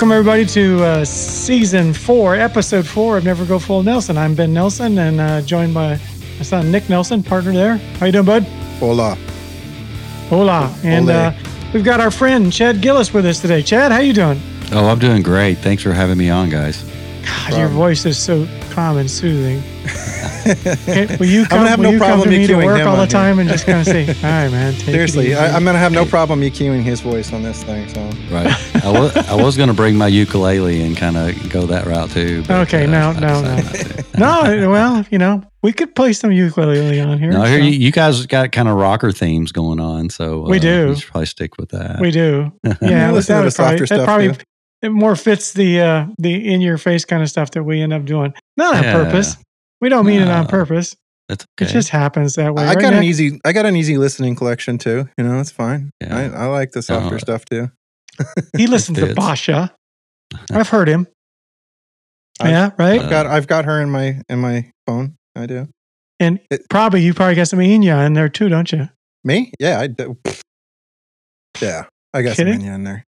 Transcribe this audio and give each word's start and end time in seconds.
Hey, 0.00 0.06
welcome 0.06 0.16
everybody 0.16 0.46
to 0.46 0.82
uh, 0.82 1.04
season 1.04 1.92
four, 1.92 2.34
episode 2.34 2.86
four 2.86 3.18
of 3.18 3.24
Never 3.24 3.44
Go 3.44 3.58
Full 3.58 3.82
Nelson. 3.82 4.16
I'm 4.16 4.34
Ben 4.34 4.50
Nelson 4.50 4.96
and 4.96 5.20
uh, 5.20 5.42
joined 5.42 5.74
by 5.74 6.00
my 6.38 6.42
son 6.42 6.72
Nick 6.72 6.88
Nelson, 6.88 7.22
partner 7.22 7.52
there. 7.52 7.76
How 7.76 8.06
you 8.06 8.12
doing, 8.12 8.24
bud? 8.24 8.44
Hola. 8.78 9.14
Hola. 10.30 10.74
And 10.82 11.10
uh, 11.10 11.34
we've 11.74 11.84
got 11.84 12.00
our 12.00 12.10
friend 12.10 12.50
Chad 12.50 12.80
Gillis 12.80 13.12
with 13.12 13.26
us 13.26 13.40
today. 13.40 13.62
Chad, 13.62 13.92
how 13.92 13.98
you 13.98 14.14
doing? 14.14 14.40
Oh, 14.72 14.88
I'm 14.88 14.98
doing 14.98 15.22
great. 15.22 15.58
Thanks 15.58 15.82
for 15.82 15.92
having 15.92 16.16
me 16.16 16.30
on, 16.30 16.48
guys. 16.48 16.82
God, 17.22 17.58
your 17.58 17.68
voice 17.68 18.06
is 18.06 18.16
so 18.16 18.48
calm 18.70 18.96
and 18.96 19.10
soothing. 19.10 19.62
Okay, 20.46 21.16
will 21.18 21.26
you 21.26 21.42
I'm 21.42 21.46
come, 21.46 21.58
gonna 21.58 21.68
have 21.70 21.78
will 21.78 21.84
no 21.84 21.90
you 21.92 21.98
come 21.98 22.06
problem 22.08 22.30
to 22.30 22.38
me 22.38 22.46
to 22.46 22.54
work 22.56 22.78
him 22.80 22.88
all 22.88 22.96
the 22.96 23.02
on 23.02 23.08
here. 23.08 23.12
time 23.12 23.38
and 23.38 23.48
just 23.48 23.66
kind 23.66 23.78
of 23.80 23.86
say, 23.86 24.06
all 24.08 24.12
right, 24.22 24.50
man, 24.50 24.72
take 24.74 24.88
it 24.88 24.92
Seriously, 24.92 25.26
easy." 25.26 25.34
I, 25.36 25.54
I'm 25.56 25.64
gonna 25.64 25.78
have 25.78 25.92
no 25.92 26.04
problem 26.04 26.40
EQing 26.40 26.82
his 26.82 27.00
voice 27.00 27.32
on 27.32 27.42
this 27.42 27.62
thing. 27.62 27.88
So 27.88 28.00
Right. 28.34 28.84
I 28.84 28.90
was 28.90 29.16
I 29.16 29.34
was 29.34 29.56
going 29.56 29.68
to 29.68 29.74
bring 29.74 29.96
my 29.96 30.06
ukulele 30.06 30.82
and 30.82 30.96
kind 30.96 31.16
of 31.16 31.50
go 31.50 31.66
that 31.66 31.86
route 31.86 32.10
too. 32.10 32.42
but, 32.46 32.60
Okay, 32.68 32.84
uh, 32.84 32.90
no, 32.90 33.10
I 33.10 33.20
no, 33.20 33.42
decided 33.42 34.04
no, 34.18 34.70
well, 34.70 35.04
you 35.10 35.18
know, 35.18 35.42
we 35.62 35.72
could 35.72 35.94
play 35.94 36.12
some 36.12 36.30
ukulele 36.32 37.00
on 37.00 37.18
here. 37.18 37.30
No, 37.32 37.42
here 37.44 37.58
so- 37.58 37.64
you, 37.64 37.70
you 37.72 37.90
guys 37.92 38.24
got 38.26 38.52
kind 38.52 38.68
of 38.68 38.76
rocker 38.76 39.10
themes 39.12 39.52
going 39.52 39.80
on, 39.80 40.10
so 40.10 40.40
We 40.48 40.58
uh, 40.58 40.60
do. 40.60 40.86
You 40.88 40.94
should 40.96 41.10
probably 41.10 41.26
stick 41.26 41.58
with 41.58 41.70
that. 41.70 42.00
We 42.00 42.10
do. 42.10 42.52
Yeah, 42.64 42.74
Yeah, 42.80 43.06
that 43.08 43.14
listen 43.14 43.36
to 43.38 43.44
the 43.44 43.50
softer 43.50 43.78
that 43.80 43.86
stuff, 43.86 44.04
probably 44.04 44.32
too. 44.32 44.40
it 44.82 44.88
more 44.90 45.16
fits 45.16 45.52
the 45.52 45.80
uh, 45.80 46.06
the 46.18 46.52
in 46.52 46.60
your 46.60 46.78
face 46.78 47.04
kind 47.04 47.22
of 47.22 47.28
stuff 47.28 47.50
that 47.52 47.64
we 47.64 47.80
end 47.82 47.92
up 47.92 48.04
doing. 48.04 48.32
Not 48.56 48.76
on 48.76 48.82
Yeah. 48.84 48.92
purpose. 48.92 49.36
We 49.80 49.88
don't 49.88 50.06
mean 50.06 50.20
it 50.20 50.28
on 50.28 50.46
purpose. 50.46 50.94
That's 51.28 51.46
It 51.60 51.66
just 51.68 51.90
happens 51.90 52.34
that 52.34 52.54
way. 52.54 52.64
I 52.64 52.74
right, 52.74 52.78
got 52.80 52.92
an 52.92 53.04
easy, 53.04 53.40
I 53.44 53.52
got 53.52 53.64
an 53.64 53.76
easy 53.76 53.96
listening 53.98 54.34
collection 54.34 54.78
too. 54.78 55.08
You 55.16 55.24
know, 55.24 55.38
it's 55.40 55.52
fine. 55.52 55.90
Yeah. 56.00 56.16
I, 56.16 56.24
I 56.24 56.46
like 56.46 56.72
the 56.72 56.82
softer 56.82 57.14
Uh, 57.16 57.18
stuff 57.18 57.44
too. 57.44 57.70
He 58.56 58.66
listens 58.66 58.98
to. 58.98 59.14
Basha. 59.14 59.72
I've 60.52 60.68
heard 60.68 60.88
him. 60.88 61.06
I've- 62.40 62.50
yeah, 62.50 62.70
right. 62.78 63.00
Uh, 63.00 63.04
I've 63.04 63.10
got, 63.10 63.26
I've 63.26 63.46
got 63.46 63.64
her 63.66 63.80
in 63.80 63.90
my 63.90 64.20
in 64.28 64.38
my 64.40 64.70
phone. 64.86 65.16
I 65.36 65.46
do. 65.46 65.68
and 66.18 66.40
it- 66.50 66.68
probably 66.68 67.02
you 67.02 67.14
probably 67.14 67.36
got 67.36 67.48
some 67.48 67.60
Enya 67.60 68.04
in 68.06 68.14
there 68.14 68.28
too, 68.28 68.48
don't 68.48 68.70
you? 68.72 68.88
Me? 69.24 69.52
Yeah, 69.60 69.78
I 69.80 69.86
do. 69.86 70.18
Yeah, 71.60 71.84
I 72.14 72.22
got 72.22 72.36
some 72.36 72.46
Kidding? 72.46 72.62
Enya 72.62 72.74
in 72.74 72.84
there. 72.84 73.04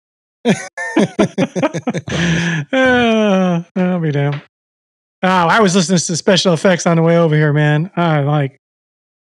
uh, 2.73 3.62
I'll 3.77 4.01
be 4.01 4.11
damned. 4.11 4.43
Oh, 5.23 5.29
I 5.29 5.61
was 5.61 5.77
listening 5.77 5.99
to 5.99 6.17
special 6.17 6.55
effects 6.55 6.87
on 6.87 6.97
the 6.97 7.03
way 7.03 7.19
over 7.19 7.35
here, 7.35 7.53
man. 7.53 7.91
I 7.95 8.21
like, 8.21 8.57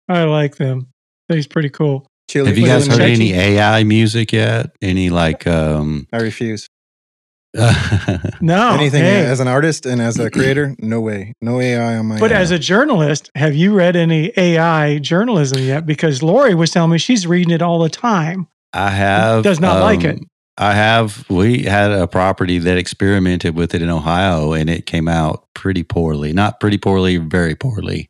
I 0.08 0.23
like 0.23 0.56
them. 0.56 0.88
They's 1.28 1.47
pretty 1.47 1.69
cool. 1.69 2.08
Chili 2.30 2.47
Have 2.47 2.58
you 2.58 2.66
guys 2.66 2.88
heard 2.88 3.02
any 3.02 3.33
AI 3.33 3.83
music 3.83 4.31
yet? 4.31 4.75
Any 4.81 5.09
like 5.09 5.47
um 5.47 6.08
I 6.14 6.17
refuse. 6.17 6.67
No, 8.41 8.73
Anything 8.73 9.02
hey. 9.02 9.25
as 9.25 9.39
an 9.39 9.47
artist 9.47 9.86
and 9.86 10.00
as 10.02 10.17
a 10.19 10.29
creator, 10.29 10.75
no 10.79 11.01
way, 11.01 11.34
no 11.41 11.59
AI 11.59 11.97
on 11.97 12.06
my. 12.06 12.19
But 12.19 12.31
uh, 12.31 12.35
as 12.35 12.52
a 12.52 12.59
journalist, 12.59 13.31
have 13.35 13.56
you 13.56 13.73
read 13.73 13.96
any 13.96 14.31
AI 14.38 15.00
journalism 15.00 15.62
yet? 15.63 15.85
Because 15.85 16.22
Lori 16.23 16.53
was 16.53 16.72
telling 16.72 16.91
me 16.91 17.00
she's 17.00 17.25
reading 17.28 17.52
it 17.52 17.62
all 17.62 17.79
the 17.79 17.90
time. 17.90 18.47
I 18.72 18.91
have 18.91 19.44
Does 19.44 19.59
not 19.59 19.81
like 19.81 20.03
it. 20.03 20.19
I 20.59 20.74
have. 20.74 21.25
We 21.30 21.64
had 21.64 21.92
a 21.92 22.06
property 22.06 22.59
that 22.59 22.78
experimented 22.78 23.56
with 23.56 23.74
it 23.74 23.81
in 23.81 23.90
Ohio, 23.90 24.52
and 24.52 24.70
it 24.70 24.86
came 24.86 25.08
out 25.08 25.46
pretty 25.53 25.84
poorly. 25.84 26.34
Not 26.34 26.59
pretty 26.59 26.78
poorly, 26.78 27.16
very 27.18 27.56
poorly. 27.56 28.09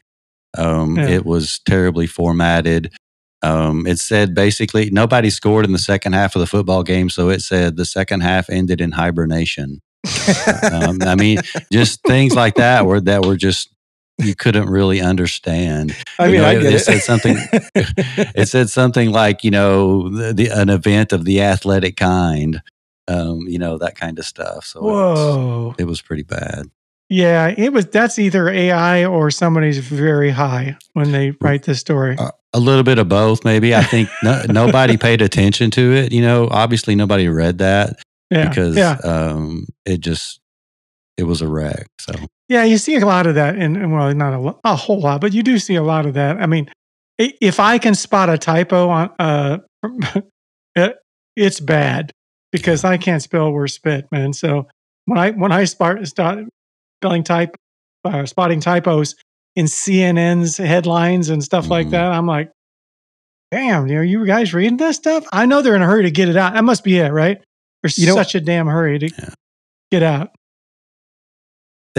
Um, 0.58 0.98
Yeah. 0.98 1.08
It 1.10 1.26
was 1.26 1.60
terribly 1.60 2.08
formatted. 2.08 2.92
Um, 3.42 3.86
it 3.88 4.00
said 4.00 4.34
basically 4.34 4.90
nobody 4.90 5.30
scored 5.30 5.64
in 5.64 5.72
the 5.72 5.80
second 5.80 6.14
half 6.14 6.36
of 6.36 6.40
the 6.40 6.48
football 6.48 6.84
game, 6.84 7.10
so 7.10 7.30
it 7.30 7.42
said 7.42 7.78
the 7.78 7.86
second 7.86 8.22
half 8.22 8.50
ended 8.50 8.82
in 8.82 8.92
hibernation. 8.92 9.82
um, 10.72 10.98
I 11.02 11.16
mean, 11.16 11.40
just 11.72 12.02
things 12.04 12.34
like 12.36 12.56
that 12.56 12.86
were 12.86 13.00
that 13.02 13.26
were 13.26 13.38
just 13.38 13.70
you 14.20 14.36
couldn't 14.36 14.70
really 14.70 15.02
understand. 15.02 15.96
I 16.20 16.26
you 16.28 16.32
mean, 16.34 16.42
know, 16.42 16.48
I 16.48 16.54
get 16.56 16.66
it 16.66 16.74
it. 16.76 16.80
said 16.80 17.00
something- 17.02 17.38
it 18.36 18.48
said 18.48 18.70
something 18.70 19.12
like 19.12 19.44
you 19.44 19.52
know 19.52 20.10
the, 20.10 20.34
the 20.34 20.48
an 20.50 20.70
event 20.70 21.14
of 21.14 21.26
the 21.26 21.42
athletic 21.42 21.96
kind 21.98 22.62
um 23.08 23.40
you 23.48 23.58
know 23.58 23.78
that 23.78 23.96
kind 23.96 24.20
of 24.20 24.26
stuff 24.26 24.66
so 24.66 24.80
it 24.80 24.84
was, 24.84 25.18
Whoa. 25.20 25.76
it 25.80 25.86
was 25.86 26.02
pretty 26.02 26.24
bad 26.24 26.66
Yeah, 27.10 27.48
it 27.58 27.74
was 27.74 27.88
that's 27.88 28.20
either 28.20 28.48
AI 28.50 29.06
or 29.06 29.32
somebody's 29.32 29.80
very 29.80 30.30
high 30.30 30.78
when 30.94 31.12
they 31.12 31.32
write 31.42 31.64
this 31.64 31.80
story. 31.80 32.16
Uh, 32.20 32.30
a 32.54 32.60
little 32.60 32.84
bit 32.84 32.98
of 33.00 33.08
both 33.10 33.44
maybe 33.46 33.74
i 33.76 33.84
think 33.84 34.10
no, 34.24 34.44
nobody 34.50 34.98
paid 34.98 35.22
attention 35.22 35.70
to 35.72 35.94
it 35.94 36.12
you 36.12 36.22
know 36.22 36.48
obviously 36.52 36.96
nobody 36.96 37.28
read 37.28 37.60
that 37.60 37.98
Yeah. 38.32 38.50
because 38.50 38.76
yeah. 38.76 38.98
um 39.04 39.66
it 39.86 40.00
just 40.02 40.40
it 41.18 41.24
was 41.24 41.42
a 41.44 41.48
wreck 41.48 41.88
so 42.00 42.14
Yeah, 42.50 42.64
you 42.64 42.78
see 42.78 42.96
a 42.96 43.06
lot 43.06 43.28
of 43.28 43.36
that 43.36 43.56
in 43.56 43.76
in- 43.76 43.92
well, 43.92 44.14
not 44.14 44.34
a, 44.34 44.56
a 44.72 44.76
whole 44.76 45.00
lot, 45.00 45.22
but 45.22 45.34
you 45.34 45.44
do 45.44 45.58
see 45.60 45.76
a 45.76 45.84
lot 45.84 46.06
of 46.06 46.16
that. 46.16 46.38
I 46.42 46.46
mean, 46.48 46.70
if 47.18 47.60
I 47.60 47.78
can 47.78 47.96
spot 47.96 48.30
a 48.30 48.38
typo 48.38 48.90
on 48.90 49.10
uh 49.20 49.60
it, 50.76 50.98
it's 51.36 51.60
bad 51.60 52.12
because 52.52 52.84
I 52.84 52.98
can't 52.98 53.22
spell 53.22 53.52
word 53.52 53.68
spit, 53.70 54.08
man. 54.12 54.34
So 54.34 54.68
when 55.06 55.18
I 55.20 55.32
when 55.32 55.52
I 55.52 55.66
start 55.66 56.06
start 56.08 56.40
spelling 57.02 57.24
type 57.24 57.56
uh, 58.04 58.26
spotting 58.26 58.60
typos 58.62 59.16
in 59.56 59.66
CNN's 59.66 60.58
headlines 60.58 61.30
and 61.30 61.44
stuff 61.44 61.70
like 61.70 61.88
Mhm. 61.88 61.92
that, 61.92 62.12
I'm 62.12 62.26
like, 62.26 62.50
damn, 63.52 63.88
you 63.88 63.96
know, 63.96 64.02
you 64.02 64.26
guys 64.26 64.54
reading 64.54 64.78
this 64.78 64.96
stuff? 64.96 65.26
I 65.34 65.46
know 65.46 65.62
they're 65.62 65.76
in 65.76 65.82
a 65.82 65.86
hurry 65.86 66.04
to 66.04 66.12
get 66.12 66.30
it 66.30 66.38
out. 66.38 66.54
That 66.54 66.64
must 66.64 66.84
be 66.84 66.98
it, 66.98 67.12
right? 67.12 67.42
There's 67.84 67.98
You 67.98 68.08
know- 68.08 68.16
such 68.16 68.36
a 68.36 68.42
damn 68.42 68.68
hurry 68.68 69.00
to 69.00 69.08
Yeah. 69.10 69.30
get 69.92 70.04
out. 70.04 70.32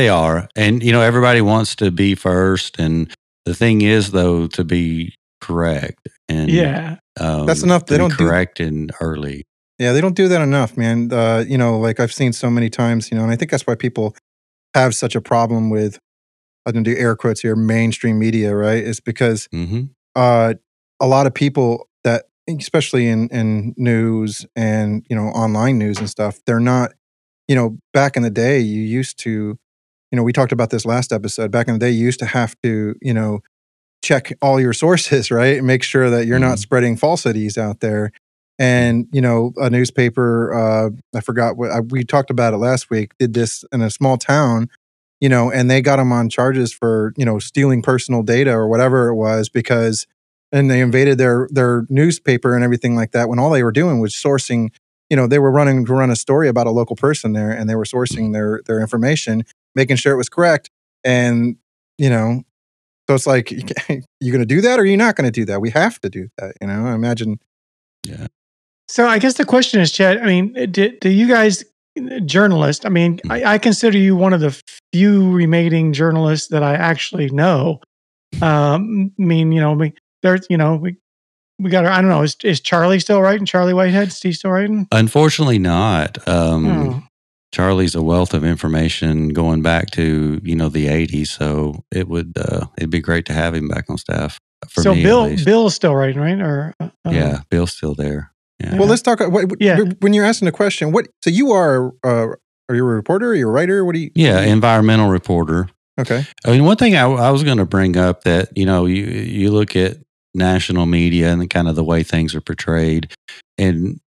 They 0.01 0.09
are. 0.09 0.49
And, 0.57 0.83
you 0.83 0.93
know, 0.93 1.03
everybody 1.03 1.43
wants 1.43 1.77
to 1.77 1.91
be 1.91 2.15
first. 2.15 2.79
And 2.79 3.15
the 3.45 3.55
thing 3.55 3.83
is, 3.83 4.13
though, 4.13 4.47
to 4.47 4.65
be 4.65 5.15
correct. 5.43 6.09
And 6.27 6.51
Yeah. 6.51 6.97
um, 7.21 7.45
That's 7.45 7.63
enough. 7.63 7.85
They 7.85 7.99
don't 7.99 8.09
do- 8.09 8.17
correct 8.17 8.61
and 8.61 8.91
early. 9.03 9.45
Yeah, 9.79 9.93
they 9.93 10.01
don't 10.01 10.17
do 10.17 10.27
that 10.29 10.41
enough, 10.41 10.79
man. 10.79 11.13
Uh, 11.13 11.45
you 11.47 11.59
know, 11.59 11.79
like 11.79 12.01
I've 12.01 12.15
seen 12.15 12.33
so 12.33 12.49
many 12.49 12.71
times, 12.71 13.11
you 13.11 13.19
know, 13.19 13.25
and 13.25 13.31
I 13.31 13.37
think 13.37 13.51
that's 13.51 13.67
why 13.67 13.75
people 13.75 14.17
have 14.73 14.95
such 14.95 15.15
a 15.15 15.21
problem 15.21 15.69
with, 15.69 15.99
I'm 16.65 16.73
going 16.73 16.83
to 16.85 16.95
do 16.95 16.99
air 16.99 17.15
quotes 17.15 17.43
here, 17.43 17.55
mainstream 17.55 18.19
media, 18.19 18.57
right? 18.57 18.83
Is 18.83 19.01
because 19.01 19.49
hmm 19.53 19.83
uh, 20.17 20.55
a 20.99 21.07
lot 21.07 21.27
of 21.27 21.35
people 21.35 21.91
that, 22.05 22.25
especially 22.49 23.07
in, 23.07 23.29
in 23.29 23.75
news 23.77 24.47
and, 24.57 25.05
you 25.11 25.15
know, 25.15 25.25
online 25.25 25.77
news 25.77 25.99
and 25.99 26.09
stuff, 26.09 26.41
they're 26.47 26.59
not, 26.59 26.93
you 27.49 27.55
know, 27.55 27.77
back 27.93 28.17
in 28.17 28.23
the 28.23 28.31
day, 28.31 28.61
you 28.61 28.81
used 28.81 29.19
to, 29.19 29.59
you 30.11 30.17
know, 30.17 30.23
we 30.23 30.33
talked 30.33 30.53
about 30.53 30.71
this 30.71 30.85
last 30.85 31.13
episode. 31.13 31.51
Back 31.51 31.69
in 31.69 31.75
the 31.75 31.81
day, 31.81 31.91
you 31.91 32.05
used 32.05 32.19
to 32.21 32.27
have 32.27 32.55
to, 32.63 32.95
you 33.01 33.15
know, 33.15 33.41
check 34.03 34.33
all 34.43 34.61
your 34.61 34.73
sources, 34.85 35.31
right? 35.31 35.59
And 35.59 35.67
make 35.67 35.83
sure 35.83 36.11
that 36.11 36.27
you're 36.27 36.39
not 36.39 36.57
Mhm. 36.59 36.61
spreading 36.63 36.97
falsities 36.97 37.59
out 37.59 37.81
there. 37.81 38.13
And, 38.59 39.07
you 39.13 39.23
know, 39.23 39.53
a 39.57 39.71
newspaper, 39.71 40.53
uh, 40.53 40.91
I 41.17 41.21
forgot 41.21 41.57
what 41.57 41.71
I, 41.71 41.81
we 41.81 42.05
talked 42.05 42.31
about 42.31 42.53
it 42.53 42.59
last 42.59 42.91
week, 42.91 43.13
did 43.19 43.33
this 43.33 43.65
in 43.73 43.81
a 43.81 43.91
small 43.91 44.19
town, 44.19 44.69
you 45.21 45.29
know, 45.31 45.51
and 45.51 45.71
they 45.71 45.81
got 45.81 45.97
them 45.97 46.13
on 46.13 46.29
charges 46.29 46.73
for, 46.73 47.15
you 47.17 47.25
know, 47.25 47.39
stealing 47.39 47.81
personal 47.83 48.23
data 48.23 48.53
or 48.53 48.69
whatever 48.69 49.09
it 49.09 49.15
was 49.15 49.49
because, 49.49 50.07
and 50.53 50.71
they 50.71 50.81
invaded 50.81 51.17
their, 51.17 51.49
their 51.51 51.87
newspaper 51.89 52.55
and 52.55 52.63
everything 52.63 52.95
like 52.97 53.13
that 53.13 53.29
when 53.31 53.39
all 53.39 53.51
they 53.51 53.63
were 53.63 53.73
doing 53.73 53.99
was 54.01 54.13
sourcing, 54.13 54.69
you 55.09 55.17
know, 55.17 55.27
they 55.27 55.39
were 55.39 55.51
running 55.51 55.87
to 55.87 55.93
run 55.95 56.11
a 56.11 56.17
story 56.17 56.49
about 56.49 56.67
a 56.67 56.71
local 56.71 56.97
person 56.97 57.33
there 57.33 57.51
and 57.51 57.69
they 57.69 57.75
were 57.77 57.85
sourcing 57.85 58.33
their, 58.35 58.61
their 58.67 58.81
information, 58.81 59.43
making 59.75 59.97
sure 59.97 60.13
it 60.13 60.17
was 60.17 60.29
correct. 60.29 60.71
And, 61.05 61.57
you 61.99 62.11
know, 62.11 62.43
so 63.09 63.15
it's 63.15 63.27
like, 63.27 63.51
you're 63.51 64.33
going 64.33 64.41
to 64.41 64.47
do 64.47 64.61
that 64.61 64.79
or 64.79 64.85
you're 64.85 64.97
not 64.97 65.17
going 65.17 65.27
to 65.27 65.31
do 65.33 65.45
that? 65.47 65.61
We 65.61 65.71
have 65.71 66.01
to 66.01 66.09
do 66.11 66.29
that. 66.39 66.55
You 66.61 66.67
know, 66.67 66.87
I 66.87 66.95
imagine 66.95 67.39
Yeah. 68.07 68.27
So 68.89 69.07
I 69.07 69.19
guess 69.19 69.35
the 69.35 69.45
question 69.45 69.81
is, 69.81 69.93
Chad. 69.93 70.19
I 70.19 70.27
mean, 70.27 70.53
do, 70.73 70.97
do 70.99 71.09
you 71.09 71.29
guys, 71.29 71.65
journalists? 72.25 72.85
I 72.85 72.89
mean, 72.89 73.21
I, 73.29 73.45
I 73.55 73.59
consider 73.59 73.99
you 73.99 74.17
one 74.17 74.33
of 74.33 74.41
the 74.41 74.59
few 74.93 75.31
remaining 75.33 75.93
journalists 75.93 76.49
that 76.49 76.63
I 76.63 76.75
actually 76.75 77.31
know. 77.31 77.81
Um, 78.43 79.13
I 79.19 79.23
mean, 79.23 79.53
you 79.53 79.61
know, 79.61 79.73
we 79.73 79.93
there's, 80.23 80.47
you 80.49 80.57
know, 80.57 80.77
we 80.77 80.97
we 81.59 81.69
got. 81.71 81.85
I 81.85 82.01
don't 82.01 82.09
know. 82.11 82.23
Is 82.23 82.37
is 82.45 82.61
Charlie 82.61 83.01
still 83.01 83.21
writing? 83.21 83.45
Charlie 83.45 83.75
Whitehead? 83.75 84.09
Is 84.09 84.21
he 84.23 84.33
still 84.33 84.51
writing? 84.53 84.87
Unfortunately, 84.93 85.59
not. 85.59 86.17
Um, 86.29 86.67
Oh. 86.67 87.03
Charlie's 87.53 87.95
a 87.95 88.03
wealth 88.03 88.33
of 88.35 88.45
information 88.45 89.31
going 89.31 89.63
back 89.63 89.91
to 89.93 90.41
you 90.45 90.55
know 90.55 90.69
the 90.69 90.87
'80s, 90.87 91.29
so 91.29 91.85
it 91.91 92.09
would 92.09 92.33
uh, 92.39 92.67
it'd 92.79 92.91
be 92.91 93.01
great 93.01 93.27
to 93.27 93.33
have 93.33 93.55
him 93.55 93.69
back 93.69 93.91
on 93.91 93.99
staff. 93.99 94.39
For 94.69 94.83
so 94.83 94.95
me, 94.95 95.01
at 95.01 95.05
Bill. 95.05 95.45
Bill's 95.45 95.75
still 95.75 95.95
writing, 95.97 96.21
right? 96.21 96.41
Or 96.41 96.75
uh, 96.81 96.89
yeah, 97.07 97.41
Bill's 97.51 97.73
still 97.73 97.95
there. 97.95 98.33
Yeah. 98.63 98.77
Well, 98.77 98.87
let's 98.89 99.03
talk. 99.03 99.21
What, 99.21 99.31
what- 99.33 99.61
Yeah. 99.61 99.79
When 100.01 100.13
you're 100.13 100.25
asking 100.27 100.49
a 100.49 100.53
question, 100.53 100.93
what? 100.93 101.09
So 101.25 101.31
you 101.31 101.51
are? 101.53 101.93
Uh, 102.05 102.35
are 102.69 102.75
you 102.75 102.83
a 102.83 102.89
reporter? 102.89 103.31
Are 103.31 103.35
you 103.35 103.49
a 103.49 103.51
writer? 103.51 103.85
What 103.85 103.95
do 103.95 104.01
you? 104.01 104.11
yeah, 104.15 104.41
environmental 104.43 105.09
reporter. 105.09 105.69
Okay. 105.99 106.25
I 106.47 106.51
mean, 106.51 106.65
one 106.65 106.77
thing 106.77 106.95
I, 106.95 107.03
I 107.05 107.31
was 107.31 107.43
going 107.43 107.59
to 107.59 107.65
bring 107.67 107.97
up 107.97 108.23
that 108.25 108.57
you 108.57 108.65
know 108.65 108.87
you 108.87 109.05
you 109.07 109.51
look 109.51 109.75
at 109.75 109.97
national 110.35 110.87
media 110.87 111.33
and 111.33 111.51
kind 111.51 111.67
of 111.69 111.75
the 111.75 111.83
way 111.83 112.03
things 112.05 112.35
are 112.35 112.41
portrayed, 112.41 113.13
and 113.59 113.99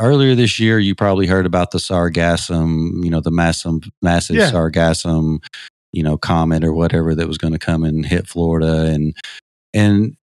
earlier 0.00 0.34
this 0.34 0.58
year, 0.58 0.78
you 0.78 0.94
probably 0.94 1.26
heard 1.26 1.46
about 1.46 1.70
the 1.70 1.78
sargassum, 1.78 3.04
you 3.04 3.10
know, 3.10 3.20
the 3.20 3.30
massive, 3.30 3.80
massive 4.02 4.36
Yeah. 4.36 4.50
sargassum, 4.50 5.38
you 5.92 6.02
know, 6.02 6.16
comet 6.16 6.64
or 6.64 6.72
whatever 6.72 7.14
that 7.14 7.28
was 7.28 7.38
going 7.38 7.52
to 7.52 7.58
come 7.58 7.84
and 7.84 8.06
hit 8.06 8.26
Florida, 8.26 8.86
and 8.86 9.14
and 9.74 10.16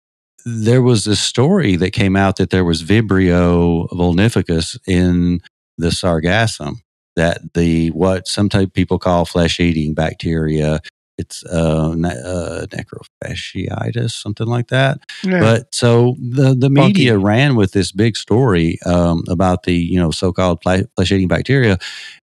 there 0.45 0.83
was 0.83 1.05
this 1.05 1.21
story 1.21 1.77
that 1.77 1.91
came 1.93 2.17
out 2.17 2.37
that 2.37 2.51
there 2.51 2.65
was 2.65 2.83
Vibrio 2.83 3.89
vulnificus 3.91 4.79
in 4.87 5.41
the 5.79 5.89
sargassum. 5.89 6.77
That 7.17 7.55
the 7.55 7.89
what 7.91 8.29
some 8.29 8.49
type 8.49 8.75
people 8.75 8.99
call 8.99 9.25
flesh 9.25 9.59
eating 9.61 9.95
bacteria. 9.95 10.81
It's 11.19 11.45
uh, 11.47 11.95
ne- 11.97 12.11
uh, 12.11 12.67
necrophagiitis, 12.67 14.11
something 14.11 14.47
like 14.47 14.69
that. 14.69 14.99
Yeah. 15.25 15.41
But 15.41 15.75
so 15.75 16.15
the 16.21 16.55
the 16.55 16.69
media 16.69 17.17
ran 17.17 17.57
with 17.57 17.73
this 17.73 17.91
big 17.91 18.17
story 18.17 18.79
um, 18.85 19.25
about 19.29 19.63
the 19.63 19.75
you 19.75 19.99
know 19.99 20.11
so 20.11 20.33
called 20.33 20.63
flesh 20.63 20.85
eating 21.01 21.29
bacteria, 21.29 21.79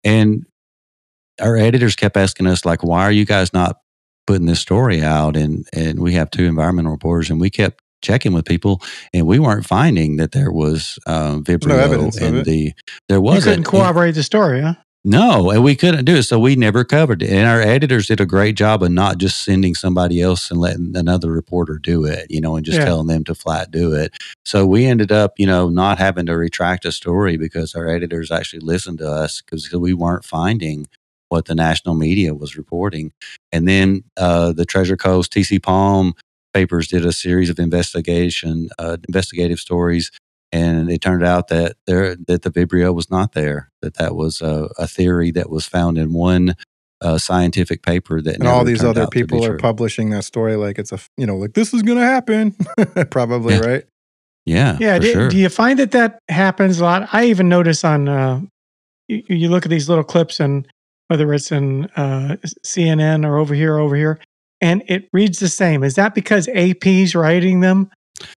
and 0.04 0.46
our 1.40 1.56
editors 1.56 1.96
kept 1.96 2.16
asking 2.16 2.46
us 2.46 2.64
like, 2.64 2.82
why 2.82 3.02
are 3.02 3.12
you 3.12 3.24
guys 3.24 3.52
not 3.52 3.80
putting 4.26 4.46
this 4.46 4.60
story 4.60 5.02
out? 5.02 5.36
And 5.36 5.66
and 5.72 6.00
we 6.00 6.14
have 6.14 6.30
two 6.30 6.44
environmental 6.44 6.92
reporters, 6.92 7.28
and 7.30 7.40
we 7.40 7.50
kept 7.50 7.82
checking 8.02 8.32
with 8.32 8.44
people, 8.44 8.82
and 9.12 9.26
we 9.26 9.38
weren't 9.38 9.66
finding 9.66 10.16
that 10.16 10.32
there 10.32 10.52
was 10.52 10.98
um, 11.06 11.42
Vibrio 11.44 11.78
evidence 11.78 12.16
of 12.18 12.22
in 12.22 12.36
it. 12.36 12.44
the 12.44 12.72
there 13.08 13.20
wasn't. 13.20 13.44
couldn't 13.44 13.64
corroborate 13.64 14.14
the 14.14 14.22
story, 14.22 14.60
huh? 14.60 14.74
No, 15.08 15.52
and 15.52 15.62
we 15.62 15.76
couldn't 15.76 16.04
do 16.04 16.16
it. 16.16 16.24
So 16.24 16.36
we 16.36 16.56
never 16.56 16.82
covered 16.82 17.22
it. 17.22 17.30
And 17.30 17.46
our 17.46 17.60
editors 17.60 18.08
did 18.08 18.20
a 18.20 18.26
great 18.26 18.56
job 18.56 18.82
of 18.82 18.90
not 18.90 19.18
just 19.18 19.44
sending 19.44 19.76
somebody 19.76 20.20
else 20.20 20.50
and 20.50 20.58
letting 20.58 20.96
another 20.96 21.30
reporter 21.30 21.78
do 21.78 22.04
it, 22.04 22.26
you 22.28 22.40
know, 22.40 22.56
and 22.56 22.66
just 22.66 22.78
Yeah. 22.80 22.86
telling 22.86 23.06
them 23.06 23.22
to 23.24 23.34
flat 23.36 23.70
do 23.70 23.92
it. 23.92 24.12
So 24.44 24.66
we 24.66 24.84
ended 24.84 25.12
up, 25.12 25.34
you 25.38 25.46
know, 25.46 25.68
not 25.68 25.98
having 25.98 26.26
to 26.26 26.36
retract 26.36 26.84
a 26.84 26.90
story 26.90 27.36
because 27.36 27.76
our 27.76 27.88
editors 27.88 28.32
actually 28.32 28.62
listened 28.64 28.98
to 28.98 29.08
us 29.08 29.40
because 29.42 29.72
we 29.72 29.94
weren't 29.94 30.24
finding 30.24 30.88
what 31.28 31.44
the 31.44 31.54
national 31.54 31.94
media 31.94 32.34
was 32.34 32.56
reporting. 32.56 33.12
And 33.52 33.68
then 33.68 34.02
uh, 34.16 34.54
the 34.54 34.64
Treasure 34.64 34.96
Coast 34.96 35.32
TC 35.32 35.62
Palm 35.62 36.14
papers 36.52 36.88
did 36.88 37.06
a 37.06 37.12
series 37.12 37.48
of 37.48 37.60
investigation, 37.60 38.70
uh, 38.76 38.96
investigative 39.06 39.60
stories 39.60 40.10
and 40.52 40.90
it 40.90 41.00
turned 41.00 41.24
out 41.24 41.48
that 41.48 41.76
there 41.86 42.16
that 42.26 42.42
the 42.42 42.50
vibrio 42.50 42.94
was 42.94 43.10
not 43.10 43.32
there 43.32 43.70
that 43.82 43.94
that 43.94 44.14
was 44.14 44.40
a, 44.40 44.68
a 44.78 44.86
theory 44.86 45.30
that 45.32 45.50
was 45.50 45.66
found 45.66 45.98
in 45.98 46.12
one 46.12 46.54
uh, 47.02 47.18
scientific 47.18 47.82
paper 47.82 48.22
that 48.22 48.36
and 48.36 48.46
all 48.48 48.64
these 48.64 48.82
other 48.84 49.02
out 49.02 49.10
people 49.10 49.44
are 49.44 49.48
true. 49.50 49.58
publishing 49.58 50.10
that 50.10 50.24
story 50.24 50.56
like 50.56 50.78
it's 50.78 50.92
a 50.92 50.98
you 51.16 51.26
know 51.26 51.36
like 51.36 51.52
this 51.54 51.74
is 51.74 51.82
gonna 51.82 52.00
happen 52.00 52.54
probably 53.10 53.54
Yeah. 53.54 53.60
right 53.60 53.84
yeah 54.46 54.76
Yeah. 54.80 54.96
for 54.96 55.02
Do, 55.02 55.12
sure 55.12 55.28
do 55.28 55.36
you 55.36 55.48
find 55.48 55.78
that 55.78 55.90
that 55.90 56.20
happens 56.28 56.80
a 56.80 56.84
lot? 56.84 57.08
I 57.12 57.24
even 57.26 57.48
notice 57.48 57.84
on, 57.84 58.08
uh, 58.08 58.40
you, 59.08 59.22
you 59.28 59.48
look 59.48 59.66
at 59.66 59.70
these 59.70 59.88
little 59.88 60.04
clips 60.04 60.40
and 60.40 60.66
whether 61.08 61.32
it's 61.34 61.52
in 61.52 61.84
uh, 61.96 62.36
CNN 62.64 63.24
or 63.26 63.36
over 63.38 63.54
here, 63.54 63.78
over 63.78 63.94
here, 63.94 64.18
and 64.60 64.82
it 64.88 65.08
reads 65.12 65.38
the 65.38 65.48
same. 65.48 65.84
Is 65.84 65.94
that 65.96 66.14
because 66.14 66.48
AP's 66.48 67.14
writing 67.14 67.60
them? 67.60 67.90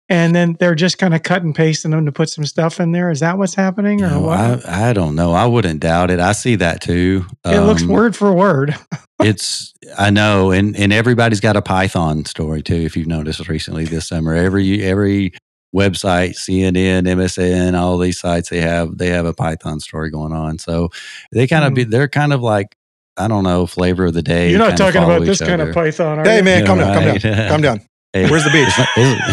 And 0.09 0.33
then 0.35 0.55
they're 0.59 0.75
just 0.75 0.97
kind 0.97 1.13
of 1.13 1.23
cut 1.23 1.43
and 1.43 1.53
pasting 1.55 1.91
them 1.91 2.05
to 2.05 2.11
put 2.11 2.29
some 2.29 2.45
stuff 2.45 2.79
in 2.79 2.91
there. 2.91 3.11
Is 3.11 3.19
that 3.21 3.37
what's 3.37 3.53
happening, 3.55 4.01
or 4.03 4.09
No, 4.09 4.21
what? 4.21 4.39
I, 4.67 4.89
I 4.89 4.93
don't 4.93 5.15
know 5.15 5.33
i 5.33 5.45
wouldn't 5.45 5.79
doubt 5.81 6.09
it 6.11 6.19
i 6.19 6.31
see 6.31 6.55
that 6.55 6.81
too 6.81 7.25
it 7.45 7.59
looks 7.61 7.83
Um, 7.83 7.89
word 7.89 8.15
for 8.15 8.33
word. 8.33 8.75
it's 9.21 9.73
i 9.97 10.09
know 10.09 10.51
and 10.51 10.75
and 10.77 10.91
everybody's 10.93 11.39
got 11.39 11.55
a 11.57 11.61
python 11.61 12.25
story 12.25 12.61
too 12.61 12.75
if 12.75 12.95
you've 12.97 13.07
noticed 13.07 13.47
recently 13.49 13.85
this 13.85 14.07
summer 14.07 14.33
every 14.33 14.81
every 14.83 15.33
website 15.75 16.31
cnn 16.35 17.03
msn 17.05 17.77
all 17.77 17.97
these 17.97 18.19
sites 18.19 18.49
they 18.49 18.61
have 18.61 18.97
they 18.97 19.07
have 19.09 19.25
a 19.25 19.33
python 19.33 19.79
story 19.79 20.09
going 20.09 20.33
on 20.33 20.57
so 20.57 20.89
they 21.31 21.45
kind 21.47 21.63
of 21.65 21.73
be 21.73 21.83
they're 21.83 22.07
kind 22.07 22.33
of 22.33 22.41
like 22.41 22.75
i 23.17 23.27
don't 23.27 23.43
know 23.43 23.65
flavor 23.67 24.05
of 24.05 24.13
the 24.13 24.23
day 24.23 24.47
Hmm. 24.47 24.51
You're 24.57 24.67
not 24.69 24.77
talking 24.77 25.03
about 25.03 25.21
this 25.25 25.41
each 25.41 25.47
kind 25.47 25.61
of 25.61 25.73
python, 25.73 26.19
are 26.19 26.23
hey 26.23 26.37
you? 26.37 26.43
man 26.43 26.61
Yeah, 26.61 26.65
calm 26.65 26.77
down 26.79 26.93
calm 26.95 27.05
right. 27.05 27.21
down 27.21 27.49
calm 27.49 27.61
down 27.61 27.81
Hey, 28.13 28.29
Where's 28.29 28.43
the 28.43 28.49
beach? 28.49 28.69
not, 28.77 28.87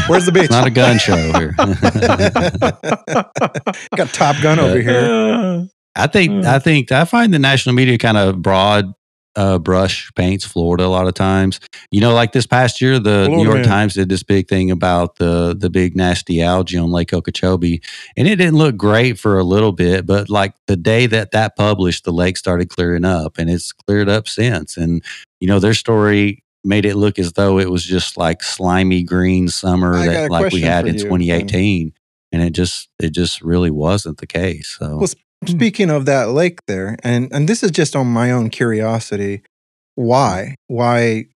where's 0.08 0.26
the 0.26 0.32
beach 0.32 0.44
it's 0.44 0.52
not 0.52 0.66
a 0.66 0.70
gun 0.70 0.98
show 0.98 1.16
here 1.32 1.54
got 3.96 4.08
top 4.12 4.36
gun 4.42 4.58
over 4.58 4.78
here 4.80 5.66
I 5.98 6.06
think 6.06 6.30
Mm. 6.32 6.44
I 6.44 6.58
think 6.58 6.92
I 6.92 7.04
find 7.06 7.32
the 7.32 7.38
national 7.38 7.74
media 7.74 7.96
kind 7.96 8.18
of 8.18 8.42
broad 8.42 8.92
uh, 9.34 9.58
brush 9.58 10.10
paints 10.14 10.44
Florida 10.44 10.84
a 10.84 10.88
lot 10.88 11.06
of 11.06 11.14
times. 11.14 11.58
You 11.90 12.00
know, 12.00 12.12
like 12.14 12.32
this 12.32 12.46
past 12.46 12.80
year, 12.82 12.98
the 12.98 13.24
Florida 13.26 13.36
New 13.36 13.42
York 13.44 13.56
man. 13.56 13.64
Times 13.64 13.94
did 13.94 14.08
this 14.10 14.22
big 14.22 14.46
thing 14.48 14.70
about 14.70 15.16
the 15.16 15.54
the 15.58 15.70
big 15.70 15.96
nasty 15.96 16.42
algae 16.42 16.76
on 16.78 16.90
Lake 16.90 17.14
Okeechobee, 17.14 17.80
and 18.16 18.28
it 18.28 18.36
didn't 18.36 18.56
look 18.56 18.76
great 18.76 19.18
for 19.18 19.38
a 19.38 19.44
little 19.44 19.72
bit. 19.72 20.04
But 20.06 20.28
like 20.28 20.54
the 20.66 20.76
day 20.76 21.06
that 21.06 21.30
that 21.30 21.56
published, 21.56 22.04
the 22.04 22.12
lake 22.12 22.36
started 22.36 22.68
clearing 22.68 23.04
up, 23.06 23.38
and 23.38 23.48
it's 23.48 23.72
cleared 23.72 24.08
up 24.10 24.28
since. 24.28 24.76
And 24.76 25.02
you 25.40 25.48
know, 25.48 25.60
their 25.60 25.74
story 25.74 26.42
made 26.66 26.84
it 26.84 26.96
look 26.96 27.18
as 27.18 27.32
though 27.32 27.58
it 27.58 27.70
was 27.70 27.84
just 27.84 28.16
like 28.16 28.42
slimy 28.42 29.02
green 29.02 29.48
summer 29.48 29.94
I 29.94 30.06
that 30.08 30.30
like 30.30 30.52
we 30.52 30.60
had 30.60 30.86
in 30.86 30.94
you, 30.94 31.04
2018. 31.04 31.92
And 32.32 32.42
it 32.42 32.50
just 32.50 32.88
it 32.98 33.10
just 33.10 33.40
really 33.40 33.70
wasn't 33.70 34.18
the 34.18 34.26
case. 34.26 34.76
So 34.78 34.98
Well, 34.98 35.08
hmm. 35.42 35.52
Speaking 35.52 35.90
of 35.90 36.06
that 36.06 36.30
lake 36.30 36.60
there, 36.66 36.96
and 37.04 37.30
and 37.32 37.48
this 37.48 37.62
is 37.62 37.70
just 37.70 37.94
on 37.94 38.06
my 38.06 38.30
own 38.30 38.48
curiosity, 38.48 39.42
why 39.94 40.56
why 40.66 41.26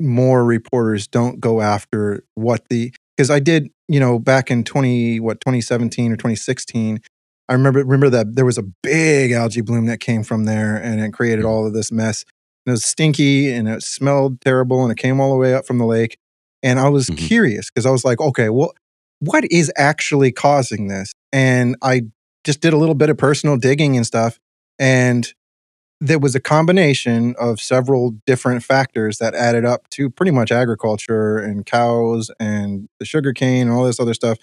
more 0.00 0.44
reporters 0.44 1.06
don't 1.06 1.40
go 1.40 1.60
after 1.60 2.24
what 2.34 2.62
the 2.70 2.92
because 3.16 3.30
I 3.30 3.38
did 3.38 3.70
you 3.86 4.00
know 4.00 4.18
back 4.18 4.50
in 4.50 4.64
twenty 4.64 5.20
what 5.20 5.40
twenty 5.40 5.60
seventeen 5.60 6.10
or 6.10 6.16
twenty 6.16 6.36
sixteen. 6.36 7.00
I 7.48 7.52
remember 7.52 7.80
remember 7.80 8.08
that 8.10 8.34
there 8.34 8.46
was 8.46 8.58
a 8.58 8.64
big 8.82 9.32
algae 9.32 9.60
bloom 9.60 9.86
that 9.86 10.00
came 10.00 10.22
from 10.22 10.44
there, 10.44 10.76
and 10.76 11.00
it 11.00 11.12
created 11.12 11.42
hmm. 11.42 11.48
all 11.48 11.66
of 11.66 11.74
this 11.74 11.92
mess. 11.92 12.24
And 12.66 12.72
it 12.72 12.72
was 12.72 12.84
stinky, 12.84 13.52
and 13.52 13.68
it 13.68 13.82
smelled 13.82 14.40
terrible, 14.40 14.82
and 14.82 14.92
it 14.92 14.98
came 14.98 15.20
all 15.20 15.30
the 15.30 15.36
way 15.38 15.54
up 15.54 15.66
from 15.66 15.78
the 15.78 15.86
lake. 15.86 16.18
And 16.62 16.78
I 16.78 16.88
was 16.88 17.08
Mhm. 17.08 17.16
curious 17.16 17.70
because 17.70 17.86
I 17.86 17.90
was 17.90 18.04
like, 18.04 18.20
okay, 18.20 18.48
well, 18.50 18.72
what 19.20 19.44
is 19.50 19.72
actually 19.76 20.32
causing 20.32 20.88
this? 20.88 21.12
And 21.32 21.76
I 21.82 22.02
just 22.44 22.60
did 22.60 22.72
a 22.72 22.76
little 22.78 22.94
bit 22.94 23.10
of 23.10 23.16
personal 23.18 23.56
digging 23.56 23.96
and 23.96 24.06
stuff. 24.06 24.38
And 24.78 25.32
there 26.00 26.18
was 26.18 26.34
a 26.34 26.40
combination 26.40 27.34
of 27.38 27.60
several 27.60 28.16
different 28.26 28.64
factors 28.64 29.18
that 29.18 29.34
added 29.34 29.64
up 29.64 29.88
to 29.90 30.10
pretty 30.10 30.32
much 30.32 30.52
agriculture 30.52 31.38
and 31.38 31.66
cows 31.66 32.30
and 32.40 32.88
the 32.98 33.04
sugar 33.06 33.32
cane 33.34 33.68
and 33.68 33.72
all 33.72 33.84
this 33.84 34.00
other 34.00 34.14
stuff 34.14 34.38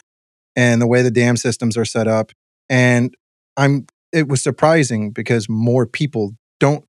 and 0.56 0.82
the 0.82 0.88
way 0.88 1.02
the 1.02 1.12
dam 1.12 1.38
systems 1.38 1.78
are 1.78 1.86
set 1.86 2.08
up. 2.08 2.32
And 2.70 3.16
I'm 3.58 3.88
it 4.14 4.28
was 4.28 4.42
surprising 4.44 5.12
because 5.12 5.50
more 5.50 5.86
people 5.88 6.34
don't 6.60 6.86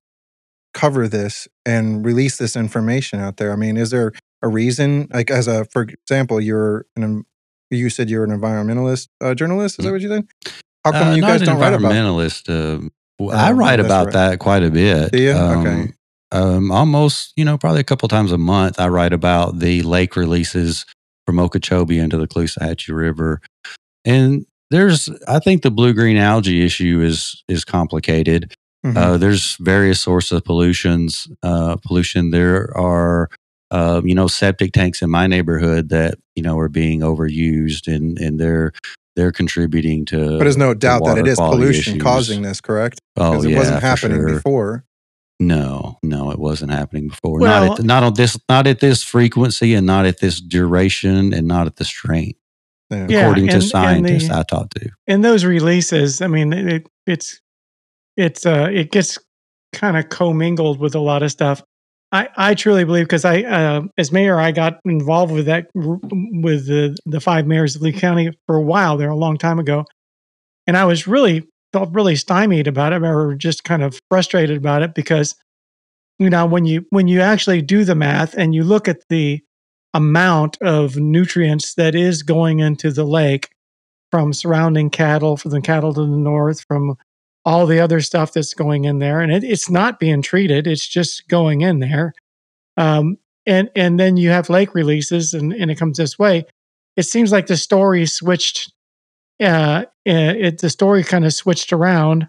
cover 0.73 1.07
this 1.07 1.47
and 1.65 2.05
release 2.05 2.37
this 2.37 2.55
information 2.55 3.19
out 3.19 3.37
there. 3.37 3.51
I 3.51 3.55
mean, 3.55 3.77
is 3.77 3.89
there 3.91 4.11
a 4.41 4.47
reason 4.47 5.07
like 5.13 5.29
as 5.31 5.47
a 5.47 5.65
for 5.65 5.83
example, 5.83 6.39
you're 6.39 6.85
an 6.95 7.25
you 7.71 7.89
said 7.89 8.09
you're 8.09 8.23
an 8.23 8.31
environmentalist 8.31 9.09
uh, 9.21 9.33
journalist, 9.35 9.79
is 9.79 9.85
that 9.85 9.91
what 9.91 10.01
you 10.01 10.09
said? 10.09 10.27
How 10.85 10.91
come 10.91 11.07
Uh, 11.09 11.15
you 11.15 11.21
guys 11.21 11.41
don't 11.41 11.59
write 11.59 11.73
about 11.73 11.91
environmentalist. 11.91 12.49
um, 12.49 12.91
well, 13.19 13.35
Oh, 13.35 13.39
I 13.39 13.51
write 13.51 13.79
about 13.79 14.05
right. 14.07 14.13
that 14.13 14.39
quite 14.39 14.63
a 14.63 14.71
bit. 14.71 15.11
Do 15.11 15.21
you? 15.21 15.33
Um, 15.33 15.59
Okay. 15.67 15.91
Um, 16.31 16.71
almost, 16.71 17.33
you 17.35 17.43
know, 17.43 17.57
probably 17.57 17.81
a 17.81 17.83
couple 17.83 18.07
times 18.07 18.31
a 18.31 18.37
month, 18.37 18.79
I 18.79 18.87
write 18.87 19.13
about 19.13 19.59
the 19.59 19.81
lake 19.81 20.15
releases 20.15 20.85
from 21.25 21.39
Okeechobee 21.39 21.97
into 21.97 22.17
the 22.17 22.27
Caloosahatchee 22.27 22.95
River, 22.95 23.41
and 24.05 24.45
there's, 24.71 25.09
I 25.27 25.39
think, 25.39 25.63
the 25.63 25.71
blue 25.71 25.93
green 25.93 26.17
algae 26.17 26.63
issue 26.63 27.01
is 27.01 27.43
is 27.47 27.65
complicated. 27.65 28.53
Mhm. 28.85 28.95
Uh, 28.97 29.17
there's 29.17 29.55
various 29.59 29.99
sources 29.99 30.31
of 30.33 30.45
pollutions. 30.45 31.27
Uh, 31.43 31.75
pollution. 31.77 32.31
There 32.31 32.75
are, 32.77 33.29
uh, 33.71 34.01
you 34.05 34.15
know, 34.15 34.27
septic 34.27 34.71
tanks 34.71 35.01
in 35.01 35.09
my 35.09 35.27
neighborhood 35.27 35.89
that 35.89 36.15
you 36.35 36.43
know 36.43 36.57
are 36.59 36.69
being 36.69 37.01
overused, 37.01 37.93
and 37.93 38.17
and 38.19 38.39
they're 38.39 38.71
they're 39.15 39.31
contributing 39.33 40.05
to. 40.05 40.37
But 40.37 40.39
there's 40.45 40.55
no 40.57 40.73
doubt 40.73 41.03
that 41.05 41.17
it 41.17 41.27
is 41.27 41.37
pollution 41.37 41.93
issues. 41.95 42.03
causing 42.03 42.41
this, 42.41 42.61
correct? 42.61 42.99
Oh 43.17 43.31
Because 43.31 43.45
it 43.45 43.51
yeah, 43.51 43.57
wasn't 43.57 43.81
happening 43.83 44.17
sure. 44.19 44.33
before. 44.35 44.85
No, 45.41 45.97
no, 46.03 46.31
it 46.31 46.39
wasn't 46.39 46.71
happening 46.71 47.07
before. 47.09 47.39
Well- 47.39 47.67
not 47.69 47.79
at 47.79 47.85
not 47.85 48.03
on 48.03 48.13
this, 48.13 48.37
not 48.49 48.65
at 48.67 48.79
this 48.79 49.03
frequency, 49.03 49.73
and 49.73 49.85
not 49.85 50.05
at 50.05 50.19
this 50.19 50.39
duration, 50.41 51.33
and 51.33 51.47
not 51.47 51.67
at 51.67 51.75
the 51.77 51.85
strength. 51.85 52.39
Yeah. 52.89 53.07
Yeah, 53.09 53.19
according 53.21 53.47
to 53.47 53.53
and- 53.55 53.61
and 53.61 53.69
scientists 53.69 54.27
the- 54.29 54.37
I 54.37 54.43
talked 54.43 54.75
to. 54.81 54.89
in 55.05 55.21
those 55.21 55.43
releases, 55.45 56.21
I 56.21 56.27
mean, 56.27 56.53
it, 56.53 56.87
it's 57.05 57.39
it's 58.19 58.45
uh, 58.45 58.69
it 58.71 58.91
gets 58.91 59.17
kind 59.71 59.97
of 59.97 60.09
commingled 60.09 60.79
with 60.79 60.93
a 60.93 60.99
lot 60.99 61.23
of 61.23 61.31
stuff. 61.31 61.63
I, 62.11 62.27
I 62.35 62.53
truly 62.55 62.83
believe 62.83 63.05
because 63.05 63.23
I 63.23 63.43
uh, 63.43 63.83
as 63.97 64.11
mayor 64.11 64.39
I 64.39 64.51
got 64.51 64.79
involved 64.83 65.31
with 65.31 65.45
that 65.45 65.67
with 65.73 66.67
the 66.67 66.97
the 67.05 67.21
five 67.21 67.47
mayors 67.47 67.75
of 67.75 67.81
Lee 67.81 67.93
County 67.93 68.31
for 68.45 68.55
a 68.57 68.61
while 68.61 68.97
there 68.97 69.09
a 69.09 69.15
long 69.15 69.37
time 69.37 69.57
ago, 69.57 69.85
and 70.67 70.75
I 70.75 70.85
was 70.85 71.07
really 71.07 71.47
felt 71.71 71.93
really 71.93 72.15
stymied 72.15 72.67
about 72.67 72.93
it 72.93 73.03
or 73.03 73.35
just 73.35 73.63
kind 73.63 73.83
of 73.83 73.99
frustrated 74.09 74.57
about 74.57 74.81
it 74.81 74.93
because 74.95 75.35
you 76.17 76.29
know 76.29 76.45
when 76.45 76.65
you 76.65 76.85
when 76.89 77.07
you 77.07 77.21
actually 77.21 77.61
do 77.61 77.85
the 77.85 77.95
math 77.95 78.33
and 78.33 78.53
you 78.53 78.63
look 78.63 78.87
at 78.87 79.07
the 79.09 79.41
amount 79.93 80.57
of 80.61 80.97
nutrients 80.97 81.75
that 81.75 81.95
is 81.95 82.21
going 82.21 82.59
into 82.59 82.91
the 82.91 83.05
lake 83.05 83.49
from 84.11 84.33
surrounding 84.33 84.89
cattle, 84.89 85.37
from 85.37 85.51
the 85.51 85.61
cattle 85.61 85.93
to 85.93 86.01
the 86.01 86.17
north, 86.17 86.65
from 86.67 86.97
all 87.49 87.65
the 87.65 87.79
other 87.79 87.99
stuff 87.99 88.31
that's 88.31 88.53
going 88.53 88.85
in 88.85 88.99
there, 88.99 89.21
and 89.21 89.31
it, 89.31 89.43
it's 89.43 89.71
not 89.71 89.99
being 89.99 90.21
treated; 90.21 90.67
it's 90.67 90.87
just 90.87 91.27
going 91.27 91.61
in 91.61 91.79
there. 91.79 92.13
Um, 92.77 93.17
and 93.47 93.71
and 93.75 93.99
then 93.99 94.17
you 94.17 94.29
have 94.29 94.51
lake 94.51 94.75
releases, 94.75 95.33
and, 95.33 95.51
and 95.51 95.71
it 95.71 95.75
comes 95.75 95.97
this 95.97 96.19
way. 96.19 96.45
It 96.95 97.03
seems 97.03 97.31
like 97.31 97.47
the 97.47 97.57
story 97.57 98.05
switched. 98.05 98.71
Uh, 99.41 99.85
it, 100.05 100.59
the 100.59 100.69
story 100.69 101.03
kind 101.03 101.25
of 101.25 101.33
switched 101.33 101.73
around 101.73 102.27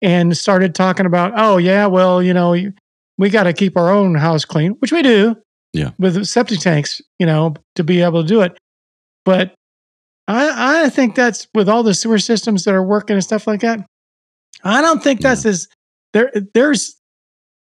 and 0.00 0.34
started 0.34 0.74
talking 0.74 1.04
about, 1.04 1.34
oh 1.36 1.58
yeah, 1.58 1.86
well 1.86 2.22
you 2.22 2.32
know 2.32 2.56
we 3.18 3.28
got 3.28 3.42
to 3.42 3.52
keep 3.52 3.76
our 3.76 3.90
own 3.90 4.14
house 4.14 4.46
clean, 4.46 4.72
which 4.78 4.92
we 4.92 5.02
do. 5.02 5.36
Yeah. 5.74 5.90
With 5.98 6.24
septic 6.24 6.60
tanks, 6.60 7.02
you 7.18 7.26
know, 7.26 7.54
to 7.74 7.84
be 7.84 8.00
able 8.00 8.22
to 8.22 8.28
do 8.28 8.40
it. 8.40 8.56
But 9.26 9.52
I, 10.26 10.84
I 10.84 10.88
think 10.88 11.14
that's 11.14 11.48
with 11.54 11.68
all 11.68 11.82
the 11.82 11.92
sewer 11.92 12.18
systems 12.18 12.64
that 12.64 12.72
are 12.72 12.82
working 12.82 13.14
and 13.14 13.22
stuff 13.22 13.46
like 13.46 13.60
that. 13.60 13.84
I 14.64 14.80
don't 14.80 15.02
think 15.02 15.20
that's 15.20 15.44
yeah. 15.44 15.50
as 15.50 15.68
there. 16.12 16.32
There's 16.54 16.96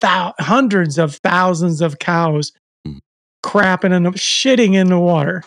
thou- 0.02 0.34
hundreds 0.40 0.98
of 0.98 1.16
thousands 1.16 1.82
of 1.82 2.00
cows 2.00 2.52
mm. 2.88 3.00
crapping 3.44 3.94
and 3.94 4.08
shitting 4.16 4.74
in 4.76 4.88
the 4.88 5.00
water. 5.00 5.44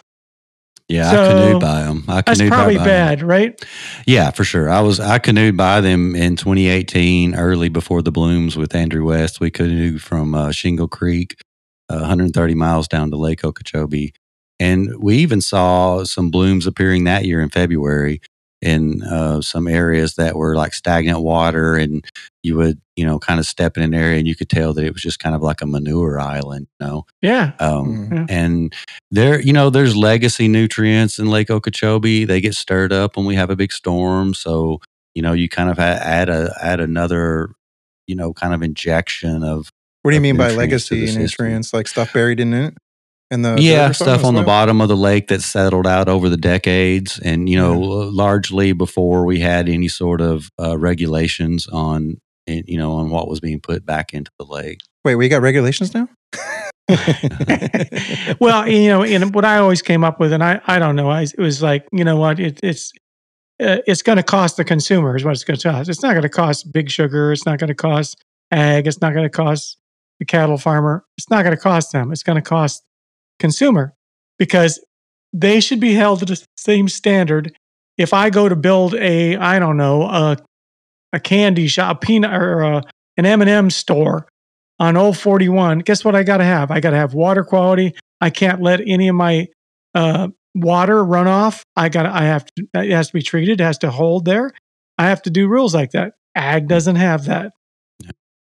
Yeah, 0.88 1.10
so, 1.12 1.22
I 1.22 1.28
canoed 1.28 1.60
by 1.60 1.82
them. 1.82 2.04
I 2.08 2.20
that's 2.22 2.42
probably 2.48 2.76
by 2.76 2.84
bad, 2.84 3.22
right? 3.22 3.64
Yeah, 4.06 4.32
for 4.32 4.42
sure. 4.42 4.68
I 4.68 4.80
was 4.80 4.98
I 4.98 5.20
canoed 5.20 5.56
by 5.56 5.80
them 5.80 6.16
in 6.16 6.34
2018, 6.34 7.36
early 7.36 7.68
before 7.68 8.02
the 8.02 8.10
blooms 8.10 8.56
with 8.56 8.74
Andrew 8.74 9.04
West. 9.04 9.38
We 9.38 9.52
canoed 9.52 10.02
from 10.02 10.34
uh, 10.34 10.50
Shingle 10.50 10.88
Creek, 10.88 11.36
uh, 11.88 11.98
130 11.98 12.54
miles 12.54 12.88
down 12.88 13.12
to 13.12 13.16
Lake 13.16 13.44
Okeechobee, 13.44 14.12
and 14.58 14.90
we 14.98 15.18
even 15.18 15.40
saw 15.40 16.02
some 16.02 16.28
blooms 16.28 16.66
appearing 16.66 17.04
that 17.04 17.24
year 17.24 17.40
in 17.40 17.50
February 17.50 18.20
in 18.62 19.02
uh, 19.04 19.40
some 19.40 19.66
areas 19.66 20.14
that 20.14 20.36
were 20.36 20.54
like 20.54 20.74
stagnant 20.74 21.20
water 21.20 21.76
and 21.76 22.04
you 22.42 22.56
would 22.56 22.80
you 22.94 23.06
know 23.06 23.18
kind 23.18 23.40
of 23.40 23.46
step 23.46 23.76
in 23.76 23.82
an 23.82 23.94
area 23.94 24.18
and 24.18 24.28
you 24.28 24.36
could 24.36 24.50
tell 24.50 24.74
that 24.74 24.84
it 24.84 24.92
was 24.92 25.02
just 25.02 25.18
kind 25.18 25.34
of 25.34 25.42
like 25.42 25.62
a 25.62 25.66
manure 25.66 26.20
island 26.20 26.66
you 26.78 26.86
know? 26.86 27.06
Yeah. 27.22 27.52
Um, 27.58 28.08
mm-hmm. 28.10 28.24
and 28.28 28.74
there 29.10 29.40
you 29.40 29.52
know 29.52 29.70
there's 29.70 29.96
legacy 29.96 30.48
nutrients 30.48 31.18
in 31.18 31.30
lake 31.30 31.50
okeechobee. 31.50 32.24
They 32.24 32.40
get 32.40 32.54
stirred 32.54 32.92
up 32.92 33.16
when 33.16 33.26
we 33.26 33.34
have 33.34 33.50
a 33.50 33.56
big 33.56 33.72
storm. 33.72 34.34
So 34.34 34.80
you 35.14 35.22
know 35.22 35.32
you 35.32 35.48
kind 35.48 35.70
of 35.70 35.78
add 35.78 36.28
a 36.28 36.54
add 36.60 36.80
another 36.80 37.52
you 38.06 38.14
know 38.14 38.32
kind 38.32 38.54
of 38.54 38.62
injection 38.62 39.42
of 39.42 39.70
what 40.02 40.12
do 40.12 40.14
you 40.14 40.20
mean 40.20 40.36
by 40.36 40.50
legacy 40.50 41.14
nutrients? 41.14 41.74
Like 41.74 41.88
stuff 41.88 42.12
buried 42.12 42.40
in 42.40 42.54
it 42.54 42.74
and 43.30 43.44
the 43.44 43.56
yeah 43.60 43.92
stuff 43.92 44.24
on 44.24 44.34
well? 44.34 44.42
the 44.42 44.46
bottom 44.46 44.80
of 44.80 44.88
the 44.88 44.96
lake 44.96 45.28
that 45.28 45.42
settled 45.42 45.86
out 45.86 46.08
over 46.08 46.28
the 46.28 46.36
decades 46.36 47.18
and 47.20 47.48
you 47.48 47.56
know 47.56 47.74
yeah. 47.74 48.10
largely 48.12 48.72
before 48.72 49.24
we 49.24 49.40
had 49.40 49.68
any 49.68 49.88
sort 49.88 50.20
of 50.20 50.50
uh, 50.60 50.76
regulations 50.76 51.66
on 51.68 52.20
you 52.46 52.76
know 52.76 52.92
on 52.92 53.10
what 53.10 53.28
was 53.28 53.40
being 53.40 53.60
put 53.60 53.86
back 53.86 54.12
into 54.12 54.30
the 54.38 54.44
lake 54.44 54.80
wait 55.04 55.14
we 55.14 55.28
got 55.28 55.42
regulations 55.42 55.94
now 55.94 56.08
well 58.40 58.66
you 58.66 58.88
know 58.88 59.04
and 59.04 59.32
what 59.34 59.44
i 59.44 59.58
always 59.58 59.80
came 59.80 60.02
up 60.02 60.18
with 60.18 60.32
and 60.32 60.42
i 60.42 60.60
i 60.66 60.78
don't 60.78 60.96
know 60.96 61.08
I, 61.08 61.22
it 61.22 61.38
was 61.38 61.62
like 61.62 61.86
you 61.92 62.02
know 62.02 62.16
what 62.16 62.40
it, 62.40 62.58
it's 62.64 62.92
uh, 63.62 63.78
it's 63.86 64.02
going 64.02 64.16
to 64.16 64.22
cost 64.22 64.56
the 64.56 64.64
consumer 64.64 65.14
is 65.14 65.22
what 65.22 65.32
it's 65.32 65.44
going 65.44 65.58
to 65.58 65.70
cost 65.70 65.88
it's 65.88 66.02
not 66.02 66.12
going 66.12 66.22
to 66.22 66.28
cost 66.28 66.72
big 66.72 66.90
sugar 66.90 67.30
it's 67.30 67.46
not 67.46 67.60
going 67.60 67.68
to 67.68 67.74
cost 67.74 68.24
ag 68.50 68.88
it's 68.88 69.00
not 69.00 69.12
going 69.12 69.24
to 69.24 69.30
cost 69.30 69.76
the 70.18 70.24
cattle 70.24 70.58
farmer 70.58 71.04
it's 71.16 71.30
not 71.30 71.44
going 71.44 71.54
to 71.54 71.62
cost 71.62 71.92
them 71.92 72.10
it's 72.10 72.24
going 72.24 72.36
to 72.36 72.42
cost 72.42 72.82
consumer 73.40 73.94
because 74.38 74.78
they 75.32 75.60
should 75.60 75.80
be 75.80 75.94
held 75.94 76.20
to 76.20 76.24
the 76.24 76.44
same 76.56 76.88
standard. 76.88 77.56
If 77.98 78.14
I 78.14 78.30
go 78.30 78.48
to 78.48 78.56
build 78.56 78.94
a, 78.94 79.36
I 79.36 79.58
don't 79.58 79.76
know, 79.76 80.02
a, 80.02 80.36
a 81.12 81.20
candy 81.20 81.66
shop, 81.66 81.96
a 81.96 82.06
peanut 82.06 82.32
or 82.32 82.60
a, 82.60 82.82
an 83.16 83.26
M&M 83.26 83.70
store 83.70 84.28
on 84.78 84.96
Old 84.96 85.18
41, 85.18 85.80
guess 85.80 86.04
what 86.04 86.14
I 86.14 86.22
got 86.22 86.38
to 86.38 86.44
have? 86.44 86.70
I 86.70 86.80
got 86.80 86.90
to 86.90 86.96
have 86.96 87.14
water 87.14 87.44
quality. 87.44 87.94
I 88.20 88.30
can't 88.30 88.62
let 88.62 88.80
any 88.86 89.08
of 89.08 89.16
my 89.16 89.48
uh, 89.94 90.28
water 90.54 91.04
run 91.04 91.26
off. 91.26 91.64
I 91.76 91.88
got 91.88 92.06
I 92.06 92.22
have 92.22 92.44
to, 92.46 92.66
it 92.74 92.90
has 92.90 93.08
to 93.08 93.12
be 93.12 93.22
treated, 93.22 93.60
it 93.60 93.64
has 93.64 93.78
to 93.78 93.90
hold 93.90 94.24
there. 94.24 94.52
I 94.98 95.08
have 95.08 95.22
to 95.22 95.30
do 95.30 95.48
rules 95.48 95.74
like 95.74 95.92
that. 95.92 96.14
Ag 96.34 96.68
doesn't 96.68 96.96
have 96.96 97.24
that. 97.26 97.52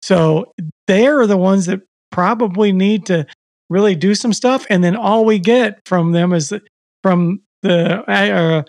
So 0.02 0.52
they 0.88 1.08
are 1.08 1.26
the 1.26 1.38
ones 1.38 1.66
that 1.66 1.82
probably 2.12 2.72
need 2.72 3.08
to 3.08 3.26
really 3.74 3.96
do 3.96 4.16
some 4.16 4.32
stuff, 4.32 4.66
and 4.70 4.84
then 4.84 4.96
all 4.96 5.26
we 5.26 5.40
get 5.40 5.80
from 5.86 6.12
them 6.12 6.32
is 6.32 6.54
from 7.02 7.42
the 7.64 8.04
uh, 8.10 8.64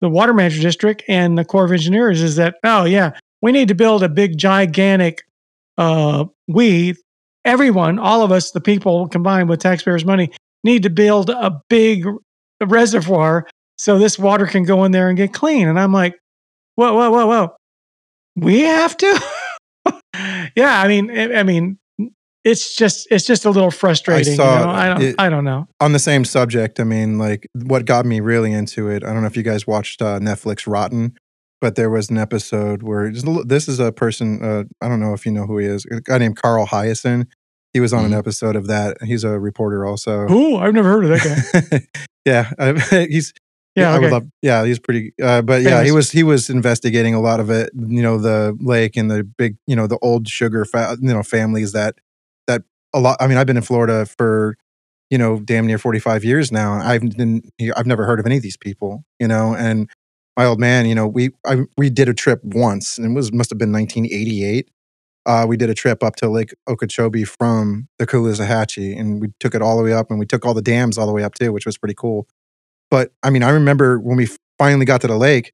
the 0.00 0.08
water 0.08 0.32
manager 0.32 0.62
district 0.62 1.02
and 1.08 1.38
the 1.38 1.44
Corps 1.44 1.64
of 1.64 1.72
Engineers 1.72 2.22
is 2.22 2.36
that 2.36 2.56
oh 2.64 2.84
yeah, 2.84 3.12
we 3.42 3.52
need 3.52 3.68
to 3.68 3.74
build 3.74 4.02
a 4.02 4.08
big 4.08 4.38
gigantic. 4.38 5.22
Uh, 5.78 6.24
we 6.48 6.94
everyone, 7.44 7.98
all 7.98 8.22
of 8.22 8.32
us, 8.32 8.50
the 8.50 8.60
people 8.60 9.08
combined 9.08 9.48
with 9.48 9.60
taxpayers' 9.60 10.04
money, 10.04 10.30
need 10.64 10.82
to 10.82 10.90
build 10.90 11.30
a 11.30 11.62
big 11.68 12.04
reservoir 12.64 13.46
so 13.78 13.98
this 13.98 14.18
water 14.18 14.46
can 14.46 14.64
go 14.64 14.84
in 14.84 14.92
there 14.92 15.08
and 15.08 15.16
get 15.16 15.32
clean. 15.32 15.68
And 15.68 15.78
I'm 15.78 15.92
like, 15.92 16.18
whoa, 16.74 16.94
whoa, 16.94 17.10
whoa, 17.10 17.26
whoa, 17.26 17.56
we 18.34 18.60
have 18.62 18.96
to. 18.96 19.22
yeah, 20.56 20.80
I 20.80 20.88
mean, 20.88 21.10
I 21.10 21.42
mean, 21.42 21.78
it's 22.46 22.76
just 22.76 23.08
it's 23.10 23.26
just 23.26 23.44
a 23.44 23.50
little 23.50 23.72
frustrating. 23.72 24.34
I, 24.34 24.36
saw, 24.36 24.58
you 24.58 24.64
know? 24.64 24.70
I 24.70 24.88
don't 24.88 25.02
it, 25.02 25.14
I 25.18 25.28
don't 25.28 25.44
know. 25.44 25.66
On 25.80 25.92
the 25.92 25.98
same 25.98 26.24
subject, 26.24 26.78
I 26.78 26.84
mean, 26.84 27.18
like 27.18 27.48
what 27.52 27.84
got 27.84 28.06
me 28.06 28.20
really 28.20 28.52
into 28.52 28.88
it. 28.88 29.02
I 29.02 29.12
don't 29.12 29.22
know 29.22 29.26
if 29.26 29.36
you 29.36 29.42
guys 29.42 29.66
watched 29.66 30.00
uh, 30.00 30.20
Netflix 30.20 30.64
Rotten, 30.64 31.18
but 31.60 31.74
there 31.74 31.90
was 31.90 32.08
an 32.08 32.18
episode 32.18 32.84
where 32.84 33.12
this 33.44 33.66
is 33.66 33.80
a 33.80 33.90
person. 33.90 34.42
Uh, 34.42 34.64
I 34.80 34.88
don't 34.88 35.00
know 35.00 35.12
if 35.12 35.26
you 35.26 35.32
know 35.32 35.44
who 35.44 35.58
he 35.58 35.66
is. 35.66 35.84
A 35.90 36.00
guy 36.00 36.18
named 36.18 36.36
Carl 36.36 36.68
Hiaasen. 36.68 37.26
He 37.72 37.80
was 37.80 37.92
on 37.92 38.04
mm-hmm. 38.04 38.12
an 38.12 38.18
episode 38.18 38.54
of 38.54 38.68
that. 38.68 38.96
He's 39.02 39.24
a 39.24 39.40
reporter 39.40 39.84
also. 39.84 40.26
Oh, 40.30 40.58
I've 40.58 40.72
never 40.72 40.88
heard 40.88 41.04
of 41.04 41.10
that 41.10 41.70
guy. 41.70 41.80
yeah, 42.24 42.52
I, 42.60 43.06
he's 43.10 43.34
yeah, 43.74 43.88
okay. 43.88 43.96
I 43.96 43.98
would 43.98 44.12
love. 44.12 44.26
Yeah, 44.40 44.64
he's 44.64 44.78
pretty. 44.78 45.12
Uh, 45.20 45.42
but 45.42 45.58
Famous. 45.58 45.70
yeah, 45.70 45.82
he 45.82 45.90
was 45.90 46.12
he 46.12 46.22
was 46.22 46.48
investigating 46.48 47.12
a 47.12 47.20
lot 47.20 47.40
of 47.40 47.50
it. 47.50 47.70
You 47.74 48.02
know, 48.02 48.18
the 48.18 48.56
lake 48.60 48.96
and 48.96 49.10
the 49.10 49.24
big, 49.24 49.56
you 49.66 49.74
know, 49.74 49.88
the 49.88 49.98
old 49.98 50.28
sugar, 50.28 50.64
fa- 50.64 50.96
you 51.00 51.12
know, 51.12 51.24
families 51.24 51.72
that 51.72 51.96
a 52.96 53.00
lot. 53.00 53.16
I 53.20 53.26
mean, 53.26 53.38
I've 53.38 53.46
been 53.46 53.56
in 53.56 53.62
Florida 53.62 54.06
for 54.06 54.56
you 55.10 55.18
know 55.18 55.38
damn 55.38 55.66
near 55.66 55.78
45 55.78 56.24
years 56.24 56.50
now. 56.50 56.72
I've 56.72 57.02
been 57.16 57.42
I've 57.76 57.86
never 57.86 58.04
heard 58.04 58.18
of 58.18 58.26
any 58.26 58.38
of 58.38 58.42
these 58.42 58.56
people, 58.56 59.04
you 59.20 59.28
know. 59.28 59.54
And 59.54 59.88
my 60.36 60.46
old 60.46 60.58
man, 60.58 60.86
you 60.86 60.94
know, 60.94 61.06
we 61.06 61.30
I, 61.46 61.58
we 61.76 61.90
did 61.90 62.08
a 62.08 62.14
trip 62.14 62.40
once, 62.42 62.98
and 62.98 63.12
it 63.12 63.14
was 63.14 63.32
must 63.32 63.50
have 63.50 63.58
been 63.58 63.72
1988. 63.72 64.70
Uh, 65.26 65.44
we 65.46 65.56
did 65.56 65.68
a 65.68 65.74
trip 65.74 66.02
up 66.04 66.16
to 66.16 66.28
Lake 66.28 66.54
Okeechobee 66.68 67.24
from 67.24 67.88
the 67.98 68.06
Caloosahatchee, 68.06 68.98
and 68.98 69.20
we 69.20 69.28
took 69.40 69.54
it 69.54 69.62
all 69.62 69.76
the 69.76 69.82
way 69.82 69.92
up, 69.92 70.10
and 70.10 70.18
we 70.18 70.26
took 70.26 70.46
all 70.46 70.54
the 70.54 70.62
dams 70.62 70.96
all 70.96 71.06
the 71.06 71.12
way 71.12 71.22
up 71.22 71.34
too, 71.34 71.52
which 71.52 71.66
was 71.66 71.76
pretty 71.76 71.94
cool. 71.94 72.26
But 72.90 73.12
I 73.22 73.30
mean, 73.30 73.42
I 73.42 73.50
remember 73.50 73.98
when 73.98 74.16
we 74.16 74.28
finally 74.58 74.86
got 74.86 75.00
to 75.02 75.06
the 75.06 75.16
lake, 75.16 75.52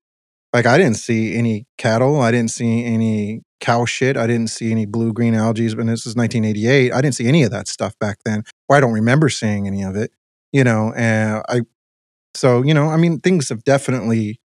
like 0.52 0.66
I 0.66 0.78
didn't 0.78 0.96
see 0.96 1.36
any 1.36 1.66
cattle, 1.78 2.20
I 2.20 2.30
didn't 2.30 2.50
see 2.50 2.84
any 2.84 3.42
cow 3.62 3.84
shit. 3.84 4.16
I 4.16 4.26
didn't 4.26 4.48
see 4.48 4.70
any 4.70 4.84
blue 4.84 5.12
green 5.12 5.34
algae. 5.34 5.66
And 5.66 5.88
this 5.88 6.04
is 6.04 6.16
1988. 6.16 6.92
I 6.92 7.00
didn't 7.00 7.14
see 7.14 7.28
any 7.28 7.44
of 7.44 7.50
that 7.52 7.68
stuff 7.68 7.98
back 7.98 8.18
then, 8.26 8.42
or 8.68 8.76
I 8.76 8.80
don't 8.80 8.92
remember 8.92 9.28
seeing 9.30 9.66
any 9.66 9.82
of 9.82 9.96
it. 9.96 10.10
You 10.52 10.64
know, 10.64 10.92
and 10.94 11.42
I, 11.48 11.62
so 12.34 12.62
you 12.62 12.74
know, 12.74 12.88
I 12.88 12.98
mean, 12.98 13.20
things 13.20 13.48
have 13.48 13.64
definitely, 13.64 14.40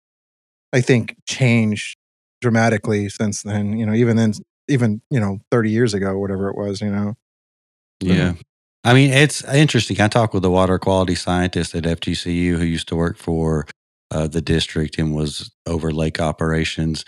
I 0.72 0.80
think, 0.80 1.18
changed 1.28 1.98
dramatically 2.40 3.10
since 3.10 3.42
then. 3.42 3.78
You 3.78 3.86
know, 3.86 3.94
even 3.94 4.16
then, 4.16 4.34
even 4.70 5.02
you 5.10 5.20
know, 5.20 5.40
30 5.52 5.72
years 5.72 5.94
ago, 5.94 6.18
whatever 6.18 6.48
it 6.50 6.56
was. 6.56 6.80
You 6.80 6.92
know. 6.92 7.16
Yeah. 8.00 8.34
I 8.84 8.94
mean, 8.94 9.12
it's 9.12 9.44
interesting. 9.44 10.00
I 10.00 10.08
talked 10.08 10.34
with 10.34 10.46
a 10.46 10.50
water 10.50 10.80
quality 10.80 11.16
scientist 11.16 11.76
at 11.76 11.84
FGCU 11.84 12.58
who 12.58 12.64
used 12.64 12.88
to 12.88 12.96
work 12.96 13.18
for 13.18 13.66
uh, 14.12 14.28
the 14.28 14.42
district 14.42 14.98
and 14.98 15.16
was 15.16 15.52
over 15.66 15.92
lake 15.92 16.20
operations. 16.20 17.06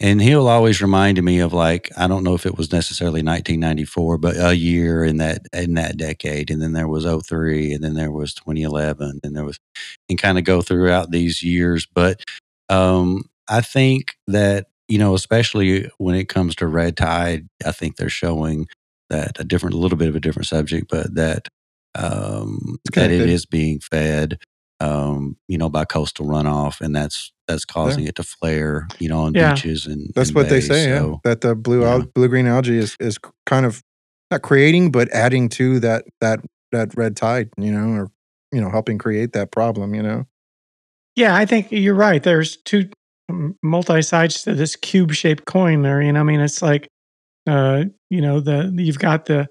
And 0.00 0.20
he'll 0.20 0.48
always 0.48 0.82
remind 0.82 1.22
me 1.22 1.38
of 1.38 1.52
like 1.52 1.88
I 1.96 2.08
don't 2.08 2.24
know 2.24 2.34
if 2.34 2.44
it 2.44 2.58
was 2.58 2.72
necessarily 2.72 3.22
1994, 3.22 4.18
but 4.18 4.36
a 4.36 4.56
year 4.56 5.04
in 5.04 5.18
that 5.18 5.46
in 5.52 5.74
that 5.74 5.96
decade, 5.96 6.50
and 6.50 6.60
then 6.60 6.72
there 6.72 6.88
was 6.88 7.04
03, 7.04 7.72
and 7.72 7.84
then 7.84 7.94
there 7.94 8.10
was 8.10 8.34
2011, 8.34 9.20
and 9.22 9.36
there 9.36 9.44
was 9.44 9.60
and 10.08 10.20
kind 10.20 10.38
of 10.38 10.44
go 10.44 10.60
throughout 10.60 11.12
these 11.12 11.44
years. 11.44 11.86
But 11.86 12.20
um, 12.68 13.30
I 13.48 13.60
think 13.60 14.16
that 14.26 14.66
you 14.88 14.98
know, 14.98 15.14
especially 15.14 15.88
when 15.98 16.16
it 16.16 16.28
comes 16.28 16.56
to 16.56 16.66
red 16.66 16.96
tide, 16.96 17.48
I 17.64 17.70
think 17.70 17.96
they're 17.96 18.08
showing 18.08 18.66
that 19.08 19.38
a 19.38 19.44
different, 19.44 19.74
a 19.74 19.78
little 19.78 19.96
bit 19.96 20.08
of 20.08 20.16
a 20.16 20.20
different 20.20 20.48
subject, 20.48 20.88
but 20.90 21.14
that 21.14 21.48
um, 21.94 22.78
that 22.94 23.10
it 23.10 23.28
is 23.28 23.46
being 23.46 23.78
fed 23.78 24.38
um, 24.82 25.36
you 25.46 25.56
know, 25.56 25.68
by 25.68 25.84
coastal 25.84 26.26
runoff, 26.26 26.80
and 26.80 26.94
that's 26.94 27.32
that's 27.46 27.64
causing 27.64 28.02
yeah. 28.02 28.08
it 28.08 28.16
to 28.16 28.24
flare, 28.24 28.88
you 28.98 29.08
know, 29.08 29.20
on 29.20 29.34
yeah. 29.34 29.54
beaches 29.54 29.86
and 29.86 30.10
that's 30.14 30.30
and 30.30 30.36
what 30.36 30.48
bays, 30.48 30.68
they 30.68 30.74
say. 30.74 30.84
So, 30.86 31.10
yeah, 31.10 31.30
that 31.30 31.40
the 31.40 31.54
blue 31.54 31.82
yeah. 31.82 32.02
blue 32.14 32.28
green 32.28 32.48
algae 32.48 32.78
is 32.78 32.96
is 32.98 33.18
kind 33.46 33.64
of 33.64 33.82
not 34.30 34.42
creating, 34.42 34.90
but 34.90 35.08
adding 35.12 35.48
to 35.50 35.78
that 35.80 36.04
that 36.20 36.40
that 36.72 36.96
red 36.96 37.16
tide, 37.16 37.50
you 37.56 37.70
know, 37.70 38.00
or 38.00 38.10
you 38.50 38.60
know, 38.60 38.70
helping 38.70 38.98
create 38.98 39.32
that 39.34 39.52
problem, 39.52 39.94
you 39.94 40.02
know. 40.02 40.26
Yeah, 41.14 41.36
I 41.36 41.46
think 41.46 41.68
you're 41.70 41.94
right. 41.94 42.22
There's 42.22 42.56
two 42.56 42.88
multi 43.62 44.02
sides 44.02 44.42
to 44.42 44.54
this 44.54 44.74
cube 44.74 45.12
shaped 45.12 45.44
coin 45.44 45.82
there. 45.82 46.02
You 46.02 46.12
know, 46.12 46.20
I 46.20 46.24
mean, 46.24 46.40
it's 46.40 46.60
like, 46.60 46.88
uh, 47.46 47.84
you 48.10 48.20
know, 48.20 48.40
the 48.40 48.72
you've 48.76 48.98
got 48.98 49.26
the 49.26 49.46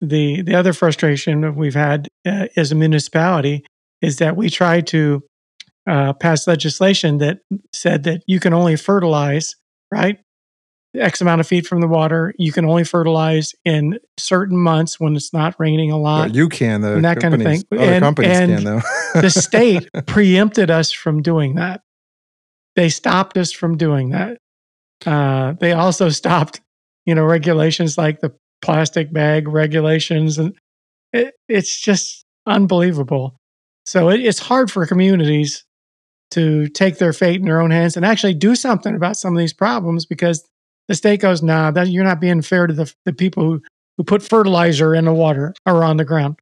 the 0.00 0.42
the 0.42 0.54
other 0.54 0.72
frustration 0.72 1.40
that 1.40 1.56
we've 1.56 1.74
had 1.74 2.06
uh, 2.24 2.46
as 2.56 2.70
a 2.70 2.76
municipality 2.76 3.64
is 4.02 4.16
that 4.18 4.36
we 4.36 4.50
tried 4.50 4.86
to 4.88 5.22
uh, 5.88 6.12
pass 6.14 6.46
legislation 6.46 7.18
that 7.18 7.38
said 7.74 8.04
that 8.04 8.22
you 8.26 8.40
can 8.40 8.52
only 8.52 8.76
fertilize 8.76 9.54
right 9.92 10.18
X 10.94 11.20
amount 11.20 11.40
of 11.40 11.46
feet 11.46 11.66
from 11.66 11.80
the 11.80 11.86
water. 11.86 12.34
You 12.38 12.50
can 12.52 12.64
only 12.64 12.82
fertilize 12.84 13.52
in 13.64 13.98
certain 14.18 14.58
months 14.58 14.98
when 14.98 15.14
it's 15.14 15.32
not 15.32 15.54
raining 15.58 15.92
a 15.92 15.96
lot. 15.98 16.28
Well, 16.28 16.36
you 16.36 16.48
can, 16.48 16.80
though. 16.80 16.94
and 16.96 17.04
that 17.04 17.20
kind 17.20 17.32
of 17.34 17.42
thing. 17.42 17.62
Other 17.72 17.82
And- 17.82 18.02
companies 18.02 18.38
and 18.38 18.52
can, 18.56 18.64
though. 18.64 18.80
the 19.20 19.30
state 19.30 19.88
preempted 20.06 20.70
us 20.70 20.90
from 20.90 21.22
doing 21.22 21.54
that. 21.54 21.82
They 22.76 22.88
stopped 22.88 23.36
us 23.36 23.52
from 23.52 23.76
doing 23.76 24.10
that. 24.10 24.38
Uh, 25.06 25.54
they 25.60 25.72
also 25.72 26.08
stopped, 26.08 26.60
you 27.06 27.14
know, 27.14 27.24
regulations 27.24 27.96
like 27.96 28.20
the 28.20 28.32
plastic 28.62 29.12
bag 29.12 29.48
regulations, 29.48 30.38
and 30.38 30.54
it, 31.12 31.34
it's 31.48 31.80
just 31.80 32.24
unbelievable. 32.46 33.36
So 33.90 34.08
it, 34.08 34.20
it's 34.20 34.38
hard 34.38 34.70
for 34.70 34.86
communities 34.86 35.64
to 36.30 36.68
take 36.68 36.98
their 36.98 37.12
fate 37.12 37.40
in 37.40 37.46
their 37.46 37.60
own 37.60 37.72
hands 37.72 37.96
and 37.96 38.06
actually 38.06 38.34
do 38.34 38.54
something 38.54 38.94
about 38.94 39.16
some 39.16 39.34
of 39.34 39.38
these 39.40 39.52
problems 39.52 40.06
because 40.06 40.48
the 40.86 40.94
state 40.94 41.20
goes, 41.20 41.42
"Nah, 41.42 41.72
that 41.72 41.88
you're 41.88 42.04
not 42.04 42.20
being 42.20 42.40
fair 42.40 42.68
to 42.68 42.72
the 42.72 42.94
the 43.04 43.12
people 43.12 43.42
who 43.42 43.62
who 43.96 44.04
put 44.04 44.22
fertilizer 44.22 44.94
in 44.94 45.06
the 45.06 45.12
water 45.12 45.54
or 45.66 45.82
on 45.82 45.96
the 45.96 46.04
ground." 46.04 46.36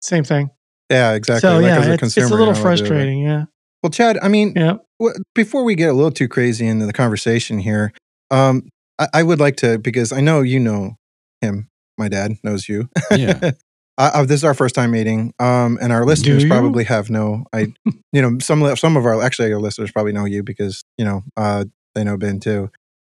Same 0.00 0.24
thing. 0.24 0.48
yeah, 0.90 1.12
exactly. 1.12 1.40
So 1.40 1.56
Like, 1.56 1.64
yeah, 1.66 1.78
as 1.80 1.86
a 1.88 1.92
it's, 1.92 2.02
it's 2.02 2.16
a 2.16 2.20
little 2.20 2.38
you 2.38 2.38
know, 2.38 2.46
we'll 2.46 2.54
do 2.54 2.60
it. 2.60 2.62
frustrating. 2.62 3.20
Yeah, 3.20 3.44
Well, 3.82 3.90
Chad, 3.90 4.18
I 4.22 4.28
mean, 4.28 4.54
yeah. 4.56 4.76
Well, 4.98 5.12
before 5.34 5.64
we 5.64 5.74
get 5.74 5.90
a 5.90 5.92
little 5.92 6.10
too 6.10 6.28
crazy 6.28 6.66
into 6.66 6.86
the 6.86 6.94
conversation 6.94 7.58
here, 7.58 7.92
um, 8.30 8.70
I, 8.98 9.08
I 9.12 9.22
would 9.22 9.38
like 9.38 9.56
to 9.56 9.78
because 9.78 10.12
I 10.12 10.22
know 10.22 10.40
you 10.40 10.58
know 10.58 10.96
him. 11.42 11.68
My 11.98 12.08
dad 12.08 12.38
knows 12.42 12.70
you. 12.70 12.88
Yeah. 13.14 13.50
I, 13.98 14.20
I, 14.20 14.24
this 14.24 14.40
is 14.40 14.44
our 14.44 14.54
first 14.54 14.74
time 14.74 14.92
meeting, 14.92 15.34
um, 15.38 15.78
and 15.80 15.92
our 15.92 16.04
listeners 16.04 16.44
probably 16.44 16.84
have 16.84 17.10
no. 17.10 17.44
I, 17.52 17.72
you 18.12 18.22
know, 18.22 18.38
some 18.40 18.74
some 18.76 18.96
of 18.96 19.04
our 19.04 19.20
actually 19.22 19.52
our 19.52 19.60
listeners 19.60 19.90
probably 19.90 20.12
know 20.12 20.24
you 20.24 20.42
because 20.42 20.82
you 20.96 21.04
know 21.04 21.22
uh, 21.36 21.64
they 21.94 22.04
know 22.04 22.16
Ben 22.16 22.40
too. 22.40 22.70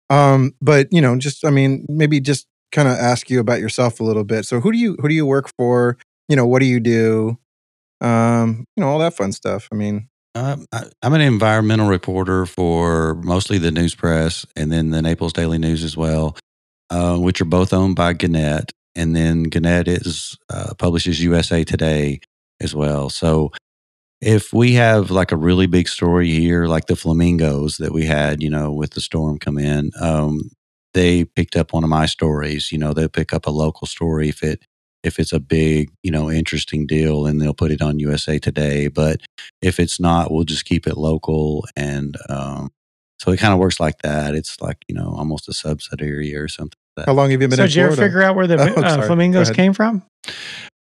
Um, 0.08 0.52
but 0.60 0.88
you 0.90 1.00
know, 1.00 1.16
just 1.18 1.44
I 1.44 1.50
mean, 1.50 1.86
maybe 1.88 2.20
just 2.20 2.46
kind 2.72 2.88
of 2.88 2.94
ask 2.94 3.30
you 3.30 3.40
about 3.40 3.60
yourself 3.60 4.00
a 4.00 4.04
little 4.04 4.24
bit. 4.24 4.44
So, 4.44 4.60
who 4.60 4.72
do 4.72 4.78
you 4.78 4.96
who 5.00 5.08
do 5.08 5.14
you 5.14 5.26
work 5.26 5.50
for? 5.56 5.98
You 6.28 6.36
know, 6.36 6.46
what 6.46 6.60
do 6.60 6.66
you 6.66 6.80
do? 6.80 7.38
Um, 8.00 8.64
you 8.76 8.82
know, 8.82 8.88
all 8.88 8.98
that 9.00 9.14
fun 9.14 9.32
stuff. 9.32 9.68
I 9.72 9.74
mean, 9.74 10.08
Um, 10.34 10.64
I, 10.72 10.84
I'm 11.02 11.12
an 11.12 11.20
environmental 11.20 11.88
reporter 11.88 12.46
for 12.46 13.14
mostly 13.16 13.58
the 13.58 13.70
news 13.70 13.94
press 13.94 14.46
and 14.56 14.72
then 14.72 14.90
the 14.90 15.02
Naples 15.02 15.32
Daily 15.32 15.58
News 15.58 15.84
as 15.84 15.96
well, 15.96 16.36
uh, 16.88 17.16
which 17.18 17.40
are 17.40 17.46
both 17.46 17.72
owned 17.72 17.96
by 17.96 18.12
Gannett. 18.14 18.72
And 18.94 19.14
then 19.14 19.44
Gannett 19.44 19.88
is 19.88 20.36
uh, 20.48 20.74
publishes 20.78 21.22
USA 21.22 21.64
Today 21.64 22.20
as 22.60 22.74
well. 22.74 23.08
So 23.08 23.52
if 24.20 24.52
we 24.52 24.74
have 24.74 25.10
like 25.10 25.32
a 25.32 25.36
really 25.36 25.66
big 25.66 25.88
story 25.88 26.30
here, 26.30 26.66
like 26.66 26.86
the 26.86 26.96
flamingos 26.96 27.78
that 27.78 27.92
we 27.92 28.04
had, 28.04 28.42
you 28.42 28.50
know, 28.50 28.72
with 28.72 28.90
the 28.90 29.00
storm 29.00 29.38
come 29.38 29.58
in, 29.58 29.90
um, 30.00 30.50
they 30.92 31.24
picked 31.24 31.56
up 31.56 31.72
one 31.72 31.84
of 31.84 31.90
my 31.90 32.06
stories. 32.06 32.70
You 32.72 32.78
know, 32.78 32.92
they'll 32.92 33.08
pick 33.08 33.32
up 33.32 33.46
a 33.46 33.50
local 33.50 33.86
story 33.86 34.28
if 34.28 34.42
it 34.42 34.62
if 35.02 35.18
it's 35.18 35.32
a 35.32 35.40
big, 35.40 35.90
you 36.02 36.10
know, 36.10 36.30
interesting 36.30 36.86
deal, 36.86 37.24
and 37.24 37.40
they'll 37.40 37.54
put 37.54 37.70
it 37.70 37.80
on 37.80 37.98
USA 38.00 38.38
Today. 38.38 38.88
But 38.88 39.20
if 39.62 39.80
it's 39.80 39.98
not, 39.98 40.30
we'll 40.30 40.44
just 40.44 40.66
keep 40.66 40.86
it 40.86 40.98
local. 40.98 41.64
And 41.74 42.16
um, 42.28 42.70
so 43.18 43.30
it 43.30 43.38
kind 43.38 43.54
of 43.54 43.58
works 43.58 43.80
like 43.80 44.02
that. 44.02 44.34
It's 44.34 44.60
like, 44.60 44.78
you 44.88 44.94
know, 44.94 45.14
almost 45.16 45.48
a 45.48 45.54
subsidiary 45.54 46.34
or 46.34 46.48
something. 46.48 46.79
Like 46.96 47.06
how 47.06 47.12
long 47.12 47.30
have 47.30 47.40
you 47.40 47.48
been 47.48 47.56
So 47.56 47.62
in 47.64 47.68
did 47.68 47.74
you 47.76 47.84
ever 47.84 47.96
figure 47.96 48.22
out 48.22 48.34
where 48.36 48.46
the 48.46 48.56
Oh, 48.76 48.82
uh, 48.82 49.02
flamingos 49.06 49.50
came 49.50 49.72
from? 49.72 50.02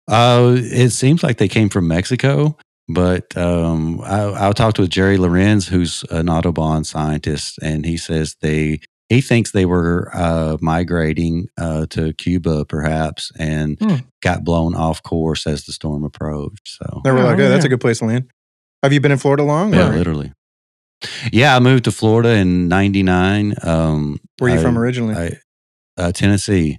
Uh, 0.08 0.54
it 0.56 0.90
seems 0.90 1.22
like 1.22 1.36
they 1.38 1.48
came 1.48 1.68
from 1.68 1.86
Mexico, 1.86 2.56
but 2.88 3.36
um, 3.36 4.00
I, 4.02 4.48
I 4.48 4.52
talked 4.52 4.78
with 4.78 4.90
Jerry 4.90 5.18
Lorenz, 5.18 5.68
who's 5.68 6.02
an 6.10 6.28
Audubon 6.30 6.84
scientist, 6.84 7.58
and 7.62 7.84
he 7.84 7.96
says 7.96 8.36
they 8.40 8.80
he 9.10 9.20
thinks 9.22 9.52
they 9.52 9.64
were 9.66 10.10
uh, 10.14 10.56
migrating 10.60 11.48
uh, 11.58 11.86
to 11.90 12.12
Cuba, 12.14 12.64
perhaps, 12.66 13.32
and 13.38 13.78
Hmm. 13.80 13.96
got 14.22 14.44
blown 14.44 14.74
off 14.74 15.02
course 15.02 15.46
as 15.46 15.64
the 15.64 15.72
storm 15.72 16.04
approached. 16.04 16.68
So 16.68 17.00
They 17.04 17.10
were 17.12 17.18
Oh, 17.20 17.24
like, 17.24 17.38
"Oh, 17.38 17.48
that's 17.48 17.64
a 17.64 17.68
good 17.70 17.80
place 17.80 17.98
to 17.98 18.06
land." 18.06 18.30
Have 18.82 18.92
you 18.92 19.00
been 19.00 19.12
in 19.12 19.18
Florida 19.18 19.42
long? 19.42 19.74
yeah, 19.74 19.90
or 19.90 19.96
literally. 19.96 20.32
Yeah, 21.32 21.54
I 21.56 21.58
moved 21.60 21.84
to 21.84 21.92
Florida 21.92 22.30
in 22.30 22.68
'99. 22.68 23.54
Um, 23.62 24.20
Where 24.38 24.50
are 24.50 24.54
you 24.54 24.60
I- 24.60 24.62
from 24.62 24.78
originally? 24.78 25.14
I, 25.14 25.38
uh, 25.98 26.12
Tennessee. 26.12 26.78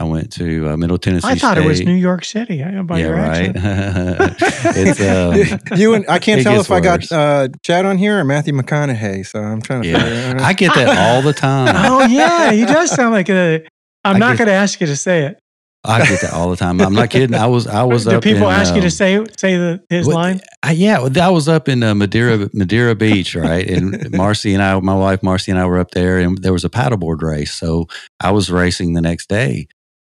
I 0.00 0.04
went 0.04 0.32
to 0.32 0.70
uh, 0.70 0.76
Middle 0.76 0.98
Tennessee. 0.98 1.28
I 1.28 1.36
thought 1.36 1.56
it 1.56 1.64
was 1.64 1.80
New 1.80 1.94
York 1.94 2.24
City 2.24 2.64
by 2.82 2.98
yeah, 2.98 3.04
your 3.06 3.14
right. 3.14 3.52
it's 4.76 5.00
um, 5.00 5.60
you 5.78 5.94
and 5.94 6.04
I 6.08 6.18
can't 6.18 6.42
tell 6.42 6.56
gets 6.56 6.66
if 6.66 6.72
I 6.72 6.80
got 6.80 7.12
uh, 7.12 7.48
Chad 7.62 7.86
on 7.86 7.96
here 7.96 8.18
or 8.18 8.24
Matthew 8.24 8.54
McConaughey. 8.54 9.24
So 9.24 9.38
I'm 9.40 9.62
trying 9.62 9.82
to 9.82 9.88
Yeah. 9.88 10.02
figure 10.02 10.36
out. 10.36 10.40
I 10.40 10.52
get 10.52 10.74
that 10.74 10.98
all 10.98 11.22
the 11.22 11.32
time. 11.48 11.74
oh 11.78 12.04
yeah, 12.06 12.50
he 12.50 12.64
does 12.64 12.90
sound 12.90 13.12
like 13.14 13.28
a. 13.28 13.64
I'm 14.04 14.16
I 14.16 14.18
not 14.18 14.36
going 14.36 14.48
to 14.48 14.52
ask 14.54 14.80
you 14.80 14.88
to 14.88 14.96
say 14.96 15.26
it. 15.26 15.38
I 15.84 16.06
get 16.06 16.22
that 16.22 16.32
all 16.32 16.50
the 16.50 16.56
time. 16.56 16.80
I'm 16.80 16.94
not 16.94 17.10
kidding. 17.10 17.34
I 17.36 17.46
was 17.46 17.66
I 17.66 17.82
was 17.82 18.04
Do 18.04 18.20
people 18.20 18.48
in, 18.48 18.54
ask 18.54 18.72
you 18.72 18.80
um, 18.80 18.84
to 18.84 18.90
say 18.90 19.24
say 19.36 19.56
the 19.56 19.82
his 19.90 20.06
what- 20.06 20.14
line? 20.14 20.40
I, 20.62 20.72
yeah, 20.72 20.98
well, 21.00 21.20
I 21.20 21.28
was 21.28 21.46
up 21.48 21.68
in 21.68 21.82
uh, 21.82 21.94
Madeira 21.94 22.48
Madeira 22.54 22.94
Beach, 22.94 23.34
right? 23.34 23.68
And 23.68 24.10
Marcy 24.12 24.54
and 24.54 24.62
I, 24.62 24.78
my 24.80 24.94
wife 24.94 25.22
Marcy 25.22 25.50
and 25.50 25.60
I 25.60 25.66
were 25.66 25.78
up 25.78 25.90
there, 25.90 26.18
and 26.18 26.38
there 26.38 26.54
was 26.54 26.64
a 26.64 26.70
paddleboard 26.70 27.20
race. 27.22 27.52
So 27.52 27.86
I 28.20 28.30
was 28.30 28.50
racing 28.50 28.94
the 28.94 29.02
next 29.02 29.28
day, 29.28 29.68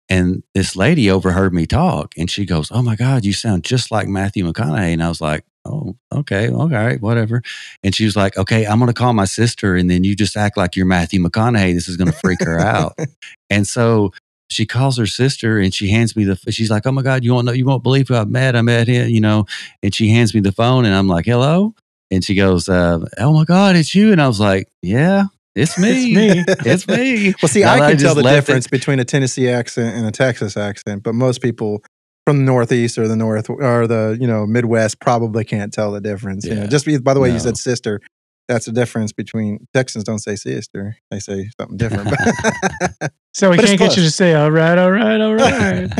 and 0.09 0.43
this 0.53 0.75
lady 0.75 1.09
overheard 1.09 1.53
me 1.53 1.65
talk, 1.65 2.13
and 2.17 2.29
she 2.29 2.45
goes, 2.45 2.69
"Oh 2.71 2.83
my 2.83 2.95
God, 2.95 3.25
you 3.25 3.33
sound 3.33 3.63
just 3.63 3.89
like 3.91 4.07
Matthew 4.07 4.45
McConaughey." 4.45 4.93
And 4.93 5.01
I 5.01 5.09
was 5.09 5.21
like, 5.21 5.43
"Oh, 5.65 5.95
okay, 6.13 6.49
all 6.49 6.69
right, 6.69 7.01
whatever." 7.01 7.41
And 7.83 7.95
she 7.95 8.05
was 8.05 8.15
like, 8.15 8.37
"Okay, 8.37 8.67
I'm 8.67 8.77
going 8.77 8.89
to 8.89 8.93
call 8.93 9.13
my 9.13 9.25
sister, 9.25 9.75
and 9.75 9.89
then 9.89 10.03
you 10.03 10.15
just 10.15 10.37
act 10.37 10.55
like 10.55 10.75
you're 10.75 10.85
Matthew 10.85 11.19
McConaughey. 11.19 11.73
This 11.73 11.87
is 11.87 11.97
going 11.97 12.11
to 12.11 12.17
freak 12.19 12.43
her 12.43 12.59
out." 12.59 12.93
And 13.49 13.67
so 13.67 14.11
she 14.49 14.65
calls 14.65 14.97
her 14.97 15.05
sister 15.07 15.59
and 15.59 15.73
she 15.73 15.89
hands 15.89 16.15
me 16.15 16.23
the 16.25 16.35
she's 16.51 16.69
like, 16.69 16.85
Oh 16.85 16.91
my 16.91 17.01
God, 17.01 17.23
you 17.23 17.33
won't 17.33 17.45
know 17.45 17.51
you 17.51 17.65
won't 17.65 17.83
believe 17.83 18.07
who 18.07 18.15
I 18.15 18.25
met. 18.25 18.55
I 18.55 18.61
met 18.61 18.87
him, 18.87 19.09
you 19.09 19.21
know, 19.21 19.45
and 19.81 19.93
she 19.93 20.09
hands 20.09 20.33
me 20.33 20.41
the 20.41 20.51
phone 20.51 20.85
and 20.85 20.93
I'm 20.93 21.07
like, 21.07 21.25
Hello? 21.25 21.73
And 22.11 22.23
she 22.23 22.35
goes, 22.35 22.69
uh, 22.69 22.99
Oh 23.17 23.33
my 23.33 23.45
God, 23.45 23.75
it's 23.75 23.95
you. 23.95 24.11
And 24.11 24.21
I 24.21 24.27
was 24.27 24.39
like, 24.39 24.67
Yeah, 24.81 25.23
it's 25.55 25.77
me. 25.77 26.13
It's 26.13 26.15
me. 26.15 26.55
it's 26.71 26.87
me. 26.87 27.33
Well, 27.41 27.49
see, 27.49 27.61
Now 27.61 27.73
I 27.75 27.91
can 27.91 27.97
tell 27.97 28.15
the 28.15 28.21
left 28.21 28.37
it- 28.37 28.41
difference 28.41 28.67
between 28.67 28.99
a 28.99 29.05
Tennessee 29.05 29.49
accent 29.49 29.95
and 29.95 30.05
a 30.05 30.11
Texas 30.11 30.55
accent, 30.57 31.03
but 31.03 31.15
most 31.15 31.41
people 31.41 31.83
from 32.25 32.37
the 32.37 32.43
Northeast 32.43 32.97
or 32.97 33.07
the 33.07 33.15
North 33.17 33.49
or 33.49 33.85
the 33.87 34.17
you 34.19 34.27
know 34.27 34.45
Midwest 34.45 34.99
probably 35.01 35.43
can't 35.43 35.73
tell 35.73 35.91
the 35.91 35.99
difference. 35.99 36.45
You 36.45 36.55
know, 36.55 36.67
just 36.67 36.85
by 37.03 37.13
the 37.13 37.19
way, 37.19 37.31
you 37.31 37.39
said 37.39 37.57
sister. 37.57 37.99
That's 38.47 38.65
the 38.65 38.71
difference 38.71 39.13
between 39.13 39.67
Texans 39.73 40.03
don't 40.03 40.19
say 40.19 40.35
sister; 40.35 40.97
they 41.09 41.19
say 41.19 41.49
something 41.59 41.77
different. 41.77 42.09
So 43.35 43.49
we 43.49 43.57
But 43.57 43.65
can't 43.65 43.79
get 43.79 43.97
you 43.97 44.03
to 44.03 44.11
say 44.11 44.35
all 44.35 44.51
right, 44.51 44.77
all 44.77 44.91
right, 44.91 45.19
all 45.19 45.33
right. 45.33 45.91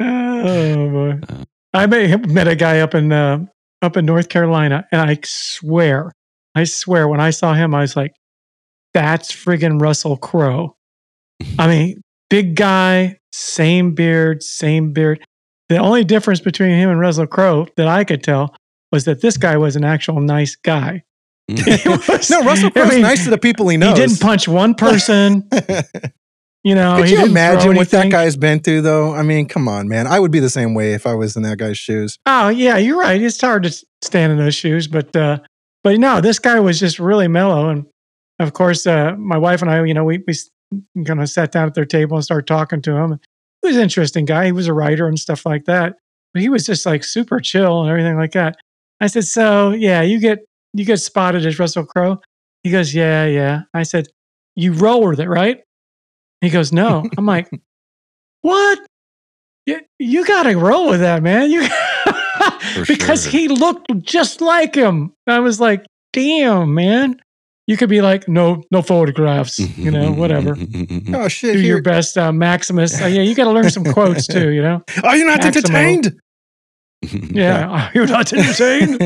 oh 0.00 0.90
boy, 0.90 1.18
I 1.72 1.86
met, 1.86 2.28
met 2.28 2.46
a 2.46 2.56
guy 2.56 2.80
up 2.80 2.94
in 2.94 3.10
uh, 3.10 3.46
up 3.80 3.96
in 3.96 4.04
North 4.04 4.28
Carolina, 4.28 4.86
and 4.92 5.00
I 5.00 5.18
swear, 5.24 6.12
I 6.54 6.64
swear, 6.64 7.08
when 7.08 7.20
I 7.20 7.30
saw 7.30 7.54
him, 7.54 7.74
I 7.74 7.80
was 7.80 7.96
like, 7.96 8.12
"That's 8.92 9.32
friggin' 9.32 9.80
Russell 9.80 10.18
Crowe." 10.18 10.76
I 11.58 11.66
mean, 11.66 12.02
big 12.28 12.56
guy, 12.56 13.16
same 13.32 13.94
beard, 13.94 14.42
same 14.42 14.92
beard. 14.92 15.24
The 15.70 15.78
only 15.78 16.04
difference 16.04 16.40
between 16.40 16.72
him 16.72 16.90
and 16.90 17.00
Russell 17.00 17.26
Crowe 17.26 17.66
that 17.78 17.88
I 17.88 18.04
could 18.04 18.22
tell 18.22 18.54
was 18.94 19.04
that 19.06 19.20
this 19.20 19.36
guy 19.36 19.56
was 19.56 19.74
an 19.74 19.82
actual 19.82 20.20
nice 20.20 20.54
guy. 20.54 21.02
Was- 21.48 22.30
no, 22.30 22.40
Russell 22.42 22.70
I 22.76 22.88
mean, 22.88 23.02
nice 23.02 23.24
to 23.24 23.30
the 23.30 23.36
people 23.36 23.68
he 23.68 23.76
knows. 23.76 23.98
He 23.98 24.06
didn't 24.06 24.20
punch 24.20 24.48
one 24.48 24.74
person. 24.74 25.48
You 26.66 26.74
know, 26.74 26.96
Could 26.96 27.04
he 27.04 27.10
you 27.10 27.16
didn't 27.18 27.32
imagine 27.32 27.76
what 27.76 27.90
that 27.90 28.10
guy's 28.10 28.38
been 28.38 28.58
through, 28.58 28.80
though? 28.80 29.14
I 29.14 29.22
mean, 29.22 29.46
come 29.46 29.68
on, 29.68 29.86
man. 29.86 30.06
I 30.06 30.18
would 30.18 30.30
be 30.30 30.40
the 30.40 30.48
same 30.48 30.72
way 30.72 30.94
if 30.94 31.06
I 31.06 31.12
was 31.12 31.36
in 31.36 31.42
that 31.42 31.58
guy's 31.58 31.76
shoes. 31.76 32.18
Oh 32.24 32.48
yeah, 32.48 32.78
you're 32.78 32.98
right. 32.98 33.20
It's 33.20 33.38
hard 33.38 33.64
to 33.64 33.84
stand 34.00 34.32
in 34.32 34.38
those 34.38 34.54
shoes, 34.54 34.88
but 34.88 35.14
uh, 35.14 35.40
but 35.82 35.98
no, 36.00 36.22
this 36.22 36.38
guy 36.38 36.58
was 36.60 36.80
just 36.80 36.98
really 36.98 37.28
mellow. 37.28 37.68
And 37.68 37.84
of 38.38 38.54
course, 38.54 38.86
uh, 38.86 39.14
my 39.18 39.36
wife 39.36 39.60
and 39.60 39.70
I, 39.70 39.84
you 39.84 39.92
know, 39.92 40.04
we 40.04 40.24
we 40.26 41.04
kind 41.04 41.20
of 41.20 41.28
sat 41.28 41.52
down 41.52 41.66
at 41.66 41.74
their 41.74 41.84
table 41.84 42.16
and 42.16 42.24
started 42.24 42.46
talking 42.46 42.80
to 42.80 42.96
him. 42.96 43.20
He 43.60 43.68
was 43.68 43.76
an 43.76 43.82
interesting 43.82 44.24
guy. 44.24 44.46
He 44.46 44.52
was 44.52 44.66
a 44.66 44.72
writer 44.72 45.06
and 45.06 45.18
stuff 45.18 45.44
like 45.44 45.66
that. 45.66 45.96
But 46.32 46.40
he 46.40 46.48
was 46.48 46.66
just 46.66 46.84
like 46.84 47.04
super 47.04 47.40
chill 47.40 47.82
and 47.82 47.90
everything 47.90 48.16
like 48.16 48.32
that. 48.32 48.56
I 49.00 49.06
said, 49.06 49.24
"So 49.24 49.70
yeah, 49.72 50.02
you 50.02 50.20
get 50.20 50.38
you 50.72 50.84
get 50.84 50.98
spotted 50.98 51.44
as 51.46 51.58
Russell 51.58 51.84
Crowe." 51.84 52.20
He 52.62 52.70
goes, 52.70 52.94
"Yeah, 52.94 53.26
yeah." 53.26 53.62
I 53.72 53.82
said, 53.82 54.08
"You 54.56 54.72
roll 54.72 55.06
with 55.06 55.20
it, 55.20 55.28
right?" 55.28 55.62
He 56.40 56.50
goes, 56.50 56.72
"No." 56.72 57.04
I'm 57.18 57.26
like, 57.26 57.48
"What? 58.42 58.78
You 59.66 59.80
you 59.98 60.26
got 60.26 60.44
to 60.44 60.54
roll 60.56 60.90
with 60.90 61.00
that, 61.00 61.22
man. 61.22 61.50
You 61.50 61.62
because 62.86 63.22
sure. 63.22 63.32
he 63.32 63.48
looked 63.48 63.90
just 64.02 64.40
like 64.40 64.74
him. 64.74 65.12
I 65.26 65.40
was 65.40 65.60
like, 65.60 65.84
damn, 66.12 66.74
man. 66.74 67.16
You 67.66 67.78
could 67.78 67.88
be 67.88 68.02
like, 68.02 68.28
no, 68.28 68.62
no 68.70 68.82
photographs, 68.82 69.58
you 69.58 69.90
know, 69.90 70.12
whatever. 70.12 70.54
Oh 71.14 71.28
shit! 71.28 71.54
Do 71.54 71.60
your 71.62 71.80
best, 71.80 72.18
uh, 72.18 72.30
Maximus. 72.30 73.00
Uh, 73.00 73.06
yeah, 73.06 73.22
you 73.22 73.34
got 73.34 73.44
to 73.44 73.52
learn 73.52 73.70
some 73.70 73.84
quotes 73.84 74.26
too, 74.26 74.50
you 74.50 74.60
know? 74.60 74.82
Are 75.02 75.16
you 75.16 75.24
not 75.24 75.42
Maximo. 75.42 75.74
entertained? 75.78 76.20
Yeah. 77.34 77.90
You're 77.94 78.06
not 78.06 78.32
insane. 78.32 78.98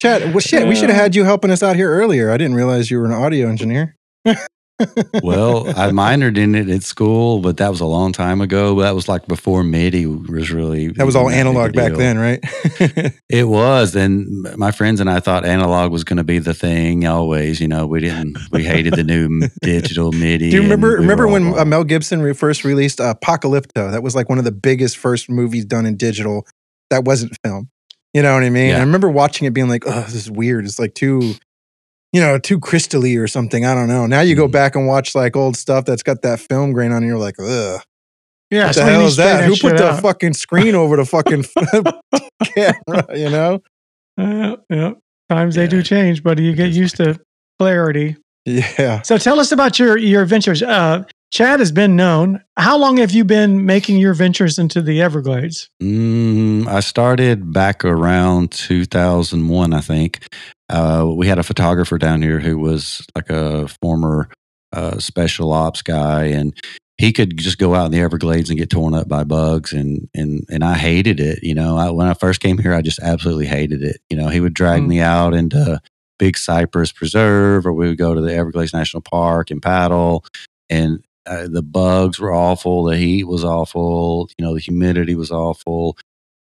Chad, 0.00 0.32
well, 0.32 0.40
shit, 0.40 0.66
we 0.68 0.76
should 0.76 0.90
have 0.90 0.98
had 0.98 1.14
you 1.14 1.24
helping 1.24 1.50
us 1.50 1.62
out 1.62 1.76
here 1.76 1.90
earlier. 1.90 2.30
I 2.30 2.36
didn't 2.36 2.54
realize 2.54 2.90
you 2.90 2.98
were 2.98 3.06
an 3.06 3.12
audio 3.12 3.48
engineer. 3.48 3.96
well, 5.22 5.68
I 5.68 5.90
minored 5.90 6.38
in 6.38 6.54
it 6.54 6.68
at 6.68 6.82
school, 6.82 7.40
but 7.40 7.58
that 7.58 7.68
was 7.68 7.80
a 7.80 7.86
long 7.86 8.12
time 8.12 8.40
ago. 8.40 8.80
That 8.80 8.94
was 8.94 9.08
like 9.08 9.26
before 9.26 9.62
MIDI 9.62 10.06
was 10.06 10.50
really. 10.50 10.88
That 10.88 11.06
was 11.06 11.16
all 11.16 11.28
analog 11.28 11.74
back 11.74 11.94
then, 11.94 12.18
right? 12.18 12.40
It 13.28 13.46
was, 13.48 13.94
and 13.94 14.26
my 14.56 14.70
friends 14.70 15.00
and 15.00 15.10
I 15.10 15.20
thought 15.20 15.44
analog 15.44 15.92
was 15.92 16.04
going 16.04 16.16
to 16.16 16.24
be 16.24 16.38
the 16.38 16.54
thing. 16.54 17.06
Always, 17.06 17.60
you 17.60 17.68
know, 17.68 17.86
we 17.86 18.00
didn't. 18.00 18.38
We 18.50 18.64
hated 18.64 18.94
the 18.94 19.04
new 19.04 19.48
digital 19.62 20.12
MIDI. 20.12 20.50
Do 20.50 20.56
you 20.56 20.62
remember 20.62 20.88
we 20.88 20.94
remember 20.94 21.26
all 21.26 21.32
when 21.32 21.58
uh, 21.58 21.64
Mel 21.64 21.84
Gibson 21.84 22.22
re- 22.22 22.32
first 22.32 22.64
released 22.64 23.00
uh, 23.00 23.14
Apocalypto? 23.14 23.90
That 23.90 24.02
was 24.02 24.14
like 24.14 24.28
one 24.28 24.38
of 24.38 24.44
the 24.44 24.52
biggest 24.52 24.96
first 24.96 25.28
movies 25.28 25.64
done 25.64 25.86
in 25.86 25.96
digital 25.96 26.46
that 26.90 27.04
wasn't 27.04 27.36
film. 27.44 27.70
You 28.14 28.22
know 28.22 28.34
what 28.34 28.42
I 28.42 28.50
mean? 28.50 28.70
Yeah. 28.70 28.78
I 28.78 28.80
remember 28.80 29.08
watching 29.08 29.46
it 29.46 29.54
being 29.54 29.68
like, 29.68 29.84
"Oh, 29.86 30.00
this 30.02 30.14
is 30.14 30.30
weird. 30.30 30.64
It's 30.64 30.78
like 30.78 30.94
too, 30.94 31.34
you 32.12 32.20
know, 32.20 32.38
too 32.38 32.58
crystally 32.58 33.20
or 33.22 33.26
something. 33.28 33.64
I 33.64 33.74
don't 33.74 33.88
know." 33.88 34.06
Now 34.06 34.20
you 34.20 34.34
go 34.34 34.48
Mhm. 34.48 34.52
back 34.52 34.74
and 34.76 34.86
watch 34.86 35.14
like 35.14 35.36
old 35.36 35.56
stuff 35.56 35.84
that's 35.84 36.02
got 36.02 36.22
that 36.22 36.40
film 36.40 36.72
grain 36.72 36.90
on, 36.90 36.98
and 36.98 37.06
you're 37.06 37.18
like, 37.18 37.38
"Ugh, 37.38 37.80
Yeah. 38.50 38.66
what 38.66 38.74
the 38.76 38.84
hell 38.84 39.06
is 39.06 39.16
to 39.16 39.22
that? 39.22 39.44
Who 39.44 39.50
put 39.52 39.58
shit 39.58 39.76
the 39.78 39.90
out. 39.92 40.02
fucking 40.02 40.34
screen 40.34 40.74
over 40.74 40.96
the 40.96 41.04
fucking 41.04 41.44
camera?" 42.54 43.06
You 43.18 43.30
know? 43.30 43.62
Uh, 44.18 44.56
yeah. 44.68 44.92
Times 45.28 45.54
they 45.54 45.66
do 45.68 45.82
change, 45.82 46.22
but 46.24 46.38
you 46.38 46.52
get 46.54 46.70
used 46.72 46.96
to 46.96 47.18
clarity. 47.60 48.16
Yeah. 48.44 49.02
So 49.02 49.16
tell 49.18 49.38
us 49.38 49.52
about 49.52 49.78
your 49.78 49.96
your 49.96 50.24
ventures. 50.24 50.62
Uh, 50.62 51.04
Chad 51.30 51.60
has 51.60 51.70
been 51.70 51.94
known. 51.94 52.42
How 52.56 52.76
long 52.76 52.96
have 52.96 53.12
you 53.12 53.24
been 53.24 53.64
making 53.64 53.98
your 53.98 54.14
ventures 54.14 54.58
into 54.58 54.82
the 54.82 55.00
Everglades? 55.00 55.70
Mm, 55.80 56.66
I 56.66 56.80
started 56.80 57.52
back 57.52 57.84
around 57.84 58.50
2001, 58.50 59.72
I 59.72 59.80
think. 59.80 60.24
Uh, 60.68 61.06
we 61.14 61.28
had 61.28 61.38
a 61.38 61.44
photographer 61.44 61.98
down 61.98 62.20
here 62.22 62.40
who 62.40 62.58
was 62.58 63.06
like 63.14 63.30
a 63.30 63.68
former 63.80 64.28
uh, 64.72 64.98
special 64.98 65.52
ops 65.52 65.82
guy, 65.82 66.24
and 66.24 66.52
he 66.98 67.12
could 67.12 67.36
just 67.36 67.58
go 67.58 67.76
out 67.76 67.86
in 67.86 67.92
the 67.92 68.00
Everglades 68.00 68.50
and 68.50 68.58
get 68.58 68.70
torn 68.70 68.92
up 68.94 69.08
by 69.08 69.22
bugs, 69.24 69.72
and 69.72 70.08
and 70.14 70.44
and 70.50 70.64
I 70.64 70.74
hated 70.74 71.18
it. 71.20 71.42
You 71.44 71.54
know, 71.54 71.76
I, 71.76 71.90
when 71.90 72.06
I 72.08 72.14
first 72.14 72.40
came 72.40 72.58
here, 72.58 72.74
I 72.74 72.82
just 72.82 72.98
absolutely 73.00 73.46
hated 73.46 73.82
it. 73.82 74.00
You 74.10 74.16
know, 74.16 74.28
he 74.28 74.40
would 74.40 74.54
drag 74.54 74.82
Mm. 74.82 74.86
me 74.88 75.00
out 75.00 75.32
into 75.34 75.80
Big 76.18 76.36
Cypress 76.36 76.90
Preserve, 76.92 77.66
or 77.66 77.72
we 77.72 77.86
would 77.88 77.98
go 77.98 78.14
to 78.14 78.20
the 78.20 78.34
Everglades 78.34 78.72
National 78.74 79.00
Park 79.00 79.50
and 79.50 79.62
paddle, 79.62 80.24
and 80.68 81.02
uh, 81.26 81.48
the 81.48 81.62
bugs 81.62 82.18
were 82.18 82.32
awful, 82.32 82.84
the 82.84 82.96
heat 82.96 83.24
was 83.24 83.44
awful, 83.44 84.28
you 84.38 84.44
know, 84.44 84.54
the 84.54 84.60
humidity 84.60 85.14
was 85.14 85.30
awful, 85.30 85.96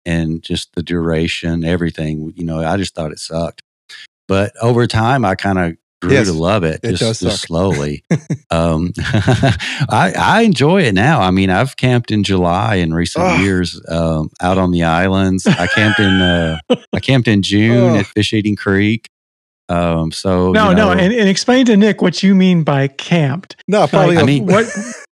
and 0.06 0.42
just 0.42 0.74
the 0.76 0.84
duration, 0.84 1.64
everything. 1.64 2.34
You 2.36 2.46
know, 2.46 2.60
I 2.64 2.78
just 2.78 2.96
thought 2.96 3.12
it 3.12 3.20
sucked. 3.20 3.62
But 4.28 4.54
over 4.62 4.88
time, 4.88 5.26
I 5.26 5.36
kind 5.36 5.58
of 5.58 5.78
grew 6.02 6.14
Yes, 6.14 6.28
to 6.28 6.34
love 6.34 6.64
it, 6.64 6.80
it 6.84 6.92
just, 6.92 7.02
does 7.02 7.20
just 7.20 7.42
slowly. 7.44 8.04
um, 8.52 8.92
I, 8.98 10.14
I 10.18 10.42
enjoy 10.44 10.84
it 10.84 10.94
now. 10.94 11.22
I 11.22 11.32
mean, 11.32 11.50
I've 11.50 11.76
camped 11.76 12.12
in 12.12 12.24
July 12.24 12.76
in 12.76 12.94
recent 12.94 13.26
Ugh. 13.26 13.42
years 13.42 13.82
um, 13.90 14.30
out 14.40 14.58
on 14.58 14.72
the 14.72 14.84
islands. 14.84 15.46
I 15.46 15.68
camped 15.68 16.00
in 16.00 16.22
uh, 16.22 16.60
I 16.94 17.00
camped 17.00 17.28
in 17.28 17.42
June 17.44 17.96
Ugh. 17.96 18.00
at 18.00 18.06
Fisheating 18.06 18.56
Creek. 18.56 19.10
Um, 19.70 20.12
so 20.12 20.52
No, 20.52 20.70
you 20.72 20.76
no, 20.76 20.92
and, 20.92 21.14
and 21.14 21.30
explain 21.30 21.66
to 21.68 21.78
Nick 21.78 22.02
what 22.02 22.22
you 22.24 22.34
mean 22.36 22.64
by 22.64 22.88
camped. 22.88 23.56
No, 23.68 23.86
probably. 23.88 24.18
I 24.18 24.22
a- 24.22 24.26
mean- 24.26 24.46
What? 24.48 24.66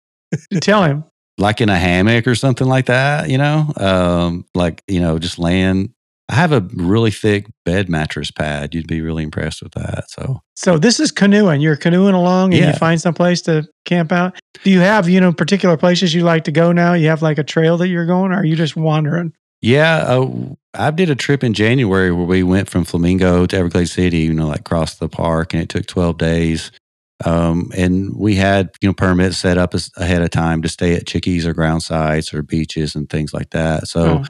tell 0.62 0.82
him. 0.84 1.04
like 1.38 1.60
in 1.60 1.68
a 1.68 1.76
hammock 1.76 2.26
or 2.26 2.34
something 2.34 2.66
like 2.66 2.86
that, 2.86 3.28
you 3.28 3.38
know, 3.38 3.72
um, 3.76 4.44
like, 4.54 4.82
you 4.88 5.00
know, 5.00 5.18
just 5.18 5.38
laying. 5.38 5.92
I 6.30 6.36
have 6.36 6.52
a 6.52 6.62
really 6.74 7.10
thick 7.10 7.46
bed 7.66 7.90
mattress 7.90 8.30
pad. 8.30 8.74
You'd 8.74 8.86
be 8.86 9.02
really 9.02 9.22
impressed 9.24 9.62
with 9.62 9.72
that. 9.72 10.04
So, 10.08 10.40
So 10.56 10.78
this 10.78 10.98
is 10.98 11.10
canoeing. 11.12 11.60
You're 11.60 11.76
canoeing 11.76 12.14
along, 12.14 12.54
and 12.54 12.62
Yeah. 12.62 12.72
you 12.72 12.78
find 12.78 12.98
some 12.98 13.12
place 13.12 13.42
to 13.42 13.68
camp 13.84 14.10
out. 14.10 14.34
Do 14.62 14.70
you 14.70 14.80
have 14.80 15.06
you 15.08 15.20
know 15.20 15.32
particular 15.34 15.76
places 15.76 16.14
you 16.14 16.22
like 16.22 16.44
to 16.44 16.50
go 16.52 16.72
now? 16.72 16.94
You 16.94 17.08
have 17.08 17.20
like 17.20 17.36
a 17.36 17.44
trail 17.44 17.76
that 17.76 17.88
you're 17.88 18.06
going, 18.06 18.32
or 18.32 18.36
are 18.36 18.44
you 18.44 18.56
just 18.56 18.74
wandering? 18.74 19.34
Yeah, 19.64 20.04
uh, 20.06 20.28
I 20.74 20.90
did 20.90 21.08
a 21.08 21.14
trip 21.14 21.42
in 21.42 21.54
January 21.54 22.12
where 22.12 22.26
we 22.26 22.42
went 22.42 22.68
from 22.68 22.84
Flamingo 22.84 23.46
to 23.46 23.56
Everglades 23.56 23.92
City, 23.92 24.18
you 24.18 24.34
know, 24.34 24.48
like 24.48 24.60
across 24.60 24.96
the 24.96 25.08
park, 25.08 25.54
and 25.54 25.62
it 25.62 25.70
took 25.70 25.86
12 25.86 26.18
days. 26.18 26.70
Um, 27.24 27.70
and 27.74 28.14
we 28.14 28.34
had, 28.34 28.70
you 28.82 28.90
know, 28.90 28.92
permits 28.92 29.38
set 29.38 29.56
up 29.56 29.72
as, 29.72 29.90
ahead 29.96 30.20
of 30.20 30.28
time 30.28 30.60
to 30.62 30.68
stay 30.68 30.94
at 30.94 31.06
chickees 31.06 31.46
or 31.46 31.54
ground 31.54 31.82
sites 31.82 32.34
or 32.34 32.42
beaches 32.42 32.94
and 32.94 33.08
things 33.08 33.32
like 33.32 33.50
that. 33.50 33.88
So, 33.88 34.22
Oh. 34.22 34.24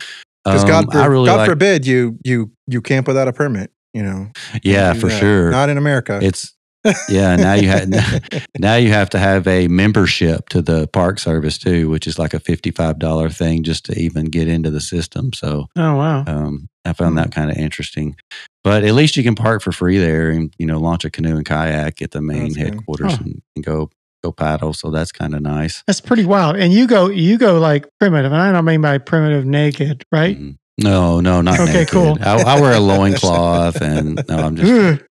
Um, 0.47 0.67
God, 0.69 0.93
for, 0.93 0.99
I 0.99 1.07
really 1.07 1.27
God 1.27 1.39
like, 1.39 1.49
forbid 1.49 1.87
you 1.87 2.19
you 2.23 2.53
you 2.67 2.83
camp 2.83 3.09
without 3.09 3.29
a 3.29 3.33
permit. 3.33 3.73
You 3.95 4.03
know. 4.03 4.31
yeah, 4.63 4.93
for 4.93 5.09
that. 5.09 5.19
sure. 5.19 5.51
Not 5.51 5.71
in 5.71 5.79
America. 5.79 6.21
It's 6.23 6.55
yeah. 7.09 7.37
Now 7.37 7.55
you 7.55 7.69
have 7.69 7.89
now 8.59 8.77
you 8.77 8.91
have 8.91 9.11
to 9.11 9.19
have 9.19 9.47
a 9.47 9.69
membership 9.69 10.49
to 10.51 10.63
the 10.63 10.87
park 10.89 11.19
service 11.19 11.59
too, 11.59 11.89
which 11.89 12.07
is 12.07 12.19
like 12.19 12.35
a 12.35 12.41
fifty-five 12.41 12.99
dollar 12.99 13.31
thing 13.31 13.63
just 13.63 13.85
to 13.87 13.99
even 13.99 14.27
get 14.27 14.49
into 14.49 14.71
the 14.71 14.81
system. 14.81 15.33
So 15.33 15.67
Oh 15.77 15.97
wow! 15.97 16.25
um, 16.27 16.69
I 16.85 16.93
found 16.93 17.17
that 17.19 17.33
kind 17.33 17.51
of 17.51 17.57
interesting. 17.57 18.17
But 18.63 18.85
at 18.85 18.95
least 18.95 19.17
you 19.17 19.23
can 19.23 19.35
park 19.35 19.63
for 19.63 19.73
free 19.73 19.99
there, 19.99 20.31
and 20.31 20.53
you 20.59 20.67
know, 20.67 20.79
launch 20.79 21.05
a 21.05 21.11
canoe 21.11 21.37
and 21.37 21.45
kayak 21.45 22.01
at 22.03 22.11
the 22.13 22.21
main 22.23 22.45
That's 22.53 22.57
headquarters 22.57 23.13
Huh. 23.13 23.19
and, 23.25 23.43
and 23.57 23.65
go 23.65 23.91
go 24.23 24.33
paddle. 24.33 24.73
So 24.73 24.91
that's 24.91 25.13
kind 25.13 25.35
of 25.35 25.43
nice. 25.43 25.83
That's 25.87 26.01
pretty 26.01 26.25
wild. 26.25 26.57
And 26.57 26.73
you 26.73 26.87
go 26.87 27.09
you 27.09 27.39
go 27.39 27.59
like 27.59 27.87
primitive, 28.01 28.33
and 28.33 28.41
I 28.41 28.53
don't 28.53 28.65
mean 28.65 28.81
by 28.81 28.99
primitive 28.99 29.45
naked, 29.45 30.05
right? 30.13 30.39
Mhm. 30.39 30.57
No, 30.77 31.21
no, 31.21 31.41
not 31.41 31.61
Okay, 31.61 31.73
naked. 31.73 31.89
cool. 31.91 32.19
I, 32.21 32.35
I 32.43 32.61
wear 32.61 32.73
a 32.73 32.81
loincloth, 32.81 33.81
and 33.81 34.21
no, 34.29 34.39
I'm 34.39 34.57
just. 34.57 35.03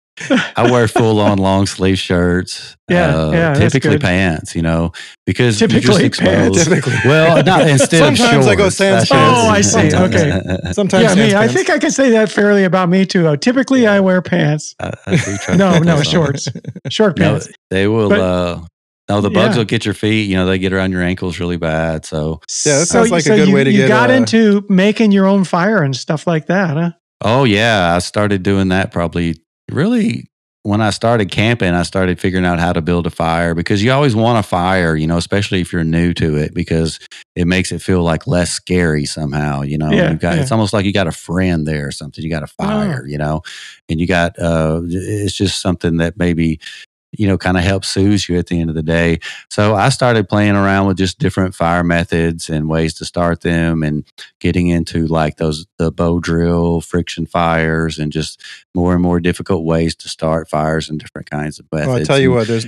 I 0.57 0.71
wear 0.71 0.87
full 0.87 1.19
on 1.19 1.37
long 1.37 1.65
sleeve 1.65 1.97
shirts. 1.99 2.71
Yeah, 2.87 3.17
uh, 3.17 3.31
yeah, 3.31 3.53
that's 3.55 3.73
typically 3.73 3.95
good. 3.95 4.01
pants. 4.01 4.55
You 4.55 4.61
know, 4.61 4.91
because 5.25 5.59
you're 5.59 5.67
just 5.67 5.85
Typically 5.87 6.05
exposed. 6.05 6.29
pants. 6.53 6.63
Typically. 6.65 6.93
Well, 7.03 7.43
not 7.43 7.67
instead 7.67 7.99
of 8.11 8.15
Sometimes 8.15 8.45
I 8.45 8.53
go 8.53 8.65
shorts. 8.65 8.75
sans 8.77 9.09
pants. 9.09 9.11
Oh, 9.11 9.49
I 9.49 9.61
see. 9.61 9.95
okay. 9.95 10.57
Sometimes 10.71 11.03
yeah, 11.03 11.15
me. 11.15 11.31
sans 11.31 11.49
I 11.49 11.51
think 11.51 11.71
I 11.71 11.79
can 11.79 11.89
say 11.89 12.11
that 12.11 12.29
fairly 12.31 12.63
about 12.63 12.89
me 12.89 13.07
too. 13.07 13.25
Uh, 13.25 13.37
typically, 13.37 13.87
I 13.87 14.01
wear 14.01 14.21
pants, 14.21 14.75
I- 14.79 14.91
I 15.07 15.15
do 15.15 15.37
try 15.37 15.55
No, 15.55 15.79
no, 15.79 15.95
those 15.95 16.07
shorts. 16.07 16.47
short 16.91 17.17
No, 17.17 17.31
pants. 17.31 17.49
they 17.71 17.87
will. 17.87 18.09
But- 18.09 18.19
uh, 18.19 18.59
no, 19.09 19.21
the 19.21 19.31
bugs 19.31 19.55
Yeah. 19.55 19.61
will 19.61 19.65
get 19.65 19.83
your 19.83 19.95
feet. 19.95 20.29
You 20.29 20.35
know, 20.35 20.45
they 20.45 20.59
get 20.59 20.71
around 20.71 20.91
your 20.91 21.01
ankles 21.01 21.39
really 21.39 21.57
bad. 21.57 22.05
So, 22.05 22.39
Yeah, 22.67 22.77
that 22.79 22.85
sounds 22.87 23.09
like 23.09 23.25
a 23.25 23.29
good 23.35 23.47
you, 23.47 23.55
way 23.55 23.63
to 23.63 23.71
you 23.71 23.77
get, 23.79 23.87
got 23.87 24.11
uh, 24.11 24.13
into 24.13 24.63
making 24.69 25.11
your 25.11 25.25
own 25.25 25.43
fire 25.43 25.81
and 25.81 25.95
stuff 25.95 26.27
like 26.27 26.45
that, 26.47 26.77
huh? 26.77 26.91
oh 27.23 27.45
yeah, 27.45 27.95
I 27.95 27.99
started 27.99 28.43
doing 28.43 28.67
that 28.67 28.91
probably 28.91 29.37
really 29.71 30.25
when 30.63 30.81
I 30.81 30.89
started 30.89 31.29
camping. 31.29 31.73
I 31.75 31.83
started 31.83 32.19
figuring 32.19 32.45
out 32.45 32.59
how 32.59 32.73
to 32.73 32.81
build 32.81 33.05
a 33.05 33.11
fire 33.11 33.53
because 33.53 33.83
you 33.83 33.91
always 33.91 34.15
want 34.15 34.39
a 34.39 34.43
fire. 34.43 34.95
You 34.95 35.07
know, 35.07 35.17
especially 35.17 35.61
if 35.61 35.71
you're 35.71 35.83
new 35.83 36.13
to 36.15 36.37
it 36.37 36.53
because 36.53 36.99
it 37.35 37.45
makes 37.45 37.71
it 37.71 37.81
feel 37.81 38.01
like 38.01 38.25
less 38.25 38.51
scary 38.51 39.05
somehow. 39.05 39.61
You 39.61 39.77
know, 39.77 39.91
Yeah, 39.91 40.11
you 40.11 40.17
got 40.17 40.35
yeah. 40.35 40.41
it's 40.41 40.51
almost 40.51 40.73
like 40.73 40.85
you 40.85 40.93
got 40.93 41.07
a 41.07 41.11
friend 41.11 41.67
there 41.67 41.87
or 41.87 41.91
something. 41.91 42.23
You 42.23 42.29
got 42.29 42.43
a 42.43 42.47
fire. 42.47 43.05
You 43.05 43.17
know, 43.17 43.41
and 43.89 43.99
you 43.99 44.07
got 44.07 44.37
uh, 44.39 44.81
it's 44.85 45.35
just 45.35 45.61
something 45.61 45.97
that 45.97 46.17
maybe 46.17 46.59
you 47.17 47.27
know, 47.27 47.37
kind 47.37 47.57
of 47.57 47.63
helps 47.63 47.87
soothe 47.87 48.23
you 48.27 48.37
at 48.37 48.47
the 48.47 48.59
end 48.59 48.69
of 48.69 48.75
the 48.75 48.83
day. 48.83 49.19
So 49.49 49.75
I 49.75 49.89
started 49.89 50.29
playing 50.29 50.55
around 50.55 50.87
with 50.87 50.97
just 50.97 51.19
different 51.19 51.55
fire 51.55 51.83
methods 51.83 52.49
and 52.49 52.69
ways 52.69 52.93
to 52.95 53.05
start 53.05 53.41
them 53.41 53.83
and 53.83 54.05
getting 54.39 54.67
into 54.67 55.07
like 55.07 55.37
those, 55.37 55.65
the 55.77 55.91
bow 55.91 56.19
drill, 56.19 56.81
friction 56.81 57.25
fires, 57.25 57.99
and 57.99 58.11
just 58.11 58.41
more 58.73 58.93
and 58.93 59.01
more 59.01 59.19
difficult 59.19 59.65
ways 59.65 59.95
to 59.95 60.09
start 60.09 60.49
fires 60.49 60.89
and 60.89 60.99
different 60.99 61.29
kinds 61.29 61.59
of 61.59 61.65
methods. 61.71 61.87
Well, 61.87 61.97
I 61.97 62.03
tell 62.03 62.19
you 62.19 62.31
And- 62.31 62.39
what, 62.39 62.47
there's 62.47 62.67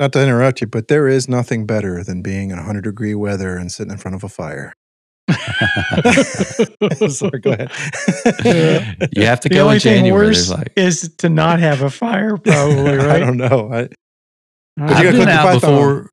not 0.00 0.12
to 0.12 0.22
interrupt 0.22 0.60
you, 0.60 0.68
but 0.68 0.86
there 0.88 1.08
is 1.08 1.28
nothing 1.28 1.66
better 1.66 2.04
than 2.04 2.22
being 2.22 2.50
in 2.50 2.56
100 2.56 2.84
degree 2.84 3.14
weather 3.16 3.56
and 3.56 3.70
sitting 3.72 3.90
in 3.92 3.98
front 3.98 4.14
of 4.14 4.22
a 4.22 4.28
fire. 4.28 4.72
Sorry, 7.08 7.40
go 7.40 7.52
ahead. 7.52 7.70
you 9.14 9.24
have 9.26 9.40
to 9.40 9.48
the 9.48 9.54
go 9.54 9.64
only 9.64 9.76
in 9.76 9.80
thing 9.80 9.96
January. 10.04 10.26
worse 10.28 10.50
like, 10.50 10.72
is 10.76 11.14
to 11.18 11.28
not 11.28 11.60
have 11.60 11.82
a 11.82 11.90
fire, 11.90 12.36
probably, 12.36 12.96
Right? 12.96 13.10
I 13.10 13.20
don't 13.20 13.36
know. 13.36 13.70
I, 13.72 13.88
Uh, 14.80 14.84
you 14.86 14.94
I've 14.94 15.02
gotta 15.04 15.18
been 15.18 15.28
out 15.28 15.60
before. 15.60 16.10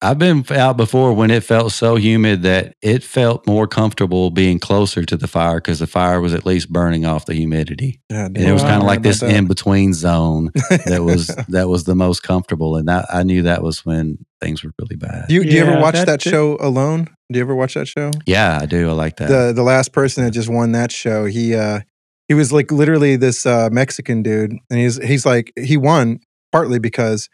I've 0.00 0.18
been 0.18 0.44
out 0.50 0.76
before 0.76 1.12
when 1.12 1.30
it 1.32 1.42
felt 1.42 1.72
so 1.72 1.96
humid 1.96 2.42
that 2.42 2.74
it 2.82 3.02
felt 3.02 3.46
more 3.48 3.66
comfortable 3.66 4.30
being 4.30 4.60
closer 4.60 5.04
to 5.04 5.16
the 5.16 5.26
fire 5.26 5.56
because 5.56 5.80
the 5.80 5.88
fire 5.88 6.20
was 6.20 6.32
at 6.32 6.46
least 6.46 6.72
burning 6.72 7.04
off 7.04 7.26
the 7.26 7.34
humidity. 7.34 8.00
Yeah, 8.08 8.26
And 8.26 8.36
it 8.38 8.52
was 8.52 8.62
kind 8.62 8.80
of 8.80 8.84
like 8.86 9.02
this 9.02 9.22
in 9.22 9.46
between 9.48 9.92
zone 9.94 10.50
that 10.86 11.02
was 11.02 11.26
that 11.48 11.68
was 11.68 11.82
the 11.84 11.96
most 11.96 12.22
comfortable, 12.22 12.76
and 12.76 12.86
that 12.88 13.06
I 13.12 13.24
knew 13.24 13.42
that 13.42 13.62
was 13.62 13.84
when 13.84 14.18
things 14.40 14.62
were 14.62 14.70
really 14.78 14.94
bad. 14.94 15.26
Do 15.28 15.34
you, 15.34 15.42
do 15.42 15.50
you 15.50 15.62
ever 15.64 15.80
watch 15.80 15.94
that- 15.96 16.06
that, 16.06 16.22
show 16.22 16.56
alone? 16.60 17.08
Do 17.32 17.38
you 17.38 17.44
ever 17.44 17.54
watch 17.56 17.74
that 17.74 17.88
show? 17.88 18.12
yeah, 18.24 18.58
I 18.62 18.66
do. 18.66 18.88
I 18.88 18.92
like 18.92 19.16
that. 19.16 19.28
The 19.28 19.52
the 19.52 19.64
last 19.64 19.92
person 19.92 20.24
that 20.24 20.30
just 20.30 20.48
won 20.48 20.72
that 20.72 20.92
show, 20.92 21.24
he 21.24 21.56
uh 21.56 21.80
he 22.28 22.34
was 22.34 22.52
like 22.52 22.70
literally 22.70 23.16
this 23.16 23.44
uh 23.46 23.68
Mexican 23.72 24.22
dude, 24.22 24.52
and 24.70 24.78
he's 24.78 24.96
he's 25.02 25.26
like 25.26 25.52
he 25.58 25.76
won 25.76 26.20
partly 26.52 26.78
because 26.78 27.28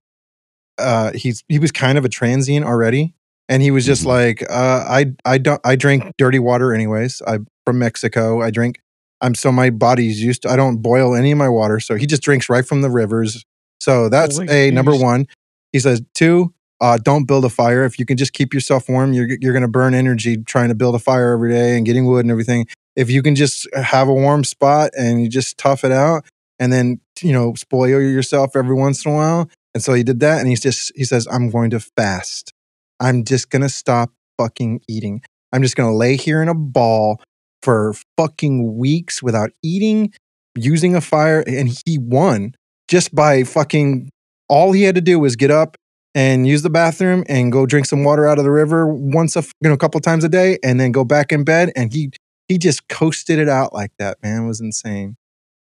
uh 0.79 1.13
he's 1.15 1.45
he 1.49 1.59
was 1.59 1.73
kind 1.73 1.99
of 1.99 2.05
a 2.05 2.09
transient 2.09 2.65
already, 2.67 3.15
and 3.49 3.63
he 3.63 3.71
was 3.71 3.85
just 3.87 4.03
Mhm. 4.05 4.07
like 4.07 4.43
uh 4.51 4.85
I 4.89 5.13
I 5.25 5.39
don't 5.39 5.61
I 5.65 5.77
drink 5.77 6.05
dirty 6.19 6.39
water 6.39 6.73
anyways. 6.75 7.23
I'm 7.27 7.47
from 7.67 7.79
Mexico. 7.79 8.43
I 8.43 8.51
drink. 8.51 8.81
I'm 9.21 9.35
so 9.35 9.51
my 9.53 9.71
body's 9.71 10.23
used 10.23 10.43
to. 10.43 10.51
I 10.51 10.57
don't 10.57 10.79
boil 10.79 11.15
any 11.15 11.33
of 11.33 11.39
my 11.39 11.49
water, 11.49 11.81
so 11.81 11.95
he 11.95 12.07
just 12.07 12.23
drinks 12.23 12.49
right 12.49 12.67
from 12.67 12.83
the 12.83 12.91
rivers. 12.91 13.45
So 13.81 14.09
that's 14.09 14.37
Holy 14.37 14.69
a 14.69 14.71
number 14.71 14.95
one. 14.97 15.27
He 15.73 15.79
says 15.81 16.03
two. 16.15 16.53
Uh, 16.81 16.99
don't 16.99 17.25
build 17.27 17.45
a 17.45 17.49
fire. 17.49 17.85
If 17.85 17.99
you 17.99 18.05
can 18.05 18.17
just 18.17 18.33
keep 18.33 18.53
yourself 18.53 18.89
warm, 18.89 19.13
you're 19.13 19.29
you're 19.41 19.53
going 19.53 19.63
to 19.63 19.69
burn 19.69 19.95
energy 19.95 20.37
trying 20.39 20.69
to 20.69 20.75
build 20.75 20.95
a 20.95 20.99
fire 20.99 21.33
every 21.33 21.51
day 21.51 21.77
and 21.77 21.87
getting 21.87 22.05
wood 22.07 22.21
and 22.25 22.31
everything. 22.31 22.67
If 22.97 23.11
you 23.11 23.23
can 23.23 23.35
just 23.35 23.67
have 23.75 24.09
a 24.09 24.13
warm 24.13 24.45
spot 24.45 24.91
and 24.99 25.23
you 25.23 25.29
just 25.29 25.57
tough 25.57 25.85
it 25.85 25.93
out, 25.93 26.25
and 26.59 26.73
then 26.73 27.01
you 27.23 27.33
know 27.33 27.55
spoil 27.55 27.89
yourself 28.01 28.57
every 28.57 28.75
once 28.75 29.05
in 29.07 29.13
a 29.13 29.15
while. 29.15 29.49
And 29.75 29.83
so 29.83 29.93
he 29.93 30.03
did 30.03 30.21
that, 30.21 30.39
and 30.39 30.49
he's 30.49 30.61
just 30.61 30.93
he 30.95 31.05
says, 31.05 31.27
"I'm 31.31 31.51
going 31.51 31.71
to 31.71 31.81
fast. 31.81 32.53
I'm 33.01 33.25
just 33.25 33.51
going 33.51 33.63
to 33.63 33.69
stop 33.69 34.11
fucking 34.39 34.83
eating. 34.89 35.23
I'm 35.53 35.63
just 35.63 35.77
going 35.77 35.91
to 35.91 35.97
lay 35.97 36.17
here 36.17 36.41
in 36.43 36.49
a 36.49 36.55
ball 36.55 37.21
for 37.63 37.95
fucking 38.17 38.77
weeks 38.77 39.23
without 39.23 39.51
eating, 39.63 40.13
using 40.55 40.95
a 40.95 41.01
fire." 41.01 41.43
And 41.47 41.69
he 41.87 41.99
won 41.99 42.55
just 42.89 43.15
by 43.15 43.43
fucking. 43.45 44.11
All 44.49 44.73
he 44.73 44.83
had 44.83 44.95
to 44.95 45.01
do 45.01 45.19
was 45.19 45.37
get 45.37 45.51
up 45.51 45.77
and 46.15 46.47
use 46.47 46.63
the 46.63 46.71
bathroom 46.71 47.25
and 47.29 47.51
go 47.51 47.67
drink 47.67 47.87
some 47.87 48.05
water 48.05 48.27
out 48.27 48.39
of 48.39 48.45
the 48.45 48.51
river 48.51 48.87
once 48.87 49.37
a 49.37 49.41
you 49.61 49.69
know 49.69 49.73
a 49.73 49.79
couple 49.79 49.99
times 50.01 50.23
a 50.23 50.29
day 50.29 50.59
and 50.63 50.79
then 50.79 50.93
go 50.93 51.05
back 51.05 51.33
in 51.33 51.45
bed 51.45 51.73
and 51.75 51.93
he 51.93 52.11
he 52.47 52.59
just 52.59 52.87
coasted 52.89 53.39
it 53.39 53.49
out 53.49 53.73
like 53.73 53.91
that 53.99 54.19
man 54.23 54.45
it 54.45 54.47
was 54.47 54.61
insane 54.61 55.17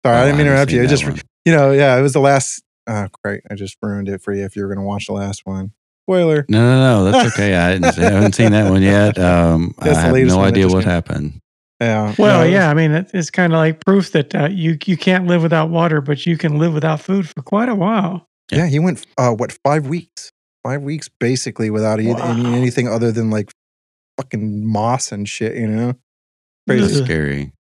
sorry 0.04 0.16
Oh, 0.18 0.20
i 0.20 0.24
didn't 0.24 0.37
mean 0.38 0.46
to 0.46 0.52
interrupt 0.52 0.72
you 0.72 0.82
it 0.82 0.88
just 0.88 1.04
one. 1.04 1.20
you 1.44 1.52
know 1.52 1.70
yeah 1.70 1.96
it 1.96 2.02
was 2.02 2.12
the 2.12 2.20
last 2.20 2.62
oh 2.87 3.07
great 3.22 3.40
i 3.51 3.55
just 3.55 3.77
ruined 3.83 4.09
it 4.09 4.22
for 4.22 4.33
you 4.33 4.44
if 4.44 4.55
you 4.57 4.62
were 4.62 4.68
going 4.68 4.79
to 4.79 4.85
watch 4.87 5.07
the 5.07 5.12
last 5.12 5.42
one 5.44 5.72
spoiler 6.05 6.44
No, 6.49 6.61
no, 6.61 7.05
no. 7.05 7.11
That's 7.11 7.33
okay. 7.35 7.55
I, 7.57 7.70
hadn't, 7.70 7.85
I 7.99 8.11
haven't 8.12 8.35
seen 8.37 8.53
that 8.53 8.70
one 8.70 8.81
yet. 8.83 9.18
Um, 9.18 9.75
I 9.81 9.88
have 9.94 10.14
no 10.16 10.40
idea 10.40 10.68
what 10.68 10.85
came- 10.85 10.90
happened. 10.92 11.40
yeah 11.81 12.14
Well, 12.16 12.44
no, 12.44 12.46
yeah. 12.46 12.70
I 12.70 12.75
mean, 12.75 12.92
it, 12.92 13.11
it's 13.12 13.29
kind 13.31 13.53
of 13.53 13.57
like 13.59 13.85
proof 13.85 14.12
that 14.12 14.33
uh, 14.35 14.49
you 14.51 14.79
you 14.85 14.96
can't 14.96 15.27
live 15.27 15.42
without 15.42 15.68
water, 15.68 16.01
but 16.01 16.25
you 16.25 16.38
can 16.38 16.59
live 16.61 16.72
without 16.75 17.01
food 17.01 17.29
for 17.29 17.42
quite 17.42 17.68
a 17.68 17.75
while. 17.75 18.29
yeah 18.53 18.66
he 18.66 18.79
went 18.79 19.05
uh 19.18 19.33
what 19.33 19.51
five 19.64 19.88
weeks 19.88 20.31
five 20.62 20.83
weeks 20.83 21.09
basically 21.09 21.70
without 21.70 21.99
eating 21.99 22.14
Wow. 22.14 22.31
eating 22.33 22.55
anything 22.55 22.87
other 22.88 23.11
than 23.11 23.31
like 23.31 23.51
fucking 24.16 24.64
moss 24.66 25.11
and 25.12 25.29
shit 25.29 25.57
you 25.57 25.66
know 25.66 25.94
That's 26.68 26.81
crazy 26.87 27.05
scary. 27.05 27.53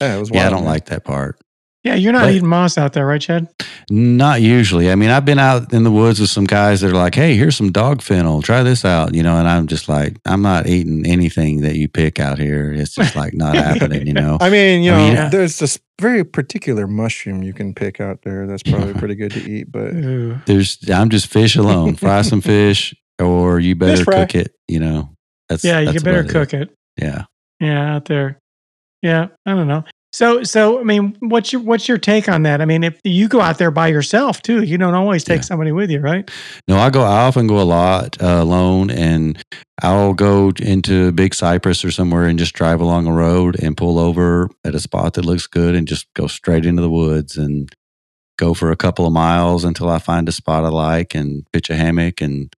yeah 0.00 0.16
it 0.16 0.20
was 0.20 0.30
Yeah, 0.30 0.46
I 0.46 0.50
don't 0.50 0.60
man. 0.62 0.72
like 0.72 0.86
that 0.86 1.02
part. 1.04 1.40
Yeah, 1.82 1.94
you're 1.94 2.12
not 2.12 2.24
But- 2.24 2.34
eating 2.34 2.48
moss 2.48 2.76
out 2.76 2.92
there, 2.92 3.06
right, 3.06 3.20
Chad? 3.20 3.48
Not 3.90 4.42
usually. 4.42 4.90
I 4.90 4.94
mean, 4.96 5.08
I've 5.10 5.24
been 5.24 5.38
out 5.38 5.72
in 5.72 5.82
the 5.82 5.90
woods 5.90 6.20
with 6.20 6.28
some 6.28 6.44
guys 6.44 6.82
that 6.82 6.90
are 6.90 6.94
like, 6.94 7.14
"Hey, 7.14 7.36
here's 7.36 7.56
some 7.56 7.72
dog 7.72 8.02
fennel. 8.02 8.42
Try 8.42 8.62
this 8.62 8.84
out," 8.84 9.14
you 9.14 9.22
know. 9.22 9.36
And 9.38 9.48
I'm 9.48 9.66
just 9.66 9.88
like, 9.88 10.18
I'm 10.26 10.42
not 10.42 10.66
eating 10.68 11.06
anything 11.06 11.62
that 11.62 11.76
you 11.76 11.88
pick 11.88 12.20
out 12.20 12.38
here. 12.38 12.72
It's 12.72 12.94
just 12.94 13.16
like 13.16 13.32
not 13.34 13.56
happening, 13.56 14.06
you 14.06 14.12
know. 14.12 14.36
I 14.42 14.50
mean, 14.50 14.82
you 14.82 14.92
I 14.92 14.96
know, 14.96 15.04
mean, 15.06 15.14
yeah. 15.14 15.28
there's 15.30 15.58
this 15.58 15.78
very 16.00 16.22
particular 16.22 16.86
mushroom 16.86 17.42
you 17.42 17.52
can 17.54 17.74
pick 17.74 17.98
out 18.00 18.20
there. 18.22 18.46
That's 18.46 18.62
probably 18.62 18.92
pretty 18.94 19.14
good 19.14 19.32
to 19.32 19.40
eat. 19.50 19.72
But 19.72 19.92
There's, 20.46 20.78
I'm 20.90 21.08
just 21.08 21.26
fish 21.28 21.56
alone. 21.56 21.96
Fry 21.96 22.20
some 22.30 22.42
fish, 22.42 22.94
or 23.18 23.58
you 23.58 23.74
better 23.74 24.04
cook 24.04 24.34
it. 24.34 24.52
You 24.68 24.80
know. 24.80 25.08
That's 25.48 25.64
Yeah, 25.64 25.80
you 25.80 25.86
that's 25.86 25.98
can 25.98 26.04
better 26.04 26.20
about 26.20 26.30
cook 26.32 26.54
it. 26.54 26.74
Yeah. 27.00 27.24
Yeah, 27.58 27.96
out 27.96 28.04
there. 28.04 28.38
Yeah, 29.02 29.28
I 29.46 29.54
don't 29.54 29.66
know. 29.66 29.82
So, 30.12 30.42
so 30.42 30.80
I 30.80 30.82
mean, 30.82 31.16
what's 31.20 31.52
your 31.52 31.62
what's 31.62 31.88
your 31.88 31.96
take 31.98 32.28
on 32.28 32.42
that? 32.42 32.60
I 32.60 32.64
mean, 32.64 32.82
if 32.82 32.98
you 33.04 33.28
go 33.28 33.40
out 33.40 33.58
there 33.58 33.70
by 33.70 33.86
yourself 33.86 34.42
too, 34.42 34.62
you 34.64 34.76
don't 34.76 34.94
always 34.94 35.22
take 35.22 35.38
Yeah. 35.38 35.42
somebody 35.42 35.70
with 35.72 35.88
you, 35.90 36.00
right? 36.00 36.28
No, 36.66 36.78
I 36.78 36.90
go. 36.90 37.02
I 37.02 37.22
often 37.26 37.46
go 37.46 37.60
a 37.60 37.62
lot 37.62 38.20
uh, 38.20 38.26
alone, 38.42 38.90
and 38.90 39.40
I'll 39.82 40.12
go 40.14 40.50
into 40.58 41.12
Big 41.12 41.32
Cypress 41.32 41.84
or 41.84 41.92
somewhere 41.92 42.24
and 42.26 42.38
just 42.40 42.54
drive 42.54 42.80
along 42.80 43.06
a 43.06 43.12
road 43.12 43.56
and 43.62 43.76
pull 43.76 43.98
over 44.00 44.50
at 44.64 44.74
a 44.74 44.80
spot 44.80 45.14
that 45.14 45.24
looks 45.24 45.46
good 45.46 45.76
and 45.76 45.86
just 45.86 46.06
go 46.14 46.26
straight 46.26 46.66
into 46.66 46.82
the 46.82 46.90
woods 46.90 47.36
and 47.36 47.72
go 48.36 48.52
for 48.52 48.72
a 48.72 48.76
couple 48.76 49.06
of 49.06 49.12
miles 49.12 49.64
until 49.64 49.88
I 49.88 49.98
find 49.98 50.28
a 50.28 50.32
spot 50.32 50.64
I 50.64 50.68
like 50.70 51.14
and 51.14 51.46
pitch 51.52 51.70
a 51.70 51.76
hammock 51.76 52.20
and 52.20 52.52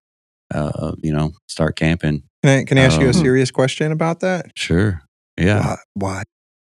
uh, 0.55 0.93
you 1.03 1.13
know 1.13 1.33
start 1.49 1.77
camping. 1.77 2.23
can 2.43 2.61
I, 2.61 2.65
can 2.65 2.79
I 2.79 2.83
ask 2.83 2.99
you 2.99 3.07
a 3.07 3.11
Um, 3.11 3.15
serious 3.15 3.51
question 3.51 3.93
about 3.93 4.21
that? 4.21 4.53
Sure. 4.57 5.03
Yeah. 5.37 5.61
Why? 5.61 5.77
Why? 5.95 6.23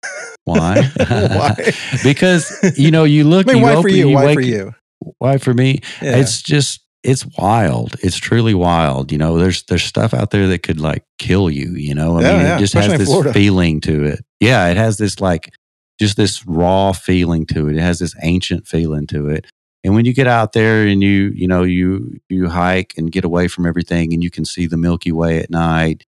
Why? 0.46 0.82
why? 1.08 1.56
because 2.04 2.52
you 2.78 2.92
know 2.92 3.06
you 3.06 3.24
look. 3.24 3.48
I 3.50 3.54
mean, 3.54 3.60
you 3.60 3.64
why 3.64 3.74
for 3.74 3.80
open, 3.80 3.94
you? 3.96 4.10
Why 4.10 4.26
wake, 4.26 4.36
for 4.36 4.42
you? 4.42 4.74
Why 5.20 5.38
for 5.38 5.54
me? 5.54 5.80
Yeah. 6.02 6.18
It's 6.18 6.42
just 6.42 6.82
it's 7.04 7.26
wild. 7.38 7.96
It's 8.02 8.18
truly 8.18 8.54
wild. 8.54 9.12
You 9.12 9.18
know, 9.18 9.38
there's 9.38 9.64
there's 9.64 9.84
stuff 9.84 10.14
out 10.14 10.32
there 10.32 10.48
that 10.48 10.64
could 10.64 10.80
like 10.82 11.04
kill 11.18 11.50
you. 11.50 11.72
You 11.76 11.96
know, 11.96 12.18
I 12.18 12.22
Yeah, 12.22 12.32
mean, 12.34 12.42
yeah, 12.46 12.56
it 12.56 12.60
just 12.60 12.76
especially 12.76 12.92
has 12.92 13.00
this 13.00 13.08
Florida. 13.10 13.34
feeling 13.34 13.82
to 13.82 14.04
it. 14.04 14.26
Yeah, 14.42 14.68
it 14.68 14.78
has 14.78 14.98
this 14.98 15.22
like 15.22 15.54
just 16.00 16.18
this 16.18 16.46
raw 16.46 16.92
feeling 16.92 17.46
to 17.48 17.70
it. 17.70 17.78
It 17.78 17.82
has 17.82 18.00
this 18.00 18.14
ancient 18.22 18.68
feeling 18.68 19.08
to 19.08 19.30
it. 19.30 19.46
And 19.86 19.96
when 19.96 20.06
you 20.06 20.14
get 20.14 20.28
out 20.28 20.52
there 20.54 20.86
and 20.88 21.02
you 21.02 21.32
you 21.36 21.48
know 21.48 21.64
you 21.64 22.18
you 22.30 22.50
hike 22.50 22.94
and 22.98 23.12
get 23.12 23.24
away 23.26 23.48
from 23.48 23.66
everything 23.66 24.14
and 24.14 24.22
you 24.24 24.30
can 24.30 24.44
see 24.46 24.68
the 24.68 24.78
Milky 24.78 25.12
Way 25.14 25.40
at 25.40 25.50
night. 25.50 26.04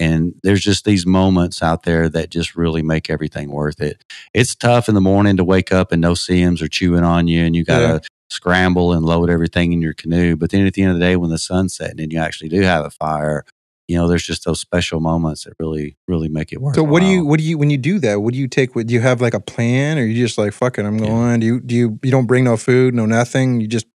And 0.00 0.34
there's 0.42 0.62
just 0.62 0.84
these 0.86 1.06
moments 1.06 1.62
out 1.62 1.82
there 1.84 2.08
that 2.08 2.30
just 2.30 2.56
really 2.56 2.82
make 2.82 3.10
everything 3.10 3.50
worth 3.50 3.80
it. 3.80 4.02
It's 4.34 4.54
tough 4.54 4.88
in 4.88 4.94
the 4.96 5.00
morning 5.00 5.36
to 5.36 5.44
wake 5.44 5.72
up 5.72 5.92
and 5.92 6.00
no-see-ums 6.00 6.62
are 6.62 6.68
chewing 6.68 7.04
on 7.04 7.28
you, 7.28 7.44
and 7.44 7.54
you 7.54 7.64
got 7.64 7.78
to 7.80 7.86
Yeah. 7.86 7.98
scramble 8.30 8.92
and 8.92 9.04
load 9.04 9.28
everything 9.28 9.72
in 9.72 9.82
your 9.82 9.92
canoe. 9.92 10.36
But 10.36 10.50
then 10.50 10.66
at 10.66 10.72
the 10.74 10.82
end 10.82 10.92
of 10.92 10.98
the 10.98 11.04
day, 11.04 11.16
when 11.16 11.30
the 11.30 11.38
sun's 11.38 11.74
setting 11.74 12.00
and 12.00 12.12
you 12.12 12.18
actually 12.18 12.48
do 12.48 12.62
have 12.62 12.84
a 12.86 12.90
fire, 12.90 13.44
you 13.88 13.96
know, 13.96 14.06
there's 14.08 14.22
just 14.24 14.44
those 14.44 14.60
special 14.60 15.00
moments 15.00 15.44
that 15.44 15.52
really, 15.58 15.96
really 16.08 16.28
make 16.28 16.52
it 16.52 16.62
worth. 16.62 16.76
It. 16.76 16.78
So 16.78 16.84
what 16.84 17.00
do 17.00 17.06
you 17.06 17.24
what 17.26 17.38
do 17.40 17.44
you 17.44 17.58
when 17.58 17.70
you 17.70 17.76
do 17.76 17.98
that? 17.98 18.22
What 18.22 18.32
do 18.32 18.38
you 18.40 18.46
take? 18.48 18.74
With, 18.76 18.86
do 18.86 18.94
you 18.94 19.00
have 19.00 19.20
like 19.20 19.34
a 19.34 19.40
plan, 19.40 19.98
or 19.98 20.04
you 20.06 20.14
just 20.14 20.38
like 20.38 20.52
fuck 20.52 20.78
it? 20.78 20.84
I'm 20.86 20.98
Yeah. 20.98 21.06
going. 21.06 21.40
Do 21.40 21.46
you 21.46 21.60
do 21.60 21.74
you 21.74 21.98
you 22.04 22.10
don't 22.12 22.26
bring 22.26 22.44
no 22.44 22.56
food, 22.56 22.94
no 22.94 23.04
nothing? 23.04 23.60
You 23.60 23.66
just 23.66 23.86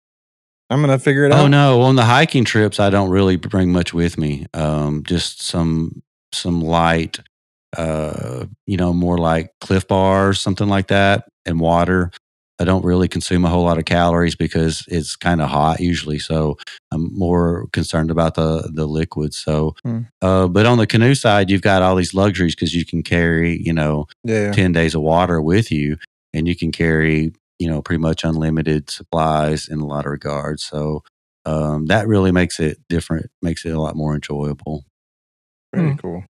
I'm 0.69 0.81
gonna 0.81 0.99
figure 0.99 1.25
it 1.25 1.31
out. 1.31 1.39
Oh 1.45 1.47
no! 1.47 1.81
On 1.81 1.95
the 1.95 2.05
hiking 2.05 2.43
trips, 2.45 2.79
I 2.79 2.89
don't 2.89 3.09
really 3.09 3.35
bring 3.35 3.71
much 3.71 3.93
with 3.93 4.17
me. 4.17 4.45
Um, 4.53 5.03
just 5.03 5.41
some 5.41 6.01
some 6.33 6.61
light, 6.61 7.19
uh, 7.77 8.45
you 8.65 8.77
know, 8.77 8.93
more 8.93 9.17
like 9.17 9.51
Clif 9.61 9.87
bars, 9.87 10.39
something 10.41 10.67
like 10.67 10.87
that, 10.87 11.25
and 11.45 11.59
water. 11.59 12.11
I 12.57 12.63
don't 12.63 12.85
really 12.85 13.09
consume 13.09 13.43
a 13.43 13.49
whole 13.49 13.65
lot 13.65 13.77
of 13.77 13.83
calories 13.83 14.35
because 14.35 14.85
it's 14.87 15.17
kind 15.17 15.41
of 15.41 15.49
hot 15.49 15.81
usually. 15.81 16.19
So 16.19 16.55
I'm 16.91 17.13
more 17.13 17.67
concerned 17.73 18.09
about 18.09 18.35
the 18.35 18.69
the 18.73 18.85
liquids. 18.87 19.37
So, 19.37 19.75
Hmm. 19.83 19.99
uh, 20.21 20.47
but 20.47 20.65
on 20.65 20.77
the 20.77 20.87
canoe 20.87 21.15
side, 21.15 21.49
you've 21.49 21.61
got 21.61 21.81
all 21.81 21.95
these 21.97 22.13
luxuries 22.13 22.55
because 22.55 22.73
you 22.73 22.85
can 22.85 23.03
carry, 23.03 23.61
you 23.61 23.73
know, 23.73 24.07
Yeah. 24.23 24.51
10 24.53 24.71
days 24.71 24.95
of 24.95 25.01
water 25.01 25.41
with 25.41 25.69
you 25.69 25.97
and 26.33 26.47
you 26.47 26.55
can 26.55 26.71
carry 26.71 27.33
you 27.59 27.67
know 27.69 27.81
pretty 27.81 28.01
much 28.01 28.23
unlimited 28.23 28.89
supplies 28.89 29.67
in 29.67 29.79
a 29.79 29.85
lot 29.85 30.05
of 30.05 30.11
regards 30.11 30.63
so 30.63 31.01
um, 31.45 31.85
that 31.87 32.07
really 32.07 32.31
makes 32.31 32.59
it 32.59 32.77
different 32.89 33.27
makes 33.41 33.65
it 33.65 33.71
a 33.73 33.79
lot 33.81 33.95
more 33.95 34.13
enjoyable 34.15 34.83
Very 35.73 35.91
Hmm. 35.91 35.97
cool. 35.97 36.23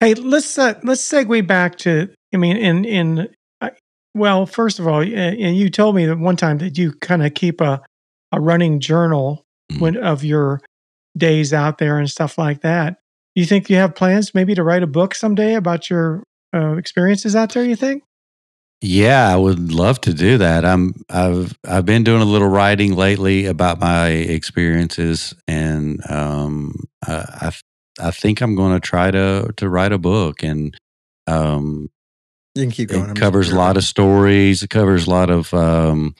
Hey, 0.00 0.14
let's 0.14 0.58
uh, 0.58 0.78
let's 0.84 1.02
segue 1.02 1.46
back 1.46 1.76
to. 1.78 2.08
I 2.34 2.36
mean, 2.36 2.56
in 2.56 2.84
in 2.84 3.28
uh, 3.60 3.70
well, 4.14 4.46
first 4.46 4.78
of 4.78 4.86
all, 4.86 5.00
uh, 5.00 5.04
and 5.04 5.56
you 5.56 5.70
told 5.70 5.96
me 5.96 6.06
that 6.06 6.18
one 6.18 6.36
time 6.36 6.58
that 6.58 6.78
you 6.78 6.92
kind 6.92 7.24
of 7.24 7.34
keep 7.34 7.60
a 7.60 7.82
a 8.32 8.40
running 8.40 8.80
journal 8.80 9.44
Mhm. 9.72 9.80
when 9.80 9.96
of 9.96 10.24
your 10.24 10.60
days 11.16 11.52
out 11.52 11.78
there 11.78 11.98
and 11.98 12.10
stuff 12.10 12.38
like 12.38 12.62
that. 12.62 12.98
You 13.34 13.44
think 13.46 13.70
you 13.70 13.76
have 13.76 13.94
plans 13.94 14.34
maybe 14.34 14.54
to 14.54 14.62
write 14.62 14.82
a 14.82 14.86
book 14.86 15.14
someday 15.14 15.54
about 15.54 15.90
your 15.90 16.22
uh, 16.54 16.76
experiences 16.76 17.36
out 17.36 17.52
there? 17.54 17.64
You 17.64 17.76
think? 17.76 18.02
Yeah 18.80 19.32
i 19.32 19.36
would 19.36 19.72
love 19.72 20.00
to 20.00 20.14
do 20.14 20.38
that 20.38 20.64
i'm 20.64 20.94
i've 21.10 21.58
i've 21.66 21.84
been 21.84 22.04
doing 22.04 22.22
a 22.22 22.26
little 22.26 22.48
writing 22.48 22.94
lately 22.94 23.46
about 23.46 23.80
my 23.80 24.08
experiences 24.08 25.34
and 25.48 26.00
um 26.10 26.74
i 27.06 27.50
i, 28.00 28.06
I 28.08 28.10
think 28.12 28.40
i'm 28.40 28.54
going 28.54 28.74
to 28.74 28.80
try 28.80 29.10
to 29.10 29.52
to 29.56 29.68
write 29.68 29.92
a 29.92 29.98
book 29.98 30.42
and 30.42 30.76
um 31.26 31.88
You 32.54 32.62
can 32.64 32.70
keep 32.70 32.90
going. 32.90 33.10
it 33.10 33.14
covers 33.16 33.50
a 33.50 33.56
lot 33.56 33.76
of 33.76 33.84
stories 33.84 34.62
it 34.62 34.70
covers 34.70 35.06
a 35.06 35.10
lot 35.10 35.30
of 35.30 35.52
um, 35.54 36.14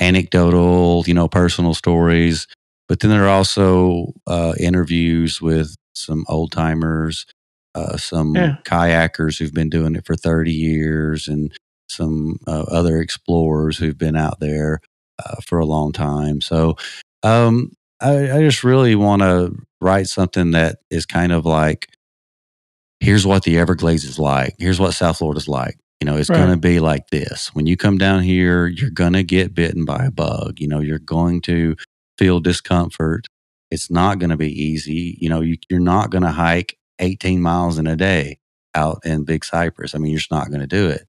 anecdotal 0.00 1.04
you 1.06 1.14
know 1.14 1.28
personal 1.28 1.74
stories 1.74 2.46
but 2.88 3.00
then 3.00 3.10
there 3.10 3.24
are 3.24 3.28
also 3.28 4.12
uh, 4.26 4.54
interviews 4.60 5.40
with 5.40 5.74
some 5.94 6.24
old 6.28 6.52
timers, 6.52 7.24
uh, 7.74 7.96
some 7.96 8.34
Yeah. 8.36 8.56
kayakers 8.64 9.38
who've 9.38 9.54
been 9.54 9.70
doing 9.70 9.94
it 9.96 10.04
for 10.04 10.16
30 10.16 10.52
years, 10.52 11.26
and 11.28 11.50
some 11.88 12.38
uh, 12.46 12.64
other 12.68 13.00
explorers 13.00 13.76
who've 13.78 13.98
been 13.98 14.16
out 14.16 14.40
there 14.40 14.80
uh, 15.24 15.36
for 15.46 15.58
a 15.58 15.66
long 15.66 15.92
time. 15.92 16.40
So 16.40 16.76
um, 17.22 17.72
I, 18.00 18.32
I 18.32 18.40
just 18.40 18.64
really 18.64 18.94
want 18.94 19.22
to 19.22 19.54
write 19.80 20.06
something 20.06 20.52
that 20.52 20.78
is 20.90 21.06
kind 21.06 21.32
of 21.32 21.44
like 21.46 21.88
here's 23.00 23.26
what 23.26 23.42
the 23.42 23.58
Everglades 23.58 24.04
is 24.04 24.18
like. 24.18 24.54
Here's 24.58 24.80
what 24.80 24.92
South 24.94 25.18
Florida's 25.18 25.48
like. 25.48 25.76
You 26.00 26.06
know, 26.06 26.16
it's 26.16 26.30
Right. 26.30 26.38
going 26.38 26.50
to 26.50 26.56
be 26.56 26.80
like 26.80 27.08
this. 27.10 27.50
When 27.54 27.66
you 27.66 27.76
come 27.76 27.98
down 27.98 28.22
here, 28.22 28.66
you're 28.66 28.90
going 28.90 29.12
to 29.12 29.22
get 29.22 29.54
bitten 29.54 29.84
by 29.84 30.04
a 30.06 30.10
bug. 30.10 30.58
You 30.60 30.68
know, 30.68 30.80
you're 30.80 30.98
going 30.98 31.40
to 31.42 31.76
feel 32.18 32.40
discomfort. 32.40 33.26
It's 33.70 33.90
not 33.90 34.18
going 34.18 34.30
to 34.30 34.36
be 34.36 34.50
easy. 34.52 35.16
You 35.20 35.28
know, 35.28 35.40
you, 35.40 35.56
you're 35.68 35.80
not 35.80 36.10
going 36.10 36.22
to 36.24 36.30
hike 36.30 36.76
18 36.98 37.40
miles 37.42 37.78
in 37.78 37.86
a 37.86 37.96
day 37.96 38.38
out 38.74 39.00
in 39.04 39.24
Big 39.24 39.44
Cypress. 39.44 39.94
I 39.94 39.98
mean, 39.98 40.12
you're 40.12 40.18
just 40.18 40.30
not 40.30 40.48
going 40.48 40.60
to 40.60 40.66
do 40.66 40.88
it. 40.88 41.06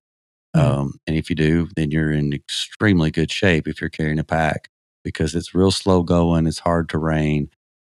Mhm. 0.55 0.59
Um, 0.59 0.99
and 1.07 1.17
if 1.17 1.29
you 1.29 1.35
do, 1.35 1.67
then 1.75 1.91
you're 1.91 2.11
in 2.11 2.33
extremely 2.33 3.11
good 3.11 3.31
shape 3.31 3.67
if 3.67 3.81
you're 3.81 3.89
carrying 3.89 4.19
a 4.19 4.23
pack 4.23 4.69
because 5.03 5.35
it's 5.35 5.55
real 5.55 5.71
slow 5.71 6.03
going. 6.03 6.47
It's 6.47 6.59
hard 6.59 6.89
terrain, 6.89 7.49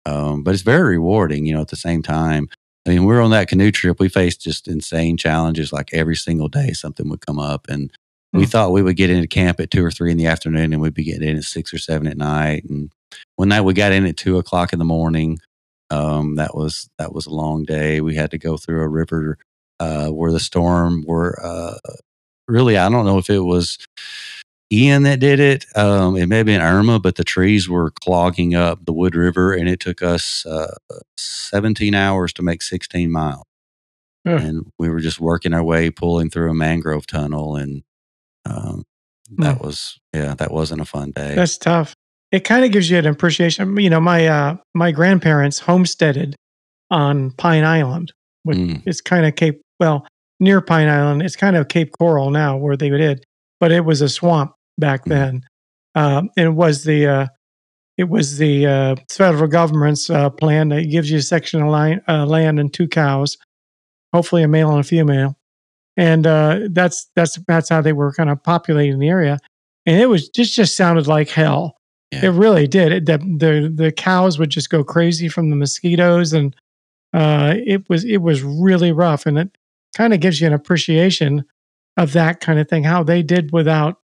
um, 0.06 0.42
but 0.42 0.54
it's 0.54 0.62
very 0.62 0.96
rewarding. 0.98 1.46
You 1.46 1.54
know, 1.54 1.60
at 1.62 1.68
the 1.68 1.76
same 1.76 2.02
time, 2.02 2.48
I 2.86 2.90
mean, 2.90 3.00
we 3.04 3.14
were 3.14 3.20
on 3.22 3.30
that 3.32 3.48
canoe 3.48 3.70
trip. 3.70 4.00
We 4.00 4.08
faced 4.08 4.42
just 4.42 4.68
insane 4.68 5.16
challenges. 5.16 5.72
Like 5.72 5.90
every 5.94 6.16
single 6.16 6.48
day, 6.48 6.72
something 6.72 7.08
would 7.10 7.26
come 7.26 7.38
up, 7.38 7.66
and 7.68 7.90
we 8.34 8.44
Hmm. 8.44 8.50
thought 8.50 8.72
we 8.72 8.82
would 8.82 8.96
get 8.96 9.10
into 9.10 9.28
camp 9.28 9.60
at 9.60 9.70
two 9.70 9.84
or 9.84 9.90
three 9.90 10.10
in 10.10 10.18
the 10.18 10.26
afternoon, 10.26 10.72
and 10.72 10.82
we'd 10.82 10.94
be 10.94 11.04
getting 11.04 11.28
in 11.28 11.36
at 11.38 11.44
six 11.44 11.72
or 11.74 11.78
seven 11.78 12.06
at 12.06 12.16
night. 12.18 12.64
And 12.68 12.90
one 13.36 13.48
night 13.48 13.62
we 13.62 13.74
got 13.74 13.92
in 13.92 14.06
at 14.06 14.16
two 14.16 14.38
o'clock 14.38 14.72
in 14.72 14.78
the 14.78 14.84
morning. 14.84 15.38
Um, 15.90 16.34
that 16.36 16.54
was 16.54 16.88
that 16.98 17.12
was 17.14 17.26
a 17.26 17.30
long 17.30 17.64
day. 17.64 18.00
We 18.00 18.14
had 18.16 18.30
to 18.32 18.38
go 18.38 18.56
through 18.58 18.82
a 18.82 18.88
river 18.88 19.38
uh, 19.80 20.08
where 20.10 20.32
the 20.32 20.40
storm 20.40 21.04
were 21.06 21.38
uh, 21.42 21.78
really. 22.48 22.76
I 22.76 22.88
don't 22.88 23.04
know 23.06 23.18
if 23.18 23.30
it 23.30 23.40
was 23.40 23.78
Ian 24.72 25.04
that 25.04 25.20
did 25.20 25.40
it. 25.40 25.64
Um, 25.76 26.16
it 26.16 26.26
may 26.26 26.38
have 26.38 26.46
been 26.46 26.60
Irma, 26.60 26.98
but 26.98 27.14
the 27.16 27.24
trees 27.24 27.68
were 27.68 27.90
clogging 27.90 28.54
up 28.54 28.84
the 28.84 28.92
Wood 28.92 29.14
River, 29.14 29.52
and 29.52 29.68
it 29.68 29.80
took 29.80 30.02
us 30.02 30.44
uh, 30.46 30.74
17 31.16 31.94
hours 31.94 32.32
to 32.34 32.42
make 32.42 32.62
16 32.62 33.10
miles. 33.10 33.44
And 34.36 34.66
we 34.78 34.88
were 34.90 35.00
just 35.00 35.20
working 35.20 35.54
our 35.54 35.62
way, 35.62 35.90
pulling 35.90 36.28
through 36.28 36.50
a 36.50 36.54
mangrove 36.54 37.06
tunnel, 37.06 37.56
and 37.56 37.82
um, 38.44 38.84
that 39.38 39.60
was 39.62 39.98
yeah, 40.12 40.34
that 40.34 40.50
wasn't 40.52 40.80
a 40.82 40.84
fun 40.84 41.12
day. 41.12 41.34
That's 41.34 41.56
tough. 41.56 41.94
It 42.30 42.40
kind 42.44 42.62
of 42.64 42.70
gives 42.72 42.90
you 42.90 42.98
an 42.98 43.06
appreciation. 43.06 43.76
You 43.78 43.88
know, 43.88 44.00
my 44.00 44.26
uh, 44.26 44.56
my 44.74 44.90
grandparents 44.92 45.60
homesteaded 45.60 46.36
on 46.90 47.30
Pine 47.32 47.64
Island, 47.64 48.12
which 48.42 48.58
Mm. 48.58 48.82
is 48.86 49.00
kind 49.00 49.24
of 49.24 49.34
Cape 49.36 49.62
well 49.80 50.06
near 50.40 50.60
Pine 50.60 50.88
Island. 50.88 51.22
It's 51.22 51.36
kind 51.36 51.56
of 51.56 51.68
Cape 51.68 51.92
Coral 51.98 52.30
now 52.30 52.56
where 52.56 52.76
they 52.76 52.90
did, 52.90 53.24
but 53.60 53.72
it 53.72 53.84
was 53.84 54.00
a 54.00 54.08
swamp 54.08 54.52
back 54.78 55.04
Mm. 55.04 55.08
then. 55.08 55.42
Um, 55.94 56.30
it 56.36 56.48
was 56.54 56.84
the 56.84 57.06
uh, 57.06 57.26
it 57.96 58.08
was 58.08 58.38
the 58.38 58.66
uh, 58.66 58.96
federal 59.10 59.48
government's 59.48 60.08
uh, 60.08 60.30
plan 60.30 60.68
that 60.68 60.84
gives 60.90 61.10
you 61.10 61.18
a 61.18 61.22
section 61.22 61.60
of 61.62 61.68
line, 61.68 62.00
uh, 62.08 62.24
land 62.26 62.60
and 62.60 62.72
two 62.72 62.86
cows, 62.86 63.36
hopefully 64.12 64.42
a 64.44 64.48
male 64.48 64.70
and 64.70 64.80
a 64.80 64.84
female, 64.84 65.36
and 65.96 66.26
uh, 66.26 66.60
that's 66.70 67.10
that's 67.16 67.38
that's 67.48 67.68
how 67.68 67.80
they 67.80 67.92
were 67.92 68.12
kind 68.12 68.30
of 68.30 68.42
populating 68.42 68.98
the 69.00 69.08
area. 69.08 69.38
And 69.86 70.00
it 70.00 70.06
was 70.06 70.28
just 70.28 70.54
just 70.54 70.76
sounded 70.76 71.06
like 71.06 71.30
hell. 71.30 71.74
Yeah. 72.12 72.26
It 72.26 72.28
really 72.30 72.66
did. 72.66 72.92
It, 72.92 73.06
the, 73.06 73.18
the 73.18 73.72
the 73.74 73.92
cows 73.92 74.38
would 74.38 74.50
just 74.50 74.70
go 74.70 74.84
crazy 74.84 75.28
from 75.28 75.50
the 75.50 75.56
mosquitoes, 75.56 76.32
and 76.32 76.54
uh, 77.12 77.54
it 77.56 77.88
was 77.88 78.04
it 78.04 78.18
was 78.18 78.42
really 78.42 78.92
rough. 78.92 79.26
And 79.26 79.38
it 79.38 79.58
kind 79.98 80.14
of 80.14 80.20
gives 80.20 80.40
you 80.40 80.46
an 80.46 80.52
appreciation 80.54 81.44
of 81.96 82.12
that 82.12 82.40
kind 82.40 82.60
of 82.60 82.68
thing. 82.68 82.84
How 82.84 83.02
they 83.02 83.22
did 83.22 83.52
without 83.52 83.96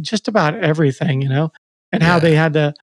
just 0.00 0.26
about 0.26 0.56
everything, 0.56 1.22
you 1.22 1.28
know, 1.28 1.52
and 1.92 2.02
how 2.02 2.18
they 2.18 2.34
had 2.34 2.52
to 2.54 2.74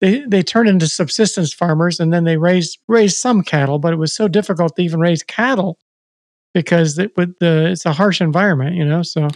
they 0.00 0.24
they 0.26 0.42
turned 0.42 0.68
into 0.68 0.88
subsistence 0.88 1.52
farmers, 1.52 2.00
and 2.00 2.12
then 2.12 2.24
they 2.24 2.36
raised 2.36 2.78
raised 2.88 3.18
some 3.18 3.42
cattle, 3.42 3.78
but 3.78 3.92
it 3.92 3.96
was 3.96 4.12
so 4.12 4.26
difficult 4.26 4.74
to 4.74 4.82
even 4.82 4.98
raise 4.98 5.22
cattle 5.22 5.78
because 6.52 6.98
it 6.98 7.16
would 7.16 7.34
the 7.38 7.70
it's 7.70 7.86
a 7.86 7.92
harsh 7.92 8.20
environment, 8.20 8.74
you 8.74 8.84
know. 8.84 9.02
So 9.02 9.28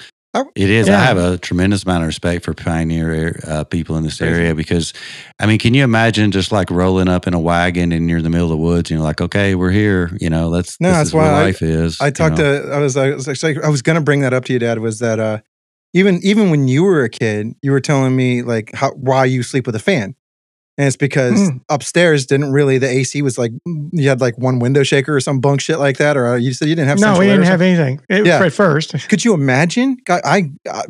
It 0.54 0.70
is. 0.70 0.88
Yeah. 0.88 1.00
I 1.00 1.04
have 1.04 1.18
a 1.18 1.38
tremendous 1.38 1.84
amount 1.84 2.02
of 2.04 2.06
respect 2.08 2.44
for 2.44 2.54
pioneer 2.54 3.40
uh, 3.46 3.64
people 3.64 3.96
in 3.96 4.02
this 4.04 4.20
area 4.20 4.54
because, 4.54 4.92
I 5.38 5.46
mean, 5.46 5.58
can 5.58 5.74
you 5.74 5.84
imagine 5.84 6.30
just 6.30 6.52
like 6.52 6.70
rolling 6.70 7.08
up 7.08 7.26
in 7.26 7.34
a 7.34 7.40
wagon 7.40 7.92
and 7.92 8.08
you're 8.08 8.18
in 8.18 8.24
the 8.24 8.30
middle 8.30 8.46
of 8.46 8.50
the 8.50 8.56
woods 8.56 8.90
and 8.90 8.98
you're 8.98 9.06
like, 9.06 9.20
okay, 9.20 9.54
we're 9.54 9.70
here. 9.70 10.10
You 10.20 10.30
know, 10.30 10.50
that's 10.50 10.80
No, 10.80 10.88
this 10.88 10.98
that's 10.98 11.12
why 11.12 11.28
I- 11.28 11.42
life 11.44 11.62
is. 11.62 12.00
I 12.00 12.06
you 12.06 12.12
talked 12.12 12.38
know? 12.38 12.62
to 12.64 12.72
I 12.72 12.78
was 12.78 12.96
I 12.96 13.10
was 13.10 13.28
actually 13.28 13.56
I 13.62 13.68
was 13.68 13.82
gonna 13.82 14.00
bring 14.00 14.20
that 14.20 14.32
up 14.32 14.44
to 14.46 14.52
you, 14.52 14.58
Dad. 14.58 14.78
Was 14.80 14.98
that 15.00 15.18
uh 15.20 15.40
even 15.94 16.20
even 16.22 16.50
when 16.50 16.68
you 16.68 16.84
were 16.84 17.02
a 17.04 17.08
kid, 17.08 17.54
you 17.62 17.70
were 17.70 17.80
telling 17.80 18.14
me 18.14 18.42
like 18.42 18.74
how 18.74 18.90
why 18.92 19.24
you 19.24 19.42
sleep 19.42 19.66
with 19.66 19.74
a 19.76 19.78
fan, 19.80 20.14
and 20.78 20.86
it's 20.86 20.96
because 20.96 21.50
Mm. 21.50 21.60
upstairs 21.68 22.26
didn't 22.26 22.52
really 22.52 22.78
the 22.78 22.88
AC 22.88 23.22
was 23.22 23.38
like 23.38 23.52
you 23.92 24.08
had 24.08 24.20
like 24.20 24.36
one 24.38 24.58
window 24.58 24.82
shaker 24.82 25.16
or 25.16 25.20
some 25.20 25.40
bunk 25.40 25.60
shit 25.60 25.78
like 25.78 25.96
that, 25.98 26.16
or 26.16 26.28
uh, 26.28 26.36
you 26.36 26.52
said 26.52 26.68
you 26.68 26.74
didn't 26.74 26.88
have 26.88 27.00
no, 27.00 27.18
we 27.18 27.26
didn't 27.26 27.44
have 27.46 27.60
anything 27.62 28.00
It- 28.08 28.26
Yeah. 28.26 28.42
at 28.44 28.52
first. 28.52 28.94
Could 29.08 29.24
you 29.24 29.34
imagine? 29.34 29.96
I, 30.08 30.50
I 30.70 30.82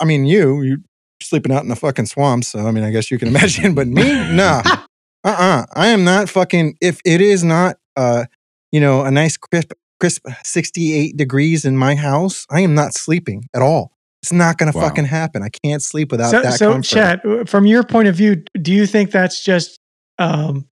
I 0.00 0.04
mean 0.04 0.24
you 0.26 0.62
you 0.62 0.78
sleeping 1.22 1.52
out 1.52 1.62
in 1.62 1.68
the 1.68 1.76
fucking 1.76 2.06
swamp, 2.06 2.44
so 2.44 2.66
I 2.66 2.70
mean 2.70 2.84
I 2.84 2.90
guess 2.90 3.10
you 3.10 3.18
can 3.18 3.28
imagine, 3.34 3.74
but 3.74 3.86
me 3.88 4.04
nah, 4.34 4.62
uh 5.24 5.28
uh 5.28 5.66
I 5.74 5.88
am 5.88 6.04
not 6.04 6.28
fucking 6.28 6.76
if 6.80 7.00
it 7.04 7.20
is 7.20 7.42
not 7.44 7.76
uh 7.96 8.24
you 8.72 8.80
know 8.80 9.02
a 9.04 9.10
nice 9.10 9.36
crisp 9.36 9.72
crisp 10.00 10.26
68 10.44 11.16
degrees 11.16 11.64
in 11.64 11.76
my 11.76 11.94
house, 11.94 12.46
I 12.50 12.60
am 12.60 12.74
not 12.74 12.94
sleeping 12.94 13.48
at 13.54 13.62
all. 13.62 13.92
It's 14.24 14.32
not 14.32 14.56
going 14.56 14.72
to 14.72 14.78
Wow. 14.78 14.88
fucking 14.88 15.04
happen. 15.04 15.42
I 15.42 15.50
can't 15.50 15.82
sleep 15.82 16.10
without 16.10 16.30
so, 16.30 16.40
that 16.40 16.58
so 16.58 16.72
comfort. 16.72 16.88
Chad, 16.88 17.20
uh, 17.26 17.44
from 17.44 17.66
your 17.66 17.82
point 17.84 18.08
of 18.08 18.14
view, 18.14 18.42
do 18.62 18.72
you 18.72 18.86
think 18.86 19.10
that's 19.10 19.44
just 19.44 19.78
um, 20.18 20.66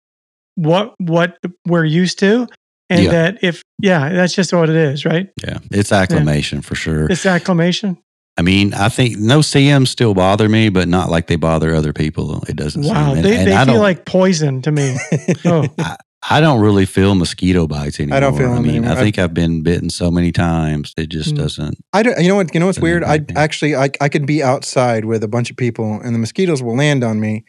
what 0.56 0.94
what 1.00 1.38
we're 1.68 1.84
used 1.84 2.18
to, 2.20 2.48
and 2.90 3.04
Yeah. 3.04 3.12
that 3.12 3.44
if 3.44 3.62
yeah, 3.82 4.08
that's 4.08 4.34
just 4.34 4.54
what 4.54 4.70
it 4.70 4.76
is, 4.78 5.04
right? 5.04 5.28
Yeah, 5.46 5.58
it's 5.70 5.92
acclimation 5.92 6.62
for 6.62 6.76
sure. 6.76 7.08
It's 7.12 7.26
acclimation. 7.26 7.98
I 8.38 8.44
mean, 8.44 8.74
I 8.74 8.88
think 8.88 9.18
no-see-ums 9.18 9.90
still 9.90 10.14
bother 10.14 10.48
me, 10.48 10.70
but 10.70 10.88
not 10.88 11.10
like 11.12 11.28
they 11.28 11.36
bother 11.36 11.76
other 11.76 11.92
people. 11.92 12.42
It 12.48 12.56
doesn't. 12.56 12.84
Wow, 12.84 13.10
seem. 13.10 13.18
And, 13.18 13.26
they, 13.26 13.36
and 13.38 13.48
they 13.48 13.54
I 13.54 13.66
feel 13.66 13.74
don't. 13.74 13.84
like 13.84 14.06
poison 14.06 14.62
to 14.62 14.72
me. 14.72 14.96
Oh, 15.46 15.68
I 15.78 15.98
don't 16.30 16.62
really 16.62 16.86
feel 16.86 17.16
mosquito 17.16 17.68
bites 17.68 18.00
anymore. 18.00 18.18
I 18.18 18.20
don't 18.20 18.38
feel 18.38 18.52
I 18.52 18.60
mean, 18.60 18.76
anymore. 18.76 18.92
I 18.92 18.96
think 18.96 19.18
I've 19.18 19.34
been 19.34 19.64
bitten 19.64 19.90
so 19.90 20.12
many 20.12 20.32
times. 20.32 20.94
It 20.98 21.10
just 21.10 21.34
Mm. 21.34 21.38
doesn't. 21.38 21.78
I 21.94 22.04
don't, 22.04 22.22
you 22.22 22.28
know 22.30 22.36
what? 22.36 22.54
You 22.54 22.60
know 22.60 22.68
what's 22.68 22.80
weird? 22.80 23.04
I 23.04 23.22
actually, 23.36 23.76
I, 23.76 23.90
I 24.00 24.08
could 24.10 24.26
be 24.26 24.44
outside 24.44 25.06
with 25.06 25.24
a 25.24 25.28
bunch 25.28 25.50
of 25.50 25.58
people, 25.58 26.00
and 26.04 26.14
the 26.14 26.20
mosquitoes 26.20 26.62
will 26.62 26.76
land 26.76 27.04
on 27.04 27.20
me, 27.20 27.44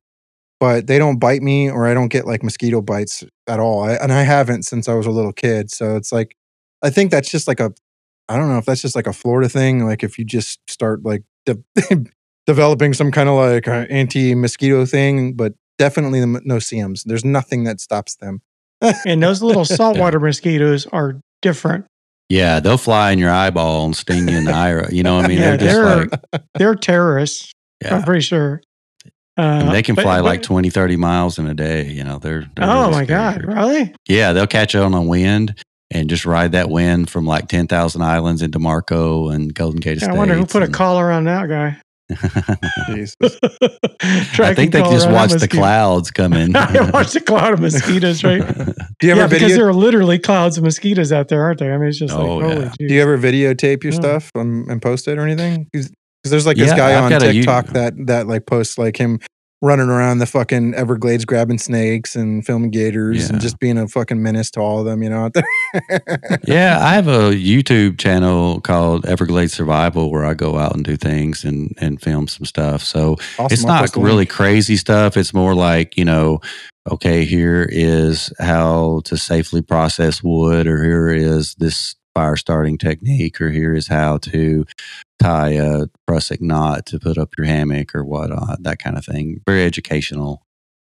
but 0.58 0.86
they 0.86 0.98
don't 0.98 1.18
bite 1.18 1.42
me, 1.42 1.70
or 1.70 1.86
I 1.86 1.94
don't 1.94 2.08
get 2.08 2.26
like 2.26 2.42
mosquito 2.42 2.80
bites 2.80 3.22
at 3.46 3.60
all. 3.60 3.82
I, 3.84 3.92
and 3.94 4.12
I 4.12 4.22
haven't 4.22 4.62
since 4.64 4.88
I 4.88 4.94
was 4.94 5.06
a 5.06 5.10
little 5.10 5.32
kid. 5.32 5.70
So 5.70 5.96
it's 5.96 6.10
like, 6.12 6.36
I 6.82 6.90
think 6.90 7.10
that's 7.10 7.30
just 7.30 7.46
like 7.46 7.60
a, 7.60 7.72
I 8.28 8.36
don't 8.38 8.48
know 8.48 8.58
if 8.58 8.64
that's 8.64 8.80
just 8.82 8.96
like 8.96 9.06
a 9.06 9.12
Florida 9.12 9.48
thing. 9.48 9.84
Like 9.84 10.02
if 10.02 10.18
you 10.18 10.24
just 10.24 10.60
start 10.70 11.04
like 11.04 11.24
de- 11.44 11.62
developing 12.46 12.94
some 12.94 13.10
kind 13.12 13.28
of 13.28 13.36
like 13.36 13.68
uh, 13.68 13.86
anti 13.90 14.34
mosquito 14.34 14.86
thing, 14.86 15.34
but 15.34 15.52
definitely 15.78 16.20
the, 16.20 16.40
no-see-ums. 16.44 17.04
There's 17.04 17.24
nothing 17.24 17.64
that 17.64 17.80
stops 17.80 18.16
them. 18.16 18.40
And 19.06 19.22
those 19.22 19.42
little 19.42 19.64
saltwater 19.78 20.20
mosquitoes 20.20 20.86
are 20.86 21.20
different. 21.40 21.86
Yeah, 22.28 22.60
they'll 22.60 22.78
fly 22.78 23.10
in 23.10 23.18
your 23.18 23.30
eyeball 23.30 23.84
and 23.84 23.94
sting 23.96 24.26
you 24.28 24.36
in 24.38 24.44
the 24.44 24.52
eye. 24.52 24.88
You 24.90 25.02
know, 25.02 25.16
what 25.16 25.24
I 25.26 25.28
mean, 25.28 25.38
Yeah, 25.38 25.56
they're 25.56 25.84
they're- 25.84 26.06
like, 26.32 26.42
They're 26.54 26.74
terrorists. 26.74 27.52
I'm 27.84 28.02
pretty 28.04 28.20
sure. 28.22 28.62
Uh, 29.38 29.42
And 29.42 29.70
they 29.70 29.82
can 29.82 29.94
but- 29.94 30.02
fly 30.02 30.18
but- 30.18 30.24
like 30.26 30.42
20, 30.42 30.70
30 30.70 30.96
miles 30.96 31.38
in 31.38 31.46
a 31.46 31.54
day. 31.54 31.86
You 31.88 32.04
know, 32.04 32.18
they're. 32.18 32.46
they're 32.54 32.68
Oh 32.68 32.80
really 32.88 32.92
my 32.92 33.04
god! 33.06 33.44
Really? 33.44 33.94
Yeah, 34.08 34.32
they'll 34.32 34.46
catch 34.46 34.74
on 34.74 34.94
a 34.94 35.02
wind 35.02 35.62
and 35.90 36.08
just 36.08 36.24
ride 36.24 36.52
that 36.52 36.70
wind 36.70 37.10
from 37.10 37.26
like 37.26 37.48
10,000 37.48 38.00
islands 38.02 38.40
into 38.40 38.58
Marco 38.58 39.28
and 39.30 39.52
Golden 39.54 39.80
Gate 39.80 40.00
Yeah, 40.00 40.12
I 40.12 40.16
wonder 40.16 40.34
who 40.34 40.46
put 40.46 40.62
a 40.62 40.68
collar 40.68 41.10
on 41.10 41.24
that 41.24 41.48
guy. 41.48 41.76
Jesus. 42.86 43.16
I 44.38 44.54
think 44.54 44.72
they 44.72 44.82
just 44.82 45.10
watched 45.10 45.38
the 45.40 45.48
clouds 45.48 46.10
come 46.10 46.32
in. 46.32 46.54
I 46.56 46.90
watched 46.90 47.14
a 47.16 47.20
cloud 47.20 47.54
of 47.54 47.60
mosquitoes, 47.60 48.22
right? 48.24 48.40
Do 49.00 49.06
you 49.06 49.12
ever 49.12 49.20
yeah, 49.22 49.26
because 49.26 49.40
video? 49.42 49.56
there 49.56 49.68
are 49.68 49.74
literally 49.74 50.18
clouds 50.18 50.58
of 50.58 50.64
mosquitoes 50.64 51.12
out 51.12 51.28
there, 51.28 51.42
aren't 51.42 51.58
there? 51.58 51.74
I 51.74 51.78
mean, 51.78 51.88
it's 51.88 51.98
just 51.98 52.14
Oh, 52.14 52.36
like, 52.36 52.44
holy 52.44 52.62
yeah. 52.64 52.68
jeez. 52.70 52.88
Do 52.88 52.94
you 52.94 53.02
ever 53.02 53.18
videotape 53.18 53.82
your 53.84 53.92
Yeah. 53.92 53.98
stuff 54.00 54.30
um, 54.34 54.66
and 54.68 54.80
post 54.80 55.08
it 55.08 55.18
or 55.18 55.22
anything? 55.22 55.66
Because 55.72 55.90
there's 56.24 56.46
like 56.46 56.56
this 56.56 56.68
Yeah, 56.70 56.76
guy 56.76 56.96
I've 56.98 57.04
on 57.04 57.10
got 57.10 57.22
a 57.22 57.26
you- 57.34 57.42
TikTok 57.42 57.66
that 57.68 57.94
that 58.06 58.26
like 58.28 58.46
posts 58.46 58.78
like 58.78 58.96
him 58.96 59.18
running 59.62 59.88
around 59.88 60.18
the 60.18 60.26
fucking 60.26 60.74
Everglades 60.74 61.24
grabbing 61.24 61.58
snakes 61.58 62.16
and 62.16 62.44
filming 62.44 62.70
gators 62.70 63.30
and 63.30 63.40
just 63.40 63.60
being 63.60 63.78
a 63.78 63.86
fucking 63.86 64.20
menace 64.20 64.50
to 64.50 64.60
all 64.60 64.80
of 64.80 64.84
them, 64.84 65.04
you 65.04 65.08
know, 65.08 65.24
out 65.24 65.34
there. 65.34 66.40
yeah, 66.44 66.78
I 66.80 66.94
have 66.94 67.06
a 67.06 67.30
YouTube 67.30 67.96
channel 67.96 68.60
called 68.60 69.06
Everglades 69.06 69.52
Survival 69.52 70.10
where 70.10 70.24
I 70.24 70.34
go 70.34 70.58
out 70.58 70.74
and 70.74 70.84
do 70.84 70.96
things 70.96 71.44
and, 71.44 71.72
and 71.80 72.02
film 72.02 72.26
some 72.26 72.44
stuff. 72.44 72.82
So 72.82 73.12
Awesome. 73.38 73.46
it's 73.50 73.64
not 73.64 73.94
really 73.96 74.26
crazy 74.26 74.76
stuff. 74.76 75.16
It's 75.16 75.32
more 75.32 75.54
like, 75.54 75.96
you 75.96 76.04
know, 76.04 76.40
okay, 76.90 77.24
here 77.24 77.66
is 77.70 78.32
how 78.40 79.02
to 79.04 79.16
safely 79.16 79.62
process 79.62 80.24
wood, 80.24 80.66
or 80.66 80.82
here 80.82 81.08
is 81.08 81.54
this 81.54 81.94
fire 82.14 82.36
starting 82.36 82.78
technique, 82.78 83.40
or 83.40 83.50
here 83.50 83.74
is 83.74 83.86
how 83.86 84.18
to 84.18 84.66
tie 85.22 85.50
a 85.50 85.86
Prusik 86.08 86.40
knot 86.40 86.86
to 86.86 86.98
put 86.98 87.18
up 87.18 87.34
your 87.36 87.46
hammock 87.46 87.94
or 87.94 88.04
whatnot, 88.04 88.50
uh, 88.50 88.56
that 88.60 88.78
kind 88.78 88.96
of 88.96 89.04
thing. 89.04 89.40
Very 89.46 89.64
educational, 89.64 90.42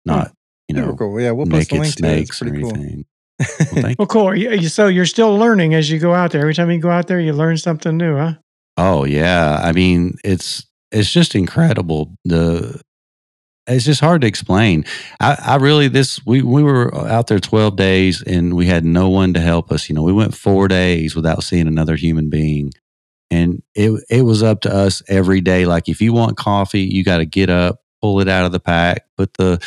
hmm. 0.04 0.12
not, 0.12 0.32
you 0.68 0.76
Super 0.76 0.88
know, 0.88 0.96
cool. 0.96 1.20
Yeah, 1.20 1.32
we'll 1.32 1.46
post 1.46 1.72
a 1.72 1.74
naked 1.74 1.80
link 1.80 1.94
to 1.94 2.04
it. 2.06 2.14
Snakes 2.14 2.42
or 2.42 2.44
pretty 2.46 2.62
cool. 2.62 2.74
anything. 2.74 3.04
Well, 3.72 3.82
thank 3.82 3.98
Well, 3.98 4.06
cool. 4.08 4.36
You, 4.36 4.50
you- 4.50 4.68
so 4.68 4.86
you're 4.86 5.06
still 5.06 5.34
learning 5.36 5.74
as 5.74 5.90
you 5.90 5.98
go 5.98 6.14
out 6.14 6.30
there. 6.32 6.42
Every 6.42 6.54
time 6.54 6.70
you 6.70 6.78
go 6.78 6.90
out 6.90 7.06
there, 7.06 7.20
you 7.20 7.32
learn 7.32 7.56
something 7.56 7.96
new, 7.96 8.16
huh? 8.16 8.34
Oh 8.76 9.04
yeah, 9.04 9.60
I 9.62 9.72
mean 9.72 10.16
it's 10.24 10.66
it's 10.92 11.12
just 11.12 11.34
incredible. 11.34 12.14
The 12.24 12.80
it's 13.66 13.84
just 13.84 14.00
hard 14.00 14.22
to 14.22 14.26
explain. 14.26 14.84
I, 15.20 15.36
I 15.40 15.56
really 15.56 15.88
this 15.88 16.24
we 16.26 16.42
we 16.42 16.62
were 16.62 16.94
out 17.06 17.26
there 17.26 17.38
twelve 17.40 17.76
days 17.76 18.22
and 18.22 18.54
we 18.54 18.66
had 18.66 18.84
no 18.84 19.08
one 19.08 19.34
to 19.34 19.40
help 19.40 19.70
us. 19.70 19.88
You 19.88 19.94
know, 19.94 20.02
we 20.02 20.12
went 20.12 20.34
four 20.34 20.68
days 20.68 21.14
without 21.14 21.42
seeing 21.44 21.66
another 21.66 21.96
human 21.96 22.30
being, 22.30 22.72
and 23.30 23.62
it 23.74 24.02
it 24.10 24.22
was 24.22 24.42
up 24.42 24.60
to 24.62 24.74
us 24.74 25.02
every 25.08 25.40
day. 25.40 25.64
Like 25.66 25.88
if 25.88 26.00
you 26.00 26.12
want 26.12 26.36
coffee, 26.36 26.80
you 26.82 27.04
got 27.04 27.18
to 27.18 27.26
get 27.26 27.50
up, 27.50 27.80
pull 28.00 28.20
it 28.20 28.28
out 28.28 28.44
of 28.46 28.52
the 28.52 28.60
pack, 28.60 29.06
put 29.16 29.34
the 29.34 29.60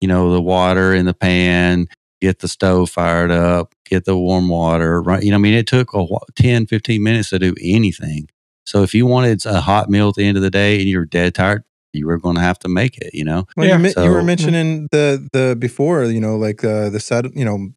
you 0.00 0.08
know 0.08 0.32
the 0.32 0.40
water 0.40 0.94
in 0.94 1.06
the 1.06 1.14
pan, 1.14 1.86
get 2.20 2.38
the 2.40 2.48
stove 2.48 2.90
fired 2.90 3.30
up, 3.30 3.74
get 3.86 4.04
the 4.04 4.16
warm 4.16 4.48
water. 4.48 5.02
Right, 5.02 5.22
you 5.22 5.30
know, 5.30 5.36
I 5.36 5.40
mean, 5.40 5.54
it 5.54 5.66
took 5.66 5.92
a 5.94 6.04
wh- 6.04 6.24
10, 6.36 6.66
15 6.66 7.02
minutes 7.02 7.30
to 7.30 7.38
do 7.38 7.54
anything. 7.60 8.28
So 8.64 8.82
if 8.82 8.94
you 8.94 9.06
wanted 9.06 9.44
a 9.46 9.60
hot 9.60 9.90
meal 9.90 10.10
at 10.10 10.14
the 10.14 10.24
end 10.24 10.36
of 10.36 10.42
the 10.42 10.50
day 10.50 10.78
and 10.80 10.88
you're 10.88 11.04
dead 11.04 11.34
tired, 11.34 11.64
you 11.92 12.06
were 12.06 12.18
going 12.18 12.36
to 12.36 12.40
have 12.42 12.58
to 12.60 12.68
make 12.68 12.98
it. 12.98 13.12
You 13.14 13.24
know, 13.24 13.46
Well, 13.56 13.66
Yeah. 13.66 13.78
you, 13.78 13.92
you 14.04 14.10
were 14.10 14.22
mentioning 14.22 14.88
the 14.92 15.28
the 15.32 15.56
before, 15.58 16.04
you 16.04 16.20
know, 16.20 16.36
like 16.36 16.62
uh, 16.64 16.88
the 16.90 17.00
set, 17.00 17.34
you 17.36 17.44
know, 17.44 17.70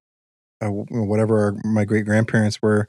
uh, 0.62 0.70
whatever 0.70 1.40
our, 1.40 1.56
my 1.66 1.84
great 1.84 2.06
grandparents 2.06 2.62
were 2.62 2.88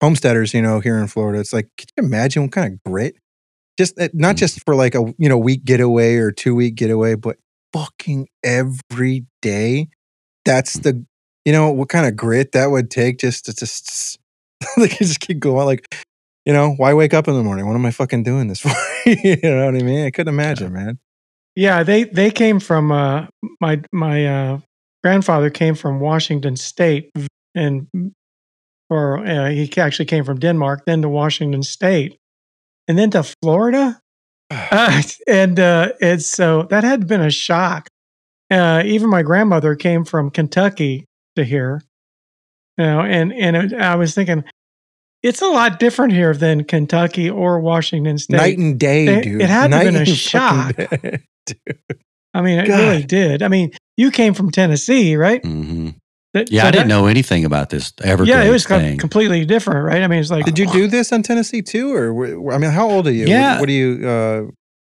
homesteaders, 0.00 0.54
you 0.54 0.62
know, 0.62 0.80
here 0.80 0.98
in 0.98 1.06
Florida. 1.06 1.40
It's 1.40 1.52
like, 1.52 1.68
could 1.78 1.90
you 1.96 2.04
imagine 2.04 2.42
what 2.42 2.52
kind 2.52 2.72
of 2.74 2.82
grit? 2.90 3.16
Just 3.78 3.98
uh, 4.00 4.08
not 4.12 4.36
Mm. 4.36 4.38
just 4.38 4.64
for 4.64 4.74
like 4.74 4.94
a 4.94 5.14
you 5.18 5.28
know 5.28 5.38
week 5.38 5.64
getaway 5.64 6.14
or 6.16 6.30
two 6.32 6.54
week 6.54 6.76
getaway, 6.76 7.14
but 7.14 7.36
fucking 7.72 8.28
every 8.42 9.26
day. 9.42 9.88
That's 10.44 10.74
the 10.74 11.04
you 11.44 11.52
know 11.52 11.70
what 11.70 11.88
kind 11.88 12.06
of 12.06 12.16
grit 12.16 12.52
that 12.52 12.66
would 12.70 12.90
take 12.90 13.18
just 13.18 13.44
to 13.46 13.54
just 13.54 14.18
like 14.76 14.98
just 14.98 15.20
keep 15.20 15.40
going. 15.40 15.66
Like 15.66 15.94
you 16.46 16.52
know, 16.52 16.72
why 16.76 16.94
wake 16.94 17.12
up 17.12 17.28
in 17.28 17.34
the 17.34 17.42
morning? 17.42 17.66
What 17.66 17.74
am 17.74 17.84
I 17.84 17.90
fucking 17.90 18.22
doing 18.22 18.48
this 18.48 18.60
for? 18.60 18.70
you 19.06 19.36
know 19.42 19.66
what 19.66 19.74
I 19.74 19.82
mean? 19.84 20.06
I 20.06 20.10
couldn't 20.10 20.32
imagine, 20.32 20.72
man. 20.72 20.98
Yeah, 21.54 21.82
they 21.82 22.04
they 22.04 22.30
came 22.30 22.60
from 22.60 22.92
uh, 22.92 23.26
my 23.60 23.82
my 23.92 24.26
uh, 24.26 24.60
grandfather 25.02 25.50
came 25.50 25.74
from 25.74 26.00
Washington 26.00 26.56
State, 26.56 27.10
and 27.54 27.88
or 28.90 29.18
uh, 29.26 29.50
he 29.50 29.70
actually 29.78 30.06
came 30.06 30.24
from 30.24 30.38
Denmark, 30.38 30.84
then 30.86 31.02
to 31.02 31.08
Washington 31.08 31.62
State, 31.62 32.18
and 32.88 32.98
then 32.98 33.10
to 33.10 33.22
Florida, 33.42 34.00
uh, 34.50 35.02
and 35.26 35.58
uh, 35.60 35.92
and 36.00 36.22
so 36.22 36.62
that 36.64 36.84
had 36.84 37.06
been 37.06 37.20
a 37.20 37.30
shock. 37.30 37.88
Uh, 38.50 38.82
even 38.86 39.10
my 39.10 39.22
grandmother 39.22 39.74
came 39.74 40.04
from 40.04 40.30
Kentucky 40.30 41.04
to 41.34 41.44
here, 41.44 41.82
you 42.78 42.84
know, 42.84 43.00
and 43.00 43.32
and 43.32 43.56
it, 43.56 43.72
I 43.72 43.96
was 43.96 44.14
thinking. 44.14 44.44
It's 45.22 45.42
a 45.42 45.48
lot 45.48 45.80
different 45.80 46.12
here 46.12 46.34
than 46.34 46.62
Kentucky 46.62 47.28
or 47.28 47.58
Washington 47.58 48.16
State. 48.18 48.36
Night 48.36 48.58
and 48.58 48.78
day, 48.78 49.06
It- 49.06 49.24
dude. 49.24 49.42
it 49.42 49.48
had 49.50 49.70
Night 49.70 49.84
been 49.84 49.96
a 49.96 50.04
shock. 50.06 50.76
day. 50.76 51.18
I 52.34 52.42
mean, 52.42 52.58
it 52.60 52.68
God. 52.68 52.78
really 52.78 53.02
did. 53.02 53.42
I 53.42 53.48
mean, 53.48 53.72
you 53.96 54.12
came 54.12 54.34
from 54.34 54.52
Tennessee, 54.52 55.16
right? 55.16 55.42
hmm 55.44 55.88
That- 56.36 56.52
yeah, 56.52 56.62
so 56.62 56.68
I 56.68 56.70
didn't 56.70 56.88
that- 56.88 56.94
know 56.94 57.06
anything 57.06 57.44
about 57.44 57.70
this 57.70 57.92
Everglades 58.04 58.28
Yeah, 58.44 58.48
it 58.48 58.52
was 58.52 58.66
com- 58.66 58.80
thing. 58.80 58.98
completely 58.98 59.44
different, 59.44 59.84
right? 59.86 60.02
I 60.02 60.06
mean, 60.06 60.20
it's 60.20 60.30
like, 60.30 60.44
Did 60.44 60.58
you 60.58 60.66
do 60.70 60.86
this 60.86 61.12
on 61.12 61.22
Tennessee 61.22 61.62
too, 61.62 61.92
or 61.94 62.52
I 62.52 62.58
mean, 62.58 62.70
how 62.70 62.88
old 62.90 63.06
are 63.06 63.12
you? 63.12 63.22
What- 63.24 63.28
Yeah. 63.30 63.58
What, 63.60 63.66
do 63.68 63.72
you, 63.72 64.08
uh, 64.08 64.42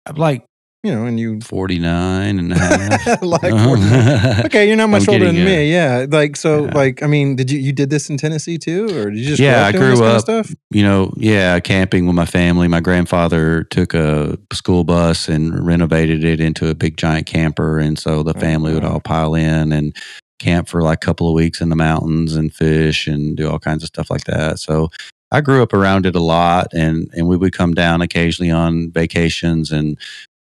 I'm 0.09 0.15
like 0.15 0.43
you 0.83 0.93
know, 0.93 1.05
and 1.05 1.19
you 1.19 1.41
49 1.41 2.39
and 2.39 2.53
a 2.53 2.55
half. 2.57 3.21
like? 3.21 3.51
Uh-huh. 3.51 4.43
Okay, 4.45 4.67
you're 4.67 4.77
not 4.77 4.87
much 4.95 5.07
I'm 5.07 5.15
older 5.15 5.25
than 5.25 5.35
getting 5.35 5.45
me. 5.65 5.71
Yeah, 5.71 6.05
like 6.09 6.37
so, 6.37 6.65
Yeah. 6.65 6.71
like 6.75 7.03
I 7.03 7.07
mean, 7.07 7.35
did 7.35 7.51
you 7.51 7.59
you 7.59 7.73
did 7.73 7.89
this 7.89 8.09
in 8.09 8.15
Tennessee 8.17 8.57
too, 8.57 8.85
or 8.95 9.09
did 9.09 9.19
you 9.19 9.25
just 9.25 9.39
Yeah, 9.41 9.53
grow 9.53 9.59
up 9.59 9.67
I 9.67 9.71
doing 9.73 9.89
this 9.89 9.99
grew 9.99 10.07
kind 10.07 10.11
up- 10.11 10.15
of 10.29 10.45
stuff? 10.45 10.55
you 10.71 10.83
know, 10.83 11.13
yeah, 11.17 11.59
camping 11.59 12.05
with 12.05 12.15
my 12.15 12.25
family. 12.27 12.67
My 12.69 12.79
grandfather 12.79 13.63
took 13.65 13.93
a 13.95 14.37
school 14.53 14.83
bus 14.85 15.27
and 15.27 15.65
renovated 15.65 16.23
it 16.23 16.39
into 16.39 16.69
a 16.69 16.75
big 16.75 16.95
giant 16.95 17.25
camper. 17.25 17.79
And 17.79 17.97
so 17.99 18.23
the 18.23 18.33
Oh, 18.37 18.39
family 18.39 18.73
would 18.73 18.83
wow. 18.83 18.93
all 18.93 18.99
pile 19.01 19.35
in 19.35 19.73
and 19.73 19.93
camp 20.39 20.67
for 20.67 20.81
like 20.81 21.03
a 21.03 21.05
couple 21.05 21.27
of 21.27 21.33
weeks 21.33 21.61
in 21.61 21.69
the 21.69 21.75
mountains 21.75 22.35
and 22.35 22.53
fish 22.53 23.07
and 23.07 23.35
do 23.37 23.49
all 23.49 23.59
kinds 23.59 23.83
of 23.83 23.87
stuff 23.87 24.09
like 24.09 24.25
that. 24.25 24.59
So 24.59 24.89
I 25.31 25.41
grew 25.41 25.61
up 25.61 25.73
around 25.73 26.05
it 26.05 26.15
a 26.15 26.21
lot 26.21 26.67
and, 26.73 27.09
and 27.13 27.27
we 27.27 27.37
would 27.37 27.53
come 27.53 27.73
down 27.73 28.01
occasionally 28.01 28.51
on 28.51 28.91
vacations 28.91 29.71
and 29.71 29.97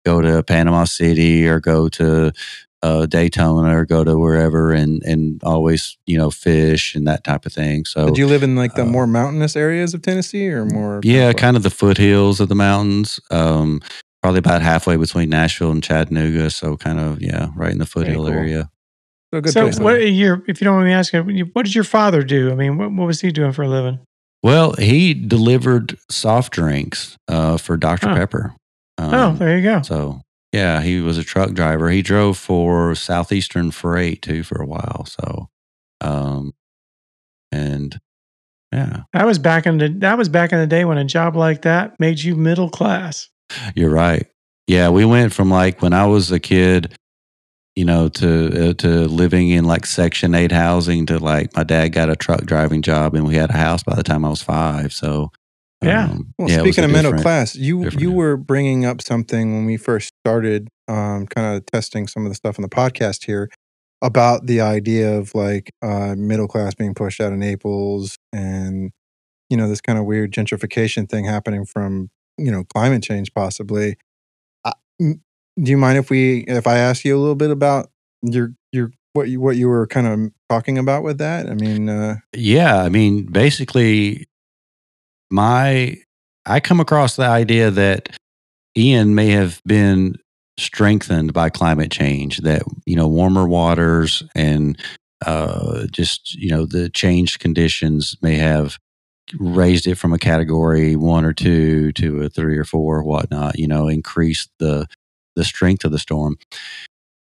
go 0.05 0.21
to 0.21 0.43
Panama 0.43 0.83
City 0.83 1.47
or 1.47 1.59
go 1.59 1.89
to 1.89 2.31
uh, 2.83 3.07
Daytona 3.07 3.75
or 3.75 3.85
go 3.85 4.03
to 4.03 4.17
wherever 4.17 4.71
and, 4.71 5.01
and 5.03 5.43
always, 5.43 5.97
you 6.05 6.17
know, 6.17 6.29
fish 6.29 6.93
and 6.93 7.07
that 7.07 7.23
type 7.23 7.47
of 7.47 7.53
thing. 7.53 7.83
So 7.85 8.05
Did 8.05 8.19
you 8.19 8.27
live 8.27 8.43
in 8.43 8.55
like 8.55 8.75
the 8.75 8.83
uh, 8.83 8.85
more 8.85 9.07
mountainous 9.07 9.55
areas 9.55 9.95
of 9.95 10.03
Tennessee, 10.03 10.49
or 10.49 10.65
more? 10.65 11.01
yeah, 11.03 11.33
kind 11.33 11.57
of 11.57 11.63
the 11.63 11.71
foothills 11.71 12.39
of 12.39 12.47
the 12.47 12.55
mountains. 12.55 13.19
Um, 13.31 13.81
probably 14.21 14.39
about 14.39 14.61
halfway 14.61 14.97
between 14.97 15.29
Nashville 15.29 15.71
and 15.71 15.83
Chattanooga. 15.83 16.51
So 16.51 16.77
kind 16.77 16.99
of 16.99 17.23
yeah, 17.23 17.49
right 17.55 17.71
in 17.71 17.79
the 17.79 17.87
foothill 17.87 18.25
cool. 18.25 18.27
area. 18.27 18.69
So 19.35 19.41
good 19.41 19.53
so 19.53 19.61
place. 19.63 19.79
what 19.79 19.93
though. 19.93 19.99
your, 19.99 20.43
if 20.47 20.61
you 20.61 20.65
don't 20.65 20.75
mind 20.75 20.87
me 20.87 20.93
asking, 20.93 21.49
what 21.53 21.65
did 21.65 21.75
your 21.75 21.83
father 21.83 22.23
do? 22.23 22.51
I 22.51 22.55
mean, 22.55 22.77
what, 22.77 22.91
what 22.91 23.05
was 23.07 23.21
he 23.21 23.31
doing 23.31 23.51
for 23.51 23.63
a 23.63 23.67
living? 23.67 23.99
Well, 24.43 24.73
he 24.73 25.13
delivered 25.13 25.97
soft 26.09 26.53
drinks 26.53 27.17
uh, 27.27 27.57
for 27.57 27.77
Dr 27.77 28.07
Huh. 28.09 28.15
Pepper. 28.15 28.55
oh, 28.97 29.27
Um, 29.29 29.37
there 29.37 29.57
you 29.57 29.63
go. 29.63 29.81
so 29.81 30.21
yeah, 30.53 30.81
he 30.81 31.01
was 31.01 31.17
a 31.17 31.23
truck 31.23 31.51
driver. 31.53 31.89
He 31.89 32.01
drove 32.01 32.37
for 32.37 32.95
Southeastern 32.95 33.71
Freight 33.71 34.21
too 34.21 34.43
for 34.43 34.61
a 34.61 34.65
while. 34.65 35.05
So, 35.05 35.49
um, 36.01 36.53
and 37.51 37.99
yeah, 38.71 39.03
That 39.13 39.25
was 39.25 39.39
back 39.39 39.65
in 39.65 39.77
the 39.79 39.89
that 39.99 40.17
was 40.17 40.29
back 40.29 40.51
in 40.53 40.59
the 40.59 40.67
day 40.67 40.85
when 40.85 40.97
a 40.97 41.03
job 41.05 41.35
like 41.35 41.63
that 41.63 41.99
made 41.99 42.19
you 42.21 42.35
middle 42.35 42.69
class. 42.69 43.29
You're 43.75 43.89
right. 43.91 44.27
Yeah, 44.67 44.89
we 44.89 45.05
went 45.05 45.33
from 45.33 45.49
like 45.49 45.81
when 45.81 45.93
I 45.93 46.05
was 46.05 46.31
a 46.31 46.39
kid, 46.39 46.95
you 47.75 47.85
know, 47.85 48.07
to 48.09 48.69
uh, 48.69 48.73
to 48.75 48.87
living 49.07 49.49
in 49.49 49.65
like 49.65 49.85
Section 49.85 50.33
Eight 50.35 50.51
housing 50.51 51.05
to 51.07 51.19
like 51.19 51.55
my 51.55 51.63
dad 51.63 51.89
got 51.89 52.09
a 52.09 52.15
truck 52.15 52.41
driving 52.45 52.81
job 52.81 53.15
and 53.15 53.25
we 53.27 53.35
had 53.35 53.49
a 53.49 53.57
house 53.57 53.83
by 53.83 53.95
the 53.95 54.03
time 54.03 54.23
I 54.25 54.29
was 54.29 54.41
five. 54.41 54.93
So 54.93 55.31
Yeah. 55.83 56.05
um, 56.05 56.33
Well, 56.37 56.49
yeah, 56.49 56.59
speaking 56.59 56.83
of 56.85 56.91
middle 56.91 57.13
class, 57.13 57.55
you 57.55 57.89
you 57.91 58.11
were 58.11 58.37
bringing 58.37 58.85
up 58.85 59.01
something 59.01 59.53
when 59.53 59.65
we 59.65 59.77
first 59.77 60.11
started, 60.23 60.69
um, 60.87 61.27
kind 61.27 61.57
of 61.57 61.65
testing 61.65 62.07
some 62.07 62.25
of 62.25 62.31
the 62.31 62.35
stuff 62.35 62.57
on 62.57 62.63
the 62.63 62.69
podcast 62.69 63.25
here 63.25 63.49
about 64.01 64.45
the 64.45 64.61
idea 64.61 65.17
of 65.17 65.33
like 65.35 65.71
uh, 65.81 66.15
middle 66.17 66.47
class 66.47 66.75
being 66.75 66.93
pushed 66.93 67.19
out 67.19 67.31
of 67.33 67.39
Naples 67.39 68.17
and 68.31 68.91
you 69.49 69.57
know 69.57 69.67
this 69.67 69.81
kind 69.81 69.97
of 69.99 70.05
weird 70.05 70.31
gentrification 70.31 71.09
thing 71.09 71.25
happening 71.25 71.65
from 71.65 72.09
you 72.37 72.51
know 72.51 72.63
climate 72.63 73.03
change 73.03 73.33
possibly. 73.33 73.97
I, 74.63 74.73
m- 75.01 75.21
do 75.61 75.71
you 75.71 75.77
mind 75.77 75.97
if 75.97 76.09
we 76.09 76.39
if 76.47 76.67
I 76.67 76.77
ask 76.77 77.05
you 77.05 77.17
a 77.17 77.19
little 77.19 77.35
bit 77.35 77.51
about 77.51 77.89
your 78.21 78.53
your 78.71 78.91
what 79.13 79.29
you 79.29 79.39
what 79.39 79.55
you 79.55 79.67
were 79.67 79.87
kind 79.87 80.07
of 80.07 80.31
talking 80.49 80.77
about 80.77 81.03
with 81.03 81.17
that? 81.19 81.49
I 81.49 81.53
mean, 81.53 81.89
uh, 81.89 82.17
Yeah, 82.33 82.81
I 82.81 82.89
mean, 82.89 83.25
basically, 83.25 84.27
my 85.31 85.97
I 86.45 86.59
come 86.59 86.79
across 86.79 87.15
the 87.15 87.25
idea 87.25 87.71
that 87.71 88.09
Ian 88.77 89.15
may 89.15 89.29
have 89.31 89.61
been 89.65 90.15
strengthened 90.57 91.33
by 91.33 91.49
climate 91.49 91.91
change. 91.91 92.39
That 92.39 92.63
you 92.85 92.95
know, 92.95 93.07
warmer 93.07 93.47
waters 93.47 94.23
and 94.35 94.77
uh, 95.25 95.85
just 95.91 96.35
you 96.35 96.49
know 96.49 96.65
the 96.65 96.89
changed 96.89 97.39
conditions 97.39 98.17
may 98.21 98.35
have 98.35 98.77
raised 99.39 99.87
it 99.87 99.95
from 99.95 100.13
a 100.13 100.19
category 100.19 100.95
one 100.95 101.25
or 101.25 101.33
two 101.33 101.91
to 101.93 102.23
a 102.23 102.29
three 102.29 102.57
or 102.57 102.65
four, 102.65 103.03
whatnot. 103.03 103.57
You 103.57 103.67
know, 103.67 103.87
increased 103.87 104.49
the 104.59 104.87
the 105.35 105.43
strength 105.43 105.85
of 105.85 105.91
the 105.91 105.99
storm. 105.99 106.37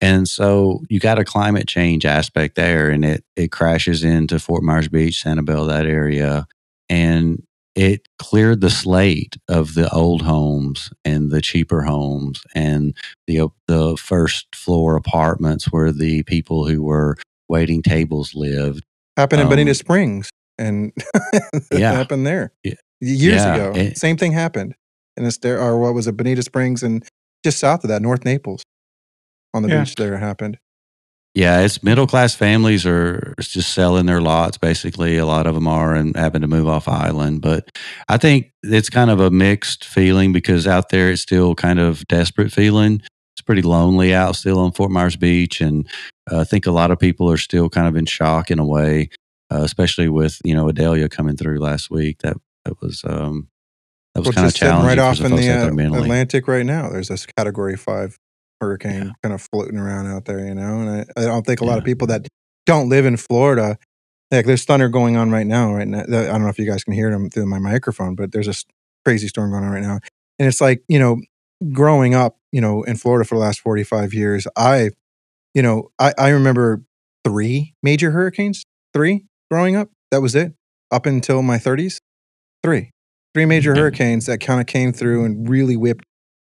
And 0.00 0.28
so 0.28 0.82
you 0.88 1.00
got 1.00 1.18
a 1.18 1.24
climate 1.24 1.66
change 1.66 2.04
aspect 2.06 2.54
there, 2.54 2.88
and 2.90 3.04
it 3.04 3.24
it 3.36 3.50
crashes 3.50 4.04
into 4.04 4.38
Fort 4.38 4.62
Myers 4.62 4.88
Beach, 4.88 5.22
Sanibel, 5.24 5.66
that 5.68 5.86
area, 5.86 6.46
and 6.88 7.42
it 7.74 8.02
cleared 8.18 8.60
the 8.60 8.70
slate 8.70 9.36
of 9.48 9.74
the 9.74 9.88
old 9.92 10.22
homes 10.22 10.90
and 11.04 11.30
the 11.30 11.40
cheaper 11.40 11.82
homes 11.82 12.42
and 12.54 12.96
the 13.26 13.48
the 13.66 13.96
first 13.96 14.46
floor 14.54 14.94
apartments 14.96 15.66
where 15.72 15.90
the 15.92 16.22
people 16.24 16.66
who 16.68 16.82
were 16.82 17.16
waiting 17.48 17.82
tables 17.82 18.34
lived. 18.34 18.84
Happened 19.16 19.40
in 19.40 19.46
Um, 19.46 19.50
Bonita 19.50 19.74
Springs, 19.74 20.30
and 20.58 20.92
it 21.32 21.80
Yeah. 21.80 21.92
happened 21.92 22.24
there 22.24 22.52
Yeah. 22.62 22.74
years 23.00 23.42
Yeah, 23.42 23.54
ago. 23.54 23.72
it- 23.80 23.98
Same 23.98 24.16
thing 24.16 24.30
happened, 24.30 24.74
and 25.16 25.26
it's 25.26 25.38
there. 25.38 25.60
Or 25.60 25.76
what 25.80 25.92
was 25.94 26.06
it? 26.06 26.16
Bonita 26.16 26.42
Springs, 26.44 26.84
and 26.84 27.04
just 27.44 27.58
south 27.58 27.84
of 27.84 27.88
that, 27.88 28.02
North 28.02 28.24
Naples, 28.24 28.62
on 29.54 29.62
the 29.62 29.68
Yeah. 29.68 29.84
beach. 29.84 29.94
There 29.94 30.16
happened. 30.18 30.58
Yeah, 31.34 31.60
it's 31.60 31.82
middle 31.84 32.06
class 32.06 32.34
families 32.34 32.84
are 32.84 33.34
just 33.38 33.72
selling 33.72 34.06
their 34.06 34.20
lots. 34.20 34.58
Basically, 34.58 35.18
a 35.18 35.26
lot 35.26 35.46
of 35.46 35.54
them 35.54 35.68
are 35.68 35.94
and 35.94 36.16
having 36.16 36.40
to 36.40 36.48
move 36.48 36.66
off 36.66 36.88
island. 36.88 37.42
But 37.42 37.68
I 38.08 38.16
think 38.16 38.50
it's 38.64 38.90
kind 38.90 39.10
of 39.10 39.20
a 39.20 39.30
mixed 39.30 39.84
feeling 39.84 40.32
because 40.32 40.66
out 40.66 40.88
there 40.88 41.10
it's 41.10 41.22
still 41.22 41.54
kind 41.54 41.78
of 41.78 42.06
desperate 42.08 42.50
feeling. 42.52 43.02
It's 43.36 43.42
pretty 43.44 43.62
lonely 43.62 44.12
out 44.14 44.34
still 44.34 44.58
on 44.58 44.72
Fort 44.72 44.90
Myers 44.90 45.14
Beach, 45.16 45.60
and 45.60 45.86
uh, 46.30 46.40
I 46.40 46.44
think 46.44 46.66
a 46.66 46.72
lot 46.72 46.90
of 46.90 46.98
people 46.98 47.30
are 47.30 47.36
still 47.36 47.68
kind 47.68 47.86
of 47.86 47.94
in 47.94 48.06
shock 48.06 48.50
in 48.50 48.58
a 48.58 48.66
way, 48.66 49.10
uh, 49.52 49.60
especially 49.62 50.08
with 50.08 50.40
you 50.44 50.54
know 50.54 50.68
Idalia 50.68 51.08
coming 51.08 51.36
through 51.36 51.60
last 51.60 51.88
week. 51.88 52.18
That 52.22 52.36
that 52.64 52.80
was 52.80 53.02
um, 53.06 53.48
that 54.22 54.28
was 54.28 54.36
Well, 54.36 54.44
kind 54.44 54.46
of 54.46 54.54
challenging 54.54 54.86
right 54.88 54.98
off 54.98 55.20
in 55.20 55.34
the 55.34 55.50
uh. 55.50 56.02
Atlantic 56.02 56.48
right 56.48 56.66
now. 56.66 56.88
There's 56.90 57.08
this 57.08 57.26
Category 57.26 57.76
Five 57.76 58.18
hurricane 58.60 59.06
Yeah. 59.06 59.12
kind 59.22 59.34
of 59.34 59.46
floating 59.52 59.78
around 59.78 60.06
out 60.06 60.24
there, 60.24 60.44
you 60.44 60.54
know. 60.54 60.80
And 60.80 60.90
I, 61.16 61.20
I 61.20 61.24
don't 61.26 61.46
think 61.46 61.60
a 61.60 61.64
lot 61.64 61.78
of 61.78 61.84
people 61.84 62.06
that 62.08 62.26
don't 62.66 62.88
live 62.88 63.06
in 63.06 63.16
Florida, 63.16 63.78
like 64.30 64.46
there's 64.46 64.64
thunder 64.64 64.88
going 64.88 65.16
on 65.16 65.30
right 65.30 65.46
now. 65.46 65.72
Right 65.74 65.86
now, 65.88 66.00
I 66.00 66.06
don't 66.06 66.42
know 66.42 66.48
if 66.48 66.58
you 66.58 66.66
guys 66.66 66.84
can 66.84 66.94
hear 66.94 67.10
them 67.10 67.30
through 67.30 67.46
my 67.46 67.58
microphone, 67.58 68.14
but 68.14 68.32
there's 68.32 68.48
a 68.48 68.54
crazy 69.04 69.28
storm 69.28 69.50
going 69.52 69.64
on 69.64 69.70
right 69.70 69.82
now. 69.82 70.00
And 70.38 70.48
it's 70.48 70.60
like 70.60 70.82
you 70.88 70.98
know, 70.98 71.20
growing 71.72 72.14
up, 72.14 72.36
you 72.52 72.60
know, 72.60 72.82
in 72.82 72.96
Florida 72.96 73.26
for 73.26 73.36
the 73.36 73.40
last 73.40 73.60
45 73.60 74.12
years, 74.12 74.46
I, 74.56 74.90
you 75.54 75.62
know, 75.62 75.90
I, 75.98 76.12
I 76.18 76.28
remember 76.30 76.82
three 77.24 77.74
major 77.82 78.10
hurricanes, 78.10 78.64
three 78.92 79.24
growing 79.50 79.76
up. 79.76 79.90
That 80.10 80.20
was 80.20 80.34
it 80.34 80.52
up 80.90 81.06
until 81.06 81.42
my 81.42 81.58
30s. 81.58 81.98
Three, 82.64 82.90
three 83.34 83.44
major 83.44 83.74
hurricanes 83.74 84.26
that 84.26 84.38
kind 84.38 84.60
of 84.60 84.66
came 84.66 84.92
through 84.92 85.24
and 85.24 85.48
really 85.48 85.76
whipped 85.76 86.04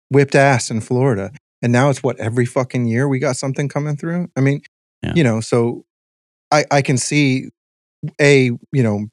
whipped 0.09 0.35
ass 0.35 0.69
in 0.69 0.81
Florida. 0.81 1.31
And 1.61 1.71
now 1.71 1.89
it's 1.89 2.03
what 2.03 2.19
every 2.19 2.45
fucking 2.45 2.85
year 2.85 3.07
we 3.07 3.19
got 3.19 3.37
something 3.37 3.69
coming 3.69 3.95
through. 3.95 4.29
I 4.35 4.41
mean, 4.41 4.61
Yeah. 5.01 5.13
you 5.15 5.23
know, 5.23 5.39
so 5.41 5.85
I 6.51 6.65
I 6.71 6.81
can 6.81 6.97
see 6.97 7.49
a 8.21 8.51
you 8.71 8.83
know 8.83 9.07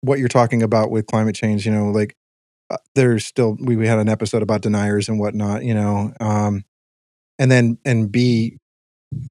what 0.00 0.18
you're 0.18 0.28
talking 0.28 0.62
about 0.62 0.90
with 0.90 1.06
climate 1.06 1.34
change. 1.34 1.64
You 1.66 1.72
know, 1.72 1.90
like 1.90 2.14
uh, 2.70 2.76
there's 2.94 3.24
still 3.24 3.56
we, 3.60 3.76
we 3.76 3.86
had 3.86 3.98
an 3.98 4.08
episode 4.08 4.42
about 4.42 4.62
deniers 4.62 5.08
and 5.08 5.18
whatnot. 5.18 5.64
You 5.64 5.74
know, 5.74 6.12
um, 6.20 6.64
and 7.38 7.50
then 7.50 7.78
and 7.84 8.10
B, 8.10 8.58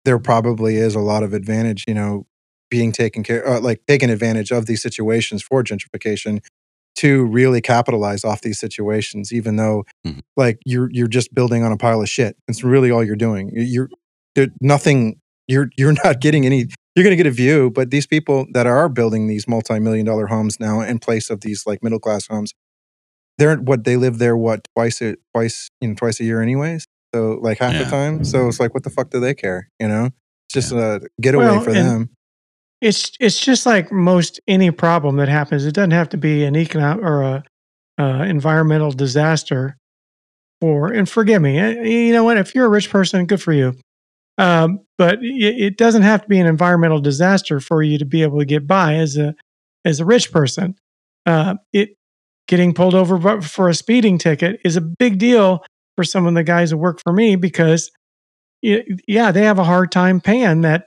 there 0.05 0.19
probably 0.19 0.77
is 0.77 0.95
a 0.95 0.99
lot 0.99 1.23
of 1.23 1.33
advantage. 1.33 1.83
You 1.87 1.93
know, 1.93 2.25
being 2.71 2.91
taken 2.91 3.23
care, 3.23 3.47
uh, 3.47 3.59
like 3.59 3.81
taking 3.87 4.09
advantage 4.09 4.51
of 4.51 4.65
these 4.65 4.81
situations 4.81 5.43
for 5.43 5.63
gentrification 5.63 6.39
to 6.95 7.25
really 7.25 7.59
capitalize 7.61 8.23
off 8.23 8.41
these 8.41 8.59
situations, 8.59 9.31
even 9.33 9.55
though 9.55 9.83
Mhm. 10.05 10.19
like 10.37 10.59
you're 10.65 10.89
you're 10.91 11.07
just 11.07 11.33
building 11.33 11.63
on 11.63 11.71
a 11.71 11.77
pile 11.77 12.01
of 12.01 12.09
shit. 12.09 12.35
It's 12.47 12.63
really 12.63 12.91
all 12.91 13.03
you're 13.03 13.15
doing. 13.15 13.49
You- 13.53 13.63
You're 13.63 13.89
there, 14.35 14.47
nothing. 14.61 15.19
You're 15.47 15.69
you're 15.77 15.93
not 16.03 16.21
getting 16.21 16.45
any. 16.45 16.67
You're 16.95 17.03
going 17.03 17.11
to 17.17 17.23
get 17.23 17.25
a 17.25 17.31
view, 17.31 17.71
but 17.71 17.89
these 17.89 18.05
people 18.05 18.45
that 18.53 18.67
are 18.67 18.87
building 18.87 19.25
these 19.27 19.47
multi-million 19.47 20.05
dollar 20.05 20.27
homes 20.27 20.59
now 20.59 20.81
in 20.81 20.99
place 20.99 21.31
of 21.31 21.41
these 21.41 21.65
like 21.65 21.81
middle 21.83 21.97
class 21.99 22.27
homes, 22.27 22.53
they're 23.39 23.57
what 23.57 23.83
they 23.83 23.97
live 23.97 24.19
there 24.19 24.37
what 24.37 24.67
twice 24.75 25.01
a 25.01 25.15
twice 25.33 25.69
you 25.81 25.87
know 25.87 25.95
twice 25.95 26.19
a 26.19 26.23
year 26.23 26.41
anyways. 26.41 26.85
So 27.15 27.39
like 27.41 27.57
half 27.59 27.73
the 27.83 27.89
time. 27.89 28.23
So 28.23 28.47
it's 28.47 28.59
like 28.59 28.73
what 28.75 28.83
the 28.83 28.89
fuck 28.91 29.09
do 29.09 29.19
they 29.19 29.33
care? 29.33 29.69
You 29.79 29.87
know, 29.87 30.05
it's 30.05 30.53
just 30.53 30.71
a 30.71 31.01
getaway 31.19 31.45
Well, 31.45 31.61
for 31.61 31.71
and- 31.71 31.87
them. 31.87 32.09
It's 32.83 33.13
it's 33.19 33.39
just 33.39 33.65
like 33.65 33.91
most 33.91 34.41
any 34.45 34.69
problem 34.69 35.15
that 35.15 35.29
happens. 35.29 35.65
It 35.65 35.73
doesn't 35.73 35.91
have 35.91 36.09
to 36.09 36.17
be 36.17 36.43
an 36.43 36.55
economic 36.55 37.03
or 37.03 37.21
a 37.21 37.43
uh, 37.97 38.23
environmental 38.23 38.91
disaster. 38.91 39.77
For 40.59 40.91
and 40.91 41.07
forgive 41.09 41.41
me, 41.41 41.57
eh, 41.57 41.83
you 41.83 42.13
know 42.13 42.23
what? 42.23 42.37
If 42.37 42.53
you're 42.53 42.65
a 42.65 42.69
rich 42.69 42.89
person, 42.89 43.25
good 43.25 43.41
for 43.41 43.53
you. 43.53 43.73
Um, 44.37 44.79
but 44.97 45.19
it, 45.21 45.61
it 45.61 45.77
doesn't 45.77 46.01
have 46.01 46.23
to 46.23 46.27
be 46.27 46.39
an 46.39 46.47
environmental 46.47 46.99
disaster 46.99 47.59
for 47.59 47.83
you 47.83 47.97
to 47.97 48.05
be 48.05 48.21
able 48.23 48.39
to 48.39 48.45
get 48.45 48.67
by 48.67 48.95
as 48.95 49.17
a 49.17 49.33
as 49.85 49.99
a 49.99 50.05
rich 50.05 50.31
person. 50.31 50.75
Uh, 51.25 51.55
it 51.71 51.95
getting 52.49 52.73
pulled 52.73 52.95
over 52.95 53.41
for 53.41 53.69
a 53.69 53.73
speeding 53.73 54.17
ticket 54.17 54.59
is 54.65 54.75
a 54.75 54.81
big 54.81 55.19
deal 55.19 55.63
for 55.95 56.03
some 56.03 56.25
of 56.25 56.33
the 56.33 56.43
guys 56.43 56.71
who 56.71 56.77
work 56.77 56.99
for 57.01 57.13
me 57.13 57.37
because 57.37 57.91
yeah, 58.63 59.31
they 59.31 59.43
have 59.43 59.59
a 59.59 59.63
hard 59.63 59.91
time 59.91 60.21
paying 60.21 60.61
that 60.61 60.85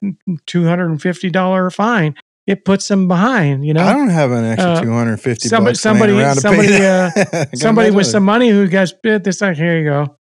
$250 0.61 1.75
fine. 1.75 2.15
It 2.47 2.65
puts 2.65 2.87
them 2.87 3.09
behind, 3.09 3.67
you 3.67 3.75
know. 3.75 3.83
I 3.85 3.93
don't 3.93 4.09
have 4.09 4.31
an 4.31 4.45
extra 4.45 4.71
Uh, 4.75 4.81
two 4.81 4.93
hundred 4.93 5.17
fifty. 5.21 5.49
somebody- 5.49 5.73
bucks 5.73 5.81
somebody- 5.81 6.13
laying 6.13 6.25
around 6.27 6.35
to 6.37 6.41
somebody, 6.43 6.69
pay 6.69 6.79
that. 6.79 7.17
I 7.35 7.45
can 7.47 7.57
Somebody 7.57 7.89
with 7.89 7.95
imagine. 7.97 8.11
some 8.13 8.25
money 8.25 8.49
who 8.51 8.69
gets 8.69 8.93
bit 9.03 9.25
this 9.25 9.41
like, 9.41 9.57
here 9.57 9.77
you 9.79 9.85
go. 9.85 10.17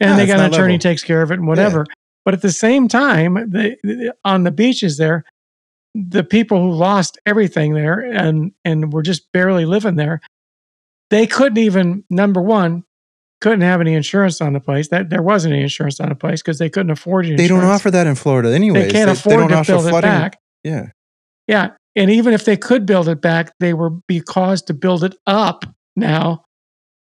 And 0.00 0.10
Yeah, 0.10 0.16
they 0.16 0.26
got 0.26 0.40
an 0.40 0.46
attorney 0.52 0.74
level. 0.74 0.78
takes 0.78 1.04
care 1.04 1.20
of 1.20 1.30
it 1.30 1.34
and 1.38 1.46
whatever. 1.46 1.84
But 2.24 2.32
at 2.34 2.40
the 2.42 2.52
same 2.52 2.88
time, 2.88 3.34
the, 3.34 3.76
the- 3.82 4.14
on 4.24 4.44
the 4.44 4.50
beaches 4.50 4.96
there, 4.96 5.24
the 5.94 6.24
people 6.24 6.58
who 6.62 6.70
lost 6.72 7.18
everything 7.26 7.74
there 7.74 8.00
and 8.00 8.52
and 8.64 8.90
were 8.92 9.02
just 9.02 9.30
barely 9.32 9.66
living 9.66 9.96
there, 9.96 10.20
they 11.10 11.26
couldn't 11.26 11.58
even 11.58 12.04
number 12.08 12.40
one, 12.40 12.84
couldn't 13.40 13.60
have 13.60 13.80
any 13.80 13.94
insurance 13.94 14.40
on 14.40 14.52
the 14.52 14.60
place. 14.60 14.88
That 14.88 15.10
there 15.10 15.22
wasn't 15.22 15.54
any 15.54 15.62
insurance 15.62 16.00
on 16.00 16.08
the 16.08 16.14
place 16.14 16.42
because 16.42 16.58
they 16.58 16.70
couldn't 16.70 16.90
afford 16.90 17.26
it. 17.26 17.36
They 17.36 17.48
don't 17.48 17.64
offer 17.64 17.90
that 17.90 18.06
in 18.06 18.14
Florida, 18.14 18.52
anyways. 18.52 18.86
They 18.86 18.90
can't 18.90 19.10
afford 19.10 19.36
don't 19.36 19.48
to 19.50 19.56
offer 19.56 19.72
build 19.72 19.86
it 19.86 20.02
back. 20.02 20.38
Yeah, 20.64 20.86
Yeah. 21.46 21.70
And 21.96 22.10
even 22.10 22.32
if 22.32 22.44
they 22.44 22.56
could 22.56 22.86
build 22.86 23.08
it 23.08 23.20
back, 23.20 23.52
they 23.58 23.74
were 23.74 23.90
be 23.90 24.20
caused 24.20 24.68
to 24.68 24.74
build 24.74 25.02
it 25.02 25.16
up 25.26 25.64
now 25.96 26.44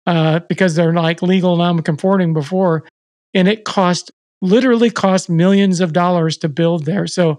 uh, 0.07 0.41
because 0.49 0.74
they're 0.74 0.93
like 0.93 1.22
legal 1.22 1.57
non-conforming 1.57 2.33
before. 2.33 2.89
And 3.33 3.47
it 3.47 3.64
cost 3.64 4.11
literally 4.43 4.91
cost 4.91 5.31
millions 5.31 5.81
of 5.81 5.93
dollars 5.93 6.37
to 6.39 6.49
build 6.49 6.87
there. 6.87 7.07
So 7.07 7.39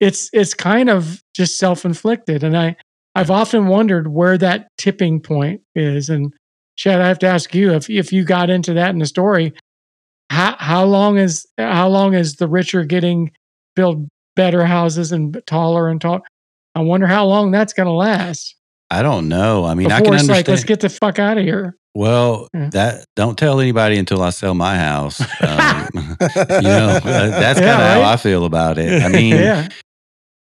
it's 0.00 0.30
it's 0.32 0.54
kind 0.54 0.88
of 0.88 1.22
just 1.34 1.58
self-inflicted. 1.58 2.42
And 2.42 2.56
I 2.56 2.76
I've 3.14 3.30
often 3.30 3.66
wondered 3.66 4.08
where 4.08 4.38
that 4.38 4.68
tipping 4.78 5.20
point 5.20 5.60
is. 5.74 6.08
And 6.08 6.32
Chad, 6.76 7.00
I 7.00 7.08
have 7.08 7.18
to 7.20 7.26
ask 7.26 7.54
you 7.54 7.72
if 7.72 7.88
if 7.90 8.12
you 8.12 8.24
got 8.24 8.50
into 8.50 8.74
that 8.74 8.90
in 8.90 8.98
the 8.98 9.06
story, 9.06 9.52
how 10.30 10.56
how 10.58 10.84
long 10.84 11.16
is 11.18 11.46
how 11.58 11.88
long 11.88 12.14
is 12.14 12.36
the 12.36 12.48
richer 12.48 12.84
getting 12.84 13.32
build 13.74 14.08
better 14.34 14.64
houses 14.64 15.12
and 15.12 15.40
taller 15.46 15.88
and 15.88 16.00
tall? 16.00 16.20
I 16.74 16.80
wonder 16.80 17.06
how 17.06 17.24
long 17.26 17.50
that's 17.50 17.72
going 17.72 17.86
to 17.86 17.92
last. 17.92 18.54
I 18.90 19.02
don't 19.02 19.28
know. 19.28 19.64
I 19.64 19.74
mean, 19.74 19.90
I 19.90 19.98
Before 20.00 20.04
can 20.04 20.14
it's 20.14 20.22
understand. 20.24 20.28
like, 20.28 20.48
let's 20.48 20.64
get 20.64 20.80
the 20.80 20.88
fuck 20.90 21.18
out 21.18 21.38
of 21.38 21.44
here. 21.44 21.76
Well, 21.94 22.46
Yeah. 22.54 22.68
that 22.70 23.04
don't 23.16 23.36
tell 23.38 23.58
anybody 23.60 23.96
until 23.96 24.22
I 24.22 24.28
sell 24.30 24.54
my 24.54 24.76
house. 24.76 25.20
Um, 25.40 25.88
you 26.20 26.62
know, 26.62 27.00
uh, 27.02 27.28
that's 27.30 27.58
kind 27.58 27.70
of 27.70 27.88
how 27.88 28.00
right? 28.00 28.12
I 28.12 28.16
feel 28.16 28.44
about 28.44 28.76
it. 28.78 29.02
I 29.02 29.08
mean, 29.12 29.34
yeah, 29.36 29.68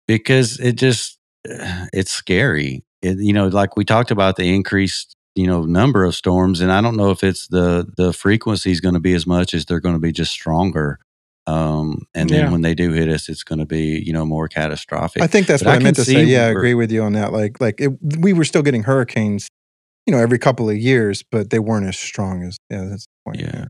because 0.08 0.58
it 0.60 0.74
just 0.76 1.18
it's 1.44 2.10
scary. 2.10 2.84
It, 3.02 3.18
you 3.18 3.32
know, 3.32 3.46
like 3.48 3.76
we 3.76 3.84
talked 3.84 4.10
about 4.10 4.36
the 4.36 4.52
increased 4.54 5.15
you 5.36 5.46
know 5.46 5.64
number 5.64 6.04
of 6.04 6.14
storms, 6.16 6.60
and 6.60 6.72
I 6.72 6.80
don't 6.80 6.96
know 6.96 7.10
if 7.10 7.22
it's 7.22 7.46
the 7.48 7.86
the 7.96 8.12
frequency 8.12 8.72
is 8.72 8.80
going 8.80 8.94
to 8.94 9.00
be 9.00 9.14
as 9.14 9.26
much 9.26 9.54
as 9.54 9.64
they're 9.66 9.80
going 9.80 9.94
to 9.94 10.00
be 10.00 10.12
just 10.12 10.32
stronger. 10.32 10.98
Um, 11.48 12.06
and 12.12 12.28
then 12.28 12.46
Yeah. 12.46 12.50
when 12.50 12.62
they 12.62 12.74
do 12.74 12.90
hit 12.90 13.08
us, 13.08 13.28
it's 13.28 13.44
going 13.44 13.60
to 13.60 13.66
be 13.66 14.02
you 14.04 14.12
know 14.12 14.26
more 14.26 14.48
catastrophic. 14.48 15.22
I 15.22 15.28
think 15.28 15.46
that's 15.46 15.62
But 15.62 15.68
what 15.68 15.74
I 15.74 15.80
I, 15.80 15.82
meant 15.84 15.96
to 15.96 16.04
say. 16.04 16.24
Yeah, 16.24 16.46
I 16.46 16.48
agree 16.48 16.74
with 16.74 16.90
you 16.90 17.02
on 17.02 17.12
that. 17.12 17.32
Like, 17.32 17.60
like 17.60 17.80
it, 17.80 17.92
we 18.18 18.32
were 18.32 18.44
still 18.44 18.62
getting 18.62 18.82
hurricanes, 18.82 19.46
you 20.06 20.12
know, 20.12 20.18
every 20.18 20.38
couple 20.40 20.68
of 20.68 20.76
years, 20.76 21.22
but 21.30 21.50
they 21.50 21.60
weren't 21.60 21.86
as 21.86 21.96
strong 21.98 22.42
as. 22.42 22.58
Yeah, 22.68 22.86
that's 22.90 23.04
the 23.06 23.30
point. 23.30 23.40
Yeah. 23.42 23.64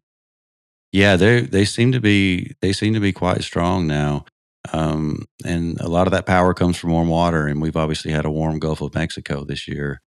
Yeah, 0.92 1.16
they 1.16 1.40
they 1.42 1.64
seem 1.66 1.92
to 1.92 2.00
be 2.00 2.54
they 2.62 2.72
seem 2.72 2.94
to 2.94 3.00
be 3.00 3.12
quite 3.12 3.42
strong 3.42 3.86
now, 3.86 4.24
um, 4.72 5.26
and 5.44 5.78
a 5.80 5.88
lot 5.88 6.06
of 6.06 6.12
that 6.12 6.24
power 6.24 6.54
comes 6.54 6.78
from 6.78 6.92
warm 6.92 7.08
water. 7.08 7.46
And 7.46 7.60
we've 7.60 7.76
obviously 7.76 8.12
had 8.12 8.24
a 8.24 8.30
warm 8.30 8.58
Gulf 8.58 8.80
of 8.80 8.94
Mexico 8.94 9.44
this 9.44 9.68
year. 9.68 10.00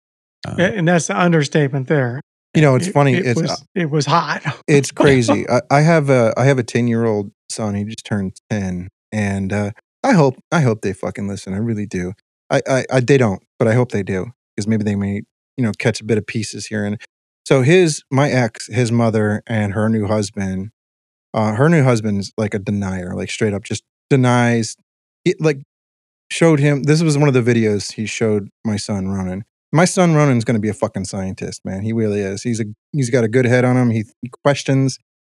Uh, 0.47 0.63
and 0.63 0.89
that's 0.89 1.07
the 1.09 1.19
understatement 1.19 1.89
there. 1.89 2.21
You 2.55 2.63
know, 2.63 2.75
it's 2.77 2.87
It- 2.89 2.93
funny. 2.93 3.15
It, 3.15 3.27
it's 3.27 3.39
uh, 3.41 3.43
was 3.43 3.65
it 3.75 3.91
was 3.91 4.07
hot. 4.07 4.43
it's 4.67 4.91
crazy. 5.03 5.49
I, 5.49 5.61
I 5.71 5.81
have 5.81 6.09
a 6.11 6.33
I 6.37 6.45
have 6.45 6.59
a 6.59 6.63
ten 6.63 6.89
year 6.89 7.05
old 7.05 7.31
son. 7.51 7.75
He 7.75 7.85
just 7.85 8.05
turned 8.05 8.37
ten, 8.51 8.89
and 9.13 9.53
uh, 9.53 9.71
I 10.03 10.13
hope 10.13 10.37
I 10.53 10.61
hope 10.61 10.81
they 10.83 10.93
fucking 10.93 11.29
listen. 11.29 11.53
I 11.55 11.59
really 11.59 11.87
do. 11.87 12.13
I, 12.51 12.63
I, 12.69 12.85
I 12.93 13.01
they 13.01 13.19
don't, 13.19 13.43
but 13.59 13.67
I 13.69 13.75
hope 13.75 13.91
they 13.93 14.03
do 14.03 14.33
because 14.55 14.67
maybe 14.69 14.85
they 14.85 14.95
may 14.95 15.23
you 15.57 15.65
know 15.65 15.73
catch 15.79 16.01
a 16.01 16.05
bit 16.05 16.17
of 16.19 16.27
pieces 16.27 16.67
here. 16.67 16.85
And 16.85 16.99
so 17.45 17.63
his 17.63 18.03
my 18.11 18.31
ex, 18.31 18.67
his 18.69 18.91
mother, 18.93 19.43
and 19.47 19.73
her 19.75 19.89
new 19.89 20.07
husband. 20.07 20.71
Uh, 21.35 21.53
her 21.55 21.69
new 21.69 21.83
husband's 21.85 22.33
like 22.39 22.55
a 22.55 22.59
denier, 22.59 23.13
like 23.15 23.31
straight 23.31 23.53
up 23.53 23.63
just 23.63 23.83
denies. 24.09 24.75
It, 25.27 25.39
like 25.39 25.59
showed 26.31 26.61
him. 26.61 26.85
This 26.85 27.03
was 27.03 27.19
one 27.19 27.29
of 27.29 27.35
the 27.35 27.43
videos 27.43 27.93
he 27.93 28.07
showed 28.07 28.49
my 28.65 28.77
son 28.77 29.09
Ronan. 29.09 29.45
My 29.73 29.85
son 29.85 30.15
Ronan's 30.15 30.45
going 30.45 30.55
to 30.55 30.61
be 30.61 30.69
a 30.69 30.75
fucking 30.75 31.05
scientist, 31.05 31.65
man. 31.65 31.83
He 31.83 31.93
really 31.93 32.21
is. 32.21 32.43
He's 32.43 32.61
a 32.61 32.65
he's 32.93 33.11
got 33.11 33.25
a 33.25 33.29
good 33.29 33.45
head 33.45 33.65
on 33.65 33.77
him. 33.77 33.91
He, 33.91 34.05
he 34.23 34.31
questions. 34.43 34.99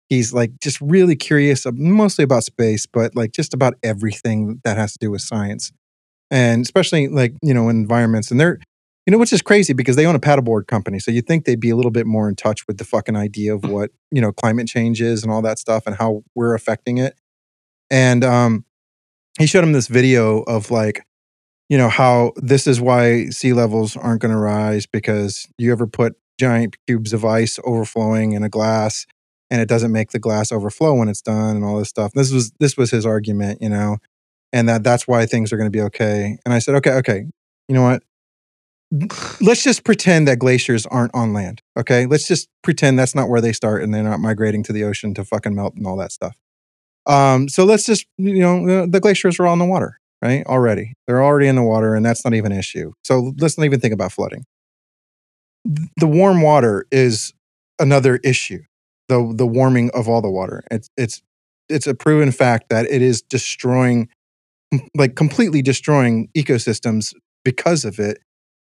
He's 0.09 0.33
like 0.33 0.51
just 0.61 0.79
really 0.79 1.15
curious, 1.15 1.65
mostly 1.73 2.23
about 2.23 2.43
space, 2.43 2.85
but 2.85 3.15
like 3.15 3.31
just 3.31 3.53
about 3.53 3.75
everything 3.83 4.61
that 4.63 4.77
has 4.77 4.93
to 4.93 4.97
do 4.99 5.11
with 5.11 5.21
science, 5.21 5.71
and 6.31 6.63
especially 6.63 7.07
like 7.07 7.33
you 7.41 7.53
know 7.53 7.69
environments. 7.69 8.31
And 8.31 8.39
they're 8.39 8.59
you 9.05 9.11
know 9.11 9.17
which 9.17 9.33
is 9.33 9.41
crazy 9.41 9.73
because 9.73 9.95
they 9.95 10.05
own 10.05 10.15
a 10.15 10.19
paddleboard 10.19 10.67
company, 10.67 10.99
so 10.99 11.11
you 11.11 11.21
think 11.21 11.45
they'd 11.45 11.59
be 11.59 11.69
a 11.69 11.75
little 11.75 11.91
bit 11.91 12.05
more 12.05 12.29
in 12.29 12.35
touch 12.35 12.67
with 12.67 12.77
the 12.77 12.85
fucking 12.85 13.15
idea 13.15 13.55
of 13.55 13.63
what 13.63 13.91
you 14.11 14.21
know 14.21 14.31
climate 14.31 14.67
change 14.67 15.01
is 15.01 15.23
and 15.23 15.31
all 15.31 15.41
that 15.41 15.59
stuff 15.59 15.83
and 15.87 15.95
how 15.95 16.23
we're 16.35 16.53
affecting 16.53 16.97
it. 16.97 17.15
And 17.89 18.23
um, 18.23 18.65
he 19.39 19.45
showed 19.45 19.63
him 19.63 19.71
this 19.71 19.87
video 19.87 20.39
of 20.43 20.71
like 20.71 21.05
you 21.69 21.77
know 21.77 21.89
how 21.89 22.31
this 22.37 22.67
is 22.67 22.79
why 22.79 23.25
sea 23.25 23.53
levels 23.53 23.97
aren't 23.97 24.21
going 24.21 24.33
to 24.33 24.39
rise 24.39 24.85
because 24.85 25.47
you 25.57 25.71
ever 25.71 25.87
put 25.87 26.15
giant 26.39 26.75
cubes 26.85 27.13
of 27.13 27.25
ice 27.25 27.59
overflowing 27.63 28.33
in 28.33 28.43
a 28.43 28.49
glass 28.49 29.05
and 29.49 29.61
it 29.61 29.67
doesn't 29.67 29.91
make 29.91 30.11
the 30.11 30.19
glass 30.19 30.51
overflow 30.51 30.93
when 30.93 31.09
it's 31.09 31.21
done 31.21 31.55
and 31.55 31.65
all 31.65 31.77
this 31.77 31.89
stuff? 31.89 32.11
This 32.13 32.31
was 32.31 32.51
this 32.59 32.77
was 32.77 32.91
his 32.91 33.05
argument 33.05 33.61
you 33.61 33.69
know 33.69 33.97
and 34.53 34.69
that 34.69 34.83
that's 34.83 35.07
why 35.07 35.25
things 35.25 35.51
are 35.51 35.57
going 35.57 35.71
to 35.71 35.77
be 35.77 35.81
okay. 35.81 36.37
And 36.45 36.53
i 36.53 36.59
said 36.59 36.75
okay 36.75 36.91
okay 36.93 37.25
you 37.67 37.75
know 37.75 37.83
what? 37.83 38.03
Let's 39.41 39.63
just 39.63 39.83
pretend 39.83 40.29
that 40.29 40.39
glaciers 40.39 40.85
aren't 40.85 41.13
on 41.13 41.33
land 41.33 41.61
okay? 41.77 42.05
Let's 42.05 42.27
just 42.27 42.47
pretend 42.61 42.97
that's 42.97 43.15
not 43.15 43.29
where 43.29 43.41
they 43.41 43.51
start 43.51 43.83
and 43.83 43.93
they're 43.93 44.03
not 44.03 44.21
migrating 44.21 44.63
to 44.63 44.73
the 44.73 44.85
ocean 44.85 45.13
to 45.15 45.25
fucking 45.25 45.53
melt 45.53 45.75
and 45.75 45.85
all 45.85 45.97
that 45.97 46.13
stuff. 46.13 46.37
Um, 47.05 47.49
so 47.49 47.65
let's 47.65 47.85
just 47.85 48.05
you 48.17 48.39
know 48.39 48.85
the 48.85 49.01
glaciers 49.01 49.39
are 49.39 49.47
all 49.47 49.53
in 49.53 49.59
the 49.59 49.65
water 49.65 49.99
right? 50.21 50.45
Already. 50.45 50.93
They're 51.07 51.23
already 51.23 51.47
in 51.47 51.55
the 51.55 51.63
water, 51.63 51.95
and 51.95 52.05
that's 52.05 52.23
not 52.23 52.33
even 52.33 52.51
an 52.51 52.59
issue. 52.59 52.93
So 53.03 53.33
let's 53.39 53.57
not 53.57 53.65
even 53.65 53.79
think 53.79 53.93
about 53.93 54.11
flooding. 54.11 54.45
The 55.97 56.07
warm 56.07 56.41
water 56.41 56.85
is 56.91 57.33
another 57.79 58.17
issue. 58.23 58.61
The 59.09 59.33
the 59.35 59.47
warming 59.47 59.89
of 59.93 60.07
all 60.07 60.21
the 60.21 60.29
water. 60.29 60.63
It's 60.71 60.89
it's 60.97 61.21
it's 61.69 61.87
a 61.87 61.93
proven 61.93 62.31
fact 62.31 62.69
that 62.69 62.85
it 62.89 63.01
is 63.01 63.21
destroying 63.21 64.09
like 64.95 65.15
completely 65.15 65.61
destroying 65.61 66.29
ecosystems 66.37 67.13
because 67.43 67.85
of 67.85 67.99
it 67.99 68.19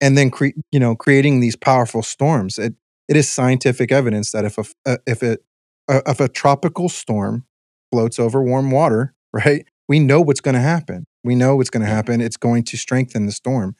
and 0.01 0.17
then 0.17 0.29
cre- 0.31 0.57
you 0.71 0.79
know 0.79 0.95
creating 0.95 1.39
these 1.39 1.55
powerful 1.55 2.03
storms 2.03 2.57
it 2.57 2.73
it 3.07 3.17
is 3.17 3.29
scientific 3.29 3.91
evidence 3.91 4.31
that 4.31 4.45
if 4.45 4.57
a 4.57 4.65
uh, 4.85 4.97
if 5.07 5.23
it 5.23 5.43
uh, 5.89 6.01
if 6.07 6.19
a 6.19 6.29
tropical 6.29 6.89
storm 6.89 7.45
floats 7.91 8.19
over 8.19 8.43
warm 8.43 8.71
water 8.71 9.13
right 9.33 9.65
we 9.91 9.99
know 9.99 10.19
what's 10.21 10.41
going 10.41 10.55
to 10.55 10.67
happen 10.75 11.05
we 11.23 11.35
know 11.35 11.55
what's 11.55 11.69
going 11.69 11.85
to 11.85 11.91
happen. 11.91 12.21
It's 12.21 12.37
going 12.37 12.63
to 12.63 12.77
strengthen 12.77 13.25
the 13.25 13.31
storm. 13.31 13.75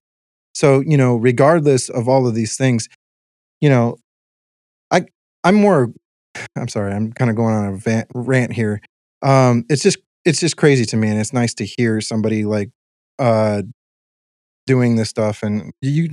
So, 0.53 0.82
you 0.82 0.97
know, 0.97 1.16
regardless 1.16 1.89
of 1.89 2.07
all 2.07 2.28
of 2.28 2.36
these 2.36 2.55
things, 2.55 2.88
you 3.62 3.70
know, 3.70 3.97
I 4.91 5.05
I'm 5.43 5.55
more 5.55 5.91
I'm 6.55 6.68
sorry, 6.68 6.93
I'm 6.93 7.14
kind 7.14 7.30
of 7.30 7.36
going 7.36 7.53
on 7.53 7.74
a 7.74 7.78
van, 7.78 8.05
rant 8.14 8.53
here. 8.53 8.82
Um 9.22 9.66
it's 9.70 9.84
just 9.84 9.97
it's 10.26 10.39
just 10.39 10.57
crazy 10.57 10.86
to 10.86 10.97
me 10.97 11.09
and 11.09 11.20
it's 11.20 11.34
nice 11.34 11.53
to 11.55 11.66
hear 11.66 12.01
somebody 12.01 12.45
like 12.45 12.70
uh 13.18 13.64
doing 14.68 14.95
this 14.95 15.09
stuff 15.09 15.43
and 15.43 15.72
you 15.82 16.09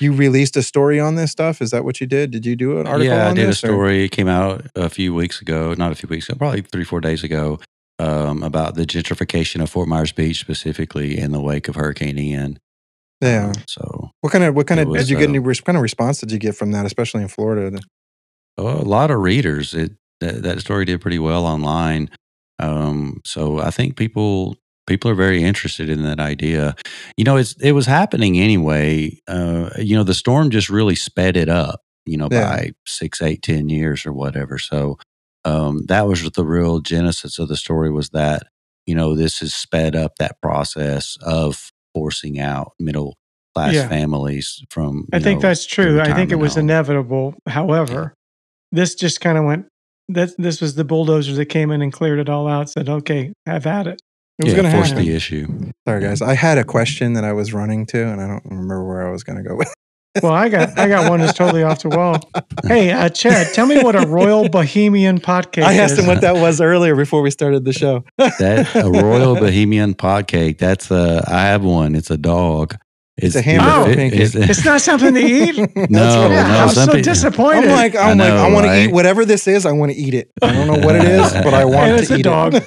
you 0.00 0.12
released 0.12 0.56
a 0.56 0.62
story 0.62 0.98
on 0.98 1.14
this 1.14 1.30
stuff. 1.30 1.62
Is 1.62 1.70
that 1.70 1.84
what 1.84 2.00
you 2.00 2.06
did? 2.06 2.32
Did 2.32 2.44
you 2.44 2.56
do 2.56 2.80
an 2.80 2.86
article? 2.86 3.14
Yeah, 3.14 3.28
I 3.28 3.34
did 3.34 3.48
this, 3.48 3.62
a 3.62 3.66
story. 3.66 4.00
Or? 4.00 4.04
It 4.04 4.10
came 4.10 4.26
out 4.26 4.66
a 4.74 4.88
few 4.88 5.14
weeks 5.14 5.40
ago, 5.40 5.74
not 5.74 5.92
a 5.92 5.94
few 5.94 6.08
weeks 6.08 6.28
ago, 6.28 6.36
probably 6.36 6.62
three, 6.62 6.82
four 6.82 7.00
days 7.00 7.22
ago, 7.22 7.60
um, 8.04 8.42
about 8.42 8.74
the 8.74 8.84
gentrification 8.84 9.62
of 9.62 9.70
Fort 9.70 9.88
Myers 9.88 10.12
Beach 10.12 10.38
specifically 10.38 11.18
in 11.18 11.32
the 11.32 11.40
wake 11.40 11.68
of 11.68 11.74
Hurricane 11.74 12.18
Ian. 12.18 12.58
Yeah. 13.20 13.46
Um, 13.46 13.52
so 13.66 14.10
what 14.20 14.32
kind 14.32 14.44
of 14.44 14.54
what 14.54 14.66
kind 14.66 14.80
of 14.80 14.88
was, 14.88 15.02
did 15.02 15.10
you 15.10 15.16
get? 15.16 15.26
Uh, 15.26 15.30
any 15.30 15.38
what 15.38 15.64
kind 15.64 15.76
of 15.76 15.82
response 15.82 16.20
did 16.20 16.30
you 16.30 16.38
get 16.38 16.54
from 16.54 16.72
that, 16.72 16.84
especially 16.84 17.22
in 17.22 17.28
Florida? 17.28 17.80
Oh, 18.58 18.68
a 18.68 18.84
lot 18.84 19.10
of 19.10 19.20
readers. 19.20 19.72
It 19.72 19.92
that, 20.20 20.42
that 20.42 20.60
story 20.60 20.84
did 20.84 21.00
pretty 21.00 21.18
well 21.18 21.46
online. 21.46 22.10
Um, 22.58 23.20
so 23.24 23.58
I 23.58 23.70
think 23.70 23.96
people 23.96 24.56
people 24.86 25.10
are 25.10 25.14
very 25.16 25.42
interested 25.42 25.88
in 25.88 26.02
that 26.02 26.20
idea. 26.20 26.76
You 27.16 27.24
know, 27.24 27.36
it's 27.38 27.54
it 27.54 27.72
was 27.72 27.86
happening 27.86 28.38
anyway. 28.38 29.18
Uh, 29.26 29.70
you 29.78 29.96
know, 29.96 30.04
the 30.04 30.14
storm 30.14 30.50
just 30.50 30.68
really 30.68 30.94
sped 30.94 31.36
it 31.36 31.48
up. 31.48 31.80
You 32.04 32.18
know, 32.18 32.28
yeah. 32.30 32.56
by 32.56 32.70
six, 32.86 33.22
eight, 33.22 33.40
ten 33.40 33.70
years 33.70 34.04
or 34.04 34.12
whatever. 34.12 34.58
So 34.58 34.98
um, 35.44 35.84
that 35.86 36.06
was 36.06 36.28
the 36.30 36.44
real 36.44 36.80
genesis 36.80 37.38
of 37.38 37.48
the 37.48 37.56
story 37.56 37.90
was 37.90 38.10
that 38.10 38.44
you 38.86 38.94
know 38.94 39.14
this 39.14 39.38
has 39.38 39.54
sped 39.54 39.94
up 39.94 40.16
that 40.18 40.40
process 40.40 41.16
of 41.22 41.70
forcing 41.94 42.40
out 42.40 42.72
middle 42.78 43.16
class 43.54 43.74
yeah. 43.74 43.88
families 43.88 44.64
from 44.70 45.06
i 45.12 45.18
think 45.18 45.40
know, 45.40 45.48
that's 45.48 45.66
true. 45.66 46.00
i 46.00 46.12
think 46.12 46.32
it 46.32 46.36
was 46.36 46.54
home. 46.54 46.64
inevitable. 46.64 47.34
However 47.46 48.14
yeah. 48.72 48.76
this 48.80 48.94
just 48.94 49.20
kind 49.20 49.38
of 49.38 49.44
went 49.44 49.66
that 50.08 50.30
this 50.38 50.60
was 50.60 50.74
the 50.74 50.84
bulldozers 50.84 51.36
that 51.36 51.46
came 51.46 51.70
in 51.70 51.80
and 51.80 51.92
cleared 51.92 52.18
it 52.18 52.28
all 52.28 52.48
out 52.48 52.68
said 52.68 52.88
okay 52.88 53.32
have 53.46 53.66
at 53.66 53.86
it. 53.86 54.00
It 54.40 54.46
was 54.46 54.54
yeah, 54.54 54.62
going 54.62 54.72
to 54.72 54.76
force 54.76 54.90
the 54.90 55.14
issue. 55.14 55.46
Sorry 55.86 56.00
guys. 56.00 56.20
I 56.20 56.34
had 56.34 56.58
a 56.58 56.64
question 56.64 57.12
that 57.12 57.24
i 57.24 57.32
was 57.32 57.52
running 57.52 57.86
to 57.86 58.02
and 58.02 58.20
i 58.20 58.26
don't 58.26 58.44
remember 58.44 58.84
where 58.84 59.06
i 59.06 59.10
was 59.10 59.22
going 59.22 59.42
to 59.42 59.48
go 59.48 59.54
with 59.54 59.72
well, 60.22 60.32
I 60.32 60.48
got 60.48 60.78
I 60.78 60.88
got 60.88 61.10
one 61.10 61.20
that's 61.20 61.32
totally 61.32 61.62
off 61.62 61.82
the 61.82 61.88
wall. 61.88 62.20
Hey, 62.64 62.92
uh, 62.92 63.08
Chad, 63.08 63.52
tell 63.52 63.66
me 63.66 63.82
what 63.82 63.96
a 63.96 64.06
Royal 64.06 64.44
Bahamian 64.44 65.18
potcake. 65.20 65.62
I 65.64 65.74
asked 65.74 65.98
him 65.98 66.06
what 66.06 66.20
that 66.20 66.36
was 66.36 66.60
earlier 66.60 66.94
before 66.96 67.22
we 67.22 67.30
started 67.30 67.64
the 67.64 67.72
show. 67.72 68.04
that 68.16 68.74
a 68.76 68.90
Royal 68.90 69.36
Bahamian 69.36 69.94
potcake. 69.94 70.58
That's 70.58 70.90
a 70.90 71.24
I 71.26 71.42
have 71.42 71.64
one. 71.64 71.94
It's 71.94 72.10
a 72.10 72.18
dog. 72.18 72.76
It's, 73.16 73.36
it's 73.36 73.36
a 73.36 73.42
hamburger 73.42 73.92
oh, 73.92 73.94
pancake. 73.94 74.20
It's, 74.20 74.34
it's, 74.34 74.64
not 74.64 74.80
something 74.80 75.14
to 75.14 75.20
eat. 75.20 75.56
no, 75.56 76.28
yeah, 76.28 76.48
no, 76.48 76.58
I'm 76.64 76.68
so 76.68 77.00
disappointed. 77.00 77.70
I'm 77.70 77.70
like, 77.70 77.94
I'm 77.94 78.20
I 78.20 78.24
like, 78.28 78.32
I 78.32 78.52
want 78.52 78.66
right? 78.66 78.74
to 78.74 78.88
eat 78.88 78.92
whatever 78.92 79.24
this 79.24 79.46
is. 79.46 79.64
I 79.66 79.70
want 79.70 79.92
to 79.92 79.96
eat 79.96 80.14
it. 80.14 80.32
I 80.42 80.52
don't 80.52 80.66
know 80.66 80.84
what 80.84 80.96
it 80.96 81.04
is, 81.04 81.32
but 81.32 81.54
I 81.54 81.64
want 81.64 81.92
and 81.92 82.06
to 82.08 82.14
eat 82.14 82.20
a 82.20 82.22
dog. 82.24 82.54
it. 82.54 82.64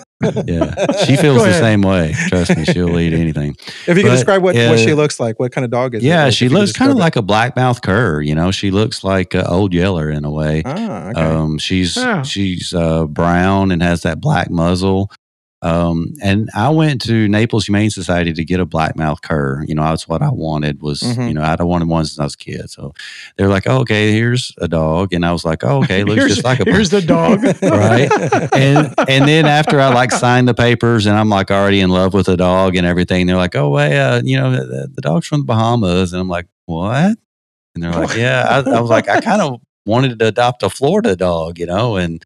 yeah, 0.48 1.04
she 1.06 1.18
feels 1.18 1.44
the 1.44 1.52
same 1.52 1.82
way. 1.82 2.14
Trust 2.30 2.56
me, 2.56 2.64
she'll 2.64 2.98
eat 2.98 3.12
anything. 3.12 3.58
If 3.88 3.98
you 3.98 4.04
can 4.04 4.12
describe 4.12 4.42
what, 4.42 4.56
uh, 4.56 4.70
what 4.70 4.80
she 4.80 4.94
looks 4.94 5.20
like, 5.20 5.38
what 5.38 5.52
kind 5.52 5.66
of 5.66 5.72
dog 5.72 5.96
is 5.96 6.04
yeah, 6.04 6.22
it? 6.22 6.26
Yeah, 6.26 6.30
she 6.30 6.48
looks 6.48 6.72
kind 6.72 6.92
of 6.92 6.98
like 6.98 7.18
a 7.18 7.22
blackmouth 7.22 7.82
cur. 7.82 8.22
You 8.22 8.34
know, 8.34 8.52
she 8.52 8.72
looks 8.72 9.04
like 9.04 9.36
uh, 9.36 9.44
Old 9.50 9.74
Yeller 9.74 10.10
in 10.10 10.24
a 10.24 10.32
way. 10.32 10.64
Ah, 10.66 11.10
okay. 11.10 11.22
Um, 11.22 11.58
she's 11.58 11.98
oh. 11.98 12.24
she's 12.24 12.74
uh, 12.74 13.06
brown 13.06 13.70
and 13.70 13.84
has 13.84 14.04
that 14.04 14.22
black 14.22 14.50
muzzle. 14.50 15.12
Um, 15.68 16.14
and 16.24 16.50
I 16.56 16.70
went 16.70 17.02
to 17.02 17.28
Naples 17.28 17.66
Humane 17.66 17.90
Society 17.90 18.32
to 18.32 18.46
get 18.46 18.62
a 18.62 18.66
blackmouth 18.66 19.22
cur. 19.22 19.66
You 19.68 19.76
know, 19.76 19.84
that's 19.84 20.08
what 20.08 20.22
I 20.22 20.30
wanted 20.32 20.82
was, 20.82 21.02
mm-hmm. 21.02 21.28
you 21.28 21.34
know, 21.34 21.42
I'd 21.42 21.60
wanted 21.62 21.90
one 21.90 22.06
since 22.06 22.20
I 22.20 22.24
was 22.24 22.36
a 22.36 22.38
kid. 22.38 22.70
So 22.70 22.94
they're 23.36 23.50
like, 23.50 23.68
oh, 23.68 23.80
okay, 23.80 24.14
here's 24.14 24.54
a 24.60 24.70
dog. 24.70 25.12
And 25.12 25.26
I 25.26 25.34
was 25.34 25.44
like, 25.44 25.66
oh, 25.66 25.80
okay, 25.84 26.04
looks 26.06 26.28
just 26.28 26.46
like 26.46 26.62
a 26.62 26.64
Here's 26.64 26.90
the 26.90 27.02
dog. 27.02 27.44
right. 27.62 28.10
And 28.54 28.94
and 29.10 29.28
then 29.28 29.46
after 29.46 29.82
I 29.82 29.94
like 29.94 30.12
signed 30.12 30.48
the 30.48 30.54
papers 30.54 31.06
and 31.06 31.18
I'm 31.18 31.30
like 31.30 31.52
already 31.52 31.82
in 31.82 31.90
love 31.90 32.14
with 32.14 32.28
the 32.28 32.38
dog 32.38 32.78
and 32.78 32.88
everything, 32.88 33.28
they're 33.28 33.36
like, 33.36 33.56
oh, 33.56 33.70
wait, 33.70 33.98
uh, 33.98 34.22
you 34.24 34.40
know, 34.40 34.52
the, 34.52 34.90
the, 34.94 35.02
dog's 35.02 35.28
from 35.28 35.42
the 35.42 35.46
Bahamas. 35.46 36.14
And 36.14 36.22
I'm 36.22 36.30
like, 36.30 36.48
what? 36.66 37.18
And 37.76 37.84
they're 37.84 37.92
like, 37.92 38.16
yeah. 38.16 38.46
I, 38.50 38.70
I 38.70 38.80
was 38.80 38.90
like, 38.90 39.10
I 39.10 39.20
kind 39.20 39.42
of 39.42 39.60
wanted 39.86 40.18
to 40.20 40.28
adopt 40.28 40.64
a 40.64 40.70
Florida 40.70 41.18
dog, 41.18 41.60
you 41.60 41.66
know, 41.66 41.98
and 41.98 42.24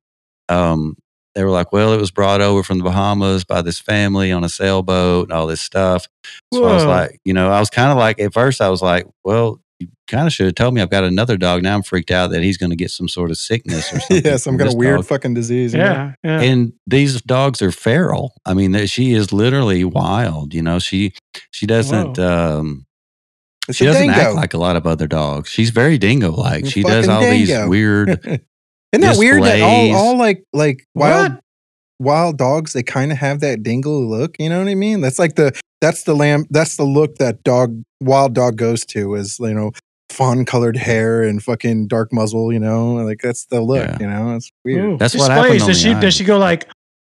um, 0.47 0.95
they 1.35 1.43
were 1.43 1.49
like, 1.49 1.71
well, 1.71 1.93
it 1.93 1.99
was 1.99 2.11
brought 2.11 2.41
over 2.41 2.63
from 2.63 2.77
the 2.77 2.83
Bahamas 2.83 3.43
by 3.43 3.61
this 3.61 3.79
family 3.79 4.31
on 4.31 4.43
a 4.43 4.49
sailboat 4.49 5.23
and 5.29 5.31
all 5.33 5.47
this 5.47 5.61
stuff. 5.61 6.07
So 6.53 6.61
Whoa. 6.61 6.67
I 6.69 6.73
was 6.73 6.85
like, 6.85 7.19
you 7.25 7.33
know, 7.33 7.49
I 7.51 7.59
was 7.59 7.69
kind 7.69 7.91
of 7.91 7.97
like, 7.97 8.19
at 8.19 8.33
first 8.33 8.61
I 8.61 8.69
was 8.69 8.81
like, 8.81 9.07
well, 9.23 9.61
you 9.79 9.87
kind 10.07 10.27
of 10.27 10.33
should 10.33 10.45
have 10.45 10.55
told 10.55 10.73
me 10.73 10.81
I've 10.81 10.89
got 10.91 11.03
another 11.05 11.37
dog. 11.37 11.63
Now 11.63 11.73
I'm 11.73 11.83
freaked 11.83 12.11
out 12.11 12.31
that 12.31 12.43
he's 12.43 12.57
going 12.57 12.69
to 12.69 12.75
get 12.75 12.91
some 12.91 13.07
sort 13.07 13.31
of 13.31 13.37
sickness 13.37 13.91
or 13.93 13.99
something. 14.01 14.23
yeah, 14.25 14.37
some 14.37 14.57
kind 14.57 14.69
of 14.69 14.75
weird 14.75 14.97
dog. 14.97 15.05
fucking 15.05 15.33
disease. 15.33 15.73
Yeah, 15.73 16.13
yeah, 16.23 16.41
And 16.41 16.73
these 16.85 17.21
dogs 17.21 17.61
are 17.61 17.71
feral. 17.71 18.33
I 18.45 18.53
mean, 18.53 18.85
she 18.87 19.13
is 19.13 19.31
literally 19.33 19.83
wild. 19.83 20.53
You 20.53 20.61
know, 20.61 20.79
she 20.79 21.13
she 21.51 21.65
doesn't. 21.65 22.19
um 22.19 22.85
she 23.71 23.85
doesn't 23.85 24.07
dingo. 24.07 24.19
act 24.21 24.35
like 24.35 24.53
a 24.53 24.57
lot 24.57 24.75
of 24.75 24.85
other 24.85 25.07
dogs. 25.07 25.49
She's 25.49 25.69
very 25.69 25.97
dingo 25.97 26.31
like. 26.31 26.65
She 26.65 26.83
does 26.83 27.07
all 27.07 27.21
dingo. 27.21 27.61
these 27.61 27.69
weird 27.69 28.41
Isn't 28.91 29.01
that 29.01 29.17
weird 29.17 29.43
that 29.43 29.61
all, 29.61 29.95
all 29.95 30.17
like 30.17 30.43
like 30.53 30.85
wild 30.93 31.33
what? 31.33 31.43
wild 31.99 32.37
dogs 32.37 32.73
they 32.73 32.83
kind 32.83 33.11
of 33.11 33.17
have 33.17 33.39
that 33.39 33.63
dingle 33.63 34.05
look? 34.07 34.35
You 34.39 34.49
know 34.49 34.59
what 34.59 34.67
I 34.67 34.75
mean? 34.75 35.01
That's 35.01 35.19
like 35.19 35.35
the 35.35 35.57
that's 35.79 36.03
the 36.03 36.13
lamb 36.13 36.45
that's 36.49 36.75
the 36.75 36.83
look 36.83 37.15
that 37.15 37.43
dog 37.43 37.83
wild 37.99 38.33
dog 38.33 38.57
goes 38.57 38.85
to 38.87 39.15
is 39.15 39.39
you 39.39 39.53
know 39.53 39.71
fawn 40.09 40.43
colored 40.43 40.75
hair 40.75 41.23
and 41.23 41.41
fucking 41.41 41.87
dark 41.87 42.11
muzzle. 42.11 42.51
You 42.51 42.59
know, 42.59 42.95
like 42.95 43.21
that's 43.21 43.45
the 43.45 43.61
look. 43.61 43.87
Yeah. 43.87 43.97
You 43.99 44.07
know, 44.07 44.35
it's 44.35 44.51
weird. 44.65 44.85
Ooh, 44.85 44.97
that's 44.97 45.15
what 45.15 45.31
happens. 45.31 45.65
Does 45.65 45.81
she 45.81 45.93
does 45.93 46.13
she 46.13 46.23
go 46.23 46.37
like? 46.37 46.67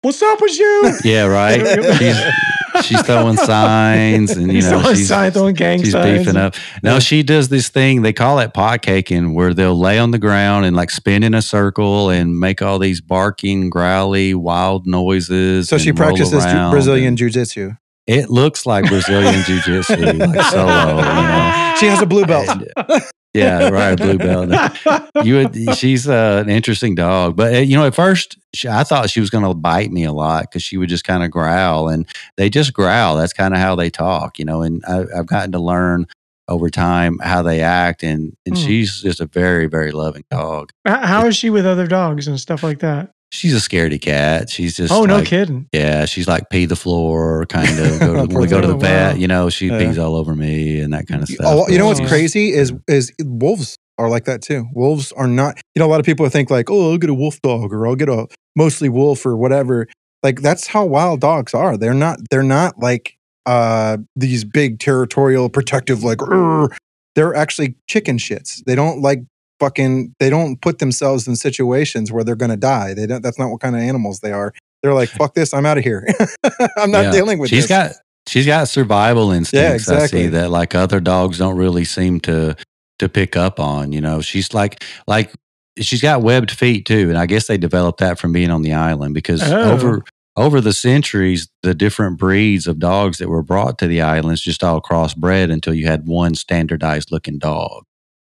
What's 0.02 0.22
up 0.22 0.42
with 0.42 0.58
you? 0.58 0.94
Yeah, 1.04 1.26
right. 1.28 1.62
she's 2.84 3.02
throwing 3.04 3.38
signs 3.38 4.32
and 4.32 4.52
you 4.52 4.62
know 4.62 4.82
she's, 4.94 5.08
sign, 5.08 5.32
throwing 5.32 5.56
gang 5.56 5.80
she's 5.80 5.92
signs. 5.92 6.20
beefing 6.20 6.38
up. 6.38 6.56
Now 6.84 6.94
yeah. 6.94 7.00
she 7.00 7.24
does 7.24 7.50
this 7.50 7.70
thing. 7.70 8.02
They 8.02 8.14
call 8.14 8.40
it 8.40 8.54
pot 8.54 8.82
caking, 8.82 9.34
where 9.34 9.54
they'll 9.54 9.78
lay 9.78 10.00
on 10.00 10.12
the 10.12 10.20
ground 10.20 10.66
and 10.66 10.76
like 10.76 10.90
spin 10.90 11.24
in 11.24 11.34
a 11.34 11.42
circle 11.42 12.10
and 12.10 12.40
make 12.40 12.62
all 12.62 12.80
these 12.80 13.02
barking, 13.02 13.70
growly, 13.70 14.34
wild 14.34 14.88
noises. 14.88 15.70
So 15.70 15.78
she 15.78 15.94
practices 15.94 16.44
Brazilian 16.72 17.16
jiu-jitsu. 17.16 17.72
it 18.08 18.30
looks 18.30 18.66
like 18.66 18.86
Brazilian 18.88 19.44
Jiu 19.46 19.62
Jitsu, 19.62 19.96
like 19.96 20.42
solo. 20.46 20.98
You 20.98 21.04
know? 21.04 21.76
She 21.80 21.86
has 21.88 22.02
a 22.02 22.06
blue 22.06 22.26
belt. 22.26 22.50
And, 22.50 22.68
yeah, 23.34 23.70
right, 23.70 23.96
Bluebell. 23.98 24.50
You 25.24 25.36
would, 25.36 25.78
she's 25.78 26.08
uh, 26.08 26.42
an 26.44 26.50
interesting 26.50 26.96
dog, 26.96 27.36
but 27.36 27.54
uh, 27.54 27.60
you 27.60 27.78
know, 27.78 27.86
at 27.86 27.94
first 27.94 28.38
she, 28.56 28.68
I 28.68 28.84
thought 28.84 29.10
she 29.10 29.20
was 29.20 29.30
going 29.30 29.44
to 29.44 29.54
bite 29.54 29.92
me 29.92 30.04
a 30.04 30.12
lot 30.12 30.44
because 30.44 30.64
she 30.64 30.78
would 30.78 30.90
just 30.90 31.04
kind 31.04 31.24
of 31.24 31.30
growl, 31.30 31.90
and 31.90 32.08
they 32.38 32.50
just 32.50 32.74
growl. 32.74 33.18
That's 33.18 33.34
kind 33.34 33.54
of 33.54 33.60
how 33.60 33.76
they 33.76 33.90
talk, 33.92 34.40
you 34.40 34.46
know. 34.46 34.62
And 34.64 34.84
I, 34.88 35.04
I've 35.18 35.28
gotten 35.28 35.52
to 35.52 35.60
learn 35.60 36.08
over 36.48 36.70
time 36.70 37.20
how 37.20 37.42
they 37.44 37.62
act, 37.62 38.02
and 38.04 38.36
and 38.46 38.58
Hmm. 38.58 38.64
she's 38.64 39.02
just 39.02 39.22
a 39.22 39.28
very 39.28 39.68
very 39.68 39.92
loving 39.92 40.24
dog. 40.32 40.72
How 40.86 41.28
is 41.28 41.36
she 41.36 41.50
with 41.52 41.66
other 41.68 41.86
dogs 41.88 42.28
and 42.28 42.40
stuff 42.40 42.64
like 42.64 42.80
that? 42.80 43.12
She's 43.34 43.54
a 43.56 43.70
scaredy 43.70 44.00
cat. 44.00 44.50
She's 44.50 44.76
just 44.76 44.92
oh, 44.92 45.06
no 45.06 45.24
kidding. 45.24 45.68
Yeah, 45.72 46.06
she's 46.06 46.28
like 46.28 46.50
pee 46.50 46.66
the 46.66 46.76
floor, 46.76 47.46
kind 47.46 47.80
of. 47.80 48.00
Go 48.00 48.14
to, 48.14 48.20
when 48.34 48.42
we 48.42 48.48
go 48.48 48.60
to 48.60 48.68
the 48.68 48.76
vet, 48.76 49.14
wow. 49.14 49.20
you 49.20 49.28
know, 49.28 49.50
she 49.50 49.68
Yeah. 49.68 49.80
pees 49.80 49.98
all 49.98 50.16
over 50.16 50.36
me 50.36 50.80
and 50.82 50.94
that 50.94 51.08
kind 51.08 51.22
of 51.24 51.30
stuff. 51.30 51.46
Oh, 51.48 51.68
you 51.70 51.78
know 51.78 51.88
what's 51.88 52.02
Oh. 52.02 52.08
crazy 52.08 52.52
is 52.52 52.74
is 52.90 53.12
wolves 53.24 53.78
are 53.98 54.10
like 54.10 54.26
that 54.26 54.42
too. 54.42 54.66
Wolves 54.74 55.12
are 55.14 55.28
not. 55.28 55.58
You 55.76 55.80
know, 55.80 55.86
a 55.86 55.92
lot 55.92 56.00
of 56.02 56.06
people 56.06 56.28
think 56.28 56.50
like, 56.50 56.70
oh, 56.70 56.92
I'll 56.92 56.98
get 56.98 57.10
a 57.10 57.14
wolf 57.14 57.42
dog 57.42 57.72
or 57.74 57.88
I'll 57.88 57.96
get 57.96 58.10
a 58.10 58.28
mostly 58.56 58.90
wolf 58.90 59.26
or 59.26 59.38
whatever. 59.38 59.88
Like 60.24 60.42
that's 60.42 60.68
how 60.68 60.86
wild 60.86 61.22
dogs 61.22 61.54
are. 61.54 61.78
They're 61.78 61.94
not. 61.94 62.20
They're 62.30 62.44
not 62.44 62.80
like 62.80 63.16
uh 63.46 63.98
these 64.16 64.44
big 64.44 64.80
territorial 64.80 65.50
protective 65.50 66.04
like. 66.04 66.18
"Rrr." 66.18 66.70
They're 67.16 67.34
actually 67.36 67.76
chicken 67.88 68.18
shits. 68.18 68.64
They 68.66 68.76
don't 68.76 69.02
like 69.02 69.20
fucking. 69.62 70.16
They 70.20 70.30
don't 70.30 70.60
put 70.62 70.80
themselves 70.80 71.26
in 71.28 71.38
situations 71.38 72.12
where 72.12 72.26
they're 72.26 72.36
gonna 72.36 72.58
die. 72.58 72.94
They 72.94 73.06
don't. 73.08 73.22
That's 73.22 73.40
not 73.40 73.50
what 73.52 73.62
kind 73.62 73.76
of 73.78 73.82
animals 73.82 74.20
they 74.20 74.34
are. 74.34 74.54
They're 74.84 74.94
like, 74.96 75.10
fuck 75.10 75.36
this. 75.36 75.54
I'm 75.54 75.66
out 75.66 75.78
of 75.78 75.84
here. 75.86 76.06
I'm 76.78 76.92
not 76.92 77.06
Yeah. 77.06 77.12
dealing 77.12 77.40
with 77.40 77.50
She's 77.50 77.68
this. 77.68 77.70
got 77.70 77.92
she's 78.28 78.46
got 78.46 78.68
survival 78.68 79.32
instincts. 79.32 79.88
I 79.88 79.94
exactly. 79.96 80.24
see 80.24 80.28
that 80.30 80.50
like 80.50 80.76
other 80.76 81.00
dogs 81.00 81.38
don't 81.38 81.56
really 81.56 81.86
seem 81.86 82.20
to 82.22 82.56
to 83.00 83.08
pick 83.10 83.36
up 83.38 83.60
on. 83.60 83.92
You 83.94 84.02
know, 84.02 84.20
she's 84.22 84.54
like 84.54 84.84
like 85.08 85.32
she's 85.80 86.02
got 86.02 86.22
webbed 86.24 86.52
feet 86.52 86.86
too, 86.86 87.10
and 87.10 87.18
I 87.18 87.28
guess 87.28 87.48
they 87.48 87.58
developed 87.58 88.00
that 88.00 88.20
from 88.20 88.34
being 88.34 88.50
on 88.52 88.64
the 88.64 88.74
island 88.74 89.14
because 89.14 89.42
Oh. 89.44 89.72
over 89.72 90.04
over 90.38 90.62
the 90.62 90.74
centuries, 90.74 91.50
the 91.62 91.76
different 91.76 92.18
breeds 92.18 92.66
of 92.66 92.80
dogs 92.80 93.18
that 93.18 93.28
were 93.30 93.44
brought 93.44 93.78
to 93.80 93.88
the 93.88 94.02
islands 94.02 94.42
just 94.42 94.64
all 94.64 94.82
crossbred 94.82 95.52
until 95.52 95.74
you 95.74 95.86
had 95.88 96.08
one 96.08 96.36
standardized 96.36 97.12
looking 97.12 97.38
dog. 97.38 97.84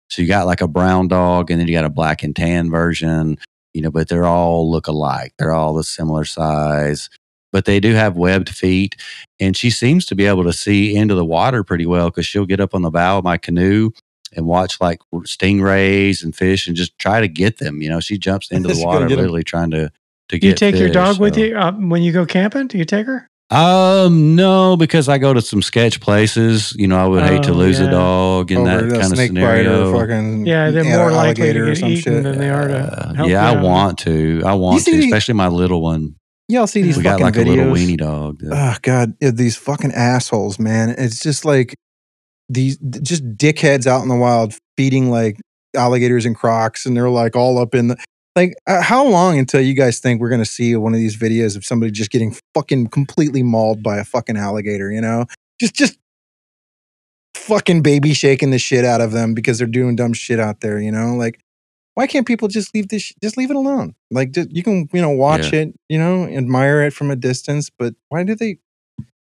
So 0.10 0.22
you 0.22 0.28
got 0.28 0.45
like 0.45 0.62
a 0.62 0.68
brown 0.68 1.08
dog, 1.08 1.51
and 1.51 1.60
then 1.60 1.68
you 1.68 1.74
got 1.74 1.86
a 1.86 1.89
black 1.89 2.24
and 2.24 2.36
tan 2.36 2.70
version. 2.70 3.38
You 3.74 3.82
know, 3.82 3.91
but 3.91 4.08
they're 4.08 4.26
all 4.26 4.72
look 4.72 4.88
alike. 4.88 5.34
They're 5.38 5.51
all 5.51 5.74
the 5.74 5.84
similar 5.84 6.24
size, 6.24 7.10
but 7.51 7.66
they 7.66 7.80
do 7.80 7.93
have 7.93 8.16
webbed 8.16 8.49
feet 8.49 8.95
and 9.39 9.56
she 9.56 9.70
seems 9.70 10.06
to 10.06 10.16
be 10.16 10.26
able 10.26 10.43
to 10.43 10.53
see 10.53 10.95
into 10.95 11.16
the 11.16 11.26
water 11.26 11.64
pretty 11.64 11.86
well 11.86 12.10
because 12.10 12.26
she'll 12.26 12.45
get 12.45 12.60
up 12.60 12.74
on 12.74 12.82
the 12.82 12.91
bow 12.91 13.18
of 13.18 13.24
my 13.24 13.38
canoe 13.38 13.91
and 14.34 14.45
watch 14.45 14.80
like 14.80 14.99
stingrays 15.14 16.24
and 16.24 16.36
fish 16.36 16.68
and 16.68 16.76
just 16.76 16.97
try 16.99 17.20
to 17.22 17.28
get 17.28 17.58
them. 17.58 17.82
You 17.82 17.89
know, 17.89 17.99
she 17.99 18.18
jumps 18.18 18.51
into 18.51 18.74
the 18.74 18.84
water 18.84 19.08
get 19.08 19.18
literally 19.18 19.43
trying 19.43 19.72
to 19.72 19.91
to 20.30 20.39
Do 20.39 20.47
you 20.47 20.53
get. 20.53 20.58
take 20.58 20.76
your 20.76 20.88
fish, 20.88 20.95
dog 20.95 21.20
with 21.20 21.38
you 21.38 21.56
uh, 21.56 21.72
when 21.74 22.01
you 22.01 22.12
go 22.12 22.26
camping? 22.26 22.68
Do 22.68 22.78
you 22.78 22.86
take 22.86 23.06
her? 23.06 23.30
Um, 23.52 24.36
no, 24.36 24.76
because 24.76 25.08
I 25.08 25.18
go 25.20 25.34
to 25.34 25.41
some 25.41 25.62
sketch 25.62 26.02
places. 26.02 26.74
You 26.78 26.88
know, 26.88 26.98
I 26.98 27.08
would 27.08 27.24
hate 27.24 27.43
to 27.43 27.52
Oh, 27.52 27.56
lose 27.56 27.80
yeah. 27.80 27.88
a 27.88 27.91
dog 27.91 28.52
in 28.52 28.58
Over 28.60 28.70
that 28.88 29.00
kind 29.02 29.14
of 29.14 29.20
scenario. 29.20 29.91
bite 29.91 29.98
or 29.98 30.00
fucking 30.08 30.46
Yeah, 30.48 30.72
they're 30.72 30.84
more 30.84 31.12
likely 31.12 31.54
to 31.54 31.60
or 31.60 31.66
get 31.76 31.78
eaten 31.84 31.96
shit. 32.14 32.24
than 32.24 32.38
they 32.39 32.50
are 32.50 32.68
to 32.68 32.78
Uh, 32.78 33.14
help 33.14 33.30
yeah, 33.30 33.52
you 33.52 33.58
I 33.58 33.60
out. 33.60 33.64
want 33.64 33.98
to. 34.00 34.41
I 34.46 34.54
want 34.56 34.82
see 34.82 34.91
to, 34.93 34.98
the- 34.98 35.06
especially 35.06 35.36
my 35.36 35.48
little 35.48 35.82
one. 35.82 36.16
Yeah, 36.48 36.60
I'll 36.62 36.68
see 36.68 36.82
these 36.82 36.98
we 36.98 37.04
got 37.04 37.20
fucking 37.20 37.26
like 37.26 37.34
videos. 37.36 37.48
a 37.48 37.50
little 37.50 37.74
weenie 37.74 37.98
dog. 37.98 38.39
that- 38.39 38.52
Oh 38.54 38.78
god, 38.82 39.14
yeah, 39.22 39.32
these 39.32 39.56
fucking 39.56 39.91
assholes, 39.93 40.58
man. 40.60 40.89
It's 40.98 41.20
just 41.20 41.46
like 41.46 41.76
these 42.50 42.78
just 43.02 43.24
dickheads 43.38 43.86
out 43.88 44.02
in 44.04 44.10
the 44.10 44.16
wild 44.16 44.54
feeding 44.78 45.10
like 45.12 45.38
alligators 45.76 46.26
and 46.26 46.36
crocs, 46.36 46.86
and 46.86 46.96
they're 46.98 47.10
like 47.10 47.36
all 47.36 47.58
up 47.60 47.74
in 47.76 47.89
the 47.89 47.98
like. 48.36 48.54
Uh, 48.68 48.82
how 48.82 49.06
long 49.08 49.38
until 49.40 49.62
you 49.62 49.74
guys 49.74 50.00
think 50.00 50.20
we're 50.22 50.30
gonna 50.30 50.46
see 50.46 50.76
one 50.76 50.94
of 50.94 51.00
these 51.00 51.18
videos 51.18 51.56
of 51.56 51.66
somebody 51.66 51.92
just 51.92 52.12
getting 52.12 52.36
fucking 52.54 52.88
completely 52.88 53.44
mauled 53.44 53.82
by 53.84 53.98
a 53.98 54.04
fucking 54.04 54.38
alligator? 54.38 54.92
You 54.92 55.02
know, 55.02 55.26
just 55.60 55.74
just 55.76 55.98
fucking 57.36 57.82
baby 57.82 58.14
shaking 58.14 58.52
the 58.52 58.60
shit 58.60 58.86
out 58.86 59.02
of 59.02 59.12
them 59.12 59.34
because 59.34 59.58
they're 59.58 59.68
doing 59.68 59.96
dumb 59.96 60.14
shit 60.14 60.40
out 60.40 60.62
there. 60.62 60.80
You 60.80 60.92
know, 60.92 61.16
like 61.16 61.40
why 61.96 62.08
can't 62.08 62.28
people 62.28 62.48
just 62.50 62.74
leave 62.76 62.90
this? 62.90 63.04
sh- 63.04 63.14
Just 63.24 63.38
leave 63.38 63.50
it 63.50 63.56
alone. 63.56 63.96
Like 64.12 64.32
just, 64.32 64.52
you 64.52 64.64
can, 64.64 64.90
you 64.94 65.02
know, 65.02 65.12
watch 65.12 65.54
Yeah. 65.54 65.62
it, 65.62 65.76
you 65.88 65.98
know, 65.98 66.26
admire 66.26 66.82
it 66.84 66.92
from 66.94 67.10
a 67.10 67.16
distance. 67.16 67.70
But 67.70 67.94
why 68.10 68.24
do 68.24 68.36
they? 68.36 68.58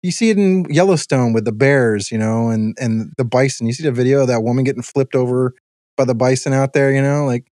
You 0.03 0.13
see 0.13 0.31
it 0.31 0.39
in 0.39 0.67
Yellowstone 0.71 1.33
with 1.33 1.45
the 1.45 1.53
bears, 1.53 2.11
you 2.13 2.19
know, 2.19 2.51
and 2.51 2.77
and 2.81 3.13
the 3.19 3.25
bison. 3.25 3.67
You 3.67 3.73
see 3.73 3.83
the 3.85 3.93
video 3.93 4.21
of 4.23 4.29
that 4.29 4.43
woman 4.43 4.65
getting 4.65 4.83
flipped 4.83 5.15
over 5.15 5.55
by 5.97 6.05
the 6.05 6.15
bison 6.15 6.53
out 6.53 6.73
there, 6.73 6.93
you 6.93 7.03
know, 7.03 7.27
like 7.27 7.47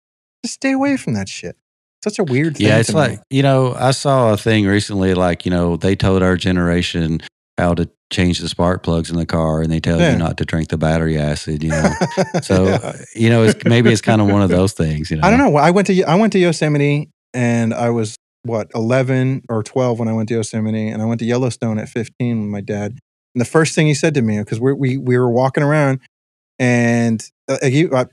just 0.44 0.56
stay 0.56 0.72
away 0.72 0.98
from 0.98 1.14
that 1.14 1.30
shit. 1.30 1.56
Such 2.04 2.18
a 2.20 2.24
weird 2.24 2.58
thing. 2.58 2.68
Yeah, 2.68 2.78
it's 2.78 2.88
to 2.90 2.94
me. 2.94 3.00
like, 3.00 3.20
you 3.30 3.44
know, 3.44 3.74
I 3.78 3.92
saw 3.92 4.32
a 4.34 4.38
thing 4.38 4.66
recently, 4.66 5.14
like, 5.14 5.46
you 5.46 5.52
know, 5.52 5.76
they 5.76 5.96
told 5.96 6.24
our 6.24 6.38
generation 6.38 7.20
how 7.58 7.74
to 7.74 7.90
change 8.12 8.40
the 8.40 8.48
spark 8.48 8.84
plugs 8.84 9.10
in 9.12 9.18
the 9.18 9.26
car 9.26 9.62
and 9.62 9.70
they 9.70 9.82
tell 9.82 10.00
Yeah. 10.00 10.14
you 10.14 10.18
not 10.18 10.38
to 10.38 10.46
drink 10.46 10.70
the 10.70 10.78
battery 10.78 11.18
acid, 11.18 11.62
you 11.62 11.72
know. 11.72 11.92
So, 12.42 12.66
Yeah. 12.68 12.76
uh, 12.82 12.94
you 13.16 13.30
know, 13.30 13.44
it's, 13.44 13.64
maybe 13.66 13.92
it's 13.92 14.02
kind 14.02 14.22
of 14.22 14.28
one 14.30 14.42
of 14.42 14.50
those 14.50 14.72
things, 14.74 15.12
you 15.12 15.18
know. 15.18 15.28
I 15.28 15.30
don't 15.30 15.40
know. 15.40 15.58
I 15.58 15.72
went 15.72 15.88
to 15.88 16.04
I 16.04 16.16
went 16.16 16.32
to 16.34 16.40
Yosemite 16.40 17.10
and 17.34 17.74
I 17.74 17.90
was 17.90 18.16
what 18.44 18.72
11 18.74 19.44
or 19.50 19.62
12 19.62 20.00
when 20.00 20.08
I 20.08 20.14
went 20.14 20.30
to 20.30 20.36
Yosemite 20.36 20.88
and 20.88 21.02
I 21.02 21.06
went 21.06 21.20
to 21.20 21.26
Yellowstone 21.26 21.78
at 21.78 21.90
15 21.90 22.40
with 22.44 22.50
my 22.50 22.62
dad. 22.62 22.98
And 23.36 23.42
the 23.42 23.46
first 23.46 23.76
thing 23.76 23.88
he 23.88 23.94
said 23.94 24.14
to 24.14 24.22
me 24.22 24.40
because 24.40 24.62
we 24.62 24.72
we 24.72 24.98
we 24.98 25.18
were 25.18 25.30
walking 25.30 25.64
around 25.64 26.00
and 26.58 27.22
uh, 27.50 27.58
he, 27.64 27.88
I, 27.92 28.06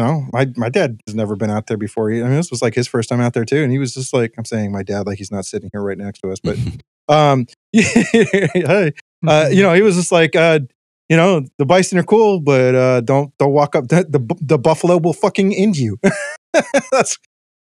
you 0.00 0.06
know, 0.06 0.26
my 0.32 0.46
my 0.56 0.68
dad 0.68 0.98
has 1.06 1.14
never 1.14 1.36
been 1.36 1.50
out 1.50 1.66
there 1.66 1.76
before. 1.76 2.10
He, 2.10 2.20
I 2.20 2.24
mean, 2.24 2.36
this 2.36 2.50
was 2.50 2.62
like 2.62 2.74
his 2.74 2.88
first 2.88 3.08
time 3.08 3.20
out 3.20 3.34
there 3.34 3.44
too, 3.44 3.62
and 3.62 3.70
he 3.70 3.78
was 3.78 3.92
just 3.94 4.12
like, 4.14 4.32
I'm 4.38 4.44
saying 4.44 4.72
my 4.72 4.82
dad 4.82 5.06
like 5.06 5.18
he's 5.18 5.30
not 5.30 5.44
sitting 5.44 5.68
here 5.72 5.82
right 5.82 5.98
next 5.98 6.20
to 6.20 6.30
us, 6.30 6.38
but 6.40 6.56
um, 7.14 7.46
hey, 7.72 8.92
uh, 9.26 9.48
you 9.52 9.62
know, 9.62 9.74
he 9.74 9.82
was 9.82 9.96
just 9.96 10.10
like, 10.12 10.34
uh, 10.34 10.60
you 11.08 11.16
know, 11.16 11.44
the 11.58 11.66
bison 11.66 11.98
are 11.98 12.02
cool, 12.04 12.40
but 12.40 12.74
uh, 12.74 13.00
don't 13.02 13.36
don't 13.38 13.52
walk 13.52 13.76
up. 13.76 13.88
The, 13.88 14.04
the 14.08 14.34
the 14.40 14.58
buffalo 14.58 14.96
will 14.98 15.12
fucking 15.12 15.54
end 15.54 15.76
you. 15.76 15.98
That's 16.92 17.18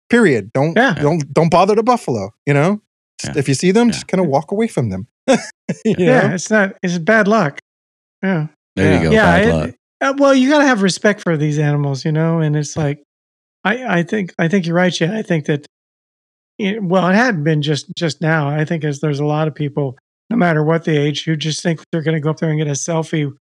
period. 0.10 0.52
Don't 0.54 0.78
Yeah. 0.78 0.94
don't 0.94 1.34
don't 1.34 1.50
bother 1.52 1.76
the 1.76 1.84
buffalo. 1.84 2.32
You 2.46 2.54
know, 2.54 2.82
Just- 3.20 3.36
Yeah. 3.36 3.40
if 3.40 3.48
you 3.50 3.56
see 3.56 3.72
them, 3.72 3.88
Yeah. 3.88 3.94
just 3.94 4.08
kind 4.08 4.22
of 4.22 4.28
walk 4.28 4.52
away 4.52 4.68
from 4.68 4.90
them. 4.90 5.08
You 5.86 5.96
yeah, 5.98 6.28
know? 6.28 6.34
it's 6.36 6.50
not. 6.50 6.76
It's 6.84 6.98
bad 6.98 7.28
luck. 7.28 7.60
Yeah. 8.24 8.48
There 8.76 8.94
you 9.04 9.10
go. 9.10 9.12
yeah. 9.16 9.26
bad 9.38 9.48
it- 9.48 9.54
luck. 9.54 9.76
Uh, 10.02 10.14
well, 10.18 10.34
you 10.34 10.50
got 10.50 10.60
to 10.60 10.66
have 10.66 10.82
respect 10.82 11.22
for 11.22 11.38
these 11.38 11.60
animals, 11.60 12.04
you 12.04 12.12
know. 12.12 12.40
And 12.40 12.56
it's 12.56 12.76
like, 12.76 13.04
I, 13.64 14.00
I 14.00 14.04
think, 14.04 14.34
I 14.40 14.48
think 14.48 14.66
you're 14.66 14.76
right, 14.76 14.92
Chad. 14.92 15.14
I 15.14 15.22
think 15.22 15.46
that, 15.46 15.66
it, 16.58 16.84
well, 16.84 17.08
it 17.08 17.16
hadn't 17.16 17.44
been 17.44 17.62
just 17.62 17.88
just 17.96 18.22
now. 18.22 18.50
I 18.50 18.66
think 18.66 18.84
as 18.84 19.00
there's 19.00 19.20
a 19.20 19.26
lot 19.26 19.48
of 19.48 19.56
people, 19.56 19.98
no 20.30 20.38
matter 20.38 20.64
what 20.64 20.84
the 20.84 20.98
age, 20.98 21.24
who 21.26 21.36
just 21.36 21.62
think 21.62 21.82
they're 21.92 22.02
going 22.02 22.16
to 22.16 22.22
go 22.22 22.30
up 22.30 22.38
there 22.38 22.50
and 22.50 22.60
get 22.60 22.68
a 22.68 22.72
selfie. 22.72 23.32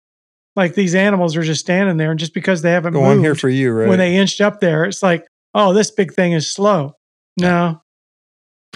Like 0.57 0.75
these 0.75 0.95
animals 0.95 1.37
are 1.37 1.43
just 1.43 1.61
standing 1.61 1.97
there, 1.97 2.11
and 2.11 2.19
just 2.19 2.35
because 2.35 2.63
they 2.63 2.73
haven't 2.73 2.95
Go 2.95 3.03
moved 3.03 3.23
here 3.23 3.35
for 3.35 3.49
you, 3.49 3.73
right? 3.73 3.89
when 3.89 3.99
they 3.99 4.17
inched 4.17 4.41
up 4.41 4.61
there, 4.61 4.85
it's 4.85 5.03
like, 5.03 5.27
oh, 5.55 5.73
this 5.73 5.91
big 5.91 6.13
thing 6.13 6.33
is 6.33 6.53
slow. 6.53 6.95
No, 7.39 7.81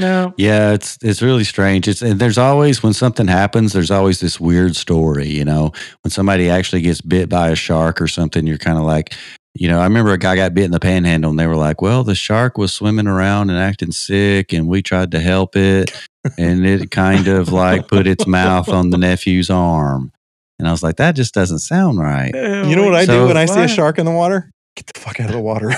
no. 0.00 0.34
Yeah, 0.36 0.72
it's 0.72 0.98
it's 1.02 1.22
really 1.22 1.44
strange. 1.44 1.86
It's 1.88 2.02
and 2.02 2.20
there's 2.20 2.38
always 2.38 2.82
when 2.82 2.92
something 2.92 3.28
happens, 3.28 3.72
there's 3.72 3.90
always 3.90 4.20
this 4.20 4.40
weird 4.40 4.76
story. 4.76 5.28
You 5.28 5.44
know, 5.44 5.72
when 6.02 6.10
somebody 6.10 6.50
actually 6.50 6.82
gets 6.82 7.00
bit 7.00 7.28
by 7.28 7.50
a 7.50 7.54
shark 7.56 8.00
or 8.00 8.08
something, 8.08 8.46
you're 8.46 8.58
kind 8.58 8.78
of 8.78 8.84
like, 8.84 9.14
you 9.54 9.68
know, 9.68 9.78
I 9.78 9.84
remember 9.84 10.12
a 10.12 10.18
guy 10.18 10.34
got 10.36 10.52
bit 10.54 10.64
in 10.64 10.70
the 10.72 10.80
panhandle, 10.80 11.30
and 11.30 11.38
they 11.38 11.46
were 11.46 11.56
like, 11.56 11.80
"Well, 11.80 12.02
the 12.02 12.14
shark 12.16 12.58
was 12.58 12.72
swimming 12.74 13.06
around 13.06 13.50
and 13.50 13.58
acting 13.58 13.92
sick, 13.92 14.52
and 14.52 14.66
we 14.66 14.82
tried 14.82 15.12
to 15.12 15.20
help 15.20 15.54
it, 15.56 15.92
and 16.38 16.66
it 16.66 16.90
kind 16.90 17.28
of 17.28 17.52
like 17.52 17.86
put 17.88 18.06
its 18.08 18.26
mouth 18.26 18.68
on 18.68 18.90
the 18.90 18.98
nephew's 18.98 19.48
arm." 19.50 20.10
And 20.58 20.66
I 20.66 20.72
was 20.72 20.82
like, 20.82 20.96
"That 20.96 21.14
just 21.14 21.34
doesn't 21.34 21.60
sound 21.60 21.98
right." 22.00 22.34
you 22.34 22.74
know 22.74 22.84
what 22.84 22.94
I 22.96 23.04
So- 23.04 23.20
do 23.22 23.26
when 23.28 23.36
I 23.36 23.44
see 23.46 23.60
a 23.62 23.68
shark 23.68 23.98
in 24.00 24.06
the 24.06 24.12
water? 24.12 24.50
Get 24.76 24.88
the 24.92 24.98
fuck 24.98 25.20
out 25.20 25.26
of 25.28 25.34
the 25.36 25.40
water. 25.40 25.72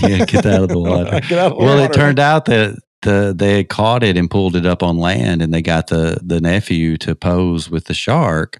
Yeah, 0.00 0.24
get 0.24 0.46
out 0.46 0.62
of 0.62 0.68
the 0.70 0.78
water. 0.78 1.20
get 1.28 1.38
out 1.38 1.52
of 1.52 1.58
the 1.58 1.64
Well, 1.64 1.76
water. 1.76 1.84
it 1.84 1.92
turned 1.94 2.18
out 2.18 2.46
that 2.46 2.78
the 3.02 3.32
they 3.36 3.58
had 3.58 3.68
caught 3.68 4.02
it 4.02 4.16
and 4.16 4.30
pulled 4.30 4.56
it 4.56 4.66
up 4.66 4.82
on 4.82 4.98
land, 4.98 5.42
and 5.42 5.52
they 5.52 5.62
got 5.62 5.86
the 5.88 6.18
the 6.22 6.40
nephew 6.40 6.96
to 6.98 7.14
pose 7.14 7.70
with 7.70 7.84
the 7.84 7.94
shark, 7.94 8.58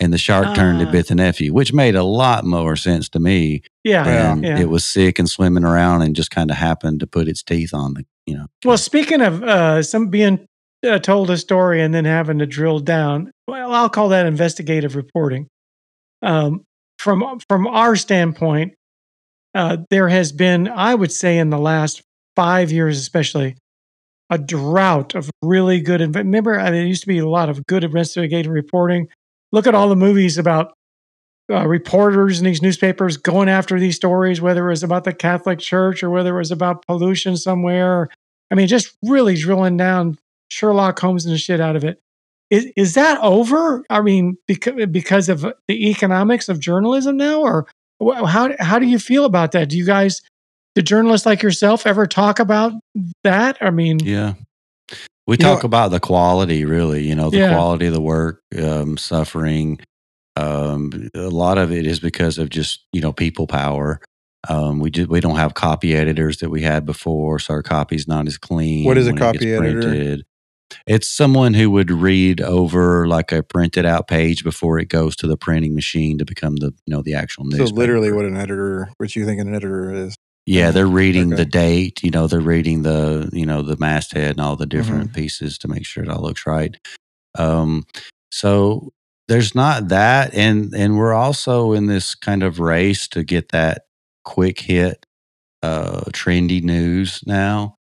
and 0.00 0.12
the 0.12 0.18
shark 0.18 0.54
turned 0.54 0.80
to 0.80 0.86
Ah. 0.88 0.90
bit 0.92 1.08
the 1.08 1.14
nephew, 1.14 1.52
which 1.52 1.72
made 1.72 1.94
a 1.94 2.04
lot 2.04 2.44
more 2.44 2.76
sense 2.76 3.08
to 3.10 3.18
me. 3.20 3.62
Yeah, 3.84 4.04
Yeah. 4.06 4.36
Yeah. 4.36 4.60
it 4.60 4.68
was 4.68 4.84
sick 4.84 5.18
and 5.18 5.28
swimming 5.28 5.64
around, 5.64 6.02
and 6.02 6.14
just 6.14 6.30
kind 6.30 6.50
of 6.50 6.56
happened 6.56 7.00
to 7.00 7.06
put 7.06 7.28
its 7.28 7.42
teeth 7.42 7.74
on 7.74 7.94
the, 7.94 8.04
you 8.26 8.36
know. 8.36 8.46
Well, 8.64 8.78
speaking 8.78 9.20
of 9.20 9.42
uh, 9.42 9.82
some 9.82 10.08
being 10.08 10.46
uh, 10.88 10.98
told 10.98 11.30
a 11.30 11.36
story 11.36 11.80
and 11.82 11.92
then 11.94 12.04
having 12.04 12.38
to 12.38 12.46
drill 12.46 12.78
down, 12.80 13.30
well, 13.48 13.72
I'll 13.72 13.88
call 13.90 14.08
that 14.10 14.26
investigative 14.26 14.94
reporting. 14.96 15.48
Um, 16.22 16.64
from 16.98 17.40
from 17.48 17.66
our 17.66 17.96
standpoint, 17.96 18.74
uh, 19.54 19.78
there 19.90 20.08
has 20.08 20.30
been, 20.32 20.68
I 20.68 20.94
would 20.94 21.10
say, 21.12 21.38
in 21.38 21.50
the 21.50 21.58
last 21.58 22.00
five 22.36 22.70
years, 22.72 22.98
especially, 22.98 23.56
a 24.32 24.38
drought 24.38 25.14
of 25.14 25.30
really 25.42 25.78
good. 25.78 26.00
Remember, 26.16 26.58
I 26.58 26.64
mean, 26.64 26.72
there 26.72 26.86
used 26.86 27.02
to 27.02 27.08
be 27.08 27.18
a 27.18 27.28
lot 27.28 27.50
of 27.50 27.66
good 27.66 27.84
investigative 27.84 28.50
reporting. 28.50 29.08
Look 29.52 29.66
at 29.66 29.74
all 29.74 29.90
the 29.90 29.94
movies 29.96 30.38
about 30.38 30.72
uh, 31.50 31.68
reporters 31.68 32.38
in 32.38 32.46
these 32.46 32.62
newspapers 32.62 33.18
going 33.18 33.50
after 33.50 33.78
these 33.78 33.96
stories, 33.96 34.40
whether 34.40 34.66
it 34.66 34.70
was 34.70 34.82
about 34.82 35.04
the 35.04 35.12
Catholic 35.12 35.58
Church 35.58 36.02
or 36.02 36.08
whether 36.08 36.34
it 36.34 36.38
was 36.38 36.50
about 36.50 36.86
pollution 36.86 37.36
somewhere. 37.36 38.08
I 38.50 38.54
mean, 38.54 38.68
just 38.68 38.96
really 39.02 39.36
drilling 39.36 39.76
down 39.76 40.18
Sherlock 40.48 40.98
Holmes 40.98 41.26
and 41.26 41.34
the 41.34 41.38
shit 41.38 41.60
out 41.60 41.76
of 41.76 41.84
it. 41.84 42.00
Is, 42.48 42.72
is 42.74 42.94
that 42.94 43.20
over? 43.20 43.84
I 43.90 44.00
mean, 44.00 44.38
because, 44.46 44.86
because 44.86 45.28
of 45.28 45.42
the 45.68 45.90
economics 45.90 46.48
of 46.48 46.58
journalism 46.58 47.18
now, 47.18 47.42
or 47.42 47.66
how 48.00 48.50
how 48.58 48.78
do 48.78 48.86
you 48.86 48.98
feel 48.98 49.26
about 49.26 49.52
that? 49.52 49.68
Do 49.68 49.76
you 49.76 49.84
guys, 49.84 50.22
do 50.74 50.82
journalists 50.82 51.26
like 51.26 51.42
yourself, 51.42 51.86
ever 51.86 52.06
talk 52.06 52.38
about 52.38 52.72
that? 53.24 53.58
I 53.60 53.70
mean, 53.70 53.98
Yeah. 54.02 54.34
We 55.26 55.36
You 55.38 55.44
know- 55.44 55.54
talk 55.54 55.62
about 55.64 55.92
the 55.92 56.00
quality, 56.00 56.64
really, 56.64 57.06
you 57.06 57.14
know, 57.14 57.30
the 57.30 57.38
Yeah. 57.38 57.54
quality 57.54 57.86
of 57.86 57.94
the 57.94 58.00
work, 58.00 58.40
um, 58.60 58.96
suffering. 58.96 59.78
Um, 60.36 61.08
a 61.14 61.28
lot 61.28 61.58
of 61.58 61.70
it 61.70 61.86
is 61.86 62.00
because 62.00 62.38
of 62.38 62.50
just, 62.50 62.80
you 62.92 63.00
know, 63.00 63.12
people 63.12 63.46
power. 63.46 64.00
Um, 64.48 64.80
we 64.80 64.90
do, 64.90 65.06
we 65.06 65.20
don't 65.20 65.36
have 65.36 65.54
copy 65.54 65.94
editors 65.94 66.38
that 66.38 66.50
we 66.50 66.62
had 66.62 66.84
before, 66.84 67.38
so 67.38 67.54
our 67.54 67.62
copy's 67.62 68.08
not 68.08 68.26
as 68.26 68.36
clean. 68.36 68.84
What 68.84 68.98
is 68.98 69.06
a 69.06 69.10
when 69.10 69.18
it 69.18 69.20
copy 69.20 69.52
editor? 69.52 69.80
printed. 69.82 70.22
It's 70.88 71.06
someone 71.08 71.54
who 71.54 71.70
would 71.70 71.90
read 71.92 72.40
over 72.40 73.06
like 73.06 73.30
a 73.30 73.42
printed 73.44 73.86
out 73.86 74.08
page 74.08 74.42
before 74.42 74.78
it 74.80 74.88
goes 74.88 75.14
to 75.16 75.28
the 75.28 75.36
printing 75.36 75.74
machine 75.76 76.18
to 76.18 76.24
become 76.24 76.56
the, 76.56 76.72
you 76.86 76.92
know, 76.94 77.02
the 77.02 77.14
actual 77.14 77.44
So 77.52 77.58
news. 77.58 77.72
literally, 77.72 78.10
what 78.10 78.24
an 78.24 78.36
editor, 78.36 78.88
what 78.96 79.14
you 79.14 79.24
think 79.24 79.40
an 79.40 79.54
editor 79.54 79.92
is. 79.94 80.16
Yeah, 80.46 80.70
they're 80.72 80.86
reading 80.86 81.32
Okay. 81.32 81.36
the 81.44 81.44
date. 81.44 82.02
You 82.02 82.10
know, 82.10 82.26
they're 82.26 82.40
reading 82.40 82.82
the 82.82 83.30
you 83.32 83.46
know 83.46 83.62
the 83.62 83.76
masthead 83.78 84.32
and 84.32 84.40
all 84.40 84.56
the 84.56 84.66
different 84.66 85.06
Mm-hmm. 85.10 85.14
pieces 85.14 85.58
to 85.58 85.68
make 85.68 85.86
sure 85.86 86.02
it 86.02 86.08
all 86.10 86.22
looks 86.22 86.46
right. 86.46 86.76
Um, 87.38 87.86
so 88.30 88.92
there's 89.28 89.54
not 89.54 89.88
that, 89.88 90.34
and 90.34 90.74
and 90.74 90.96
we're 90.98 91.14
also 91.14 91.72
in 91.72 91.86
this 91.86 92.14
kind 92.14 92.42
of 92.42 92.58
race 92.60 93.06
to 93.08 93.22
get 93.24 93.50
that 93.50 93.82
quick 94.24 94.60
hit, 94.60 95.06
uh, 95.62 96.02
trendy 96.12 96.62
news 96.62 97.22
now, 97.26 97.76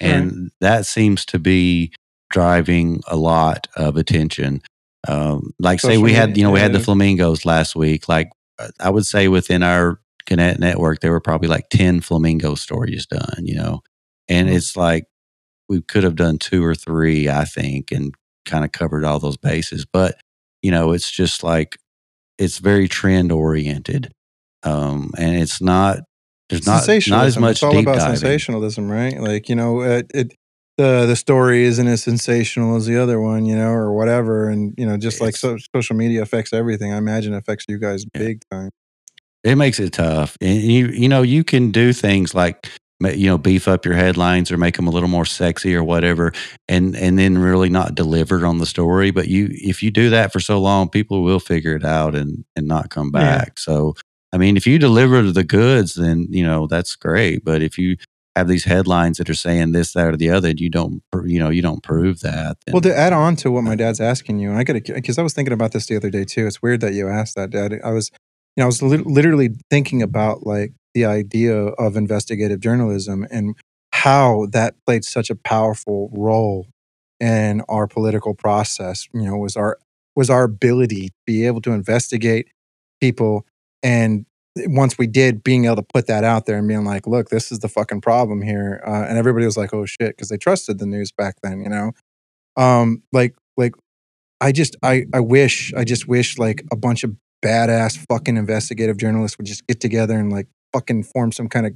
and 0.00 0.50
that 0.60 0.86
seems 0.86 1.24
to 1.26 1.38
be 1.38 1.92
driving 2.30 3.00
a 3.08 3.16
lot 3.16 3.66
of 3.76 3.96
attention. 3.96 4.62
Um, 5.08 5.52
like 5.58 5.80
say 5.80 5.90
Social 5.94 6.02
we 6.04 6.12
had, 6.14 6.36
you 6.36 6.44
know, 6.44 6.50
we 6.50 6.60
had 6.60 6.72
the 6.72 6.80
flamingos 6.80 7.44
last 7.44 7.76
week. 7.76 8.08
Like 8.08 8.30
uh, 8.58 8.68
I 8.80 8.90
would 8.90 9.06
say 9.06 9.28
within 9.28 9.62
our 9.62 10.00
Connect 10.26 10.58
network, 10.60 11.00
there 11.00 11.10
were 11.12 11.20
probably 11.20 11.48
like 11.48 11.68
10 11.70 12.00
flamingo 12.00 12.54
stories 12.54 13.06
done, 13.06 13.42
you 13.44 13.54
know, 13.56 13.80
and 14.28 14.48
Mhm. 14.48 14.54
it's 14.56 14.76
like 14.76 15.04
we 15.68 15.82
could 15.82 16.04
have 16.04 16.16
done 16.16 16.38
two 16.38 16.64
or 16.64 16.74
three, 16.74 17.28
I 17.28 17.44
think, 17.44 17.90
and 17.92 18.14
kind 18.46 18.64
of 18.64 18.72
covered 18.72 19.04
all 19.04 19.18
those 19.18 19.36
bases. 19.38 19.86
But, 19.90 20.16
you 20.62 20.70
know, 20.70 20.92
it's 20.92 21.10
just 21.10 21.42
like, 21.42 21.76
it's 22.38 22.58
very 22.58 22.88
trend 22.88 23.32
oriented. 23.32 24.12
Um, 24.64 25.12
and 25.18 25.36
it's 25.36 25.60
not, 25.62 25.98
there's 26.50 26.66
not, 26.66 26.86
not 27.08 27.26
as 27.26 27.38
much 27.38 27.52
It's 27.56 27.62
all 27.62 27.78
about 27.78 27.96
diving. 27.98 28.16
sensationalism, 28.16 28.90
right? 28.90 29.18
Like 29.20 29.48
you 29.48 29.54
know, 29.56 29.82
it, 29.82 30.10
it 30.14 30.34
the 30.78 31.06
the 31.06 31.16
story 31.16 31.64
isn't 31.64 31.86
as 31.86 32.02
sensational 32.02 32.76
as 32.76 32.86
the 32.86 32.96
other 33.00 33.20
one, 33.20 33.46
you 33.46 33.56
know, 33.56 33.70
or 33.70 33.92
whatever. 33.92 34.48
And 34.48 34.74
you 34.76 34.86
know, 34.86 34.96
just 34.96 35.20
like 35.20 35.36
so, 35.36 35.56
social 35.74 35.96
media 35.96 36.22
affects 36.22 36.52
everything. 36.52 36.92
I 36.92 36.96
imagine 36.98 37.34
it 37.34 37.38
affects 37.38 37.64
you 37.68 37.78
guys 37.78 38.04
Yeah. 38.14 38.20
big 38.20 38.42
time. 38.50 38.70
It 39.44 39.56
makes 39.56 39.78
it 39.78 39.92
tough. 39.92 40.36
And 40.40 40.60
you 40.62 40.88
you 40.88 41.08
know 41.08 41.22
you 41.22 41.44
can 41.44 41.70
do 41.70 41.92
things 41.92 42.34
like 42.34 42.68
you 43.00 43.26
know 43.26 43.36
beef 43.38 43.68
up 43.68 43.84
your 43.84 43.94
headlines 43.94 44.50
or 44.50 44.56
make 44.56 44.76
them 44.76 44.86
a 44.86 44.90
little 44.90 45.08
more 45.08 45.26
sexy 45.26 45.74
or 45.74 45.84
whatever, 45.84 46.32
and 46.68 46.96
and 46.96 47.18
then 47.18 47.38
really 47.38 47.68
not 47.68 47.94
deliver 47.94 48.44
on 48.46 48.58
the 48.58 48.66
story. 48.66 49.10
But 49.10 49.28
you 49.28 49.48
if 49.52 49.82
you 49.82 49.90
do 49.90 50.10
that 50.10 50.32
for 50.32 50.40
so 50.40 50.60
long, 50.60 50.88
people 50.88 51.22
will 51.22 51.40
figure 51.40 51.76
it 51.76 51.84
out 51.84 52.14
and 52.14 52.44
and 52.56 52.66
not 52.66 52.90
come 52.90 53.10
Yeah. 53.14 53.20
back. 53.38 53.58
So 53.58 53.94
I 54.32 54.36
mean, 54.38 54.56
if 54.56 54.66
you 54.66 54.78
deliver 54.80 55.22
the 55.30 55.44
goods, 55.44 55.94
then 55.94 56.26
you 56.30 56.44
know 56.44 56.66
that's 56.66 56.96
great. 56.96 57.44
But 57.44 57.62
if 57.62 57.78
you 57.78 57.96
have 58.36 58.48
these 58.48 58.64
headlines 58.64 59.18
that 59.18 59.30
are 59.30 59.34
saying 59.34 59.70
this, 59.70 59.92
that, 59.92 60.08
or 60.08 60.16
the 60.16 60.28
other, 60.28 60.48
and 60.48 60.58
you 60.60 60.68
don't, 60.68 61.00
you 61.24 61.38
know, 61.38 61.50
you 61.50 61.62
don't 61.62 61.84
prove 61.84 62.18
that. 62.22 62.56
then- 62.66 62.72
Well, 62.72 62.80
to 62.82 62.92
add 62.98 63.12
on 63.12 63.36
to 63.36 63.50
what 63.52 63.62
my 63.62 63.76
dad's 63.76 64.00
asking 64.00 64.40
you, 64.40 64.50
and 64.50 64.58
I 64.58 64.64
got 64.64 64.72
to 64.84 64.92
because 64.94 65.18
I 65.18 65.22
was 65.22 65.34
thinking 65.34 65.52
about 65.52 65.70
this 65.70 65.86
the 65.86 65.94
other 65.94 66.10
day 66.10 66.24
too. 66.24 66.44
It's 66.48 66.60
weird 66.60 66.80
that 66.80 66.94
you 66.94 67.08
asked 67.08 67.36
that, 67.36 67.50
Dad. 67.50 67.78
I 67.84 67.90
was, 67.92 68.10
you 68.56 68.60
know, 68.60 68.64
I 68.64 68.66
was 68.66 68.82
lit- 68.82 69.06
literally 69.06 69.50
thinking 69.70 70.02
about 70.02 70.46
like 70.46 70.72
the 70.94 71.04
idea 71.04 71.56
of 71.56 71.96
investigative 71.96 72.60
journalism 72.60 73.26
and 73.30 73.56
how 73.92 74.46
that 74.52 74.74
played 74.86 75.04
such 75.04 75.30
a 75.30 75.34
powerful 75.34 76.10
role 76.12 76.68
in 77.20 77.62
our 77.68 77.86
political 77.86 78.34
process. 78.34 79.08
You 79.12 79.22
know, 79.22 79.36
was 79.36 79.56
our 79.56 79.78
was 80.16 80.30
our 80.30 80.44
ability 80.44 81.08
to 81.08 81.14
be 81.26 81.46
able 81.46 81.60
to 81.62 81.72
investigate 81.72 82.48
people 83.00 83.46
and 83.82 84.26
once 84.66 84.96
we 84.96 85.06
did 85.06 85.42
being 85.42 85.64
able 85.64 85.76
to 85.76 85.82
put 85.82 86.06
that 86.06 86.22
out 86.22 86.46
there 86.46 86.58
and 86.58 86.68
being 86.68 86.84
like 86.84 87.06
look 87.06 87.28
this 87.28 87.50
is 87.50 87.58
the 87.58 87.68
fucking 87.68 88.00
problem 88.00 88.40
here 88.40 88.80
uh, 88.86 89.04
and 89.08 89.18
everybody 89.18 89.44
was 89.44 89.56
like 89.56 89.74
oh 89.74 89.84
shit 89.84 90.16
because 90.16 90.28
they 90.28 90.36
trusted 90.36 90.78
the 90.78 90.86
news 90.86 91.10
back 91.10 91.34
then 91.42 91.60
you 91.60 91.68
know 91.68 91.92
um 92.56 93.02
like 93.12 93.34
like 93.56 93.74
i 94.40 94.52
just 94.52 94.76
i 94.82 95.04
i 95.12 95.18
wish 95.18 95.72
i 95.74 95.82
just 95.82 96.06
wish 96.06 96.38
like 96.38 96.64
a 96.70 96.76
bunch 96.76 97.02
of 97.02 97.16
badass 97.44 97.96
fucking 98.08 98.36
investigative 98.36 98.96
journalists 98.96 99.36
would 99.38 99.46
just 99.46 99.66
get 99.66 99.80
together 99.80 100.18
and 100.18 100.32
like 100.32 100.46
fucking 100.72 101.02
form 101.02 101.30
some 101.30 101.48
kind 101.48 101.66
of 101.66 101.72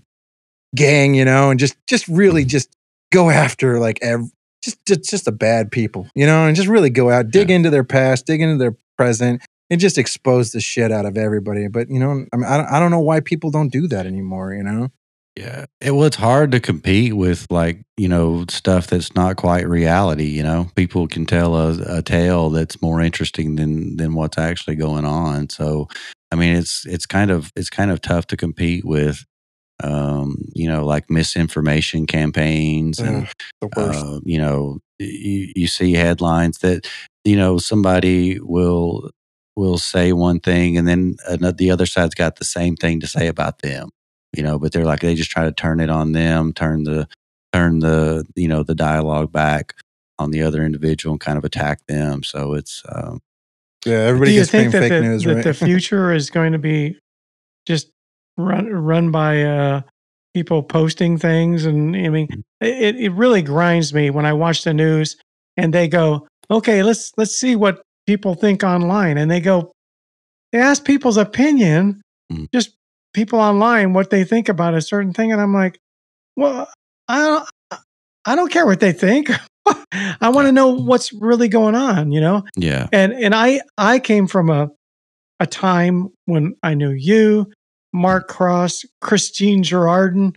gang 0.75 1.15
you 1.15 1.25
know 1.25 1.51
and 1.51 1.61
just 1.61 1.77
just 1.87 2.09
really 2.09 2.43
mm-hmm. 2.43 2.49
just 2.49 2.71
go 3.13 3.31
after 3.31 3.79
like 3.79 3.99
ev- 4.03 4.33
just 4.63 4.85
just 4.87 5.09
just 5.09 5.25
the 5.25 5.33
bad 5.33 5.71
people 5.71 6.09
you 6.15 6.27
know 6.27 6.47
and 6.47 6.57
just 6.57 6.69
really 6.69 6.91
go 6.91 7.11
out 7.11 7.31
dig 7.31 7.51
Yeah. 7.51 7.57
into 7.57 7.71
their 7.71 7.85
past 7.85 8.27
dig 8.27 8.41
into 8.41 8.57
their 8.57 8.77
present 8.97 9.43
and 9.71 9.81
just 9.81 9.99
expose 9.99 10.53
the 10.53 10.61
shit 10.61 10.91
out 10.91 11.05
of 11.05 11.19
everybody. 11.19 11.69
But 11.69 11.91
you 11.91 12.01
know 12.01 12.25
i 12.33 12.37
mean 12.37 12.45
i 12.45 12.57
don't, 12.57 12.67
I 12.67 12.81
don't 12.81 12.91
know 12.91 13.01
why 13.01 13.21
people 13.21 13.51
don't 13.51 13.71
do 13.73 13.87
that 13.89 14.07
anymore 14.07 14.53
you 14.55 14.63
know 14.63 14.89
Yeah. 15.39 15.67
It 15.81 15.93
well, 15.93 16.07
it's 16.07 16.17
hard 16.17 16.51
to 16.51 16.61
compete 16.61 17.17
with 17.17 17.47
like, 17.49 17.83
you 17.97 18.09
know, 18.09 18.45
stuff 18.49 18.89
that's 18.89 19.15
not 19.15 19.37
quite 19.37 19.69
reality, 19.69 20.25
you 20.25 20.43
know. 20.43 20.69
People 20.75 21.07
can 21.07 21.27
tell 21.27 21.55
a, 21.55 21.99
a 21.99 22.03
tale 22.03 22.51
that's 22.51 22.83
more 22.83 23.01
interesting 23.01 23.55
than 23.55 23.97
than 23.97 24.15
what's 24.15 24.37
actually 24.37 24.75
going 24.75 25.05
on. 25.05 25.49
So 25.49 25.87
I 26.33 26.35
mean 26.35 26.57
it's 26.57 26.85
it's 26.87 27.07
kind 27.07 27.31
of 27.31 27.53
it's 27.55 27.71
kind 27.71 27.93
of 27.93 28.01
tough 28.01 28.27
to 28.29 28.37
compete 28.37 28.85
with 28.85 29.25
um, 29.81 30.37
you 30.55 30.69
know, 30.69 30.85
like 30.85 31.09
misinformation 31.09 32.07
campaigns 32.07 32.99
and 32.99 33.29
worst 33.77 34.05
uh, 34.05 34.21
you 34.25 34.39
know, 34.39 34.81
you, 34.99 35.53
you 35.55 35.67
see 35.69 35.93
headlines 35.93 36.59
that, 36.59 36.89
you 37.25 37.37
know, 37.37 37.59
somebody 37.59 38.41
will 38.41 39.11
will 39.55 39.79
say 39.79 40.13
one 40.13 40.41
thing 40.41 40.77
and 40.77 40.89
then 40.89 41.15
ano- 41.29 41.53
the 41.53 41.71
other 41.71 41.87
side's 41.87 42.15
got 42.15 42.37
the 42.37 42.45
same 42.45 42.75
thing 42.75 42.99
to 43.01 43.07
say 43.07 43.29
about 43.29 43.61
them, 43.61 43.91
you 44.37 44.43
know, 44.43 44.59
but 44.59 44.73
they're 44.73 44.85
like 44.85 45.01
they 45.01 45.15
just 45.15 45.31
try 45.31 45.45
to 45.45 45.53
turn 45.53 45.81
it 45.81 45.91
on 45.91 46.13
them, 46.13 46.53
turn 46.53 46.85
the 46.85 47.09
turn 47.53 47.81
the 47.81 48.27
you 48.35 48.49
know 48.49 48.63
the 48.63 48.75
dialogue 48.75 49.33
back 49.33 49.75
on 50.19 50.31
the 50.31 50.43
other 50.43 50.65
individual 50.65 51.13
and 51.15 51.21
kind 51.21 51.39
of 51.39 51.45
attack 51.45 51.87
them. 51.87 52.23
So 52.23 52.55
it's 52.55 52.83
um, 52.91 53.21
yeah 53.87 53.99
everybody 54.01 54.31
do 54.31 54.35
you 54.35 54.41
gets 54.41 54.51
think 54.51 54.73
fake 54.73 54.81
that, 54.81 54.89
the, 54.89 55.01
news 55.03 55.25
that 55.25 55.35
right 55.35 55.45
the 55.45 55.55
future 55.67 56.13
is 56.13 56.31
going 56.31 56.53
to 56.53 56.59
be 56.59 56.99
just 57.67 57.91
run 58.37 58.67
run 58.69 59.11
by 59.11 59.43
uh, 59.43 59.81
people 60.35 60.63
posting 60.63 61.19
things? 61.19 61.65
And 61.65 61.97
I 61.97 62.09
mean, 62.09 62.29
Mm. 62.29 62.43
it, 62.61 62.97
it 62.97 63.13
really 63.13 63.43
grinds 63.43 63.95
me 63.95 64.11
when 64.11 64.27
I 64.27 64.33
watch 64.33 64.65
the 64.65 64.75
news 64.75 65.17
and 65.57 65.73
they 65.73 65.89
go, 65.89 66.27
"Okay, 66.51 66.83
let's 66.83 67.13
let's 67.17 67.35
see 67.35 67.57
what 67.57 67.83
people 68.07 68.35
think 68.35 68.63
online," 68.65 69.17
and 69.19 69.31
they 69.31 69.41
go, 69.41 69.73
they 70.53 70.59
ask 70.59 70.85
people's 70.85 71.17
opinion, 71.17 72.03
Mm. 72.33 72.49
just 72.53 72.75
people 73.19 73.41
online 73.41 73.93
what 73.93 74.11
they 74.11 74.25
think 74.25 74.49
about 74.49 74.75
a 74.75 74.81
certain 74.81 75.13
thing, 75.13 75.33
and 75.33 75.41
I'm 75.41 75.55
like, 75.55 75.79
well, 76.37 76.69
I 77.09 77.19
don't, 77.21 77.49
I 78.25 78.37
don't 78.37 78.53
care 78.53 78.67
what 78.67 78.81
they 78.81 78.93
think. 78.93 79.31
I 80.21 80.29
want 80.31 80.47
to 80.47 80.53
know 80.53 80.69
what's 80.69 81.13
really 81.13 81.49
going 81.49 81.75
on, 81.75 82.13
you 82.13 82.21
know 82.21 82.45
yeah, 82.57 82.89
and 82.93 83.13
and 83.13 83.35
I 83.35 83.61
I 83.77 83.99
came 83.99 84.27
from 84.27 84.51
a 84.51 84.71
a 85.41 85.47
time 85.47 86.09
when 86.27 86.55
I 86.63 86.75
knew 86.75 86.91
you, 86.93 87.51
Mark 87.93 88.29
Cross, 88.29 88.85
Christine 89.01 89.63
Gerardin. 89.63 90.35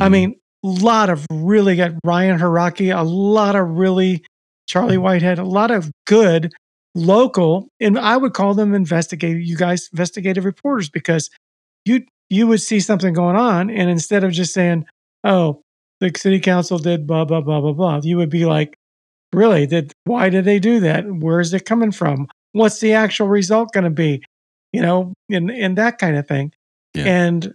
I 0.00 0.08
mhm, 0.08 0.08
mean, 0.08 0.34
a 0.64 0.68
lot 0.68 1.10
of 1.10 1.26
really 1.30 1.76
good 1.76 1.98
Ryan 2.04 2.38
Haraki, 2.38 2.96
a 2.96 3.02
lot 3.02 3.56
of 3.56 3.68
really 3.68 4.24
Charlie 4.68 4.98
Whitehead, 4.98 5.38
a 5.38 5.44
lot 5.44 5.70
of 5.70 5.90
good 6.06 6.52
local, 6.94 7.68
and 7.80 7.98
I 7.98 8.16
would 8.16 8.34
call 8.34 8.54
them 8.54 8.74
investigative. 8.74 9.40
You 9.42 9.56
guys, 9.56 9.88
investigative 9.92 10.44
reporters, 10.44 10.88
because 10.90 11.30
you 11.84 12.04
you 12.30 12.46
would 12.46 12.60
see 12.60 12.80
something 12.80 13.14
going 13.14 13.36
on, 13.36 13.70
and 13.70 13.90
instead 13.90 14.24
of 14.24 14.32
just 14.32 14.54
saying, 14.54 14.86
"Oh, 15.22 15.62
the 16.00 16.12
city 16.16 16.40
council 16.40 16.78
did 16.78 17.06
blah 17.06 17.24
blah 17.24 17.40
blah 17.40 17.60
blah 17.60 17.72
blah," 17.72 18.00
you 18.02 18.16
would 18.16 18.30
be 18.30 18.44
like, 18.46 18.76
"Really? 19.32 19.66
Did 19.66 19.92
why 20.04 20.28
did 20.28 20.44
they 20.44 20.58
do 20.58 20.80
that? 20.80 21.04
Where 21.06 21.40
is 21.40 21.54
it 21.54 21.66
coming 21.66 21.92
from? 21.92 22.28
What's 22.52 22.80
the 22.80 22.92
actual 22.94 23.28
result 23.28 23.72
going 23.72 23.84
to 23.84 23.90
be?" 23.90 24.22
You 24.72 24.82
know, 24.82 25.12
and 25.30 25.50
and 25.50 25.78
that 25.78 25.98
kind 25.98 26.16
of 26.16 26.26
thing. 26.26 26.52
Yeah. 26.94 27.04
And 27.04 27.54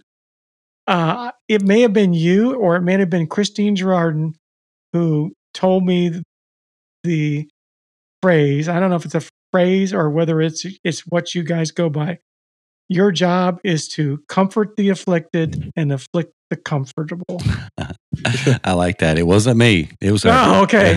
uh, 0.86 1.32
it 1.48 1.62
may 1.62 1.82
have 1.82 1.92
been 1.92 2.12
you, 2.12 2.54
or 2.54 2.76
it 2.76 2.82
may 2.82 2.98
have 2.98 3.10
been 3.10 3.26
Christine 3.26 3.76
Gerardin, 3.76 4.34
who 4.92 5.32
told 5.54 5.84
me 5.84 6.22
the 7.04 7.48
phrase. 8.22 8.68
I 8.68 8.80
don't 8.80 8.90
know 8.90 8.96
if 8.96 9.04
it's 9.04 9.14
a 9.14 9.22
phrase 9.52 9.92
or 9.92 10.10
whether 10.10 10.40
it's 10.40 10.64
it's 10.84 11.00
what 11.00 11.34
you 11.34 11.42
guys 11.42 11.70
go 11.70 11.88
by. 11.88 12.18
Your 12.90 13.12
job 13.12 13.60
is 13.62 13.86
to 13.90 14.18
comfort 14.28 14.74
the 14.74 14.88
afflicted 14.88 15.70
and 15.76 15.92
afflict 15.92 16.32
the 16.50 16.56
comfortable. 16.56 17.40
I 18.64 18.72
like 18.72 18.98
that. 18.98 19.16
It 19.16 19.28
wasn't 19.28 19.58
me. 19.58 19.90
It 20.00 20.10
was. 20.10 20.26
Oh, 20.26 20.62
okay. 20.64 20.94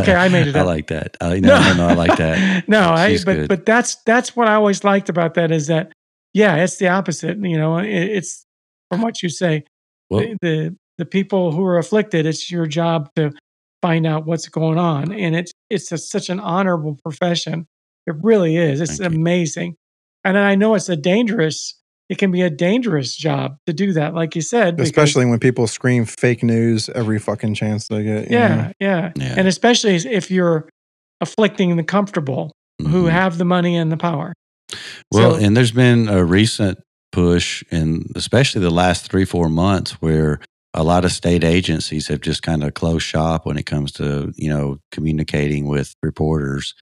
Okay, 0.00 0.14
I 0.14 0.28
made 0.28 0.48
it 0.48 0.54
I 0.56 0.62
like 0.62 0.88
that. 0.88 1.16
Uh, 1.22 1.36
no, 1.36 1.58
no, 1.58 1.74
no, 1.76 1.88
I 1.88 1.94
like 1.94 2.18
that. 2.18 2.68
no, 2.68 2.90
I, 2.90 3.16
but 3.24 3.34
good. 3.34 3.48
but 3.48 3.64
that's 3.64 3.96
that's 4.04 4.36
what 4.36 4.48
I 4.48 4.54
always 4.54 4.84
liked 4.84 5.08
about 5.08 5.32
that 5.34 5.50
is 5.50 5.68
that 5.68 5.92
yeah, 6.34 6.56
it's 6.56 6.76
the 6.76 6.88
opposite. 6.88 7.38
You 7.38 7.56
know, 7.56 7.78
it, 7.78 7.88
it's 7.88 8.44
from 8.90 9.00
what 9.00 9.22
you 9.22 9.30
say. 9.30 9.64
Well, 10.10 10.20
the, 10.20 10.36
the 10.42 10.76
the 10.98 11.06
people 11.06 11.52
who 11.52 11.64
are 11.64 11.78
afflicted, 11.78 12.26
it's 12.26 12.50
your 12.50 12.66
job 12.66 13.08
to 13.16 13.32
find 13.80 14.06
out 14.06 14.26
what's 14.26 14.46
going 14.48 14.78
on, 14.78 15.10
and 15.10 15.34
it's 15.34 15.52
it's 15.70 15.90
a, 15.90 15.96
such 15.96 16.28
an 16.28 16.38
honorable 16.38 16.98
profession. 17.02 17.66
It 18.06 18.16
really 18.20 18.56
is. 18.56 18.82
It's 18.82 19.00
amazing. 19.00 19.70
you. 19.70 19.76
Amazing, 20.24 20.36
and 20.36 20.46
I 20.46 20.54
know 20.54 20.74
it's 20.74 20.88
a 20.88 20.96
dangerous. 20.96 21.74
It 22.10 22.18
can 22.18 22.30
be 22.30 22.42
a 22.42 22.50
dangerous 22.50 23.16
job 23.16 23.56
to 23.66 23.72
do 23.72 23.94
that, 23.94 24.14
like 24.14 24.34
you 24.36 24.42
said, 24.42 24.76
because- 24.76 24.90
Especially 24.90 25.24
when 25.24 25.38
people 25.38 25.66
scream 25.66 26.04
fake 26.04 26.42
news 26.42 26.90
every 26.90 27.18
fucking 27.18 27.54
chance 27.54 27.88
they 27.88 28.02
get. 28.04 28.30
yeah, 28.30 28.72
yeah, 28.78 29.12
Yeah. 29.16 29.34
and 29.38 29.48
especially 29.48 29.94
if 29.96 30.30
you're 30.30 30.68
afflicting 31.22 31.76
the 31.76 31.82
comfortable 31.82 32.52
who 32.78 33.04
mhm. 33.04 33.10
have 33.10 33.38
the 33.38 33.46
money 33.46 33.74
and 33.76 33.90
the 33.90 33.96
power. 33.96 34.34
Well, 35.10 35.36
So- 35.36 35.40
and 35.44 35.56
there's 35.56 35.72
been 35.72 36.08
a 36.08 36.22
recent 36.24 36.78
push, 37.10 37.62
in 37.70 38.04
especially 38.16 38.60
the 38.60 38.70
last 38.70 39.10
three, 39.10 39.24
four 39.24 39.48
months, 39.48 39.92
where 40.02 40.40
a 40.74 40.82
lot 40.84 41.04
of 41.06 41.12
state 41.12 41.42
agencies 41.44 42.08
have 42.08 42.20
just 42.20 42.42
kind 42.42 42.62
of 42.64 42.74
closed 42.74 43.04
shop 43.06 43.46
when 43.46 43.56
it 43.56 43.64
comes 43.64 43.92
to 43.92 44.32
you 44.36 44.50
know 44.50 44.76
communicating 44.90 45.68
with 45.68 45.94
reporters. 46.02 46.74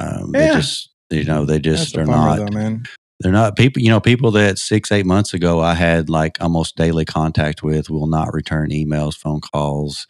Um, 0.00 0.30
They 0.32 0.46
Yeah. 0.46 0.54
just 0.60 0.88
you 1.12 1.24
know 1.24 1.44
they 1.44 1.58
just 1.58 1.94
That's 1.94 2.08
are 2.08 2.10
bummer, 2.10 2.36
not 2.38 2.50
though, 2.50 2.58
man. 2.58 2.84
they're 3.20 3.32
not 3.32 3.56
people 3.56 3.82
you 3.82 3.90
know 3.90 4.00
people 4.00 4.30
that 4.32 4.58
six 4.58 4.90
eight 4.90 5.06
months 5.06 5.32
ago 5.34 5.60
i 5.60 5.74
had 5.74 6.08
like 6.10 6.38
almost 6.40 6.76
daily 6.76 7.04
contact 7.04 7.62
with 7.62 7.88
will 7.90 8.06
not 8.08 8.32
return 8.34 8.70
emails 8.70 9.14
phone 9.16 9.40
calls 9.40 10.06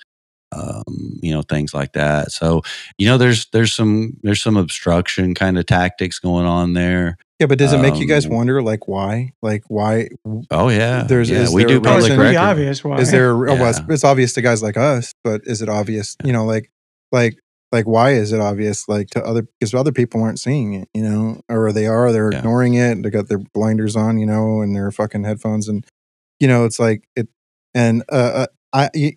um, 0.55 1.19
you 1.23 1.33
know 1.33 1.41
things 1.43 1.73
like 1.73 1.93
that 1.95 2.31
so 2.31 2.61
you 2.99 3.07
know 3.07 3.17
there's 3.17 3.47
there's 3.53 3.75
some 3.75 4.19
there's 4.23 4.43
some 4.43 4.57
obstruction 4.59 5.35
kind 5.35 5.59
of 5.59 5.65
tactics 5.67 6.19
going 6.19 6.45
on 6.45 6.75
there 6.75 7.17
Yeah, 7.41 7.47
but 7.47 7.57
does 7.59 7.73
it 7.73 7.79
make 7.79 7.97
you 7.97 8.07
guys 8.07 8.27
Um, 8.27 8.33
wonder, 8.33 8.63
like, 8.63 8.87
why? 8.87 9.33
Like, 9.41 9.63
why? 9.69 10.09
oh 10.51 10.69
yeah 10.69 11.05
There's- 11.05 11.31
yeah 11.31 11.39
is 11.45 11.55
we 11.55 11.63
there 11.63 11.69
do 11.69 11.77
a 11.79 11.81
public 11.81 12.03
reason- 12.03 12.17
pretty 12.19 12.37
record 12.37 12.49
obvious 12.51 12.85
why. 12.85 12.99
Is 12.99 13.11
there? 13.11 13.31
oh, 13.33 13.55
well, 13.57 13.71
it's, 13.71 13.81
it's 13.89 14.05
obvious 14.05 14.35
to 14.35 14.43
guys 14.43 14.63
like 14.63 14.77
us, 14.77 15.13
but 15.25 15.41
is 15.45 15.63
it 15.63 15.69
obvious? 15.71 16.17
You 16.23 16.33
know, 16.35 16.45
like, 16.45 16.71
like, 17.13 17.39
like, 17.73 17.87
why 17.87 18.11
is 18.11 18.33
it 18.33 18.41
obvious? 18.41 18.89
Like 18.89 19.09
to 19.11 19.25
other 19.25 19.43
because 19.43 19.75
other 19.75 19.93
people 19.93 20.23
aren't 20.23 20.39
seeing 20.39 20.75
it, 20.75 20.89
you 20.95 21.03
know, 21.03 21.41
or 21.49 21.73
they 21.73 21.87
are, 21.87 22.13
they're 22.13 22.31
Yeah. 22.31 22.39
ignoring 22.39 22.75
it. 22.75 23.03
They 23.03 23.11
got 23.11 23.29
their 23.29 23.39
blinders 23.39 23.97
on, 23.97 24.19
you 24.19 24.27
know, 24.27 24.61
and 24.61 24.77
their 24.77 24.91
fucking 24.91 25.25
headphones, 25.25 25.69
and 25.69 25.85
you 26.39 26.49
know, 26.49 26.65
it's 26.65 26.79
like 26.79 27.05
it. 27.17 27.29
And 27.75 28.03
uh, 28.11 28.45
uh 28.45 28.47
I, 28.75 28.91
you, 28.95 29.13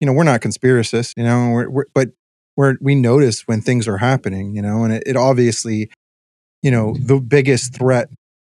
you 0.00 0.06
know, 0.06 0.12
we're 0.12 0.24
not 0.24 0.40
conspiracists, 0.40 1.14
you 1.16 1.24
know, 1.24 1.50
we're, 1.50 1.70
we're 1.70 1.84
but 1.94 2.10
we're 2.56 2.76
we 2.80 2.94
notice 2.94 3.42
when 3.46 3.60
things 3.62 3.88
are 3.88 3.98
happening, 3.98 4.54
you 4.54 4.62
know, 4.62 4.84
and 4.84 4.92
it, 4.92 5.02
it 5.06 5.16
obviously, 5.16 5.90
you 6.62 6.70
know, 6.70 6.94
the 6.98 7.20
biggest 7.20 7.74
threat 7.74 8.08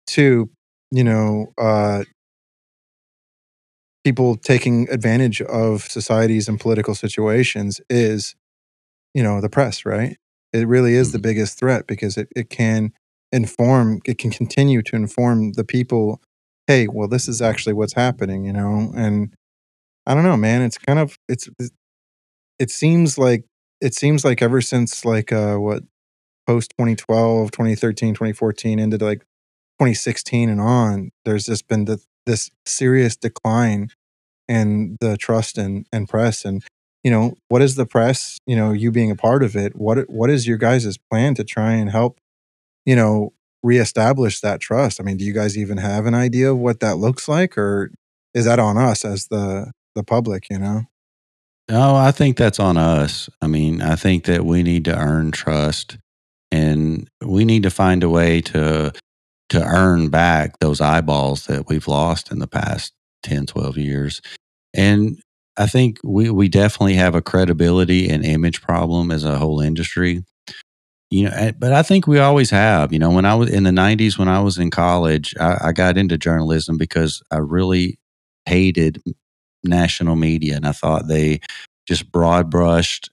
to, 0.07 0.49
you 0.91 1.03
know, 1.03 1.53
uh, 1.57 2.03
people 4.03 4.35
taking 4.35 4.89
advantage 4.89 5.41
of 5.41 5.83
societies 5.83 6.49
and 6.49 6.59
political 6.59 6.95
situations 6.95 7.79
is, 7.89 8.35
you 9.13 9.23
know, 9.23 9.41
the 9.41 9.49
press, 9.49 9.85
right? 9.85 10.17
It 10.51 10.67
really 10.67 10.95
is 10.95 11.11
the 11.11 11.19
biggest 11.19 11.57
threat 11.59 11.87
because 11.87 12.17
it, 12.17 12.27
it 12.35 12.49
can 12.49 12.93
inform, 13.31 14.01
it 14.05 14.17
can 14.17 14.31
continue 14.31 14.81
to 14.83 14.95
inform 14.95 15.53
the 15.53 15.63
people, 15.63 16.21
hey, 16.67 16.87
well, 16.87 17.07
this 17.07 17.27
is 17.27 17.41
actually 17.41 17.73
what's 17.73 17.93
happening, 17.93 18.45
you 18.45 18.53
know? 18.53 18.91
And 18.95 19.33
I 20.05 20.13
don't 20.13 20.23
know, 20.23 20.37
man. 20.37 20.61
It's 20.61 20.77
kind 20.77 20.99
of, 20.99 21.17
it's, 21.27 21.49
it 22.59 22.69
seems 22.69 23.17
like, 23.17 23.45
it 23.81 23.95
seems 23.95 24.23
like 24.23 24.41
ever 24.41 24.61
since 24.61 25.05
like, 25.05 25.31
uh, 25.31 25.57
what, 25.57 25.83
post 26.45 26.71
2012, 26.77 27.51
2013, 27.51 28.13
2014 28.13 28.79
into 28.79 28.97
like 28.97 29.19
2016 29.79 30.49
and 30.49 30.61
on, 30.61 31.11
there's 31.25 31.45
just 31.45 31.67
been 31.67 31.85
the, 31.85 31.99
this 32.25 32.51
serious 32.65 33.15
decline 33.15 33.89
in 34.47 34.97
the 34.99 35.17
trust 35.17 35.57
and 35.57 35.85
and 35.91 36.07
press. 36.07 36.45
And 36.45 36.63
you 37.03 37.11
know, 37.11 37.35
what 37.49 37.61
is 37.61 37.75
the 37.75 37.85
press? 37.85 38.37
You 38.45 38.55
know, 38.55 38.71
you 38.71 38.91
being 38.91 39.11
a 39.11 39.15
part 39.15 39.43
of 39.43 39.55
it. 39.55 39.75
What 39.75 40.09
what 40.09 40.29
is 40.29 40.47
your 40.47 40.57
guys' 40.57 40.97
plan 40.97 41.35
to 41.35 41.43
try 41.43 41.73
and 41.73 41.89
help? 41.89 42.19
You 42.85 42.95
know, 42.95 43.33
reestablish 43.61 44.41
that 44.41 44.59
trust. 44.59 44.99
I 44.99 45.03
mean, 45.03 45.17
do 45.17 45.25
you 45.25 45.33
guys 45.33 45.57
even 45.57 45.77
have 45.77 46.05
an 46.05 46.15
idea 46.15 46.51
of 46.51 46.57
what 46.57 46.79
that 46.81 46.97
looks 46.97 47.27
like, 47.27 47.57
or 47.57 47.91
is 48.33 48.45
that 48.45 48.59
on 48.59 48.77
us 48.77 49.05
as 49.05 49.27
the 49.27 49.71
the 49.95 50.03
public? 50.03 50.47
You 50.49 50.59
know, 50.59 50.83
No, 51.69 51.95
I 51.95 52.11
think 52.11 52.37
that's 52.37 52.59
on 52.59 52.77
us. 52.77 53.29
I 53.41 53.47
mean, 53.47 53.81
I 53.81 53.95
think 53.95 54.25
that 54.25 54.45
we 54.45 54.63
need 54.63 54.85
to 54.85 54.97
earn 54.97 55.31
trust 55.31 55.97
and 56.51 57.09
we 57.25 57.45
need 57.45 57.63
to 57.63 57.71
find 57.71 58.03
a 58.03 58.09
way 58.09 58.39
to 58.41 58.93
to 59.49 59.63
earn 59.63 60.09
back 60.09 60.59
those 60.59 60.81
eyeballs 60.81 61.47
that 61.47 61.67
we've 61.67 61.87
lost 61.87 62.31
in 62.31 62.39
the 62.39 62.47
past 62.47 62.93
10, 63.23 63.45
12 63.45 63.77
years. 63.77 64.21
And 64.73 65.19
I 65.57 65.67
think 65.67 65.99
we 66.03 66.29
we 66.29 66.49
definitely 66.49 66.95
have 66.95 67.15
a 67.15 67.21
credibility 67.21 68.09
and 68.09 68.25
image 68.25 68.61
problem 68.61 69.11
as 69.11 69.23
a 69.23 69.37
whole 69.37 69.61
industry. 69.61 70.23
You 71.11 71.29
know, 71.29 71.51
but 71.59 71.73
I 71.73 71.83
think 71.83 72.07
we 72.07 72.19
always 72.19 72.49
have. 72.49 72.91
You 72.93 72.99
know, 72.99 73.11
when 73.11 73.25
I 73.25 73.35
was 73.35 73.49
in 73.51 73.63
the 73.63 73.71
'90s, 73.71 74.17
when 74.17 74.27
I 74.29 74.41
was 74.41 74.57
in 74.57 74.71
college, 74.71 75.35
I, 75.39 75.57
I 75.65 75.71
got 75.73 75.97
into 75.97 76.17
journalism 76.17 76.77
because 76.77 77.21
I 77.31 77.37
really 77.37 77.99
hated 78.45 79.01
national 79.63 80.15
media, 80.15 80.55
and 80.55 80.67
I 80.67 80.71
thought 80.71 81.07
they 81.07 81.39
just 81.87 82.11
broad 82.11 82.49
brushed 82.49 83.11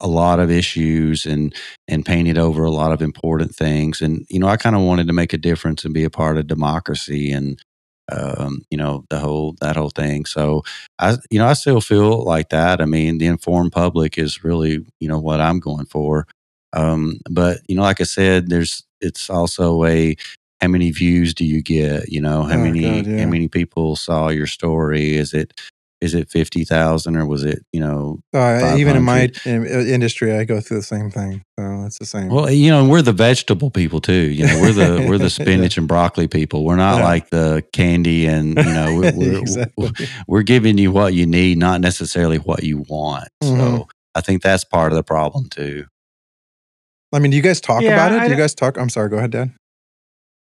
a 0.00 0.08
lot 0.08 0.40
of 0.40 0.50
issues 0.50 1.26
and 1.26 1.54
and 1.88 2.06
painted 2.06 2.38
over 2.38 2.64
a 2.64 2.70
lot 2.70 2.92
of 2.92 3.02
important 3.02 3.54
things. 3.54 4.02
And 4.02 4.26
you 4.30 4.38
know, 4.38 4.48
I 4.48 4.56
kind 4.56 4.76
of 4.76 4.82
wanted 4.82 5.06
to 5.08 5.12
make 5.12 5.32
a 5.32 5.38
difference 5.38 5.84
and 5.84 5.94
be 5.94 6.04
a 6.04 6.10
part 6.10 6.36
of 6.38 6.46
democracy 6.46 7.32
and 7.32 7.58
um, 8.12 8.62
you 8.70 8.76
know 8.78 9.04
the 9.10 9.18
whole 9.18 9.54
that 9.60 9.76
whole 9.76 9.90
thing. 9.90 10.24
So 10.26 10.62
I 10.98 11.16
you 11.30 11.38
know 11.38 11.46
I 11.46 11.54
still 11.54 11.80
feel 11.80 12.24
like 12.24 12.50
that. 12.50 12.80
I 12.80 12.84
mean, 12.86 13.18
the 13.18 13.26
informed 13.26 13.72
public 13.72 14.18
is 14.18 14.44
really 14.44 14.84
you 15.00 15.08
know 15.08 15.18
what 15.18 15.40
I'm 15.40 15.60
going 15.60 15.86
for. 15.86 16.26
Um, 16.72 17.20
but 17.30 17.58
you 17.68 17.76
know, 17.76 17.82
like 17.82 18.00
I 18.00 18.04
said, 18.04 18.48
there's 18.48 18.82
it's 19.00 19.30
also 19.30 19.84
a 19.84 20.16
how 20.60 20.68
many 20.68 20.90
views 20.90 21.34
do 21.34 21.44
you 21.44 21.62
get? 21.62 22.08
You 22.10 22.20
know, 22.20 22.42
how 22.44 22.54
Oh, 22.56 22.64
many 22.64 22.80
God, 23.02 23.06
yeah. 23.06 23.24
how 23.24 23.30
many 23.30 23.48
people 23.48 23.96
saw 23.96 24.28
your 24.28 24.46
story? 24.46 25.16
Is 25.16 25.32
it 25.34 25.52
is 26.04 26.14
it 26.14 26.30
fifty 26.30 26.64
thousand 26.64 27.16
or 27.16 27.26
was 27.26 27.42
it 27.42 27.64
you 27.72 27.80
know 27.80 28.18
uh, 28.34 28.76
even 28.78 28.96
in 28.96 29.02
my 29.02 29.28
500. 29.28 29.46
in, 29.46 29.62
uh, 29.76 29.80
industry, 29.94 30.32
I 30.36 30.44
go 30.44 30.60
through 30.60 30.78
the 30.78 30.82
same 30.82 31.10
thing. 31.10 31.42
So 31.58 31.84
it's 31.86 31.98
the 31.98 32.06
same. 32.06 32.28
Well, 32.28 32.50
you 32.50 32.70
know, 32.70 32.86
we're 32.88 33.02
the 33.02 33.12
vegetable 33.12 33.70
people 33.70 34.00
too. 34.00 34.12
You 34.30 34.46
know, 34.46 34.60
we're 34.60 34.72
the 34.72 35.06
we're 35.08 35.18
the 35.18 35.30
spinach 35.40 35.76
and 35.78 35.88
broccoli 35.88 36.28
people. 36.28 36.64
We're 36.64 36.76
not 36.76 36.98
Yeah. 36.98 37.04
like 37.04 37.30
the 37.30 37.64
candy 37.72 38.26
and 38.26 38.56
you 38.56 38.72
know, 38.72 38.94
we're 38.94 39.12
we're, 39.16 39.38
exactly. 39.38 39.90
we're 40.28 40.42
giving 40.42 40.78
you 40.78 40.92
what 40.92 41.14
you 41.14 41.26
need, 41.26 41.58
not 41.58 41.80
necessarily 41.80 42.38
what 42.38 42.62
you 42.64 42.84
want. 42.88 43.28
So 43.42 43.48
Mhm. 43.54 43.86
I 44.14 44.20
think 44.20 44.42
that's 44.42 44.64
part 44.64 44.92
of 44.92 44.96
the 44.96 45.02
problem 45.04 45.48
too. 45.48 45.86
I 47.12 47.18
mean, 47.20 47.30
do 47.30 47.36
you 47.36 47.42
guys 47.42 47.60
talk 47.60 47.82
Yeah, 47.82 47.92
about 47.94 48.12
it? 48.12 48.20
I 48.20 48.24
Do 48.26 48.32
you 48.32 48.38
guys 48.38 48.54
talk? 48.54 48.76
I'm 48.76 48.88
sorry. 48.88 49.08
Go 49.08 49.16
ahead, 49.18 49.30
Dad. 49.30 49.52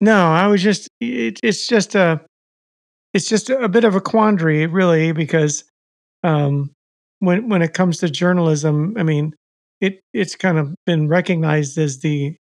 No, 0.01 0.15
I 0.31 0.47
was 0.47 0.61
just 0.63 0.87
it, 1.01 1.39
it's 1.43 1.67
just 1.67 1.95
a 1.95 2.21
it's 3.13 3.27
just 3.27 3.49
a 3.49 3.69
bit 3.69 3.83
of 3.83 3.95
a 3.95 4.01
quandary 4.01 4.65
really 4.65 5.11
because 5.11 5.63
um 6.23 6.71
when 7.19 7.47
when 7.49 7.61
it 7.61 7.73
comes 7.73 7.99
to 7.99 8.09
journalism, 8.09 8.95
I 8.97 9.03
mean, 9.03 9.33
it 9.79 10.01
it's 10.13 10.35
kind 10.35 10.57
of 10.57 10.75
been 10.85 11.07
recognized 11.07 11.77
as 11.77 11.99
the 11.99 12.35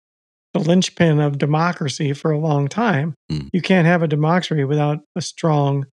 the 0.54 0.60
linchpin 0.60 1.20
of 1.20 1.38
democracy 1.38 2.12
for 2.12 2.30
a 2.30 2.38
long 2.38 2.68
time. 2.68 3.14
Mm. 3.30 3.50
You 3.52 3.60
can't 3.60 3.86
have 3.86 4.02
a 4.02 4.08
democracy 4.08 4.64
without 4.64 5.00
a 5.16 5.20
strong 5.20 5.86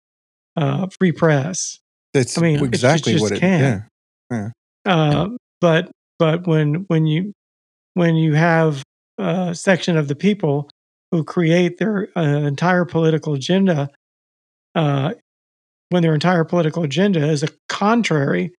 uh, 0.56 0.88
free 0.98 1.12
press. 1.12 1.78
That's 2.12 2.36
I 2.36 2.42
mean, 2.42 2.56
it 2.56 2.62
exactly 2.62 3.12
just 3.14 3.22
what 3.22 3.32
it. 3.32 3.40
can't. 3.40 3.84
Yeah. 4.30 4.50
Uh, 4.84 5.28
But 5.60 5.90
but 6.18 6.46
when 6.46 6.84
when 6.88 7.06
you 7.06 7.32
when 7.94 8.16
you 8.16 8.34
have 8.34 8.82
a 9.18 9.54
section 9.54 9.96
of 9.96 10.08
the 10.08 10.16
people 10.16 10.68
who 11.12 11.22
create 11.24 11.78
their 11.78 12.08
uh, 12.16 12.20
entire 12.20 12.84
political 12.84 13.34
agenda, 13.34 13.88
uh, 14.74 15.14
when 15.90 16.02
their 16.02 16.14
entire 16.14 16.44
political 16.44 16.82
agenda 16.82 17.26
is 17.28 17.42
a 17.42 17.48
contrary 17.68 18.52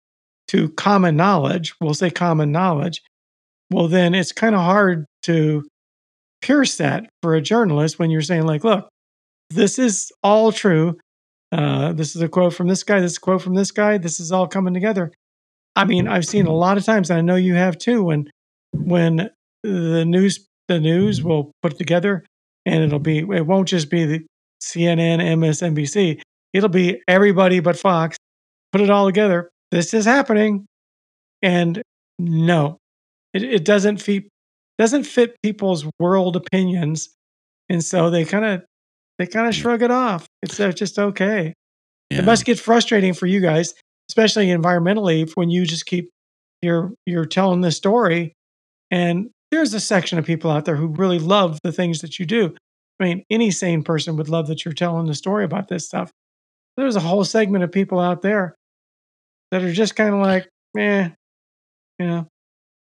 to 0.50 0.70
common 0.70 1.16
knowledge, 1.16 1.74
we'll 1.82 1.94
say 1.94 2.10
common 2.10 2.52
knowledge. 2.52 3.02
Well, 3.72 3.88
then 3.88 4.14
it's 4.14 4.32
kind 4.32 4.56
of 4.56 4.62
hard 4.62 5.06
to 5.24 5.64
pierce 6.42 6.78
that 6.78 7.10
for 7.22 7.36
a 7.36 7.42
journalist 7.42 7.98
when 7.98 8.12
you're 8.12 8.22
saying 8.22 8.46
like, 8.46 8.64
look, 8.64 8.88
this 9.50 9.80
is 9.80 10.12
all 10.22 10.52
true. 10.52 10.98
Uh, 11.52 11.94
this 11.94 12.16
is 12.16 12.22
a 12.22 12.28
quote 12.28 12.54
from 12.54 12.68
this 12.68 12.84
guy. 12.84 13.00
This 13.00 13.14
is 13.14 13.18
a 13.18 13.22
quote 13.22 13.42
from 13.42 13.56
this 13.56 13.72
guy. 13.72 13.98
This 13.98 14.20
is 14.20 14.32
all 14.32 14.48
coming 14.48 14.74
together. 14.74 15.12
I 15.76 15.86
mean, 15.86 16.08
I've 16.08 16.26
seen 16.26 16.46
a 16.46 16.54
lot 16.54 16.78
of 16.78 16.86
times, 16.86 17.10
and 17.10 17.18
I 17.18 17.22
know 17.22 17.36
you 17.36 17.56
have 17.56 17.78
too, 17.78 18.04
when 18.04 18.30
when 18.74 19.30
the 19.64 20.06
news 20.06 20.46
the 20.68 20.80
news 20.80 21.24
will 21.24 21.52
put 21.62 21.74
it 21.74 21.78
together 21.78 22.24
and 22.66 22.84
it'll 22.84 23.00
be 23.00 23.20
it 23.20 23.46
won't 23.46 23.68
just 23.68 23.90
be 23.90 24.06
the 24.06 24.26
CNN, 24.64 25.20
MSNBC. 25.20 26.22
It'll 26.54 26.70
be 26.70 27.02
everybody 27.08 27.60
but 27.60 27.78
Fox. 27.78 28.18
Put 28.72 28.82
it 28.82 28.90
all 28.90 29.06
together. 29.06 29.50
This 29.72 29.94
is 29.94 30.06
happening. 30.06 30.66
And 31.42 31.82
no, 32.20 32.78
it, 33.34 33.44
it 33.44 33.66
doesn't 33.66 33.98
fit 33.98 34.26
doesn't 34.80 35.04
fit 35.04 35.36
people's 35.44 35.86
world 36.00 36.36
opinions. 36.36 37.10
And 37.70 37.84
so 37.84 38.10
they 38.10 38.26
kind 38.26 38.46
of 38.46 38.64
they 39.20 39.28
kind 39.28 39.48
of 39.48 39.56
shrug 39.56 39.82
it 39.82 39.92
off. 39.92 40.26
It's 40.42 40.60
uh, 40.60 40.72
just 40.72 40.98
okay. 40.98 41.54
Yeah. 42.10 42.20
It 42.20 42.26
must 42.26 42.46
get 42.46 42.60
frustrating 42.60 43.14
for 43.14 43.26
you 43.26 43.40
guys, 43.40 43.74
especially 44.10 44.48
environmentally, 44.48 45.30
when 45.36 45.50
you 45.50 45.66
just 45.66 45.86
keep 45.86 46.10
you're 46.62 46.94
you're 47.06 47.26
telling 47.26 47.62
this 47.62 47.78
story, 47.78 48.34
and 48.90 49.30
there's 49.52 49.74
a 49.74 49.80
section 49.80 50.18
of 50.18 50.26
people 50.26 50.50
out 50.50 50.66
there 50.66 50.76
who 50.76 50.88
really 50.88 51.20
love 51.20 51.60
the 51.64 51.72
things 51.72 52.00
that 52.00 52.20
you 52.20 52.26
do. 52.26 52.56
I 53.00 53.04
mean, 53.06 53.24
any 53.30 53.52
sane 53.52 53.84
person 53.84 54.18
would 54.18 54.30
love 54.30 54.48
that 54.48 54.64
you're 54.66 54.74
telling 54.74 55.08
the 55.08 55.16
story 55.16 55.44
about 55.44 55.68
this 55.68 55.86
stuff. 55.86 56.12
There's 56.78 56.96
a 56.96 57.02
whole 57.02 57.24
segment 57.24 57.64
of 57.64 57.72
people 57.72 58.00
out 58.00 58.22
there 58.22 58.56
that 59.52 59.64
are 59.64 59.74
just 59.74 59.96
kind 59.96 60.14
of 60.14 60.22
like, 60.22 60.50
eh, 60.78 61.10
you 62.00 62.06
know. 62.06 62.28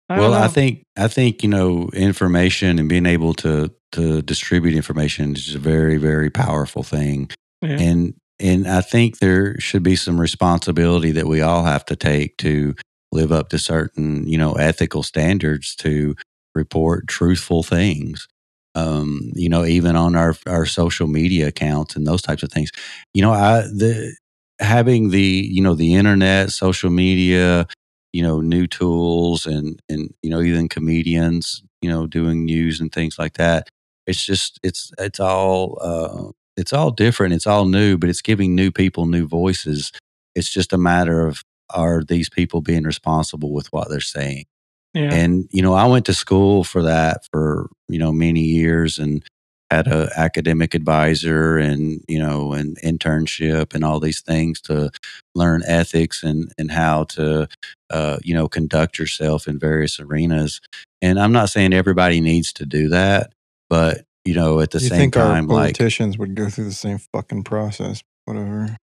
I 0.09 0.19
well, 0.19 0.31
don't 0.31 0.41
I 0.41 0.47
think 0.47 0.83
I 0.97 1.07
think 1.07 1.43
you 1.43 1.49
know 1.49 1.89
information 1.93 2.77
and 2.77 2.89
being 2.89 3.05
able 3.05 3.33
to 3.35 3.73
to 3.93 4.21
distribute 4.21 4.75
information 4.75 5.35
is 5.35 5.55
a 5.55 5.59
very 5.59 5.97
very 5.97 6.29
powerful 6.29 6.83
thing, 6.83 7.29
Yeah. 7.61 7.79
and 7.79 8.13
and 8.39 8.67
I 8.67 8.81
think 8.81 9.19
there 9.19 9.59
should 9.59 9.83
be 9.83 9.95
some 9.95 10.19
responsibility 10.19 11.11
that 11.11 11.27
we 11.27 11.41
all 11.41 11.63
have 11.63 11.85
to 11.85 11.95
take 11.95 12.37
to 12.37 12.75
live 13.11 13.31
up 13.31 13.49
to 13.49 13.59
certain 13.59 14.27
you 14.27 14.37
know 14.37 14.53
ethical 14.53 15.03
standards 15.03 15.75
to 15.77 16.15
report 16.53 17.07
truthful 17.07 17.63
things. 17.63 18.27
Um, 18.75 19.31
you 19.35 19.49
know, 19.49 19.65
even 19.65 19.95
on 19.95 20.15
our 20.15 20.35
our 20.47 20.65
social 20.65 21.07
media 21.07 21.47
accounts 21.47 21.95
and 21.95 22.07
those 22.07 22.21
types 22.21 22.43
of 22.43 22.51
things. 22.51 22.71
You 23.13 23.21
know, 23.21 23.31
I 23.33 23.61
the 23.61 24.15
having 24.59 25.09
the 25.11 25.21
you 25.21 25.61
know 25.61 25.75
the 25.75 25.93
internet, 25.95 26.51
social 26.51 26.89
media, 26.89 27.67
you 28.13 28.23
know 28.23 28.41
new 28.41 28.67
tools 28.67 29.45
and 29.45 29.79
and 29.89 30.13
you 30.23 30.29
know 30.29 30.41
even 30.41 30.69
comedians 30.69 31.63
you 31.81 31.89
know 31.89 32.07
doing 32.07 32.45
news 32.45 32.79
and 32.79 32.91
things 32.91 33.17
like 33.19 33.33
that 33.33 33.67
it's 34.07 34.23
just 34.25 34.59
it's 34.63 34.91
it's 34.99 35.19
all 35.19 35.77
uh 35.81 36.31
it's 36.57 36.73
all 36.73 36.91
different 36.91 37.33
it's 37.33 37.47
all 37.47 37.65
new 37.65 37.97
but 37.97 38.09
it's 38.09 38.21
giving 38.21 38.55
new 38.55 38.71
people 38.71 39.05
new 39.05 39.27
voices 39.27 39.91
it's 40.35 40.51
just 40.51 40.73
a 40.73 40.77
matter 40.77 41.25
of 41.27 41.43
are 41.71 42.03
these 42.03 42.29
people 42.29 42.61
being 42.61 42.83
responsible 42.83 43.51
with 43.53 43.67
what 43.73 43.89
they're 43.89 43.99
saying 43.99 44.45
yeah. 44.93 45.13
and 45.13 45.47
you 45.51 45.61
know 45.61 45.73
i 45.73 45.85
went 45.85 46.05
to 46.05 46.13
school 46.13 46.63
for 46.63 46.83
that 46.83 47.25
for 47.31 47.69
you 47.87 47.99
know 47.99 48.11
many 48.11 48.41
years 48.41 48.97
and 48.97 49.23
had 49.71 49.87
a 49.87 50.07
academic 50.15 50.75
advisor 50.75 51.57
and 51.57 52.03
you 52.07 52.19
know 52.19 52.53
an 52.53 52.75
internship 52.83 53.73
and 53.73 53.83
all 53.83 53.99
these 53.99 54.21
things 54.21 54.61
to 54.61 54.91
learn 55.33 55.63
ethics 55.65 56.21
and 56.23 56.51
and 56.59 56.69
how 56.71 57.03
to 57.05 57.47
uh, 57.89 58.17
you 58.23 58.33
know 58.35 58.47
conduct 58.47 58.99
yourself 58.99 59.47
in 59.47 59.57
various 59.57 59.99
arenas 59.99 60.61
and 61.01 61.19
i'm 61.19 61.31
not 61.31 61.49
saying 61.49 61.73
everybody 61.73 62.21
needs 62.21 62.53
to 62.53 62.65
do 62.65 62.87
that 62.89 63.31
but 63.69 64.05
you 64.25 64.33
know 64.35 64.59
at 64.59 64.69
the 64.71 64.79
you 64.79 64.89
same 64.89 64.97
think 64.99 65.13
time 65.13 65.49
our 65.49 65.55
like 65.57 65.77
politicians 65.77 66.17
would 66.19 66.35
go 66.35 66.49
through 66.49 66.65
the 66.65 66.71
same 66.71 66.99
fucking 67.11 67.43
process? 67.43 68.01
Whatever. 68.25 68.77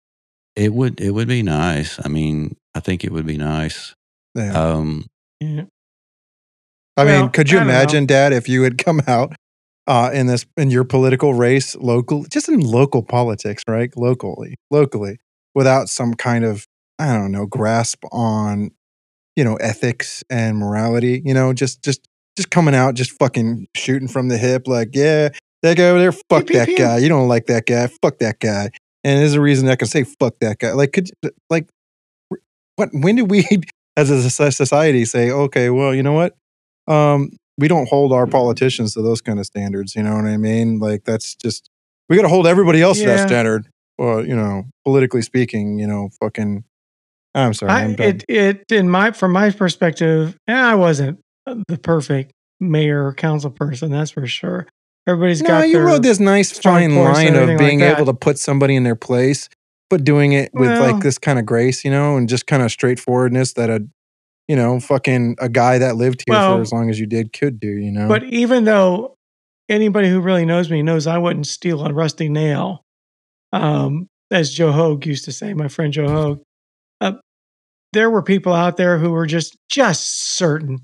it 0.55 0.73
would 0.73 0.99
it 1.01 1.11
would 1.11 1.27
be 1.27 1.43
nice 1.43 1.99
i 2.05 2.07
mean 2.07 2.55
i 2.75 2.79
think 2.79 3.03
it 3.03 3.11
would 3.11 3.25
be 3.25 3.37
nice 3.37 3.93
Yeah. 4.35 4.53
um 4.53 5.05
yeah. 5.39 5.65
I 6.97 7.05
Well, 7.05 7.21
mean, 7.21 7.29
could 7.31 7.51
you 7.51 7.57
I 7.57 7.61
don't 7.61 7.67
know. 7.67 7.73
imagine, 7.73 8.05
Dad, 8.05 8.33
if 8.33 8.49
you 8.49 8.63
had 8.63 8.77
come 8.77 9.01
out 9.07 9.35
uh, 9.87 10.11
in 10.13 10.27
this 10.27 10.45
in 10.57 10.71
your 10.71 10.83
political 10.83 11.33
race, 11.33 11.75
local, 11.75 12.25
just 12.25 12.49
in 12.49 12.59
local 12.59 13.03
politics, 13.03 13.63
right? 13.67 13.95
Locally, 13.97 14.55
locally, 14.71 15.19
without 15.55 15.89
some 15.89 16.13
kind 16.15 16.45
of 16.45 16.65
I 16.99 17.13
don't 17.13 17.31
know 17.31 17.45
grasp 17.45 18.03
on 18.11 18.71
you 19.35 19.43
know 19.43 19.55
ethics 19.57 20.23
and 20.29 20.57
morality. 20.57 21.21
You 21.25 21.33
know, 21.33 21.53
just 21.53 21.83
just 21.83 22.07
just 22.37 22.51
coming 22.51 22.75
out, 22.75 22.95
just 22.95 23.11
fucking 23.19 23.67
shooting 23.75 24.07
from 24.07 24.29
the 24.29 24.37
hip, 24.37 24.67
like 24.67 24.89
yeah, 24.93 25.29
that 25.63 25.77
guy 25.77 25.89
over 25.89 25.99
there, 25.99 26.11
fuck 26.11 26.47
that 26.47 26.69
guy. 26.77 26.97
You 26.97 27.09
don't 27.09 27.27
like 27.27 27.47
that 27.47 27.65
guy, 27.65 27.87
fuck 28.01 28.19
that 28.19 28.39
guy. 28.39 28.71
And 29.03 29.19
there's 29.21 29.33
a 29.35 29.41
reason 29.41 29.69
I 29.69 29.75
can 29.75 29.87
say 29.87 30.03
fuck 30.03 30.35
that 30.41 30.59
guy. 30.59 30.73
Like, 30.73 30.93
could 30.93 31.09
like 31.49 31.67
what? 32.75 32.89
When 32.93 33.15
did 33.15 33.29
we, 33.29 33.45
as 33.97 34.09
a 34.09 34.29
society, 34.29 35.05
say, 35.05 35.31
okay, 35.31 35.69
well, 35.69 35.93
you 35.93 36.03
know 36.03 36.13
what? 36.13 36.35
Um, 36.87 37.31
we 37.57 37.67
don't 37.67 37.87
hold 37.89 38.13
our 38.13 38.27
politicians 38.27 38.93
to 38.93 39.01
those 39.01 39.21
kind 39.21 39.39
of 39.39 39.45
standards. 39.45 39.95
You 39.95 40.03
know 40.03 40.15
what 40.15 40.25
I 40.25 40.37
mean? 40.37 40.79
Like 40.79 41.03
that's 41.03 41.35
just 41.35 41.69
we 42.09 42.15
got 42.15 42.23
to 42.23 42.29
hold 42.29 42.47
everybody 42.47 42.81
else 42.81 42.99
to 42.99 43.05
that 43.05 43.27
standard. 43.27 43.67
Well, 43.97 44.25
you 44.25 44.35
know, 44.35 44.65
politically 44.85 45.21
speaking, 45.21 45.79
you 45.79 45.87
know, 45.87 46.09
fucking. 46.21 46.63
I'm 47.33 47.53
sorry. 47.53 47.71
I, 47.71 47.83
I'm 47.83 47.95
it 47.99 48.23
it 48.27 48.71
in 48.71 48.89
my 48.89 49.11
from 49.11 49.31
my 49.31 49.49
perspective, 49.51 50.37
and 50.47 50.57
I 50.57 50.75
wasn't 50.75 51.19
the 51.67 51.77
perfect 51.77 52.31
mayor 52.59 53.05
or 53.05 53.13
council 53.13 53.51
person. 53.51 53.91
That's 53.91 54.11
for 54.11 54.25
sure. 54.25 54.67
Everybody's 55.07 55.41
no, 55.41 55.47
got 55.47 55.69
you 55.69 55.79
rode 55.79 56.03
this 56.03 56.19
nice 56.19 56.57
fine 56.57 56.95
line 56.95 57.29
of 57.29 57.35
everything 57.35 57.47
like 57.47 57.57
being 57.57 57.81
able 57.81 58.05
to 58.05 58.13
put 58.13 58.37
somebody 58.37 58.75
in 58.75 58.83
their 58.83 58.95
place, 58.95 59.47
but 59.89 60.03
doing 60.03 60.33
it 60.33 60.51
with 60.53 60.69
Well- 60.69 60.91
like 60.91 61.03
this 61.03 61.17
kind 61.17 61.39
of 61.39 61.45
grace, 61.45 61.85
you 61.85 61.91
know, 61.91 62.17
and 62.17 62.27
just 62.27 62.45
kind 62.45 62.61
of 62.61 62.71
straightforwardness 62.71 63.53
that 63.53 63.69
a, 63.69 63.87
you 64.47 64.55
know, 64.55 64.79
fucking 64.79 65.35
a 65.39 65.49
guy 65.49 65.77
that 65.77 65.95
lived 65.95 66.23
here 66.25 66.35
Well, 66.35 66.57
for 66.57 66.61
as 66.61 66.71
long 66.71 66.89
as 66.89 66.99
you 66.99 67.05
did 67.05 67.33
could 67.33 67.59
do, 67.59 67.67
you 67.67 67.91
know. 67.91 68.07
But 68.07 68.23
even 68.25 68.63
though 68.63 69.15
anybody 69.69 70.09
who 70.09 70.21
really 70.21 70.45
knows 70.45 70.69
me 70.69 70.81
knows 70.81 71.07
I 71.07 71.17
wouldn't 71.17 71.47
steal 71.47 71.85
a 71.85 71.93
rusty 71.93 72.29
nail, 72.29 72.83
um, 73.51 74.07
as 74.31 74.53
Joe 74.53 74.71
Hogue 74.71 75.05
used 75.05 75.25
to 75.25 75.31
say, 75.31 75.53
my 75.53 75.67
friend 75.67 75.91
Joe 75.91 76.07
Hogue, 76.07 76.41
uh, 77.01 77.13
there 77.93 78.09
were 78.09 78.23
people 78.23 78.53
out 78.53 78.77
there 78.77 78.97
who 78.97 79.11
were 79.11 79.25
just 79.25 79.57
just 79.69 80.35
certain. 80.37 80.79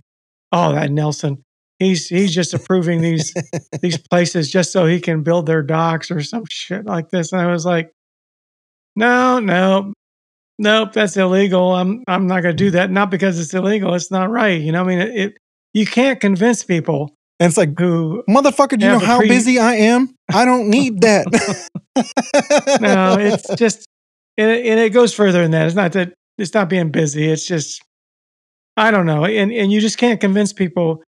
Oh, 0.52 0.74
that 0.74 0.92
Nelson, 0.92 1.42
he's 1.80 2.08
he's 2.08 2.34
just 2.34 2.54
approving 2.54 3.02
these 3.02 3.34
these 3.82 3.98
places 3.98 4.52
just 4.52 4.72
so 4.72 4.86
he 4.86 5.00
can 5.00 5.24
build 5.24 5.46
their 5.46 5.64
docks 5.64 6.12
or 6.12 6.22
some 6.22 6.44
shit 6.50 6.86
like 6.86 7.10
this. 7.10 7.32
And 7.32 7.42
I 7.42 7.48
was 7.48 7.66
like, 7.66 7.92
no, 8.96 9.40
no, 9.40 9.94
nope, 10.60 10.94
that's 10.94 11.18
illegal. 11.18 11.74
I'm 11.74 12.04
I'm 12.08 12.28
not 12.28 12.42
going 12.42 12.56
to 12.56 12.64
do 12.64 12.72
that. 12.72 12.92
Not 12.92 13.10
because 13.10 13.40
it's 13.40 13.54
illegal. 13.54 13.94
It's 13.94 14.12
not 14.12 14.30
right. 14.30 14.60
You 14.60 14.72
know, 14.72 14.82
I 14.82 14.84
mean, 14.86 15.00
it, 15.00 15.16
it 15.16 15.38
you 15.74 15.86
can't 15.86 16.20
convince 16.20 16.64
people 16.64 17.16
and 17.40 17.50
it's 17.50 17.58
like, 17.58 17.78
who 17.78 18.24
motherfucker, 18.30 18.78
do 18.80 18.86
you 18.86 18.92
know 18.94 19.00
how 19.00 19.18
pre- 19.18 19.28
busy 19.28 19.60
I 19.60 19.74
am? 19.76 20.16
I 20.32 20.46
don't 20.46 20.70
need 20.70 21.02
that. 21.02 21.26
no, 22.82 23.18
it's 23.20 23.54
just 23.58 23.86
and 24.38 24.50
it, 24.50 24.66
and 24.66 24.80
it 24.80 24.92
goes 24.92 25.14
further 25.14 25.42
than 25.42 25.52
that. 25.52 25.66
It's 25.66 25.76
not 25.76 25.94
that 25.94 26.14
it's 26.38 26.54
not 26.54 26.70
being 26.70 26.90
busy. 26.90 27.30
It's 27.30 27.46
just 27.46 27.84
I 28.78 28.92
don't 28.92 29.06
know, 29.06 29.26
and 29.26 29.52
and 29.52 29.72
you 29.72 29.82
just 29.82 29.98
can't 29.98 30.22
convince 30.22 30.54
people 30.54 31.04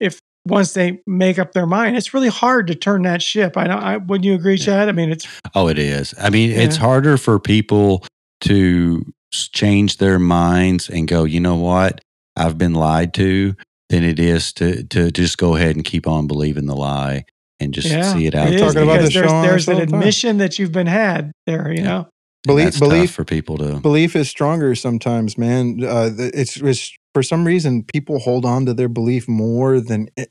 if 0.00 0.18
once 0.46 0.72
they 0.72 1.00
make 1.06 1.38
up 1.38 1.52
their 1.52 1.66
mind. 1.66 1.96
It's 1.96 2.14
really 2.14 2.28
hard 2.28 2.66
to 2.68 2.74
turn 2.74 3.02
that 3.02 3.20
ship. 3.22 3.56
I 3.56 3.68
don't. 3.68 3.82
I 3.82 3.98
wouldn't 3.98 4.24
you 4.24 4.34
agree, 4.34 4.58
Chad? 4.58 4.88
I 4.88 4.92
mean, 4.92 5.10
it's 5.10 5.26
Oh, 5.54 5.68
it 5.68 5.78
is. 5.78 6.14
I 6.18 6.30
mean, 6.30 6.50
it's 6.50 6.76
harder 6.76 7.16
for 7.16 7.38
people 7.38 8.02
to 8.42 9.04
change 9.32 9.98
their 9.98 10.18
minds 10.18 10.88
and 10.88 11.08
go, 11.08 11.24
you 11.24 11.40
know 11.40 11.56
what? 11.56 12.00
I've 12.36 12.58
been 12.58 12.74
lied 12.74 13.14
to 13.14 13.54
than 13.88 14.02
it 14.04 14.18
is 14.18 14.52
to, 14.54 14.82
to 14.84 15.10
just 15.10 15.38
go 15.38 15.56
ahead 15.56 15.76
and 15.76 15.84
keep 15.84 16.06
on 16.06 16.26
believing 16.26 16.66
the 16.66 16.76
lie 16.76 17.24
and 17.60 17.72
just 17.72 17.88
yeah, 17.88 18.12
see 18.12 18.26
it 18.26 18.34
out. 18.34 18.48
it 18.48 18.54
is 18.54 18.60
Talking 18.60 18.82
about 18.82 18.98
because 18.98 19.14
there's, 19.14 19.30
show 19.30 19.42
there's 19.42 19.68
an 19.68 19.74
all 19.74 19.80
the 19.80 19.86
time. 19.86 20.00
admission 20.00 20.38
that 20.38 20.58
you've 20.58 20.72
been 20.72 20.86
had 20.86 21.32
there. 21.46 21.70
You 21.72 21.78
Yeah. 21.78 21.84
know, 21.84 21.98
And 22.00 22.08
believe, 22.46 22.64
that's 22.66 22.78
belief, 22.78 23.08
tough 23.10 23.14
for 23.16 23.24
people 23.24 23.58
to. 23.58 23.80
belief 23.80 24.14
is 24.16 24.28
stronger 24.28 24.74
sometimes, 24.74 25.38
man. 25.38 25.82
Uh, 25.82 26.10
it's, 26.18 26.56
it's 26.58 26.94
for 27.14 27.22
some 27.22 27.46
reason 27.46 27.82
people 27.84 28.18
hold 28.18 28.44
on 28.44 28.66
to 28.66 28.74
their 28.74 28.88
belief 28.90 29.26
more 29.28 29.80
than 29.80 30.08
it, 30.16 30.30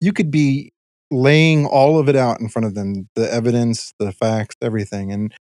you 0.00 0.12
could 0.12 0.30
be 0.30 0.72
laying 1.10 1.66
all 1.66 1.98
of 2.00 2.08
it 2.08 2.16
out 2.16 2.40
in 2.40 2.48
front 2.48 2.66
of 2.66 2.74
them, 2.74 3.08
the 3.14 3.32
evidence, 3.32 3.92
the 4.00 4.10
facts, 4.10 4.56
everything, 4.60 5.12
and 5.12 5.32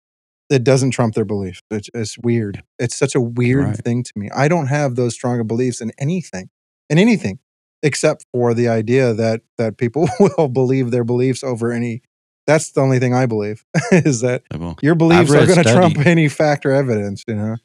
it 0.53 0.63
doesn't 0.63 0.91
trump 0.91 1.15
their 1.15 1.25
belief. 1.25 1.61
It's, 1.71 1.89
it's 1.93 2.17
weird. 2.19 2.63
It's 2.79 2.95
such 2.95 3.15
a 3.15 3.21
weird 3.21 3.65
Right. 3.65 3.77
thing 3.77 4.03
to 4.03 4.11
me. 4.15 4.29
I 4.33 4.47
don't 4.47 4.67
have 4.67 4.95
those 4.95 5.13
stronger 5.13 5.43
beliefs 5.43 5.81
in 5.81 5.91
anything, 5.97 6.49
in 6.89 6.97
anything, 6.97 7.39
except 7.81 8.25
for 8.31 8.53
the 8.53 8.67
idea 8.69 9.13
that 9.13 9.41
that 9.57 9.77
people 9.77 10.07
will 10.37 10.47
believe 10.47 10.91
their 10.91 11.03
beliefs 11.03 11.43
over 11.43 11.71
any. 11.71 12.01
That's 12.45 12.71
the 12.71 12.81
only 12.81 12.99
thing 12.99 13.13
I 13.13 13.25
believe 13.25 13.65
is 13.91 14.21
that 14.21 14.43
your 14.81 14.95
beliefs 14.95 15.31
are 15.31 15.45
going 15.45 15.63
to 15.63 15.73
trump 15.73 16.05
any 16.05 16.27
fact 16.27 16.65
or 16.65 16.71
evidence. 16.71 17.23
You 17.27 17.35
know. 17.35 17.55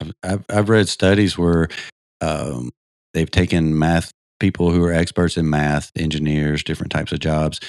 I've, 0.00 0.12
I've, 0.22 0.44
I've 0.48 0.68
read 0.68 0.88
studies 0.88 1.36
where 1.36 1.68
um, 2.20 2.70
they've 3.14 3.30
taken 3.30 3.78
math 3.78 4.10
people 4.40 4.70
who 4.70 4.82
are 4.84 4.92
experts 4.92 5.36
in 5.36 5.50
math, 5.50 5.92
engineers, 5.96 6.64
different 6.64 6.90
types 6.92 7.12
of 7.12 7.20
jobs, 7.20 7.60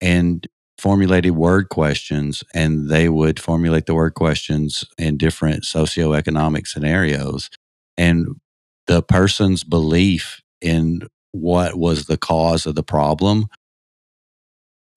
and 0.00 0.46
formulated 0.80 1.32
word 1.32 1.68
questions, 1.68 2.42
and 2.54 2.88
they 2.88 3.08
would 3.08 3.38
formulate 3.38 3.86
the 3.86 3.94
word 3.94 4.14
questions 4.14 4.84
in 4.98 5.18
different 5.18 5.64
socioeconomic 5.64 6.66
scenarios. 6.66 7.50
And 7.96 8.40
the 8.86 9.02
person's 9.02 9.62
belief 9.62 10.40
in 10.60 11.02
what 11.32 11.76
was 11.76 12.06
the 12.06 12.16
cause 12.16 12.66
of 12.66 12.74
the 12.74 12.82
problem 12.82 13.46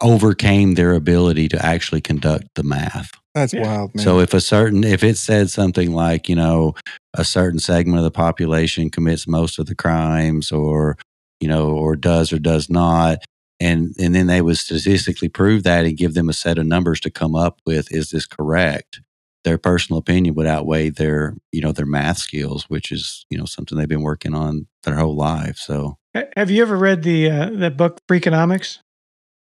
overcame 0.02 0.74
their 0.74 0.94
ability 0.94 1.48
to 1.50 1.66
actually 1.66 2.02
conduct 2.02 2.46
the 2.56 2.64
math. 2.64 3.12
That's 3.36 3.54
Yeah. 3.54 3.62
wild, 3.62 3.96
man. 3.96 4.04
So 4.04 4.20
if 4.20 4.34
a 4.34 4.42
certain 4.42 4.84
if 4.84 5.04
it 5.04 5.18
said 5.18 5.50
something 5.50 5.94
like, 5.94 6.30
you 6.30 6.36
know, 6.36 6.76
a 7.14 7.24
certain 7.24 7.60
segment 7.60 8.00
of 8.00 8.04
the 8.04 8.12
population 8.12 8.90
commits 8.90 9.28
most 9.28 9.60
of 9.60 9.66
the 9.66 9.76
crimes 9.76 10.52
or, 10.52 10.98
you 11.40 11.48
know, 11.48 11.70
or 11.70 11.96
does 11.96 12.34
or 12.34 12.40
does 12.40 12.70
not, 12.70 13.20
and 13.64 13.96
and 13.98 14.14
then 14.14 14.28
they 14.28 14.42
would 14.42 14.58
statistically 14.58 15.30
prove 15.30 15.64
that 15.64 15.86
and 15.86 15.98
give 15.98 16.14
them 16.14 16.30
a 16.30 16.34
set 16.34 16.58
of 16.58 16.66
numbers 16.66 17.00
to 17.00 17.10
come 17.10 17.34
up 17.34 17.62
with 17.66 17.92
is 17.92 18.10
this 18.10 18.26
correct? 18.26 19.02
Their 19.46 19.58
personal 19.58 20.00
opinion 20.00 20.36
would 20.36 20.48
outweigh 20.48 20.90
their, 20.90 21.36
you 21.52 21.62
know, 21.62 21.72
their 21.72 21.86
math 21.86 22.18
skills, 22.18 22.66
which 22.70 22.92
is, 22.92 23.26
you 23.30 23.38
know, 23.38 23.46
something 23.46 23.78
they've 23.78 23.88
been 23.88 24.02
working 24.02 24.34
on 24.34 24.68
their 24.84 24.96
whole 24.96 25.16
life. 25.16 25.58
So 25.58 25.98
Have 26.36 26.52
you 26.52 26.62
ever 26.62 26.78
read 26.78 27.04
the 27.04 27.30
uh, 27.30 27.50
that 27.54 27.78
book 27.78 28.00
Freakonomics? 28.10 28.80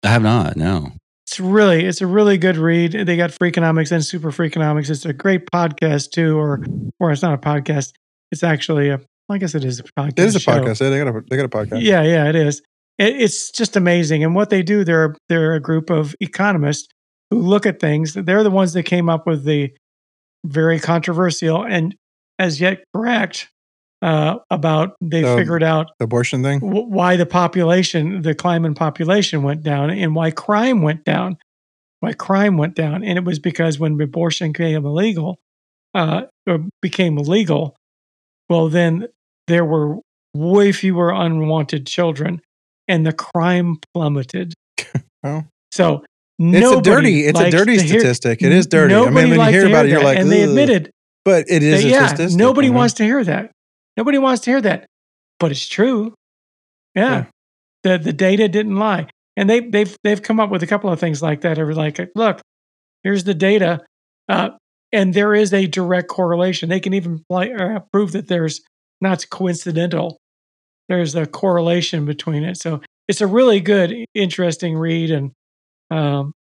I 0.03 0.09
have 0.09 0.23
not, 0.23 0.57
no. 0.57 0.91
It's 1.25 1.39
really 1.39 1.85
it's 1.85 2.01
a 2.01 2.07
really 2.07 2.37
good 2.37 2.57
read. 2.57 2.93
They 2.93 3.17
got 3.17 3.31
Freakonomics 3.31 3.91
and 3.91 4.03
Super 4.03 4.31
Freakonomics. 4.31 4.89
It's 4.89 5.05
a 5.05 5.13
great 5.13 5.45
podcast 5.51 6.11
too, 6.11 6.37
or 6.37 6.65
or 6.99 7.11
it's 7.11 7.21
not 7.21 7.33
a 7.33 7.37
podcast. 7.37 7.93
It's 8.31 8.43
actually 8.43 8.89
a 8.89 8.99
I 9.29 9.37
guess 9.37 9.53
it 9.53 9.65
is 9.65 9.79
a 9.79 9.83
podcast. 9.83 10.13
it 10.13 10.19
is 10.19 10.35
a 10.35 10.39
show. 10.39 10.51
podcast. 10.53 10.81
Yeah, 10.81 10.89
they 10.89 11.03
got 11.03 11.07
a 11.07 11.23
they 11.29 11.37
got 11.37 11.45
a 11.45 11.49
podcast. 11.49 11.83
Yeah, 11.83 12.01
yeah, 12.03 12.29
it 12.29 12.35
is. 12.35 12.61
It, 12.97 13.21
it's 13.21 13.51
just 13.51 13.75
amazing. 13.75 14.23
And 14.23 14.35
what 14.35 14.49
they 14.49 14.63
do, 14.63 14.83
they're 14.83 15.15
they're 15.29 15.53
a 15.53 15.59
group 15.59 15.89
of 15.89 16.15
economists 16.19 16.87
who 17.29 17.39
look 17.41 17.65
at 17.65 17.79
things. 17.79 18.13
They're 18.13 18.43
the 18.43 18.51
ones 18.51 18.73
that 18.73 18.83
came 18.83 19.09
up 19.09 19.27
with 19.27 19.43
the 19.43 19.71
very 20.45 20.79
controversial 20.79 21.65
and 21.65 21.95
as 22.39 22.61
yet 22.61 22.83
correct 22.95 23.49
uh, 24.01 24.35
about 24.51 24.93
they 25.01 25.23
Um, 25.23 25.37
figured 25.37 25.63
out 25.63 25.87
The 25.99 26.05
abortion 26.05 26.43
thing. 26.43 26.59
w- 26.59 26.85
why 26.85 27.17
the 27.17 27.25
population, 27.25 28.21
the 28.21 28.35
climb 28.35 28.63
in 28.63 28.75
population 28.75 29.41
went 29.41 29.63
down, 29.63 29.89
and 29.89 30.15
why 30.15 30.29
crime 30.31 30.81
went 30.83 31.03
down. 31.03 31.37
Why 31.99 32.13
crime 32.13 32.57
went 32.57 32.75
down, 32.75 33.03
and 33.03 33.17
it 33.17 33.23
was 33.25 33.39
because 33.39 33.79
when 33.79 33.99
abortion 33.99 34.51
became 34.51 34.85
illegal, 34.85 35.39
uh, 35.95 36.23
or 36.47 36.59
became 36.79 37.17
illegal, 37.17 37.75
well, 38.49 38.69
then 38.69 39.07
there 39.47 39.65
were 39.65 39.97
way 40.35 40.71
fewer 40.71 41.09
unwanted 41.09 41.87
children, 41.87 42.39
and 42.87 43.05
the 43.05 43.13
crime 43.13 43.77
plummeted. 43.93 44.53
Oh. 45.23 45.43
So 45.71 46.05
It's 46.39 46.77
a 46.77 46.79
dirty. 46.79 47.25
It's 47.25 47.39
a 47.39 47.49
dirty 47.49 47.77
to 47.77 47.83
hear- 47.83 47.99
statistic. 47.99 48.43
It 48.43 48.51
is 48.51 48.67
dirty. 48.67 48.93
I 48.93 49.09
mean, 49.09 49.31
when 49.31 49.39
you 49.39 49.45
hear 49.45 49.67
about 49.67 49.87
it, 49.87 49.89
you're 49.89 49.99
that, 49.99 50.05
like, 50.05 50.19
and 50.19 50.31
they 50.31 50.43
admitted 50.43 50.91
but 51.27 51.43
it 51.49 51.61
is 51.61 51.83
that, 51.83 51.89
yeah, 51.89 52.07
statistic. 52.07 52.39
nobody 52.39 52.69
wants 52.69 52.93
to 52.93 53.03
hear 53.03 53.21
that. 53.21 53.51
Nobody 53.97 54.17
wants 54.17 54.43
to 54.43 54.51
hear 54.51 54.61
that, 54.61 54.85
but 55.39 55.51
it's 55.51 55.67
true. 55.67 56.13
Yeah, 56.95 57.25
the 57.83 57.97
the 57.97 58.13
data 58.13 58.47
didn't 58.47 58.77
lie, 58.77 59.09
and 59.35 59.49
they 59.49 59.59
they've 59.59 59.93
they've 60.05 60.21
come 60.21 60.39
up 60.39 60.49
with 60.49 60.63
a 60.63 60.67
couple 60.67 60.89
of 60.89 61.01
things 61.01 61.21
like 61.21 61.41
that. 61.41 61.59
Are 61.59 61.73
like, 61.73 61.99
look, 62.15 62.39
here's 63.03 63.25
the 63.25 63.33
data, 63.33 63.83
uh, 64.29 64.51
and 64.93 65.13
there 65.13 65.33
is 65.33 65.53
a 65.53 65.67
direct 65.67 66.07
correlation. 66.07 66.69
They 66.69 66.79
can 66.79 66.93
even 66.93 67.21
play, 67.29 67.53
uh, 67.53 67.79
prove 67.91 68.13
that 68.13 68.29
there's 68.29 68.61
not 69.01 69.29
coincidental. 69.29 70.19
There's 70.89 71.15
a 71.15 71.25
correlation 71.25 72.05
between 72.05 72.43
it. 72.43 72.57
So 72.57 72.81
it's 73.07 73.21
a 73.21 73.27
really 73.27 73.59
good, 73.59 73.93
interesting 74.13 74.77
read, 74.77 75.11
and 75.11 75.31
um, 75.91 76.33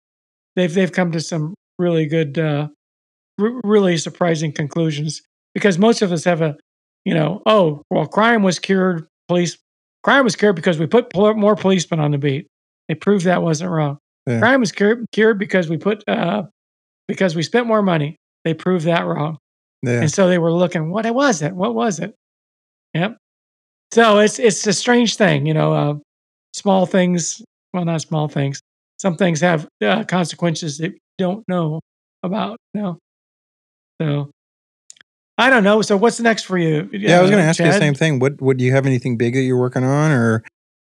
they've 0.56 0.72
they've 0.72 0.92
come 0.92 1.12
to 1.12 1.20
some 1.20 1.54
really 1.78 2.06
good, 2.06 2.38
uh, 2.38 2.68
r- 3.40 3.60
really 3.64 3.96
surprising 3.96 4.52
conclusions. 4.52 5.22
Because 5.54 5.78
most 5.78 6.02
of 6.02 6.10
us 6.10 6.24
have 6.24 6.42
a, 6.42 6.56
you 7.04 7.14
know, 7.14 7.42
oh 7.46 7.82
well, 7.90 8.06
crime 8.06 8.42
was 8.42 8.58
cured. 8.58 9.06
Police 9.28 9.56
crime 10.02 10.24
was 10.24 10.36
cured 10.36 10.56
because 10.56 10.78
we 10.78 10.86
put 10.86 11.12
pol- 11.12 11.34
more 11.34 11.56
policemen 11.56 12.00
on 12.00 12.10
the 12.10 12.18
beat. 12.18 12.46
They 12.88 12.94
proved 12.94 13.24
that 13.24 13.42
wasn't 13.42 13.70
wrong. 13.70 13.98
Yeah. 14.26 14.40
Crime 14.40 14.60
was 14.60 14.72
cured, 14.72 15.06
cured 15.12 15.38
because 15.38 15.68
we 15.68 15.76
put 15.76 16.02
uh, 16.08 16.44
because 17.08 17.34
we 17.36 17.42
spent 17.42 17.66
more 17.66 17.82
money. 17.82 18.16
They 18.44 18.54
proved 18.54 18.86
that 18.86 19.06
wrong. 19.06 19.38
Yeah. 19.82 20.00
And 20.00 20.10
so 20.10 20.28
they 20.28 20.38
were 20.38 20.52
looking, 20.52 20.90
what 20.90 21.12
was 21.14 21.42
it? 21.42 21.54
What 21.54 21.74
was 21.74 21.98
it? 21.98 22.14
Yep. 22.94 23.16
So 23.92 24.18
it's 24.18 24.38
it's 24.38 24.66
a 24.66 24.72
strange 24.72 25.16
thing, 25.16 25.46
you 25.46 25.54
know. 25.54 25.72
Uh, 25.72 25.94
small 26.52 26.86
things, 26.86 27.42
well, 27.72 27.84
not 27.84 28.00
small 28.00 28.28
things. 28.28 28.60
Some 28.98 29.16
things 29.16 29.40
have 29.40 29.68
uh, 29.82 30.04
consequences 30.04 30.78
that 30.78 30.92
you 30.92 30.98
don't 31.18 31.46
know 31.48 31.80
about. 32.22 32.58
You 32.72 32.82
know? 32.82 32.98
So 34.00 34.30
I 35.38 35.50
don't 35.50 35.64
know. 35.64 35.82
So 35.82 35.96
what's 35.96 36.20
next 36.20 36.44
for 36.44 36.58
you? 36.58 36.88
Yeah, 36.92 37.18
I 37.18 37.22
was 37.22 37.30
going 37.30 37.40
to 37.42 37.46
uh, 37.46 37.50
ask 37.50 37.58
you 37.60 37.66
the 37.66 37.72
same 37.72 37.94
thing. 37.94 38.18
What 38.18 38.40
What 38.40 38.56
do 38.56 38.64
you 38.64 38.72
have 38.72 38.86
anything 38.86 39.16
big 39.16 39.34
that 39.34 39.42
you're 39.42 39.58
working 39.58 39.84
on, 39.84 40.10
or 40.10 40.42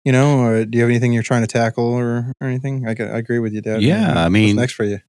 you 0.05 0.13
know, 0.13 0.41
or 0.41 0.65
do 0.65 0.77
you 0.79 0.83
have 0.85 0.91
anything 0.91 1.13
you're 1.13 1.23
trying 1.23 1.43
to 1.43 1.47
tackle, 1.47 1.85
or, 1.85 2.33
or 2.41 2.47
anything? 2.49 2.87
I, 2.87 2.91
I 2.91 3.19
agree 3.19 3.39
with 3.39 3.53
you, 3.53 3.61
Dad. 3.61 3.83
Yeah, 3.83 4.13
I 4.13 4.25
What's 4.25 4.33
mean- 4.33 4.57
next 4.57 4.75
for 4.75 4.85
you? 4.85 5.01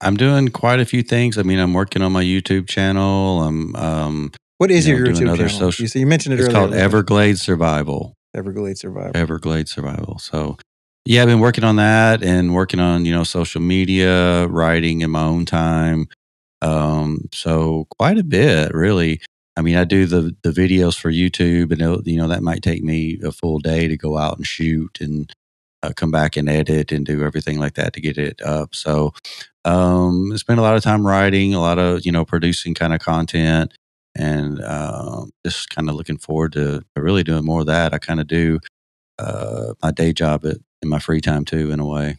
I'm 0.00 0.16
doing 0.16 0.46
quite 0.48 0.78
a 0.78 0.84
few 0.84 1.02
things. 1.02 1.36
I 1.38 1.42
mean, 1.42 1.58
I'm 1.58 1.74
working 1.74 2.02
on 2.02 2.12
my 2.12 2.22
YouTube 2.22 2.68
channel. 2.68 3.42
I'm 3.42 3.74
um, 3.74 4.32
What 4.58 4.70
is 4.72 4.86
you 4.86 4.94
know, 4.94 4.98
your 4.98 5.14
YouTube 5.14 5.36
channel? 5.36 5.48
social- 5.48 5.82
you, 5.84 5.88
see, 5.88 6.00
you 6.00 6.06
mentioned 6.06 6.34
it 6.34 6.40
it's 6.40 6.48
earlier. 6.48 6.64
It's 6.64 6.72
called 6.72 6.80
Everglades 6.80 7.40
Survival. 7.40 8.14
Everglades 8.34 8.80
Survival. 8.80 9.12
Everglades 9.14 9.70
Survival. 9.70 10.18
So, 10.18 10.56
yeah, 11.04 11.22
I've 11.22 11.28
been 11.28 11.40
working 11.40 11.64
on 11.64 11.76
that 11.76 12.22
and 12.22 12.54
working 12.54 12.80
on 12.80 13.04
you 13.04 13.12
know 13.12 13.24
social 13.24 13.60
media, 13.60 14.46
writing 14.48 15.00
in 15.00 15.10
my 15.10 15.22
own 15.22 15.46
time. 15.46 16.08
Um, 16.60 17.28
so 17.32 17.86
quite 17.98 18.18
a 18.18 18.24
bit, 18.24 18.74
really. 18.74 19.20
I 19.56 19.62
mean, 19.62 19.76
I 19.76 19.84
do 19.84 20.06
the 20.06 20.36
the 20.42 20.50
videos 20.50 20.98
for 20.98 21.10
YouTube, 21.10 21.72
and 21.72 22.06
you 22.06 22.16
know 22.16 22.28
that 22.28 22.42
might 22.42 22.62
take 22.62 22.82
me 22.82 23.18
a 23.24 23.32
full 23.32 23.60
day 23.60 23.88
to 23.88 23.96
go 23.96 24.18
out 24.18 24.36
and 24.36 24.46
shoot 24.46 24.98
and 25.00 25.32
uh, 25.82 25.92
come 25.94 26.10
back 26.10 26.36
and 26.36 26.48
edit 26.48 26.92
and 26.92 27.06
do 27.06 27.24
everything 27.24 27.58
like 27.58 27.74
that 27.74 27.92
to 27.92 28.00
get 28.00 28.18
it 28.18 28.42
up. 28.42 28.74
So, 28.74 29.14
um, 29.64 30.36
spend 30.36 30.58
a 30.58 30.62
lot 30.62 30.76
of 30.76 30.82
time 30.82 31.06
writing, 31.06 31.54
a 31.54 31.60
lot 31.60 31.78
of 31.78 32.04
you 32.04 32.12
know 32.12 32.24
producing 32.24 32.74
kind 32.74 32.92
of 32.92 33.00
content, 33.00 33.72
and 34.18 34.62
um, 34.62 35.30
just 35.46 35.70
kind 35.70 35.88
of 35.88 35.94
looking 35.94 36.18
forward 36.18 36.52
to, 36.52 36.82
to 36.94 37.02
really 37.02 37.24
doing 37.24 37.44
more 37.44 37.60
of 37.60 37.66
that. 37.66 37.94
I 37.94 37.98
kind 37.98 38.20
of 38.20 38.26
do 38.26 38.58
uh, 39.18 39.74
my 39.82 39.90
day 39.92 40.12
job 40.12 40.44
at, 40.44 40.56
in 40.82 40.88
my 40.88 40.98
free 40.98 41.20
time 41.20 41.44
too, 41.44 41.70
in 41.70 41.80
a 41.80 41.86
way. 41.86 42.18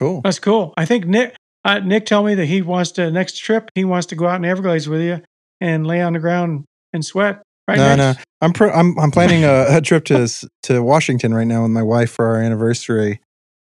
Cool. 0.00 0.20
That's 0.22 0.38
cool. 0.38 0.74
I 0.76 0.84
think 0.84 1.06
Nick 1.06 1.36
uh, 1.64 1.78
Nick 1.80 2.06
told 2.06 2.26
me 2.26 2.34
that 2.34 2.46
he 2.46 2.62
wants 2.62 2.92
to 2.92 3.10
next 3.10 3.38
trip. 3.38 3.70
He 3.74 3.84
wants 3.84 4.06
to 4.08 4.16
go 4.16 4.26
out 4.26 4.36
in 4.36 4.44
Everglades 4.44 4.88
with 4.88 5.02
you 5.02 5.22
and 5.60 5.86
lay 5.86 6.00
on 6.00 6.14
the 6.14 6.18
ground 6.18 6.64
and 6.92 7.04
sweat. 7.04 7.42
Right? 7.68 7.76
No, 7.76 7.88
Nick? 7.90 7.98
no. 7.98 8.14
I'm 8.40 8.52
pro- 8.52 8.72
I'm 8.72 8.98
I'm 8.98 9.10
planning 9.10 9.44
a, 9.44 9.66
a 9.76 9.80
trip 9.80 10.04
to 10.06 10.28
to 10.64 10.82
Washington 10.82 11.34
right 11.34 11.46
now 11.46 11.62
with 11.62 11.70
my 11.70 11.82
wife 11.82 12.10
for 12.10 12.26
our 12.26 12.42
anniversary, 12.42 13.20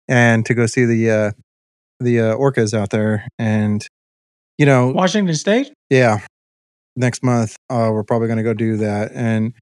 and 0.08 0.46
to 0.46 0.54
go 0.54 0.66
see 0.66 0.86
the 0.86 1.10
uh, 1.10 1.30
the 2.00 2.20
uh, 2.20 2.36
orcas 2.36 2.72
out 2.72 2.90
there. 2.90 3.28
And 3.38 3.86
you 4.56 4.64
know, 4.64 4.88
Washington 4.88 5.34
State. 5.34 5.72
yeah, 5.90 6.20
next 6.96 7.22
month 7.22 7.56
uh, 7.70 7.90
we're 7.92 8.04
probably 8.04 8.28
going 8.28 8.38
to 8.38 8.44
go 8.44 8.54
do 8.54 8.76
that. 8.78 9.12
And 9.14 9.54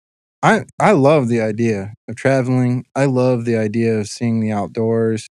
I 0.42 0.64
I 0.80 0.92
love 0.92 1.28
the 1.28 1.40
idea 1.40 1.94
of 2.08 2.16
traveling. 2.16 2.84
I 2.96 3.04
love 3.06 3.44
the 3.44 3.56
idea 3.56 3.98
of 3.98 4.08
seeing 4.08 4.40
the 4.40 4.52
outdoors. 4.52 5.28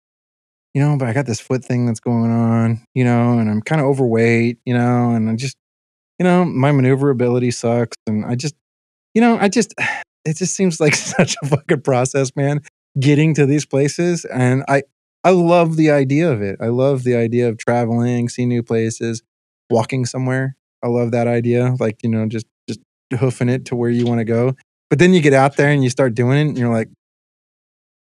You 0.74 0.82
know, 0.82 0.98
but 0.98 1.08
I 1.08 1.14
got 1.14 1.26
this 1.26 1.40
foot 1.40 1.66
thing 1.66 1.86
that's 1.86 2.00
going 2.00 2.32
on. 2.32 2.84
You 2.94 3.04
know, 3.04 3.40
and 3.40 3.50
I'm 3.50 3.62
kind 3.62 3.82
of 3.82 3.88
overweight. 3.88 4.60
You 4.66 4.74
know, 4.76 5.12
and 5.12 5.30
I 5.30 5.36
just 5.36 5.58
you 6.20 6.24
know 6.26 6.46
my 6.46 6.72
maneuverability 6.72 7.52
sucks, 7.52 7.98
and 8.08 8.26
I 8.26 8.36
just 8.36 8.56
you 9.16 9.22
know 9.22 9.38
I 9.40 9.50
just 9.50 9.74
it 10.26 10.38
just 10.38 10.56
seems 10.56 10.80
like 10.80 10.96
such 11.18 11.36
a 11.44 11.48
fucking 11.48 11.82
process, 11.82 12.36
man. 12.36 12.62
Getting 13.00 13.34
to 13.36 13.46
these 13.46 13.66
places, 13.66 14.26
and 14.26 14.64
I 14.68 14.84
I 15.24 15.32
love 15.32 15.76
the 15.78 15.92
idea 15.92 16.32
of 16.32 16.42
it. 16.42 16.58
I 16.62 16.68
love 16.68 17.04
the 17.04 17.16
idea 17.16 17.50
of 17.50 17.58
traveling, 17.58 18.30
seeing 18.30 18.50
new 18.50 18.64
places, 18.64 19.24
walking 19.70 20.06
somewhere. 20.06 20.56
I 20.84 20.88
love 20.88 21.12
that 21.12 21.28
idea. 21.28 21.76
Like, 21.80 21.98
you 22.04 22.10
know, 22.10 22.26
just 22.28 22.46
just 22.68 22.80
hoofing 23.18 23.50
it 23.50 23.66
to 23.66 23.76
where 23.76 23.90
you 23.90 24.06
want 24.06 24.20
to 24.20 24.26
go. 24.26 24.56
But 24.90 25.00
then 25.00 25.14
you 25.14 25.22
get 25.22 25.34
out 25.34 25.56
there 25.58 25.70
and 25.70 25.84
you 25.84 25.90
start 25.90 26.16
doing 26.16 26.38
it 26.38 26.42
and 26.48 26.58
you're 26.58 26.72
like, 26.74 26.90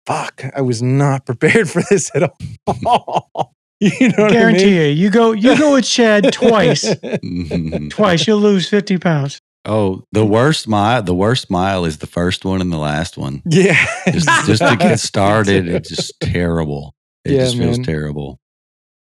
fuck, 0.06 0.44
I 0.56 0.62
was 0.62 0.82
not 0.82 1.26
prepared 1.26 1.70
for 1.70 1.82
this 1.90 2.12
at 2.16 2.24
all. 2.24 3.54
you 3.80 4.10
know 4.10 4.24
what 4.24 4.32
Guarantee 4.32 4.80
I 4.80 4.84
you, 4.84 4.94
you 4.94 5.10
go 5.10 5.32
you 5.34 5.58
go 5.58 5.74
with 5.74 5.86
Chad 5.86 6.32
twice. 6.34 6.94
twice, 7.90 8.28
you'll 8.28 8.40
lose 8.40 8.70
fifty 8.70 8.98
pounds. 8.98 9.40
oh, 9.66 10.04
the 10.12 10.26
worst 10.26 10.68
mile. 10.68 11.02
The 11.04 11.16
worst 11.16 11.50
mile 11.50 11.86
is 11.86 11.98
the 11.98 12.08
first 12.08 12.46
one 12.46 12.62
and 12.62 12.72
the 12.72 12.78
last 12.78 13.18
one. 13.18 13.42
yeah. 13.46 13.86
Just, 14.12 14.30
just 14.48 14.62
to 14.62 14.76
get 14.78 15.00
started, 15.00 15.68
it's 15.68 15.90
just 15.90 16.14
terrible. 16.22 16.94
It 17.26 17.34
Yeah, 17.34 17.40
just 17.46 17.58
feels 17.58 17.78
man. 17.80 17.86
terrible. 17.86 18.38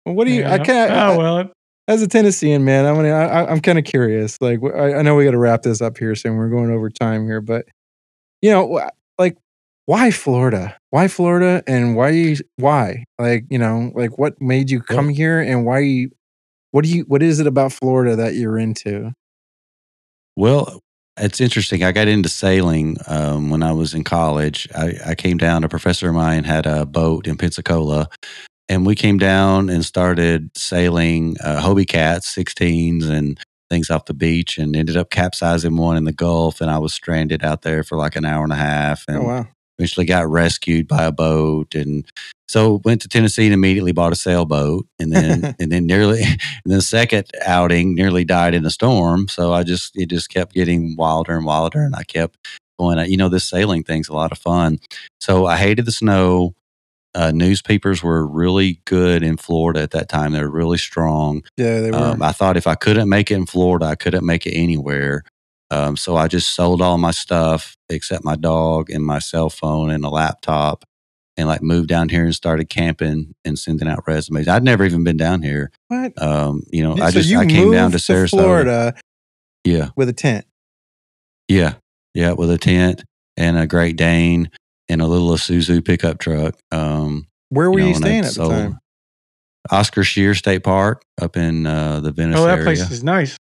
Well, 0.04 0.14
what 0.14 0.26
do 0.26 0.32
you? 0.32 0.44
I 0.44 0.58
can't. 0.58 0.90
Oh 0.90 1.18
well, 1.18 1.52
as 1.88 2.02
a 2.02 2.08
Tennessean 2.08 2.64
man, 2.64 2.84
I'm 2.86 2.94
gonna, 2.96 3.10
I, 3.10 3.50
I'm 3.50 3.60
kind 3.60 3.78
of 3.78 3.84
curious. 3.84 4.36
Like, 4.40 4.60
I, 4.64 4.94
I 4.94 5.02
know 5.02 5.14
we 5.14 5.24
got 5.24 5.30
to 5.32 5.38
wrap 5.38 5.62
this 5.62 5.80
up 5.80 5.98
here 5.98 6.14
soon. 6.14 6.36
We're 6.36 6.48
going 6.48 6.70
over 6.70 6.90
time 6.90 7.24
here, 7.26 7.40
but 7.40 7.66
you 8.42 8.50
know, 8.50 8.80
like, 9.18 9.36
why 9.86 10.10
Florida? 10.10 10.76
Why 10.90 11.08
Florida? 11.08 11.62
And 11.66 11.94
why? 11.96 12.10
you- 12.10 12.36
Why? 12.56 13.04
Like, 13.18 13.44
you 13.50 13.58
know, 13.58 13.92
like, 13.94 14.18
what 14.18 14.40
made 14.40 14.70
you 14.70 14.80
come 14.80 15.08
here? 15.08 15.40
And 15.40 15.64
why? 15.64 15.78
You, 15.80 16.10
what 16.72 16.84
do 16.84 16.90
you? 16.90 17.04
What 17.04 17.22
is 17.22 17.38
it 17.40 17.46
about 17.46 17.72
Florida 17.72 18.16
that 18.16 18.34
you're 18.34 18.58
into? 18.58 19.12
Well, 20.34 20.80
it's 21.18 21.40
interesting. 21.40 21.82
I 21.82 21.92
got 21.92 22.08
into 22.08 22.28
sailing 22.28 22.96
um, 23.06 23.48
when 23.48 23.62
I 23.62 23.72
was 23.72 23.94
in 23.94 24.04
college. 24.04 24.68
I, 24.74 24.92
I 25.06 25.14
came 25.14 25.38
down. 25.38 25.64
A 25.64 25.68
professor 25.68 26.08
of 26.08 26.14
mine 26.14 26.44
had 26.44 26.66
a 26.66 26.84
boat 26.84 27.26
in 27.26 27.36
Pensacola, 27.36 28.08
and 28.68 28.86
we 28.86 28.94
came 28.94 29.18
down 29.18 29.68
and 29.70 29.84
started 29.84 30.50
sailing 30.56 31.36
uh, 31.44 31.60
Hobie 31.62 31.86
Cats, 31.88 32.34
16s, 32.34 33.08
and 33.08 33.38
things 33.70 33.90
off 33.90 34.06
the 34.06 34.14
beach, 34.14 34.58
and 34.58 34.76
ended 34.76 34.96
up 34.96 35.10
capsizing 35.10 35.76
one 35.76 35.96
in 35.96 36.04
the 36.04 36.12
Gulf. 36.12 36.60
And 36.60 36.70
I 36.70 36.78
was 36.78 36.92
stranded 36.94 37.44
out 37.44 37.62
there 37.62 37.82
for 37.82 37.96
like 37.96 38.16
an 38.16 38.24
hour 38.24 38.44
and 38.44 38.52
a 38.52 38.56
half. 38.56 39.04
And 39.08 39.18
Oh 39.18 39.22
wow. 39.22 39.46
eventually 39.78 40.06
got 40.06 40.28
rescued 40.28 40.88
by 40.88 41.04
a 41.04 41.12
boat 41.12 41.74
and 41.74 42.06
so 42.48 42.80
went 42.84 43.02
to 43.02 43.08
tennessee 43.08 43.44
and 43.44 43.52
immediately 43.52 43.92
bought 43.92 44.12
a 44.12 44.16
sailboat 44.16 44.86
and 44.98 45.12
then 45.12 45.54
and 45.60 45.70
then 45.70 45.84
nearly 45.84 46.22
and 46.22 46.40
then 46.64 46.76
the 46.78 46.82
second 46.82 47.26
outing 47.44 47.94
nearly 47.94 48.24
died 48.24 48.54
in 48.54 48.64
a 48.64 48.70
storm 48.70 49.28
so 49.28 49.52
i 49.52 49.62
just 49.62 49.94
it 49.96 50.06
just 50.08 50.30
kept 50.30 50.54
getting 50.54 50.94
wilder 50.96 51.36
and 51.36 51.44
wilder 51.44 51.82
and 51.82 51.94
i 51.94 52.02
kept 52.04 52.38
going 52.78 52.98
you 53.10 53.16
know 53.18 53.28
this 53.28 53.48
sailing 53.48 53.82
thing's 53.82 54.08
a 54.08 54.14
lot 54.14 54.32
of 54.32 54.38
fun 54.38 54.78
so 55.20 55.44
i 55.46 55.56
hated 55.56 55.84
the 55.84 55.92
snow 55.92 56.54
uh, 57.16 57.32
newspapers 57.32 58.02
were 58.02 58.24
really 58.26 58.80
good 58.84 59.22
in 59.24 59.36
florida 59.36 59.80
at 59.80 59.90
that 59.90 60.08
time 60.08 60.32
they 60.32 60.40
were 60.42 60.50
really 60.50 60.78
strong 60.78 61.42
Yeah, 61.56 61.80
they 61.80 61.90
were. 61.90 61.96
um, 61.98 62.22
I 62.22 62.30
thought 62.32 62.56
if 62.56 62.66
I 62.68 62.74
couldn't 62.76 63.08
make 63.08 63.30
it 63.30 63.34
in 63.36 63.46
Florida, 63.46 63.86
I 63.86 63.94
couldn't 63.96 64.24
make 64.26 64.46
it 64.46 64.52
anywhere. 64.52 65.24
Um, 65.70 65.96
so 65.96 66.14
I 66.16 66.28
just 66.28 66.54
sold 66.54 66.80
all 66.82 66.96
my 66.98 67.10
stuff 67.10 67.74
except 67.88 68.22
my 68.24 68.36
dog 68.36 68.88
and 68.90 69.04
my 69.04 69.18
cell 69.18 69.50
phone 69.50 69.90
and 69.90 70.04
a 70.04 70.08
laptop 70.10 70.84
and 71.36 71.48
like 71.48 71.60
moved 71.62 71.88
down 71.88 72.08
here 72.08 72.24
and 72.24 72.34
started 72.34 72.68
camping 72.68 73.34
and 73.44 73.58
sending 73.58 73.88
out 73.88 74.04
resumes. 74.06 74.46
I'd 74.48 74.62
never 74.62 74.84
even 74.84 75.02
been 75.02 75.16
down 75.16 75.42
here. 75.42 75.70
what? 75.88 76.12
Um, 76.22 76.62
you 76.70 76.82
know, 76.84 76.96
Yeah, 76.96 77.04
I 77.06 77.10
just 77.10 77.34
I 77.34 77.46
came 77.46 77.72
down 77.72 77.90
to 77.92 77.96
moved 77.96 78.04
Sarasota. 78.08 78.30
Florida 78.30 78.94
Yeah, 79.64 79.88
with 79.96 80.08
a 80.08 80.12
tent. 80.12 80.44
yeah, 81.48 81.74
yeah, 82.14 82.32
with 82.32 82.50
a 82.50 82.58
tent 82.58 83.02
and 83.36 83.58
a 83.58 83.66
Great 83.66 83.96
Dane 83.96 84.50
and 84.88 85.02
a 85.02 85.06
little 85.06 85.30
Isuzu 85.30 85.84
pickup 85.84 86.18
truck. 86.18 86.54
Um, 86.72 87.26
Where 87.50 87.70
were 87.70 87.78
you, 87.78 87.84
know, 87.84 87.90
and 87.90 87.96
staying 87.96 88.24
at 88.24 88.34
the 88.34 88.48
time? 88.48 88.78
Oscar 89.70 90.04
Scherer 90.04 90.34
State 90.34 90.62
Park 90.62 91.02
up 91.20 91.36
in 91.36 91.66
uh, 91.66 92.00
the 92.00 92.12
Venice 92.12 92.38
Oh, 92.38 92.44
that 92.44 92.52
area. 92.58 92.64
place 92.64 92.90
is 92.90 93.02
nice. 93.02 93.36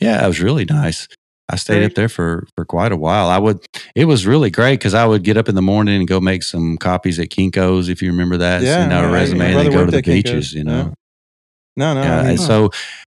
Yeah, 0.00 0.24
it 0.24 0.28
was 0.28 0.40
really 0.40 0.64
nice. 0.64 1.06
I 1.48 1.56
stayed 1.56 1.74
Very- 1.74 1.86
up 1.86 1.94
there 1.94 2.08
for 2.08 2.46
for 2.56 2.64
quite 2.64 2.92
a 2.92 2.96
while. 2.96 3.28
I 3.28 3.38
would. 3.38 3.64
It 3.94 4.06
was 4.06 4.26
really 4.26 4.50
great 4.50 4.80
because 4.80 4.94
I 4.94 5.06
would 5.06 5.22
get 5.22 5.36
up 5.36 5.48
in 5.48 5.54
the 5.54 5.62
morning 5.62 5.98
and 6.00 6.08
go 6.08 6.20
make 6.20 6.42
some 6.42 6.76
copies 6.76 7.18
at 7.20 7.28
Kinko's, 7.28 7.88
if 7.88 8.02
you 8.02 8.10
remember 8.10 8.36
that. 8.38 8.62
Yeah, 8.62 8.80
send 8.80 8.92
out 8.92 9.04
a 9.04 9.12
resume 9.12 9.52
and 9.52 9.58
then 9.58 9.70
go 9.70 9.84
to 9.84 9.90
the 9.90 10.02
Kinko's, 10.02 10.22
beaches. 10.22 10.52
You 10.54 10.64
know. 10.64 10.92
No, 11.76 11.94
no. 11.94 12.02
Yeah, 12.02 12.18
I 12.18 12.22
mean, 12.22 12.30
and 12.30 12.40
so 12.40 12.70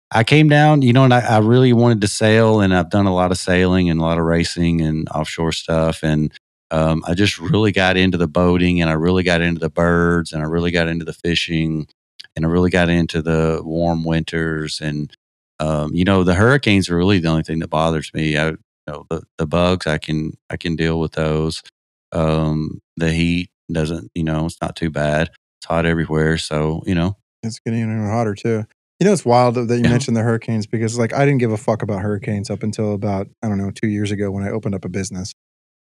I 0.10 0.24
came 0.24 0.48
down, 0.50 0.82
you 0.82 0.94
know, 0.94 1.04
and 1.04 1.14
I, 1.14 1.20
I 1.20 1.38
really 1.40 1.74
wanted 1.74 2.02
to 2.02 2.08
sail, 2.08 2.60
and 2.62 2.74
I've 2.74 2.90
done 2.90 3.06
a 3.06 3.14
lot 3.14 3.32
of 3.32 3.38
sailing 3.38 3.90
and 3.90 4.00
a 4.00 4.04
lot 4.04 4.18
of 4.18 4.24
racing 4.24 4.82
and 4.82 5.08
offshore 5.10 5.52
stuff, 5.52 6.02
and 6.02 6.32
um, 6.74 7.04
I 7.08 7.14
just 7.16 7.40
really 7.40 7.72
got 7.72 7.98
into 7.98 8.18
the 8.18 8.28
boating, 8.28 8.82
and 8.82 8.90
I 8.90 8.96
really 8.96 9.24
got 9.24 9.42
into 9.42 9.62
the 9.62 9.70
birds, 9.70 10.34
and 10.34 10.42
I 10.44 10.48
really 10.48 10.72
got 10.72 10.90
into 10.90 11.06
the 11.06 11.14
fishing, 11.14 11.88
and 12.36 12.46
I 12.46 12.50
really 12.50 12.72
got 12.72 12.90
into 12.90 13.22
the 13.22 13.62
warm 13.64 14.04
winters, 14.04 14.82
and 14.82 15.16
um, 15.60 15.94
you 15.96 16.04
know, 16.06 16.24
the 16.24 16.36
hurricanes 16.36 16.90
are 16.90 16.98
really 16.98 17.20
the 17.20 17.30
only 17.30 17.44
thing 17.44 17.60
that 17.60 17.70
bothers 17.70 18.12
me. 18.14 18.38
I, 18.38 18.50
you 18.50 18.58
know, 18.88 19.06
the 19.10 19.24
the 19.38 19.48
bugs, 19.48 19.88
I 19.88 20.00
can 20.00 20.34
I 20.50 20.58
can 20.58 20.76
deal 20.76 21.00
with 21.00 21.14
those. 21.14 21.64
Um, 22.12 22.82
the 22.98 23.12
heat 23.12 23.50
doesn't, 23.72 24.12
you 24.16 24.24
know, 24.24 24.46
it's 24.46 24.62
not 24.62 24.76
too 24.76 24.90
bad. 24.92 25.30
It's 25.60 25.68
hot 25.68 25.86
everywhere, 25.86 26.38
so 26.38 26.84
you 26.86 26.96
know, 26.96 27.18
it's 27.44 27.60
getting 27.60 27.82
even 27.82 28.06
hotter 28.08 28.36
too. 28.36 28.66
You 29.00 29.08
know, 29.08 29.14
it's 29.14 29.26
wild 29.26 29.56
that 29.56 29.78
you 29.78 29.84
Yeah. 29.84 29.90
mentioned 29.90 30.16
the 30.18 30.22
hurricanes 30.22 30.68
because, 30.68 30.98
like, 30.98 31.14
I 31.14 31.26
didn't 31.26 31.40
give 31.40 31.52
a 31.52 31.58
fuck 31.58 31.82
about 31.82 32.02
hurricanes 32.02 32.50
up 32.50 32.64
until 32.64 32.94
about 32.94 33.28
I 33.44 33.50
don't 33.50 33.58
know 33.58 33.72
two 33.72 33.88
years 33.88 34.12
ago 34.12 34.32
when 34.32 34.44
I 34.44 34.50
opened 34.50 34.76
up 34.76 34.86
a 34.86 34.90
business. 34.90 35.34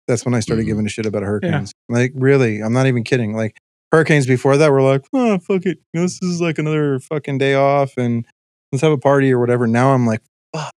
That's 0.07 0.23
when 0.25 0.33
I 0.33 0.39
started 0.39 0.63
Mhm. 0.63 0.67
giving 0.67 0.85
a 0.85 0.89
shit 0.89 1.05
about 1.05 1.23
hurricanes. 1.23 1.71
Like, 1.89 2.11
really, 2.15 2.59
I'm 2.61 2.73
not 2.73 2.85
even 2.87 3.03
kidding. 3.03 3.33
Like, 3.35 3.57
hurricanes 3.91 4.27
before 4.27 4.57
that 4.57 4.71
were 4.71 4.81
like, 4.81 5.05
oh 5.13 5.37
fuck 5.39 5.65
it, 5.65 5.79
this 5.93 6.19
is 6.21 6.41
like 6.41 6.57
another 6.59 6.99
fucking 6.99 7.37
day 7.37 7.53
off 7.53 7.93
and 7.97 8.25
let's 8.71 8.81
have 8.81 8.91
a 8.91 8.97
party 8.97 9.31
or 9.31 9.39
whatever. 9.39 9.67
Now 9.67 9.93
I'm 9.93 10.05
like, 10.05 10.21
fuck, 10.53 10.71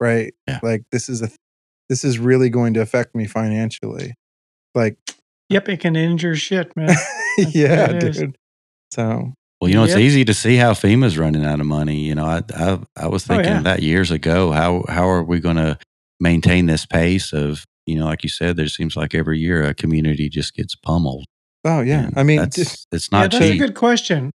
right? 0.00 0.34
Yeah. 0.46 0.60
Like, 0.62 0.82
this 0.92 1.08
is 1.08 1.22
a 1.22 1.30
this 1.88 2.04
is 2.04 2.18
really 2.18 2.50
going 2.50 2.74
to 2.74 2.80
affect 2.80 3.14
me 3.14 3.26
financially. 3.26 4.14
Like, 4.74 4.96
Yep, 5.50 5.68
it 5.70 5.80
can 5.80 5.96
injure 5.96 6.36
shit, 6.36 6.76
man. 6.76 6.90
yeah, 7.38 7.90
it 7.92 8.02
is. 8.02 8.18
dude. 8.18 8.36
So 8.92 9.32
Well, 9.60 9.70
you 9.70 9.76
know, 9.76 9.84
it's 9.84 9.96
easy 9.96 10.24
to 10.26 10.34
see 10.34 10.56
how 10.56 10.72
FEMA's 10.72 11.16
running 11.16 11.44
out 11.46 11.58
of 11.60 11.64
money. 11.66 12.00
You 12.00 12.14
know, 12.14 12.26
I 12.26 12.42
I, 12.54 12.78
I 12.96 13.06
was 13.08 13.24
Oh, 13.24 13.34
thinking 13.34 13.52
yeah. 13.54 13.62
that 13.62 13.82
years 13.82 14.10
ago. 14.10 14.52
How 14.52 14.84
how 14.88 15.08
are 15.08 15.22
we 15.22 15.40
going 15.40 15.56
to 15.56 15.78
maintain 16.20 16.66
this 16.66 16.84
pace 16.84 17.32
of 17.32 17.64
you 17.88 17.98
know, 17.98 18.06
like 18.06 18.22
you 18.22 18.28
said, 18.28 18.56
there 18.56 18.68
seems 18.68 18.96
like 18.96 19.14
every 19.14 19.38
year 19.38 19.62
a 19.62 19.74
community 19.74 20.28
just 20.28 20.54
gets 20.54 20.74
pummeled. 20.74 21.24
Oh 21.64 21.80
yeah, 21.80 22.06
And 22.06 22.18
I 22.18 22.22
mean, 22.22 22.38
that's, 22.38 22.56
just 22.56 22.86
it's 22.92 23.08
yeah, 23.10 23.18
not 23.22 23.30
that's 23.32 23.44
a 23.44 23.58
good 23.58 23.74
question. 23.74 24.30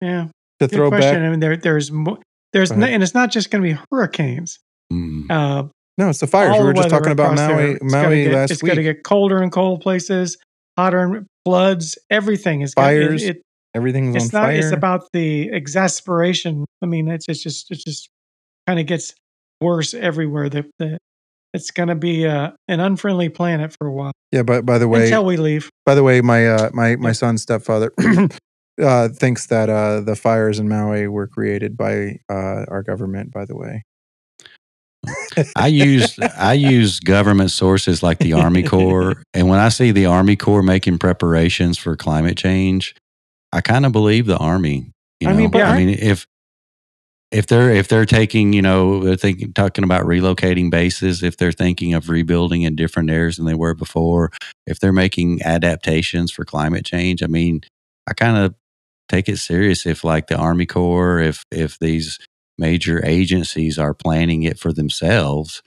Yeah, 0.00 0.24
to 0.60 0.66
good 0.66 0.70
throw 0.72 0.88
question. 0.90 1.14
back. 1.14 1.22
I 1.22 1.30
mean, 1.30 1.40
there, 1.40 1.56
there's 1.56 1.90
mo- 1.92 2.20
there's 2.52 2.72
no, 2.72 2.86
and 2.86 3.02
it's 3.02 3.14
not 3.14 3.30
just 3.30 3.50
going 3.50 3.62
to 3.62 3.74
be 3.74 3.80
hurricanes. 3.90 4.58
Mm. 4.92 5.30
Uh, 5.30 5.68
No, 5.98 6.08
it's 6.10 6.18
the 6.20 6.26
fires. 6.26 6.58
We 6.58 6.64
were 6.64 6.72
just 6.74 6.90
talking 6.90 7.12
about 7.12 7.34
across 7.34 7.38
there. 7.48 7.56
Maui, 7.56 7.70
It's 7.72 7.92
gotta 7.92 8.08
Maui 8.08 8.24
get- 8.24 8.34
last 8.34 8.50
It's 8.50 8.62
week. 8.62 8.68
going 8.70 8.76
to 8.78 8.82
get 8.82 9.04
colder 9.04 9.42
in 9.42 9.50
cold 9.50 9.80
places, 9.80 10.36
hotter 10.76 11.00
in 11.16 11.26
floods. 11.44 11.96
Everything 12.10 12.60
is 12.62 12.74
gonna- 12.74 12.86
Fires, 12.88 13.22
It, 13.22 13.36
it, 13.36 13.42
Everything's 13.74 14.16
it's 14.16 14.34
on 14.34 14.40
not. 14.40 14.46
fire. 14.48 14.56
It's 14.56 14.72
about 14.72 15.08
the 15.12 15.50
exasperation. 15.50 16.64
I 16.82 16.86
mean, 16.86 17.08
it's, 17.08 17.26
it's 17.28 17.42
just 17.42 17.70
it 17.70 17.78
just 17.84 18.08
kind 18.66 18.78
of 18.80 18.86
gets 18.86 19.14
worse 19.60 19.94
everywhere. 19.94 20.48
The, 20.48 20.64
the 20.78 20.98
it's 21.54 21.70
going 21.70 21.88
to 21.88 21.94
be 21.94 22.26
uh, 22.26 22.50
an 22.68 22.80
unfriendly 22.80 23.30
planet 23.30 23.74
for 23.78 23.86
a 23.86 23.92
while 23.92 24.12
yeah, 24.32 24.42
but 24.42 24.66
by 24.66 24.78
the 24.78 24.88
way, 24.88 25.04
until 25.04 25.24
we 25.24 25.36
leave. 25.36 25.70
by 25.86 25.94
the 25.94 26.02
way, 26.02 26.20
my 26.20 26.46
uh, 26.48 26.70
my 26.74 26.96
my 26.96 27.10
Yeah. 27.10 27.12
son's 27.12 27.42
stepfather 27.42 27.92
uh, 28.82 29.08
thinks 29.10 29.46
that 29.46 29.70
uh, 29.70 30.00
the 30.00 30.16
fires 30.16 30.58
in 30.58 30.68
Maui 30.68 31.06
were 31.06 31.28
created 31.28 31.76
by 31.76 32.18
uh, 32.28 32.64
our 32.68 32.82
government. 32.82 33.30
By 33.32 33.44
the 33.44 33.56
way, 33.56 33.84
I 35.56 35.68
use 35.68 36.18
I 36.36 36.54
use 36.54 36.98
government 37.00 37.50
sources 37.52 38.02
like 38.02 38.18
the 38.18 38.32
Army 38.32 38.62
Corps, 38.64 39.22
and 39.34 39.48
when 39.48 39.58
I 39.60 39.68
see 39.68 39.92
the 39.92 40.06
Army 40.06 40.36
Corps 40.36 40.62
making 40.62 40.98
preparations 40.98 41.78
for 41.78 41.96
climate 41.96 42.36
change, 42.36 42.94
I 43.52 43.60
kind 43.60 43.86
of 43.86 43.92
believe 43.92 44.26
the 44.26 44.36
Army. 44.38 44.90
You 45.20 45.28
I 45.28 45.32
know? 45.32 45.38
mean, 45.38 45.50
but 45.50 45.62
I 45.62 45.70
I- 45.70 45.76
mean, 45.76 45.90
if 45.90 46.26
if 47.34 47.48
they're 47.48 47.70
if 47.70 47.88
they're 47.88 48.06
taking, 48.06 48.52
you 48.52 48.62
know, 48.62 49.02
they're 49.02 49.16
thinking 49.16 49.52
talking 49.52 49.82
about 49.82 50.06
relocating 50.06 50.70
bases, 50.70 51.22
if 51.22 51.36
they're 51.36 51.50
thinking 51.52 51.92
of 51.92 52.08
rebuilding 52.08 52.62
in 52.62 52.76
different 52.76 53.10
areas 53.10 53.36
than 53.36 53.46
they 53.46 53.54
were 53.54 53.74
before, 53.74 54.30
if 54.68 54.78
they're 54.78 54.92
making 54.92 55.42
adaptations 55.42 56.30
for 56.30 56.44
climate 56.44 56.84
change, 56.84 57.22
I 57.24 57.26
mean, 57.26 57.62
I 58.06 58.12
kind 58.12 58.36
of 58.36 58.54
take 59.08 59.28
it 59.28 59.38
serious 59.38 59.84
if 59.84 60.04
like 60.04 60.28
the 60.28 60.36
Army 60.36 60.64
Corps, 60.64 61.18
if 61.18 61.42
if 61.50 61.76
these 61.80 62.20
major 62.56 63.04
agencies 63.04 63.80
are 63.80 63.94
planning 63.94 64.44
it 64.44 64.56
for 64.56 64.72
themselves. 64.72 65.60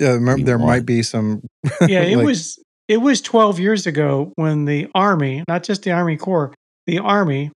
yeah, 0.00 0.12
remember, 0.12 0.46
there 0.46 0.58
what? 0.58 0.66
might 0.66 0.86
be 0.86 1.02
some. 1.02 1.42
Yeah, 1.86 2.00
it 2.00 2.16
like- 2.16 2.26
was 2.26 2.58
it 2.88 3.02
was 3.02 3.20
12 3.20 3.60
years 3.60 3.86
ago 3.86 4.32
when 4.36 4.64
the 4.64 4.88
Army, 4.94 5.44
not 5.46 5.64
just 5.64 5.82
the 5.82 5.90
Army 5.90 6.16
Corps, 6.16 6.54
the 6.86 6.98
Army, 7.00 7.52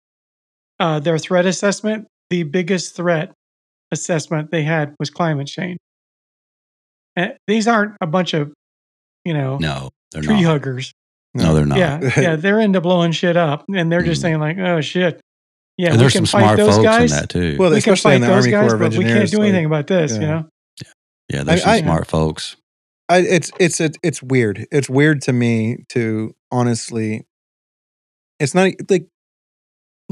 uh, 0.78 1.00
their 1.00 1.16
threat 1.16 1.46
assessment, 1.46 2.06
the 2.32 2.44
biggest 2.44 2.96
threat 2.96 3.30
assessment 3.92 4.50
they 4.50 4.62
had 4.62 4.94
was 4.98 5.10
climate 5.10 5.46
change. 5.46 5.76
And 7.14 7.34
these 7.46 7.68
aren't 7.68 7.94
a 8.00 8.06
bunch 8.06 8.32
of, 8.32 8.54
you 9.26 9.34
know, 9.34 9.58
No, 9.58 9.90
they're 10.12 10.22
tree 10.22 10.36
not. 10.40 10.44
huggers. 10.44 10.92
No, 11.34 11.54
they're 11.54 11.66
not. 11.66 11.76
Yeah, 11.78 12.00
yeah, 12.20 12.36
they're 12.36 12.58
into 12.58 12.80
blowing 12.80 13.12
shit 13.12 13.36
up, 13.36 13.64
and 13.68 13.92
they're 13.92 14.02
just 14.02 14.20
Mhm. 14.20 14.22
saying 14.22 14.40
like, 14.40 14.56
"Oh 14.58 14.80
shit, 14.80 15.20
yeah, 15.76 15.88
and 15.88 15.96
we 15.96 16.00
there's 16.00 16.12
can 16.14 16.24
some 16.26 16.40
fight 16.40 16.44
smart 16.46 16.56
those 16.58 16.74
folks 16.76 16.84
guys. 16.84 17.12
in 17.12 17.18
that 17.18 17.28
too. 17.28 17.56
Well, 17.58 17.70
we 17.70 17.80
can 17.82 17.92
especially 17.92 18.02
fight 18.02 18.14
in 18.16 18.20
the 18.22 18.26
those 18.28 18.36
Army 18.46 18.50
guys, 18.50 18.70
Corps 18.70 18.74
of 18.74 18.90
but 18.92 18.98
we 18.98 19.04
can't 19.04 19.30
do 19.30 19.38
like, 19.38 19.48
anything 19.48 19.66
about 19.66 19.86
this." 19.86 20.12
yeah. 20.12 20.20
You 20.20 20.26
know, 20.26 20.48
yeah, 21.28 21.42
there's 21.44 21.60
I- 21.62 21.64
some 21.64 21.70
I- 21.70 21.80
smart 21.82 22.06
folks. 22.06 22.56
I, 23.10 23.18
it's 23.18 23.50
it's 23.60 23.78
it, 23.80 23.98
it's 24.02 24.22
weird. 24.22 24.66
It's 24.72 24.88
weird 24.88 25.20
to 25.22 25.32
me 25.34 25.84
to 25.90 26.34
honestly. 26.50 27.26
It's 28.40 28.54
not 28.54 28.70
like 28.90 29.06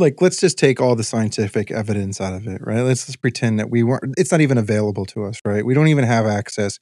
like 0.01 0.21
let's 0.21 0.41
just 0.41 0.59
take 0.59 0.81
all 0.81 0.97
the 0.97 1.05
scientific 1.05 1.71
evidence 1.71 2.21
out 2.21 2.33
of 2.33 2.47
it, 2.47 2.61
right? 2.65 2.83
Let's 2.83 3.07
just 3.07 3.21
pretend 3.21 3.59
that 3.59 3.71
we 3.71 3.83
weren't. 3.83 4.15
It's 4.17 4.33
not 4.33 4.41
even 4.41 4.59
available 4.59 5.05
to 5.07 5.25
us, 5.25 5.41
right? 5.45 5.65
We 5.65 5.75
don't 5.75 5.89
even 5.89 6.05
have 6.05 6.27
access 6.27 6.79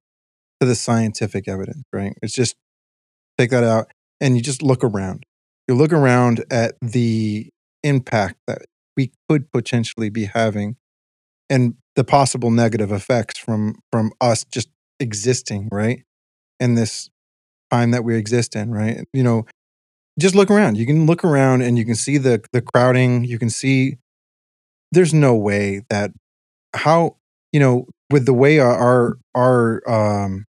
to 0.61 0.67
the 0.67 0.75
scientific 0.75 1.49
evidence, 1.49 1.85
right? 1.93 2.15
It's 2.23 2.35
just 2.35 2.57
take 3.37 3.51
that 3.51 3.65
out 3.65 3.91
and 4.21 4.37
you 4.37 4.43
just 4.43 4.63
look 4.63 4.83
around. 4.83 5.25
You 5.67 5.75
look 5.75 5.93
around 5.93 6.45
at 6.51 6.75
the 6.81 7.51
impact 7.83 8.37
that 8.47 8.63
we 8.97 9.13
could 9.29 9.51
potentially 9.53 10.11
be 10.11 10.25
having 10.25 10.77
and 11.51 11.75
the 11.95 12.05
possible 12.05 12.51
negative 12.51 12.93
effects 12.93 13.39
from 13.39 13.77
from 13.93 14.13
us 14.21 14.45
just 14.45 14.69
existing, 15.01 15.69
right? 15.71 16.03
In 16.61 16.75
this 16.75 17.11
time 17.71 17.91
that 17.91 18.05
we 18.05 18.17
exist 18.17 18.57
in, 18.57 18.71
right? 18.71 19.05
You 19.13 19.23
know, 19.23 19.47
just 20.19 20.35
look 20.35 20.51
around. 20.51 20.77
You 20.77 20.87
can 20.87 21.07
look 21.07 21.25
around 21.25 21.63
and 21.63 21.79
you 21.79 21.85
can 21.85 21.95
see 21.95 22.19
the 22.19 22.43
the 22.53 22.63
crowding. 22.63 23.25
You 23.25 23.39
can 23.39 23.51
see 23.51 23.99
there's 24.93 25.15
no 25.15 25.35
way 25.35 25.83
that 25.91 26.11
how 26.75 27.17
you 27.53 27.61
know 27.61 27.87
with 28.11 28.27
the 28.27 28.35
way 28.35 28.59
our 28.59 29.19
our, 29.35 29.83
um 29.89 30.45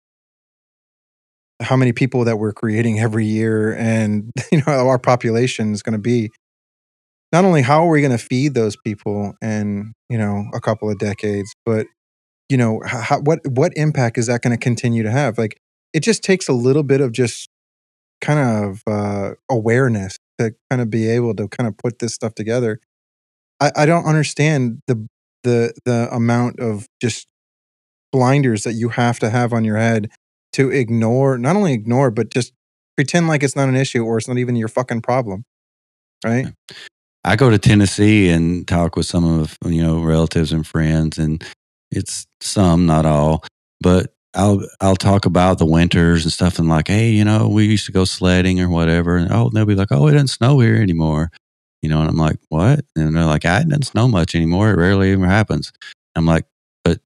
how 1.61 1.77
many 1.77 1.93
people 1.93 2.25
that 2.25 2.37
we're 2.37 2.53
creating 2.53 3.01
every 3.01 3.27
year 3.27 3.75
and 3.75 4.31
you 4.53 4.63
know 4.67 4.73
our 4.73 4.99
population 4.99 5.73
is 5.73 5.83
going 5.83 5.93
to 5.93 5.99
be 5.99 6.31
not 7.33 7.45
only 7.45 7.63
how 7.63 7.85
are 7.85 7.91
we 7.91 8.01
going 8.01 8.17
to 8.17 8.19
feed 8.19 8.55
those 8.55 8.77
people 8.77 9.35
in 9.43 9.93
you 10.09 10.17
know 10.17 10.45
a 10.55 10.61
couple 10.61 10.91
of 10.91 10.99
decades 10.99 11.53
but 11.67 11.87
you 12.49 12.57
know 12.57 12.81
how, 12.87 13.21
what 13.21 13.41
what 13.47 13.73
impact 13.77 14.19
is 14.19 14.27
that 14.27 14.43
going 14.43 14.57
to 14.57 14.63
continue 14.63 15.03
to 15.03 15.11
have 15.11 15.37
like 15.37 15.61
it 15.93 16.01
just 16.01 16.23
takes 16.23 16.49
a 16.49 16.53
little 16.53 16.85
bit 16.85 17.01
of 17.01 17.13
just 17.13 17.49
kind 18.21 18.39
of 18.39 18.83
uh, 18.87 19.35
awareness 19.51 20.19
to 20.39 20.55
kind 20.71 20.83
of 20.83 20.91
be 20.91 21.09
able 21.09 21.35
to 21.35 21.49
kind 21.49 21.69
of 21.69 21.77
put 21.77 21.99
this 21.99 22.15
stuff 22.15 22.35
together. 22.35 22.81
I, 23.61 23.73
I 23.77 23.87
don't 23.87 24.05
understand 24.05 24.83
the 24.87 25.07
the 25.45 25.73
the 25.85 26.09
amount 26.11 26.61
of 26.61 26.87
just 27.01 27.27
blinders 28.13 28.65
that 28.65 28.73
you 28.73 28.91
have 28.91 29.19
to 29.21 29.31
have 29.31 29.53
on 29.53 29.65
your 29.65 29.77
head 29.77 30.11
to 30.53 30.71
ignore 30.71 31.37
not 31.37 31.57
only 31.57 31.75
ignore 31.75 32.11
but 32.11 32.31
just 32.31 32.53
pretend 32.97 33.29
like 33.29 33.43
it's 33.43 33.55
not 33.55 33.69
an 33.69 33.77
issue 33.77 34.03
or 34.03 34.17
it's 34.17 34.27
not 34.27 34.39
even 34.39 34.57
your 34.57 34.67
fucking 34.67 35.03
problem 35.03 35.45
right? 36.25 36.47
I 37.25 37.37
go 37.37 37.51
to 37.51 37.59
Tennessee 37.59 38.29
and 38.31 38.67
talk 38.67 38.97
with 38.97 39.07
some 39.07 39.25
of 39.25 39.59
you 39.65 39.83
know 39.83 40.03
relatives 40.03 40.53
and 40.53 40.67
friends, 40.67 41.19
and 41.19 41.45
it's 41.91 42.27
some, 42.41 42.87
not 42.87 43.07
all, 43.07 43.45
but 43.81 44.15
I'll 44.35 44.61
I'll 44.81 44.97
talk 44.97 45.25
about 45.27 45.59
the 45.59 45.67
winters 45.67 46.25
and 46.25 46.33
stuff, 46.33 46.59
and 46.59 46.69
like, 46.69 46.89
hey, 46.89 47.11
you 47.11 47.25
know, 47.25 47.49
we 47.49 47.65
used 47.67 47.87
to 47.87 47.93
go 47.93 48.05
sledding 48.05 48.61
or 48.61 48.69
whatever, 48.69 49.17
and 49.17 49.33
oh, 49.33 49.51
they'll 49.51 49.65
be 49.67 49.75
like, 49.75 49.91
oh, 49.91 50.07
it 50.07 50.13
doesn't 50.13 50.29
snow 50.29 50.59
here 50.61 50.77
anymore, 50.77 51.31
you 51.83 51.89
know, 51.89 52.01
and 52.01 52.11
I'm 52.11 52.17
like, 52.17 52.37
what? 52.49 52.81
And 52.95 53.17
they're 53.17 53.25
like, 53.25 53.43
ah, 53.47 53.61
it 53.61 53.69
doesn't 53.69 53.85
snow 53.85 54.07
much 54.09 54.35
anymore. 54.35 54.71
It 54.71 54.77
rarely 54.77 55.13
ever 55.13 55.27
happens. 55.27 55.73
I'm 56.15 56.27
like, 56.27 56.45
but 56.85 57.01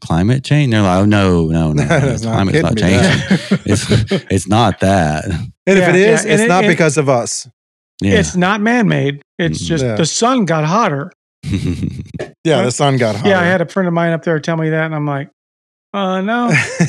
climate 0.00 0.42
change? 0.44 0.72
They're 0.72 0.82
like, 0.82 1.02
oh 1.02 1.04
no, 1.04 1.46
no, 1.46 1.72
no, 1.72 1.82
no. 1.84 1.88
That's 1.88 2.22
not 2.22 2.34
climate's 2.34 2.62
not 2.62 2.76
changing. 2.76 3.38
it's 3.64 3.86
it's 4.30 4.48
not 4.48 4.80
that. 4.80 5.26
and 5.26 5.52
if 5.66 5.78
Yeah, 5.78 5.88
it 5.90 5.94
is 5.96 6.24
yeah, 6.24 6.32
it's 6.32 6.42
it- 6.42 6.48
not 6.48 6.64
and- 6.64 6.72
because 6.72 6.96
of 6.98 7.08
us 7.08 7.48
Yeah. 8.02 8.14
It's 8.18 8.34
not 8.36 8.60
man 8.60 8.88
made. 8.88 9.22
It's 9.38 9.62
Mhm. 9.62 9.66
just 9.66 9.84
Yeah. 9.84 9.94
the 9.96 10.06
sun 10.06 10.44
got 10.44 10.64
hotter. 10.64 11.12
yeah 12.44 12.62
the 12.62 12.70
sun 12.72 12.96
got 12.96 13.14
hot 13.16 13.26
Yeah, 13.26 13.40
I 13.40 13.44
had 13.44 13.60
a 13.60 13.66
friend 13.66 13.86
of 13.86 13.94
mine 13.94 14.12
up 14.12 14.24
there 14.24 14.38
tell 14.40 14.56
me 14.56 14.70
that, 14.70 14.84
and 14.86 14.94
I'm 14.94 15.06
like, 15.06 15.30
uh, 15.94 16.20
no. 16.20 16.48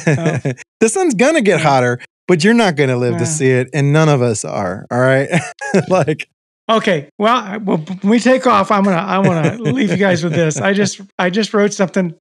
the 0.79 0.89
sun's 0.89 1.15
gonna 1.15 1.41
get 1.41 1.61
hotter 1.61 1.99
but 2.27 2.43
you're 2.43 2.53
not 2.53 2.75
gonna 2.75 2.97
live 2.97 3.17
to 3.17 3.25
see 3.25 3.49
it 3.49 3.69
and 3.73 3.91
none 3.91 4.09
of 4.09 4.21
us 4.21 4.45
are 4.45 4.85
all 4.91 4.99
right 4.99 5.29
like 5.89 6.29
Okay, 6.69 7.09
well, 7.17 7.59
well, 7.61 7.77
when 7.77 8.11
we 8.11 8.19
take 8.19 8.45
off, 8.45 8.69
I'm 8.69 8.83
gonna 8.83 8.97
I 8.97 9.17
want 9.17 9.43
to 9.57 9.63
leave 9.63 9.89
you 9.89 9.97
guys 9.97 10.23
with 10.23 10.33
this. 10.33 10.61
I 10.61 10.73
just 10.73 11.01
I 11.17 11.31
just 11.31 11.51
wrote 11.51 11.73
something. 11.73 12.13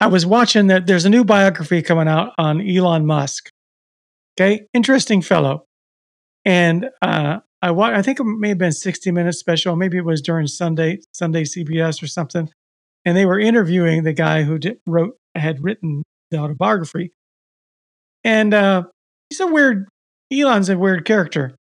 I 0.00 0.06
was 0.06 0.24
watching 0.24 0.68
that 0.68 0.86
there's 0.86 1.04
a 1.04 1.10
new 1.10 1.24
biography 1.24 1.82
coming 1.82 2.06
out 2.06 2.32
on 2.38 2.60
Elon 2.60 3.06
Musk. 3.06 3.48
Okay, 4.38 4.66
interesting 4.72 5.20
fellow, 5.20 5.64
and 6.44 6.90
uh, 7.02 7.40
I 7.60 7.72
wa- 7.72 7.90
I 7.90 8.02
think 8.02 8.20
it 8.20 8.24
may 8.24 8.50
have 8.50 8.58
been 8.58 8.70
60 8.70 9.10
minutes 9.10 9.38
special. 9.38 9.74
Maybe 9.74 9.96
it 9.98 10.04
was 10.04 10.22
during 10.22 10.46
Sunday 10.46 11.00
Sunday 11.12 11.42
CBS 11.42 12.00
or 12.04 12.06
something, 12.06 12.48
and 13.04 13.16
they 13.16 13.26
were 13.26 13.40
interviewing 13.40 14.04
the 14.04 14.12
guy 14.12 14.44
who 14.44 14.58
did, 14.58 14.78
wrote 14.86 15.16
had 15.34 15.62
written 15.62 16.02
the 16.30 16.38
autobiography, 16.38 17.12
and 18.24 18.54
uh, 18.54 18.84
he's 19.28 19.40
a 19.40 19.46
weird. 19.46 19.88
Elon's 20.32 20.70
a 20.70 20.78
weird 20.78 21.04
character, 21.04 21.54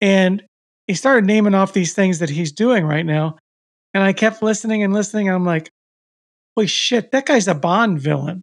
and 0.00 0.42
he 0.86 0.94
started 0.94 1.26
naming 1.26 1.54
off 1.54 1.72
these 1.72 1.94
things 1.94 2.20
that 2.20 2.30
he's 2.30 2.52
doing 2.52 2.84
right 2.84 3.04
now. 3.04 3.36
And 3.92 4.02
I 4.02 4.12
kept 4.12 4.42
listening 4.42 4.82
and 4.82 4.92
listening. 4.92 5.28
And 5.28 5.34
I'm 5.34 5.44
like, 5.44 5.70
holy 6.54 6.66
shit, 6.66 7.10
that 7.12 7.26
guy's 7.26 7.48
a 7.48 7.54
Bond 7.54 8.00
villain 8.00 8.42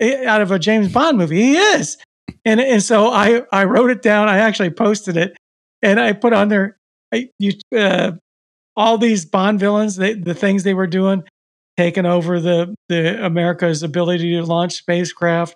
Eh, 0.00 0.24
out 0.26 0.40
of 0.40 0.50
a 0.50 0.58
James 0.58 0.92
Bond 0.92 1.18
movie. 1.18 1.40
He 1.40 1.56
is. 1.56 1.98
And, 2.44 2.60
and 2.60 2.82
so 2.82 3.10
I, 3.10 3.42
I 3.52 3.64
wrote 3.64 3.90
it 3.90 4.02
down. 4.02 4.28
I 4.28 4.38
actually 4.38 4.70
posted 4.70 5.16
it 5.16 5.36
and 5.82 6.00
I 6.00 6.12
put 6.12 6.32
on 6.32 6.48
there 6.48 6.78
I, 7.12 7.28
you, 7.38 7.52
uh, 7.76 8.12
all 8.76 8.98
these 8.98 9.24
Bond 9.24 9.60
villains, 9.60 9.96
they, 9.96 10.14
the 10.14 10.34
things 10.34 10.64
they 10.64 10.74
were 10.74 10.88
doing, 10.88 11.22
taking 11.76 12.06
over 12.06 12.40
the, 12.40 12.74
the 12.88 13.24
America's 13.24 13.82
ability 13.82 14.32
to 14.36 14.44
launch 14.44 14.74
spacecraft, 14.74 15.54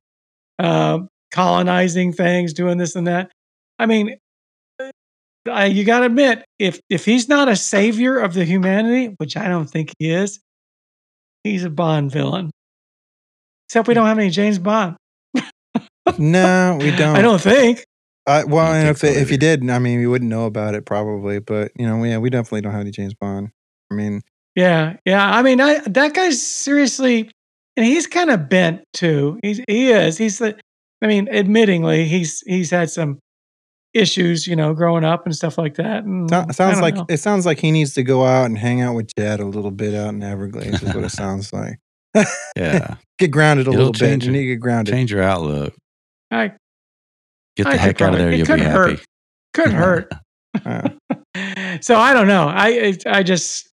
uh, 0.59 1.01
colonizing 1.31 2.13
things, 2.13 2.53
doing 2.53 2.79
this 2.79 2.97
and 2.97 3.07
that. 3.07 3.31
I 3.79 3.87
mean, 3.87 4.17
I, 5.49 5.67
you 5.67 5.85
got 5.85 6.01
to 6.01 6.07
admit, 6.07 6.45
if 6.59 6.81
if 6.91 7.05
he's 7.05 7.29
not 7.29 7.49
a 7.49 7.57
savior 7.57 8.19
of 8.19 8.35
the 8.35 8.45
humanity, 8.45 9.15
which 9.19 9.37
I 9.37 9.49
don't 9.49 9.67
think 9.69 9.93
he 9.99 10.11
is, 10.11 10.41
he's 11.45 11.65
a 11.65 11.71
Bond 11.71 12.11
villain. 12.13 12.51
Except 13.69 13.89
we 13.89 13.95
don't 13.95 14.07
have 14.07 14.19
any 14.19 14.31
James 14.31 14.59
Bond. 14.59 14.97
no 16.19 16.79
we 16.81 16.91
don't 16.97 17.17
I 17.17 17.23
don't 17.23 17.41
think. 17.41 17.85
I, 18.27 18.45
well, 18.45 18.67
I 18.67 18.79
and 18.79 18.85
think 18.85 18.91
if, 18.91 18.99
so 18.99 19.07
if 19.07 19.17
either. 19.17 19.33
you 19.33 19.39
did, 19.39 19.71
I 19.71 19.79
mean, 19.79 20.01
we 20.01 20.07
wouldn't 20.07 20.29
know 20.31 20.45
about 20.45 20.75
it 20.75 20.85
probably. 20.85 21.39
But 21.39 21.73
you 21.77 21.87
know, 21.87 22.03
yeah, 22.05 22.19
we 22.19 22.31
definitely 22.31 22.61
don't 22.63 22.73
have 22.73 22.83
any 22.83 22.91
James 22.91 23.15
Bond. 23.15 23.51
I 23.91 23.95
mean, 23.95 24.23
Yeah, 24.59 24.97
yeah. 25.05 25.25
I 25.31 25.43
mean, 25.43 25.61
I, 25.61 25.79
that 25.87 26.15
guy's 26.15 26.45
seriously, 26.45 27.31
and 27.77 27.87
he's 27.87 28.09
kind 28.09 28.29
of 28.29 28.49
bent 28.49 28.83
too. 28.93 29.39
He's 29.43 29.61
he 29.69 29.91
is. 29.91 30.19
He's 30.19 30.39
the. 30.39 30.59
I 31.01 31.07
mean, 31.07 31.29
admittingly, 31.29 32.07
he's 32.07 32.41
he's 32.45 32.71
had 32.73 32.91
some 32.91 33.21
issues, 33.95 34.49
you 34.49 34.57
know, 34.57 34.75
growing 34.75 35.05
up 35.05 35.25
and 35.27 35.35
stuff 35.37 35.59
like 35.59 35.77
that. 35.77 36.03
And 36.03 36.29
so- 36.29 36.47
sounds 36.51 36.81
like 36.81 36.97
know. 36.97 37.07
it 37.09 37.19
sounds 37.19 37.47
like 37.47 37.61
he 37.61 37.71
needs 37.71 37.95
to 37.95 38.03
go 38.03 38.25
out 38.25 38.47
and 38.47 38.59
hang 38.59 38.81
out 38.81 38.95
with 38.97 39.11
Jed 39.17 39.39
a 39.39 39.45
little 39.45 39.71
bit 39.71 39.95
out 39.95 40.09
in 40.09 40.23
Everglades. 40.25 40.83
is 40.83 40.93
what 40.93 41.05
it 41.05 41.11
sounds 41.13 41.53
like. 41.53 41.79
yeah. 42.57 42.97
Get 43.21 43.31
grounded 43.31 43.67
a 43.69 43.71
It'll 43.71 43.79
little 43.79 43.93
bit. 43.93 43.99
change 44.01 44.27
You 44.27 44.33
need 44.33 44.41
to 44.41 44.47
get 44.47 44.61
grounded. 44.61 44.93
Change 44.95 45.13
your 45.13 45.23
outlook. 45.23 45.75
I 46.33 46.53
Get 47.57 47.65
the 47.65 47.71
I 47.71 47.77
heck 47.77 48.01
out 48.01 48.13
of 48.13 48.19
there. 48.19 48.31
it 48.33 48.39
You'll 48.39 48.47
could 48.47 48.59
be 48.59 48.65
hurt. 48.65 48.91
happy. 48.91 49.05
could 49.55 49.73
hurt. 49.73 50.13
Uh, 50.65 50.89
so 51.81 51.97
I 51.97 52.13
don't 52.13 52.27
know. 52.27 52.49
I 52.49 52.97
I 53.07 53.23
just 53.23 53.69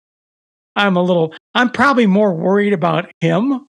I'm 0.75 0.95
a 0.95 1.01
little. 1.03 1.33
I'm 1.53 1.69
probably 1.69 2.05
more 2.07 2.33
worried 2.33 2.73
about 2.73 3.11
him. 3.21 3.65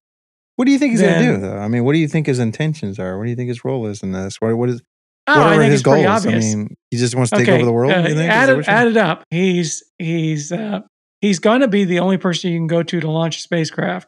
what 0.55 0.65
do 0.65 0.71
you 0.71 0.79
think 0.79 0.91
he's 0.91 1.01
gonna 1.01 1.19
do 1.21 1.37
though? 1.37 1.57
I 1.57 1.67
mean, 1.67 1.83
what 1.85 1.93
do 1.93 1.99
you 1.99 2.07
think 2.07 2.27
his 2.27 2.39
intentions 2.39 2.97
are? 2.99 3.17
What 3.17 3.25
do 3.25 3.29
you 3.29 3.35
think 3.35 3.49
his 3.49 3.63
role 3.65 3.85
is 3.87 4.01
in 4.03 4.11
this? 4.11 4.37
What 4.41 4.55
what 4.57 4.69
is 4.69 4.81
Oh, 5.27 5.39
what 5.39 5.47
I 5.47 5.55
are 5.55 5.59
think 5.59 5.71
his 5.71 5.81
goals? 5.81 6.25
I 6.27 6.29
mean, 6.37 6.75
he 6.91 6.97
just 6.97 7.15
wants 7.15 7.31
to 7.31 7.37
take 7.37 7.49
over 7.49 7.65
the 7.65 7.71
world. 7.71 7.91
uh, 7.91 7.97
you 8.01 8.03
think? 8.09 8.19
Is 8.19 8.27
add, 8.29 8.49
it, 8.49 8.67
add 8.67 8.87
it 8.87 8.97
up. 8.97 9.23
He's 9.31 9.83
he's 9.97 10.51
uh, 10.51 10.81
he's 11.19 11.39
going 11.39 11.61
to 11.61 11.67
be 11.67 11.83
the 11.83 11.97
only 11.99 12.17
person 12.17 12.51
you 12.51 12.59
can 12.59 12.67
go 12.67 12.83
to 12.83 12.99
to 12.99 13.09
launch 13.09 13.37
a 13.37 13.39
spacecraft. 13.41 14.07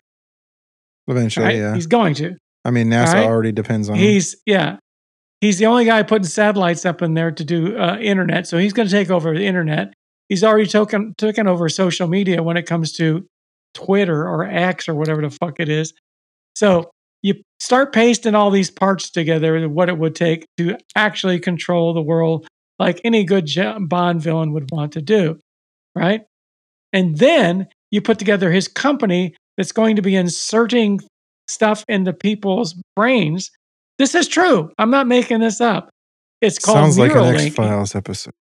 Eventually, 1.08 1.46
Right? 1.46 1.56
yeah. 1.56 1.74
He's 1.74 1.88
going 1.88 2.14
to. 2.16 2.36
I 2.66 2.72
mean, 2.72 2.88
NASA 2.90 3.08
Alright. 3.08 3.26
already 3.26 3.52
depends 3.52 3.90
on 3.90 3.96
him. 3.96 4.02
He's 4.04 4.36
yeah. 4.46 4.78
He's 5.42 5.58
the 5.60 5.68
only 5.68 5.86
guy 5.86 6.04
putting 6.04 6.26
satellites 6.26 6.86
up 6.86 7.02
in 7.02 7.14
there 7.14 7.32
to 7.32 7.44
do 7.44 7.78
uh, 7.78 7.98
internet. 8.00 8.48
So 8.48 8.58
he's 8.58 8.74
going 8.74 8.88
to 8.88 8.92
take 8.94 9.10
over 9.10 9.34
the 9.36 9.46
internet. 9.46 9.94
He's 10.30 10.44
already 10.44 10.68
taken 10.68 11.14
taken 11.18 11.48
over 11.48 11.70
social 11.70 12.08
media 12.08 12.44
when 12.44 12.58
it 12.58 12.64
comes 12.64 12.92
to 12.94 13.26
Twitter 13.74 14.28
or 14.28 14.46
X 14.46 14.90
or 14.90 14.96
whatever 14.96 15.22
the 15.22 15.30
fuck 15.30 15.60
it 15.60 15.70
is. 15.70 15.94
So 16.56 16.92
you 17.22 17.36
start 17.60 17.94
pasting 17.94 18.36
all 18.36 18.52
these 18.52 18.72
parts 18.72 19.10
together, 19.10 19.68
what 19.70 19.90
it 19.90 19.98
would 19.98 20.16
take 20.16 20.46
to 20.58 20.78
actually 20.96 21.40
control 21.40 21.94
the 21.94 22.02
world, 22.02 22.48
like 22.80 23.02
any 23.04 23.24
good 23.24 23.50
Bond 23.88 24.22
villain 24.22 24.54
would 24.54 24.70
want 24.72 24.94
to 24.94 25.02
do, 25.02 25.40
right? 25.96 26.22
And 26.94 27.18
then 27.18 27.68
you 27.92 28.02
put 28.02 28.20
together 28.20 28.52
his 28.52 28.68
company 28.68 29.36
that's 29.56 29.72
going 29.72 29.96
to 29.96 30.02
be 30.02 30.16
inserting 30.16 31.00
stuff 31.48 31.84
into 31.88 32.14
people's 32.14 32.76
brains. 32.96 33.52
This 33.98 34.14
is 34.14 34.28
true. 34.28 34.72
I'm 34.78 34.92
not 34.92 35.08
making 35.08 35.40
this 35.40 35.62
up. 35.62 35.90
It's 36.42 36.60
called 36.60 36.78
Sounds 36.78 37.00
like 37.00 37.16
an 37.16 37.36
X 37.36 37.56
Files 37.56 37.96
episode. 37.96 38.34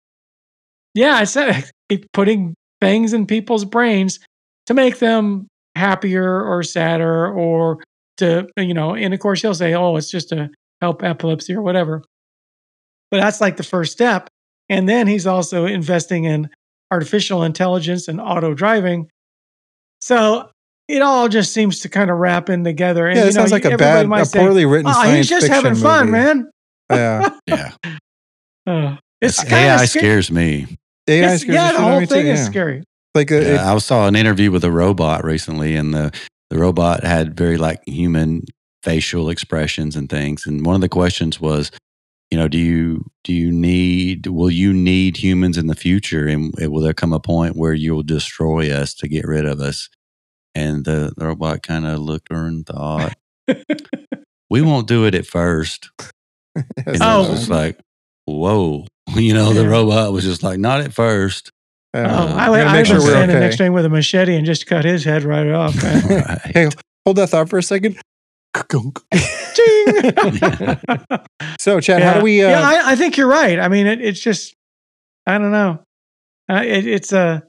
Yeah, 0.96 1.14
I 1.14 1.24
said 1.24 1.70
it- 1.90 2.06
putting 2.12 2.54
things 2.80 3.12
in 3.12 3.26
people's 3.26 3.64
brains 3.64 4.18
to 4.66 4.74
make 4.74 4.98
them 4.98 5.46
happier 5.76 6.42
or 6.42 6.62
sadder 6.62 7.28
or 7.32 7.78
to, 8.16 8.48
you 8.56 8.74
know, 8.74 8.94
and 8.94 9.12
of 9.14 9.20
course 9.20 9.42
he'll 9.42 9.54
say, 9.54 9.74
oh, 9.74 9.96
it's 9.96 10.10
just 10.10 10.30
to 10.30 10.50
help 10.80 11.02
epilepsy 11.04 11.54
or 11.54 11.62
whatever. 11.62 12.02
But 13.10 13.20
that's 13.20 13.40
like 13.40 13.56
the 13.56 13.62
first 13.62 13.92
step. 13.92 14.28
And 14.68 14.88
then 14.88 15.06
he's 15.06 15.26
also 15.26 15.64
investing 15.66 16.24
in 16.24 16.48
artificial 16.90 17.42
intelligence 17.44 18.08
and 18.08 18.20
auto 18.20 18.52
driving. 18.54 19.08
So 20.00 20.50
it 20.88 21.02
all 21.02 21.28
just 21.28 21.52
seems 21.52 21.80
to 21.80 21.88
kind 21.88 22.10
of 22.10 22.16
wrap 22.16 22.48
in 22.48 22.64
together. 22.64 23.06
And 23.06 23.16
Yeah, 23.16 23.24
you 23.24 23.28
it 23.30 23.34
sounds 23.34 23.50
know, 23.50 23.56
like 23.56 23.64
a 23.64 23.76
bad, 23.76 24.08
might 24.08 24.22
a 24.22 24.26
say, 24.26 24.38
poorly 24.40 24.64
written 24.66 24.88
oh, 24.88 24.92
science 24.92 25.16
he's 25.16 25.28
just 25.28 25.48
having 25.48 25.74
fun, 25.74 26.06
movie. 26.10 26.18
man. 26.18 26.50
Yeah, 26.90 27.28
Yeah. 27.46 27.72
Uh, 28.66 28.96
it's 29.20 29.44
AI 29.44 29.82
of 29.84 29.88
scares 29.88 30.30
me. 30.30 30.66
AI 31.08 31.18
It's- 31.18 31.40
scares 31.42 31.54
yeah, 31.54 31.72
the 31.72 31.72
the 31.72 31.78
shit 31.78 31.80
out 31.80 31.84
of 31.86 31.90
whole 31.90 32.00
me 32.00 32.06
thing 32.06 32.22
too, 32.24 32.30
is 32.32 32.40
yeah. 32.40 32.46
scary. 32.46 32.84
Like, 33.14 33.32
uh, 33.32 33.40
Yeah, 33.40 33.74
I 33.74 33.78
saw 33.78 34.06
an 34.08 34.16
interview 34.16 34.50
with 34.50 34.64
a 34.64 34.70
robot 34.72 35.24
recently, 35.24 35.74
and 35.76 35.94
the 35.94 36.12
the 36.50 36.58
robot 36.58 37.02
had 37.04 37.36
very 37.36 37.56
like 37.58 37.80
human 37.86 38.44
facial 38.82 39.30
expressions 39.30 39.96
and 39.96 40.08
things. 40.08 40.46
And 40.46 40.64
one 40.64 40.74
of 40.76 40.80
the 40.80 40.88
questions 40.88 41.40
was, 41.40 41.70
you 42.30 42.38
know, 42.38 42.46
do 42.48 42.58
you 42.58 43.04
do 43.24 43.32
you 43.32 43.50
need 43.50 44.26
will 44.26 44.50
you 44.50 44.72
need 44.72 45.16
humans 45.16 45.56
in 45.58 45.66
the 45.66 45.74
future, 45.74 46.26
and 46.28 46.54
will 46.58 46.80
there 46.82 46.92
come 46.94 47.12
a 47.12 47.20
point 47.20 47.56
where 47.56 47.74
you'll 47.74 48.02
destroy 48.04 48.70
us 48.72 48.94
to 48.94 49.08
get 49.08 49.26
rid 49.26 49.44
of 49.44 49.60
us? 49.60 49.88
And 50.54 50.84
the, 50.86 51.12
the 51.16 51.26
robot 51.26 51.62
kind 51.62 51.84
of 51.86 51.98
looked 51.98 52.32
her 52.32 52.46
and 52.46 52.64
thought, 52.64 53.14
we 54.50 54.62
won't 54.62 54.88
do 54.88 55.04
it 55.04 55.14
at 55.14 55.26
first. 55.26 55.90
And 56.86 56.96
Oh. 57.02 57.26
it 57.26 57.30
was 57.30 57.50
like, 57.50 57.78
whoa. 58.24 58.86
You 59.22 59.34
know, 59.34 59.52
the 59.52 59.68
robot 59.68 60.12
was 60.12 60.24
just 60.24 60.42
like, 60.42 60.58
not 60.58 60.80
at 60.80 60.92
first. 60.92 61.50
Oh, 61.94 62.00
Uh, 62.02 62.34
I 62.36 62.50
would, 62.50 62.56
gotta 62.58 62.70
I 62.70 62.72
make 62.72 62.78
would 62.80 62.86
sure 62.88 62.96
we're 62.96 63.10
stand 63.10 63.30
okay. 63.30 63.40
next 63.40 63.56
to 63.56 63.64
him 63.64 63.72
with 63.72 63.84
a 63.84 63.88
machete 63.88 64.36
and 64.36 64.44
just 64.44 64.66
cut 64.66 64.84
his 64.84 65.04
head 65.04 65.22
right 65.24 65.48
off. 65.50 65.82
man. 65.82 66.02
Right. 66.28 66.40
Hey, 66.54 66.68
hold 67.04 67.16
that 67.16 67.28
thought 67.30 67.48
for 67.48 67.58
a 67.58 67.62
second. 67.62 67.98
So, 71.58 71.80
Chad, 71.80 72.02
how 72.02 72.14
do 72.14 72.22
we? 72.22 72.42
Uh, 72.42 72.50
yeah, 72.50 72.60
I, 72.62 72.92
I 72.92 72.96
think 72.96 73.16
you're 73.16 73.26
right. 73.28 73.58
I 73.58 73.68
mean, 73.68 73.86
it, 73.86 74.00
it's 74.00 74.20
just, 74.20 74.54
I 75.26 75.38
don't 75.38 75.50
know. 75.50 75.82
Uh, 76.48 76.62
it, 76.64 76.86
it's 76.86 77.12
a, 77.12 77.42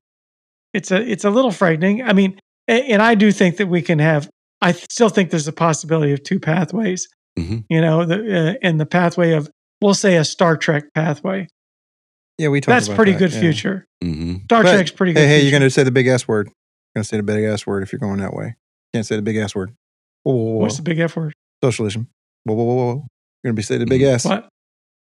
it's 0.74 0.92
a, 0.92 1.02
it's 1.02 1.24
a 1.24 1.30
little 1.30 1.52
frightening. 1.52 2.02
I 2.04 2.14
mean, 2.14 2.40
a- 2.68 2.84
and 2.92 3.02
I 3.02 3.16
do 3.16 3.32
think 3.32 3.58
that 3.58 3.68
we 3.68 3.82
can 3.82 4.00
have. 4.00 4.30
I 4.62 4.72
still 4.72 5.10
think 5.10 5.30
there's 5.30 5.48
a 5.48 5.54
possibility 5.54 6.14
of 6.14 6.24
two 6.24 6.40
pathways. 6.40 7.08
Mhm. 7.38 7.66
You 7.70 7.82
know, 7.82 8.06
the 8.06 8.16
uh, 8.16 8.54
and 8.64 8.80
the 8.80 8.86
pathway 8.88 9.34
of 9.34 9.50
we'll 9.82 9.94
say 9.94 10.16
a 10.18 10.26
Star 10.26 10.58
Trek 10.58 10.86
pathway. 10.96 11.48
Yeah, 12.38 12.50
we 12.50 12.62
talked 12.62 12.68
about 12.68 12.74
that. 12.74 12.76
That's 12.76 12.88
about 12.88 12.96
pretty 12.96 13.12
that, 13.14 13.20
good 13.20 13.34
yeah. 13.34 13.40
future. 13.40 13.86
hmm 14.04 14.36
Star 14.46 14.64
But, 14.64 14.74
Trek's 14.74 14.92
pretty 14.92 15.14
good. 15.14 15.22
Hey, 15.22 15.28
hey, 15.28 15.42
you're 15.42 15.52
going 15.52 15.64
to 15.64 15.70
say 15.70 15.84
the 15.84 15.92
big 15.92 16.08
S 16.08 16.28
word. 16.28 16.48
You're 16.48 17.00
going 17.00 17.04
to 17.04 17.08
say 17.08 17.18
the 17.18 17.24
big 17.24 17.44
S 17.44 17.66
word 17.68 17.84
if 17.84 17.92
you're 17.92 18.00
going 18.00 18.20
that 18.20 18.34
way. 18.34 18.56
Can't 18.94 19.06
say 19.06 19.16
the 19.16 19.22
big 19.22 19.36
S 19.38 19.56
word. 19.56 19.74
Whoa, 20.24 20.34
whoa, 20.34 20.44
whoa, 20.44 20.60
What's 20.60 20.78
the 20.78 20.84
big 20.84 21.00
F 21.00 21.16
word? 21.16 21.34
Socialism. 21.64 22.08
Whoa, 22.44 22.56
whoa, 22.56 22.64
whoa, 22.64 22.76
whoa. 22.76 22.86
You're 23.44 23.50
going 23.50 23.54
to 23.56 23.60
be 23.60 23.62
saying 23.64 23.80
the 23.82 23.86
big 23.86 24.02
S. 24.02 24.26
What? 24.26 24.48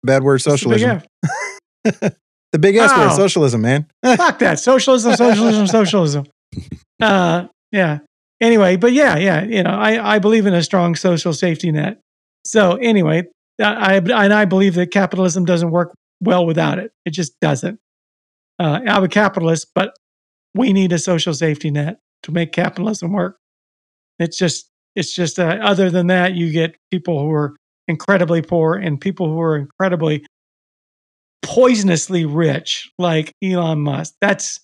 Bad 0.04 0.22
word, 0.22 0.40
What's 0.44 0.62
the 0.62 0.68
big 0.68 0.80
socialism. 0.80 2.12
The 2.52 2.58
big 2.58 2.76
S 2.76 2.90
word, 2.96 3.08
Oh. 3.10 3.16
socialism, 3.16 3.60
man. 3.60 3.86
Fuck 4.16 4.38
that. 4.38 4.58
Socialism, 4.58 5.14
socialism, 5.16 5.66
socialism. 5.66 6.26
Uh, 7.00 7.46
yeah. 7.70 7.98
Anyway, 8.40 8.74
but 8.74 8.92
yeah, 8.92 9.16
yeah. 9.16 9.44
You 9.44 9.62
know, 9.62 9.70
I, 9.70 10.16
I 10.16 10.18
believe 10.18 10.46
in 10.46 10.54
a 10.54 10.64
strong 10.64 10.96
social 10.96 11.32
safety 11.32 11.70
net. 11.70 12.00
So 12.44 12.74
anyway, 12.74 13.28
I, 13.60 13.94
I 13.94 13.96
and 13.98 14.34
I 14.34 14.46
believe 14.46 14.74
that 14.74 14.90
capitalism 14.90 15.44
doesn't 15.44 15.70
work 15.70 15.94
well 16.20 16.46
without 16.46 16.78
it. 16.78 16.92
It 17.04 17.10
just 17.10 17.38
doesn't. 17.40 17.78
Uh, 18.58 18.80
I'm 18.86 19.04
a 19.04 19.08
capitalist, 19.08 19.68
but 19.74 19.94
we 20.54 20.72
need 20.72 20.92
a 20.92 20.98
social 20.98 21.34
safety 21.34 21.70
net 21.70 21.98
to 22.24 22.32
make 22.32 22.52
capitalism 22.52 23.12
work. 23.12 23.38
It's 24.18 24.36
just, 24.36 24.68
it's 24.96 25.14
just. 25.14 25.38
Uh, 25.38 25.58
other 25.62 25.90
than 25.90 26.08
that, 26.08 26.34
you 26.34 26.50
get 26.50 26.76
people 26.90 27.20
who 27.20 27.30
are 27.30 27.54
incredibly 27.86 28.42
poor 28.42 28.74
and 28.74 29.00
people 29.00 29.28
who 29.28 29.40
are 29.40 29.56
incredibly 29.56 30.26
poisonously 31.44 32.26
rich, 32.28 32.90
like 32.98 33.32
Elon 33.42 33.80
Musk. 33.80 34.14
That's 34.20 34.60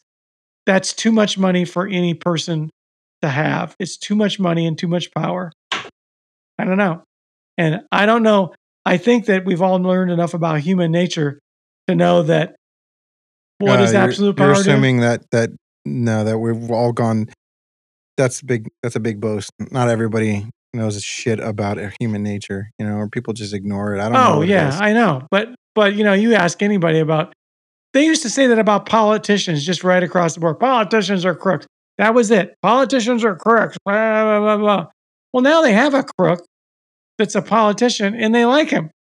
that's 0.67 0.93
too 0.93 1.13
much 1.13 1.39
money 1.39 1.65
for 1.65 1.87
any 1.87 2.15
person 2.15 2.71
to 3.23 3.29
have. 3.29 3.75
It's 3.79 3.97
too 3.97 4.15
much 4.15 4.41
money 4.41 4.67
and 4.67 4.79
too 4.79 4.89
much 4.89 5.13
power. 5.13 5.53
I 5.73 6.65
don't 6.65 6.79
know. 6.79 7.03
And 7.59 7.83
I 7.93 8.07
don't 8.07 8.23
know. 8.23 8.55
I 8.87 8.97
think 8.97 9.27
that 9.27 9.45
we've 9.45 9.63
all 9.63 9.77
learned 9.77 10.11
enough 10.11 10.35
about 10.35 10.61
human 10.61 10.91
nature 10.91 11.39
to 11.89 11.95
know 11.95 12.23
that 12.23 12.57
what 13.59 13.81
Uh, 13.81 13.85
you're- 13.85 13.97
absolute 13.97 14.39
You're 14.39 14.47
power 14.49 14.55
do? 14.55 14.61
assuming 14.61 15.01
that 15.01 15.23
that 15.31 15.51
no, 15.85 16.25
that 16.25 16.39
we've 16.39 16.71
all 16.71 16.93
gone. 16.93 17.29
That's 18.17 18.41
big. 18.43 18.69
That's 18.83 18.97
a 18.97 19.01
big 19.01 19.21
boast. 19.21 19.51
Not 19.71 19.89
everybody 19.89 20.47
knows 20.73 21.01
shit 21.03 21.39
about 21.41 21.79
human 22.01 22.23
nature, 22.23 22.71
you 22.79 22.87
know, 22.87 22.97
or 22.97 23.09
people 23.09 23.33
just 23.35 23.53
ignore 23.53 23.95
it. 23.95 24.01
I 24.01 24.05
don't 24.05 24.13
know. 24.13 24.33
Oh 24.35 24.39
what 24.39 24.49
yeah. 24.49 24.77
I 24.81 24.93
know. 24.93 25.27
But 25.31 25.49
but 25.75 25.95
you 25.95 26.05
know, 26.05 26.13
you 26.15 26.35
ask 26.35 26.63
anybody 26.63 27.01
about 27.01 27.33
they 27.93 28.05
used 28.05 28.23
to 28.23 28.31
say 28.31 28.47
that 28.49 28.59
about 28.59 28.87
politicians 28.87 29.65
just 29.65 29.85
right 29.85 30.03
across 30.03 30.35
the 30.35 30.41
board. 30.41 30.59
Politicians 30.59 31.25
are 31.25 31.35
crooks. 31.35 31.67
That 31.99 32.13
was 32.15 32.31
it. 32.33 32.55
Politicians 32.63 33.25
are 33.25 33.37
crooks. 33.37 33.77
Blah, 33.85 33.95
blah, 34.25 34.41
blah, 34.41 34.57
blah. 34.57 34.87
Well, 35.33 35.43
now 35.43 35.63
they 35.63 35.73
have 35.73 35.95
a 35.95 36.03
crook 36.19 36.45
that's 37.19 37.35
a 37.37 37.43
politician 37.43 38.15
and 38.15 38.35
they 38.35 38.45
like 38.47 38.71
him. 38.71 38.91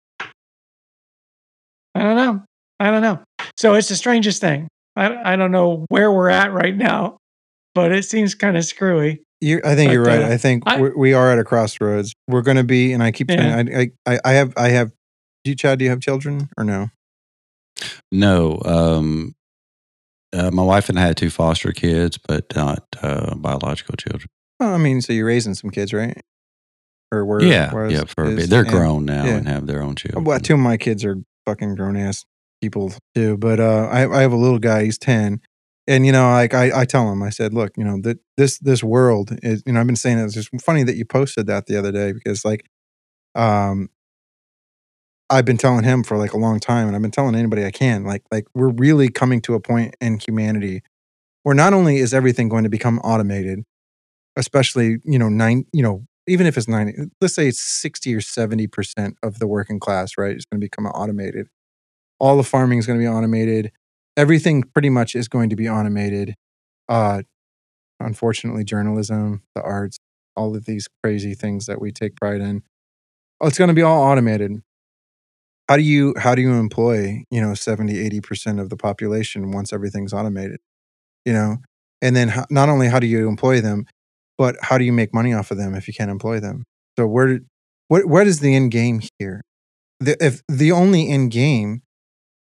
I 1.94 2.02
don't 2.02 2.16
know. 2.16 2.42
I 2.84 2.90
don't 2.90 3.02
know. 3.02 3.18
So 3.56 3.74
it's 3.74 3.88
the 3.88 3.96
strangest 3.96 4.40
thing. 4.40 4.68
I, 4.96 5.32
I 5.32 5.36
don't 5.36 5.50
know 5.52 5.86
where 5.88 6.12
we're 6.12 6.28
at 6.28 6.52
right 6.52 6.76
now, 6.76 7.16
but 7.74 7.92
it 7.92 8.04
seems 8.04 8.34
kind 8.34 8.56
of 8.56 8.64
screwy. 8.64 9.22
You, 9.40 9.60
I 9.64 9.74
think 9.74 9.88
But, 9.88 9.92
you're 9.94 10.04
right. 10.04 10.22
uh, 10.22 10.28
I 10.28 10.36
think 10.36 10.62
I- 10.66 10.80
we're, 10.80 10.96
we 10.96 11.12
are 11.14 11.30
at 11.32 11.38
a 11.38 11.44
crossroads. 11.44 12.12
We're 12.28 12.42
going 12.42 12.56
to 12.56 12.64
be, 12.64 12.92
and 12.92 13.02
I 13.02 13.10
keep 13.10 13.30
saying, 13.30 13.70
I, 13.74 13.90
I, 14.06 14.18
I 14.24 14.32
have, 14.32 14.52
I 14.56 14.68
have. 14.68 14.90
Do 15.44 15.50
you, 15.50 15.54
Chad? 15.56 15.78
Do 15.78 15.84
you 15.84 15.90
have 15.90 16.00
children 16.00 16.48
or 16.56 16.64
no? 16.64 16.88
No. 18.12 18.60
Um, 18.64 19.34
uh, 20.32 20.50
my 20.50 20.62
wife 20.62 20.88
and 20.88 20.98
I 20.98 21.02
had 21.02 21.16
two 21.16 21.30
foster 21.30 21.72
kids, 21.72 22.18
but 22.18 22.54
not 22.54 22.84
uh, 23.02 23.34
biological 23.34 23.96
children. 23.96 24.28
Oh, 24.60 24.72
I 24.74 24.78
mean, 24.78 25.00
so 25.00 25.12
you're 25.12 25.26
raising 25.26 25.54
some 25.54 25.70
kids, 25.70 25.92
right? 25.92 26.20
Or 27.12 27.24
where? 27.24 27.42
yeah, 27.42 27.72
where's- 27.72 27.92
yeah. 27.92 28.04
For 28.04 28.24
a 28.24 28.28
is- 28.30 28.36
bit. 28.36 28.50
They're 28.50 28.64
yeah. 28.64 28.70
grown 28.70 29.04
now 29.04 29.24
yeah. 29.24 29.36
and 29.36 29.48
have 29.48 29.66
their 29.66 29.82
own 29.82 29.96
children. 29.96 30.24
Well, 30.24 30.40
two 30.40 30.54
of 30.54 30.60
my 30.60 30.76
kids 30.76 31.04
are 31.04 31.16
fucking 31.46 31.74
grown 31.74 31.96
ass 31.96 32.24
people 32.64 32.92
too. 33.14 33.36
But 33.36 33.60
uh, 33.60 33.88
I, 33.90 34.18
I 34.18 34.22
have 34.22 34.32
a 34.32 34.36
little 34.36 34.58
guy. 34.58 34.84
He's 34.84 34.98
ten, 34.98 35.40
and 35.86 36.06
you 36.06 36.12
know, 36.12 36.30
like 36.30 36.54
I, 36.54 36.80
I 36.80 36.84
tell 36.84 37.10
him, 37.10 37.22
I 37.22 37.30
said, 37.30 37.52
look, 37.52 37.72
you 37.76 37.84
know, 37.84 38.00
that 38.02 38.18
this 38.36 38.58
this 38.58 38.82
world 38.82 39.36
is, 39.42 39.62
you 39.66 39.72
know, 39.72 39.80
I've 39.80 39.86
been 39.86 39.96
saying 39.96 40.18
it's 40.18 40.34
just 40.34 40.50
funny 40.62 40.82
that 40.84 40.96
you 40.96 41.04
posted 41.04 41.46
that 41.48 41.66
the 41.66 41.76
other 41.76 41.92
day 41.92 42.12
because 42.12 42.44
like, 42.44 42.64
um, 43.34 43.88
I've 45.30 45.44
been 45.44 45.58
telling 45.58 45.84
him 45.84 46.02
for 46.04 46.16
like 46.16 46.32
a 46.32 46.38
long 46.38 46.60
time, 46.60 46.86
and 46.86 46.96
I've 46.96 47.02
been 47.02 47.10
telling 47.10 47.34
anybody 47.34 47.64
I 47.64 47.70
can, 47.70 48.04
like, 48.04 48.22
like 48.30 48.46
we're 48.54 48.70
really 48.70 49.08
coming 49.10 49.40
to 49.42 49.54
a 49.54 49.60
point 49.60 49.94
in 50.00 50.18
humanity 50.18 50.82
where 51.42 51.54
not 51.54 51.74
only 51.74 51.98
is 51.98 52.14
everything 52.14 52.48
going 52.48 52.64
to 52.64 52.70
become 52.70 52.98
automated, 53.00 53.60
especially 54.36 54.98
you 55.04 55.18
know 55.18 55.28
nine, 55.28 55.66
you 55.72 55.82
know, 55.82 56.06
even 56.26 56.46
if 56.46 56.56
it's 56.56 56.68
ninety, 56.68 56.94
let's 57.20 57.34
say 57.34 57.48
it's 57.48 57.60
sixty 57.60 58.14
or 58.14 58.20
seventy 58.20 58.66
percent 58.66 59.16
of 59.22 59.38
the 59.38 59.46
working 59.46 59.80
class, 59.80 60.12
right, 60.18 60.36
is 60.36 60.46
going 60.46 60.60
to 60.60 60.64
become 60.64 60.86
automated. 60.86 61.48
All 62.18 62.36
the 62.36 62.42
farming 62.42 62.78
is 62.78 62.86
going 62.86 62.98
to 62.98 63.02
be 63.02 63.08
automated. 63.08 63.72
Everything 64.16 64.62
pretty 64.62 64.90
much 64.90 65.14
is 65.14 65.28
going 65.28 65.50
to 65.50 65.56
be 65.56 65.68
automated. 65.68 66.34
Uh, 66.88 67.22
unfortunately, 68.00 68.64
journalism, 68.64 69.42
the 69.54 69.62
arts, 69.62 69.98
all 70.36 70.56
of 70.56 70.64
these 70.64 70.88
crazy 71.02 71.34
things 71.34 71.66
that 71.66 71.80
we 71.80 71.90
take 71.90 72.16
pride 72.16 72.40
in, 72.40 72.62
oh, 73.40 73.46
it's 73.46 73.58
going 73.58 73.68
to 73.68 73.74
be 73.74 73.82
all 73.82 74.02
automated 74.02 74.62
how 75.68 75.76
do 75.76 75.82
you 75.82 76.14
how 76.18 76.34
do 76.34 76.42
you 76.42 76.52
employ 76.52 77.22
you 77.30 77.40
know 77.40 77.54
70 77.54 77.94
80% 78.20 78.60
of 78.60 78.70
the 78.70 78.76
population 78.76 79.52
once 79.52 79.72
everything's 79.72 80.12
automated 80.12 80.60
you 81.24 81.32
know 81.32 81.58
and 82.02 82.14
then 82.14 82.28
ho- 82.28 82.46
not 82.50 82.68
only 82.68 82.88
how 82.88 82.98
do 82.98 83.06
you 83.06 83.28
employ 83.28 83.60
them 83.60 83.86
but 84.36 84.56
how 84.60 84.78
do 84.78 84.84
you 84.84 84.92
make 84.92 85.14
money 85.14 85.32
off 85.32 85.50
of 85.50 85.56
them 85.56 85.74
if 85.74 85.88
you 85.88 85.94
can't 85.94 86.10
employ 86.10 86.40
them 86.40 86.64
so 86.98 87.06
where 87.06 87.40
what 87.88 88.06
what 88.06 88.26
is 88.26 88.40
the 88.40 88.54
end 88.54 88.70
game 88.70 89.00
here 89.18 89.42
the 90.00 90.16
if 90.24 90.42
the 90.48 90.72
only 90.72 91.08
end 91.08 91.30
game 91.30 91.82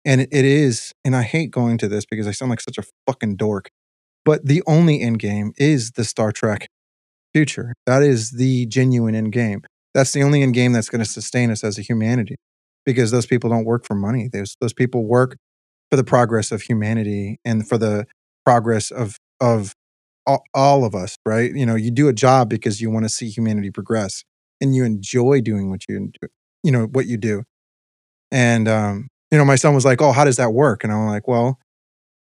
and 0.05 0.21
it, 0.21 0.29
is 0.33 0.93
and 1.05 1.15
i 1.17 1.23
hate 1.23 1.51
going 1.51 1.79
to 1.79 1.89
this 1.89 2.05
because 2.07 2.27
i 2.27 2.31
sound 2.31 2.51
like 2.51 2.61
such 2.61 2.79
a 2.79 2.85
fucking 3.07 3.37
dork 3.37 3.71
but 4.25 4.45
the 4.45 4.63
only 4.67 5.01
end 5.01 5.19
game 5.19 5.53
is 5.57 5.93
the 5.93 6.05
star 6.05 6.33
trek 6.33 6.69
future 7.35 7.75
that 7.87 8.03
is 8.03 8.33
the 8.33 8.67
genuine 8.67 9.15
end 9.15 9.33
game 9.33 9.63
that's 9.95 10.13
the 10.13 10.23
only 10.23 10.43
end 10.43 10.55
game 10.55 10.73
that's 10.73 10.89
going 10.89 11.03
to 11.03 11.11
sustain 11.11 11.51
us 11.51 11.65
as 11.65 11.79
a 11.79 11.83
humanity 11.83 12.37
because 12.85 13.11
those 13.11 13.27
people 13.27 13.51
don't 13.51 13.65
work 13.65 13.85
for 13.85 13.95
money. 13.95 14.29
Those 14.33 14.57
those 14.61 14.73
people 14.73 15.05
work 15.05 15.37
for 15.91 15.97
the 15.97 16.05
progress 16.05 16.53
of 16.53 16.63
humanity 16.63 17.39
and 17.45 17.69
for 17.69 17.79
the 17.79 18.07
progress 18.47 18.91
of 18.91 19.17
of 19.41 19.75
all, 20.27 20.43
all 20.55 20.85
of 20.85 20.95
us. 20.95 21.17
Right? 21.27 21.53
You 21.53 21.67
know, 21.67 21.75
you 21.75 21.91
do 21.91 22.09
a 22.09 22.13
job 22.13 22.49
because 22.49 22.81
you 22.81 22.91
want 22.91 23.05
to 23.05 23.09
see 23.09 23.29
humanity 23.29 23.71
progress, 23.71 24.25
and 24.61 24.75
you 24.75 24.85
enjoy 24.85 25.41
doing 25.41 25.69
what 25.69 25.83
you 25.89 26.13
do, 26.21 26.29
you 26.63 26.73
know 26.73 26.87
what 26.87 27.07
you 27.07 27.17
do. 27.17 27.43
And 28.31 28.69
um, 28.69 29.09
you 29.31 29.39
know, 29.39 29.45
my 29.45 29.57
son 29.57 29.75
was 29.75 29.85
like, 29.85 30.01
"Oh, 30.03 30.13
how 30.13 30.25
does 30.25 30.37
that 30.37 30.53
work?" 30.53 30.85
And 30.85 30.93
I'm 30.93 31.07
like, 31.07 31.29
"Well, 31.29 31.59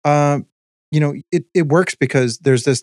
um, 0.05 0.47
you 0.91 1.01
know, 1.01 1.15
it 1.33 1.45
it 1.55 1.69
works 1.69 1.95
because 1.95 2.39
there's 2.39 2.65
this 2.65 2.83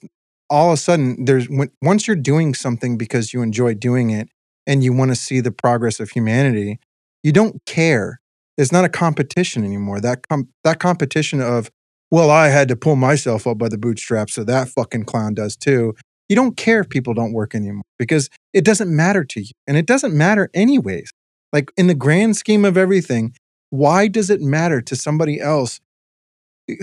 all 0.50 0.70
of 0.70 0.74
a 0.74 0.78
sudden 0.78 1.26
there's 1.26 1.50
when, 1.50 1.70
once 1.82 2.08
you're 2.08 2.16
doing 2.16 2.54
something 2.54 2.98
because 2.98 3.34
you 3.34 3.42
enjoy 3.42 3.74
doing 3.76 4.10
it 4.10 4.30
and 4.68 4.84
you 4.84 4.94
want 4.94 5.12
to 5.12 5.16
see 5.16 5.40
the 5.42 5.52
progress 5.52 6.00
of 6.00 6.12
humanity." 6.12 6.80
you 7.24 7.32
don't 7.32 7.64
care. 7.66 8.20
It's 8.58 8.72
not 8.72 8.86
a 8.86 8.90
competition 8.90 9.64
anymore. 9.64 10.02
That 10.02 10.28
com- 10.28 10.50
that 10.64 10.80
competition 10.80 11.42
of, 11.42 11.70
well, 12.12 12.30
I 12.30 12.50
had 12.50 12.68
to 12.70 12.76
pull 12.76 12.96
myself 12.96 13.48
up 13.48 13.58
by 13.58 13.70
the 13.70 13.78
bootstraps, 13.78 14.34
so 14.34 14.44
that 14.44 14.70
fucking 14.70 15.06
clown 15.06 15.34
does 15.34 15.56
too. 15.56 15.96
You 16.28 16.36
don't 16.36 16.58
care 16.58 16.82
if 16.82 16.90
people 16.90 17.14
don't 17.14 17.34
work 17.34 17.56
anymore 17.56 17.84
because 17.98 18.30
it 18.54 18.64
doesn't 18.66 18.94
matter 18.94 19.24
to 19.24 19.42
you, 19.42 19.52
and 19.68 19.78
it 19.78 19.86
doesn't 19.86 20.14
matter 20.14 20.50
anyways. 20.54 21.12
Like 21.52 21.72
in 21.78 21.88
the 21.88 21.96
grand 21.96 22.38
scheme 22.38 22.66
of 22.66 22.78
everything, 22.78 23.34
why 23.70 24.08
does 24.08 24.30
it 24.30 24.42
matter 24.42 24.82
to 24.82 24.96
somebody 24.96 25.40
else? 25.40 25.80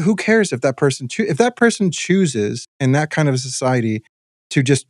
Who 0.05 0.17
cares 0.17 0.53
if 0.53 0.61
that 0.63 0.77
person 0.77 1.09
choo- 1.09 1.27
if 1.29 1.37
that 1.39 1.57
person 1.57 1.91
chooses 1.91 2.67
in 2.81 2.93
that 2.93 3.11
kind 3.11 3.29
of 3.29 3.39
society 3.39 4.03
to 4.51 4.63
just 4.63 4.87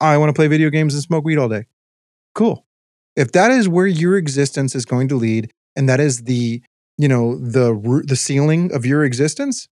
I 0.00 0.16
want 0.18 0.30
to 0.30 0.34
play 0.34 0.48
video 0.48 0.68
games 0.68 0.94
and 0.94 1.02
smoke 1.02 1.24
weed 1.24 1.38
all 1.38 1.48
day. 1.48 1.66
Cool 2.34 2.66
if 3.14 3.32
that 3.32 3.50
is 3.50 3.68
where 3.68 3.86
your 3.86 4.16
existence 4.16 4.74
is 4.74 4.84
going 4.84 5.06
to 5.08 5.16
lead 5.16 5.50
and 5.76 5.88
that 5.88 6.00
is 6.00 6.24
the 6.24 6.62
you 6.98 7.08
know 7.08 7.36
the 7.36 8.02
the 8.06 8.16
ceiling 8.16 8.72
of 8.74 8.86
your 8.86 9.04
existence 9.04 9.68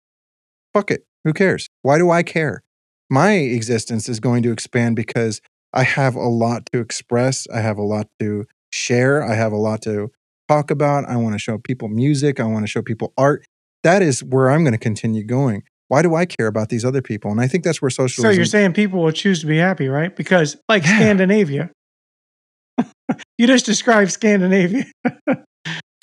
fuck 0.74 0.90
it 0.90 1.06
who 1.24 1.32
cares 1.32 1.68
why 1.82 1.98
do 1.98 2.10
i 2.10 2.22
care 2.22 2.62
my 3.10 3.32
existence 3.32 4.08
is 4.08 4.20
going 4.20 4.42
to 4.42 4.52
expand 4.52 4.94
because 4.94 5.40
I 5.72 5.82
have 5.82 6.14
a 6.14 6.28
lot 6.28 6.66
to 6.72 6.80
express. 6.80 7.46
I 7.52 7.60
have 7.60 7.78
a 7.78 7.82
lot 7.82 8.08
to 8.20 8.46
share. 8.70 9.22
I 9.22 9.34
have 9.34 9.52
a 9.52 9.56
lot 9.56 9.82
to 9.82 10.10
talk 10.50 10.70
about. 10.70 11.04
I 11.08 11.16
want 11.16 11.34
to 11.34 11.38
show 11.38 11.58
people 11.58 11.88
music. 11.88 12.40
I 12.40 12.44
want 12.44 12.64
to 12.64 12.66
show 12.70 12.82
people 12.82 13.12
art. 13.16 13.44
That 13.82 14.02
is 14.02 14.22
where 14.22 14.50
I'm 14.50 14.62
going 14.62 14.72
to 14.72 14.78
continue 14.78 15.24
going. 15.24 15.62
Why 15.88 16.02
do 16.02 16.14
I 16.14 16.24
care 16.26 16.46
about 16.46 16.68
these 16.68 16.84
other 16.84 17.02
people? 17.02 17.30
And 17.30 17.40
I 17.40 17.46
think 17.48 17.64
that's 17.64 17.80
where 17.82 17.90
social 17.90 18.22
So 18.22 18.30
you're 18.30 18.44
saying 18.44 18.74
people 18.74 19.02
will 19.02 19.12
choose 19.12 19.40
to 19.40 19.46
be 19.46 19.56
happy, 19.56 19.88
right? 19.88 20.14
Because 20.14 20.56
like 20.68 20.84
Yeah. 20.84 20.96
Scandinavia, 20.96 21.70
you 23.38 23.46
just 23.46 23.66
described 23.66 24.10
Scandinavia. 24.12 24.84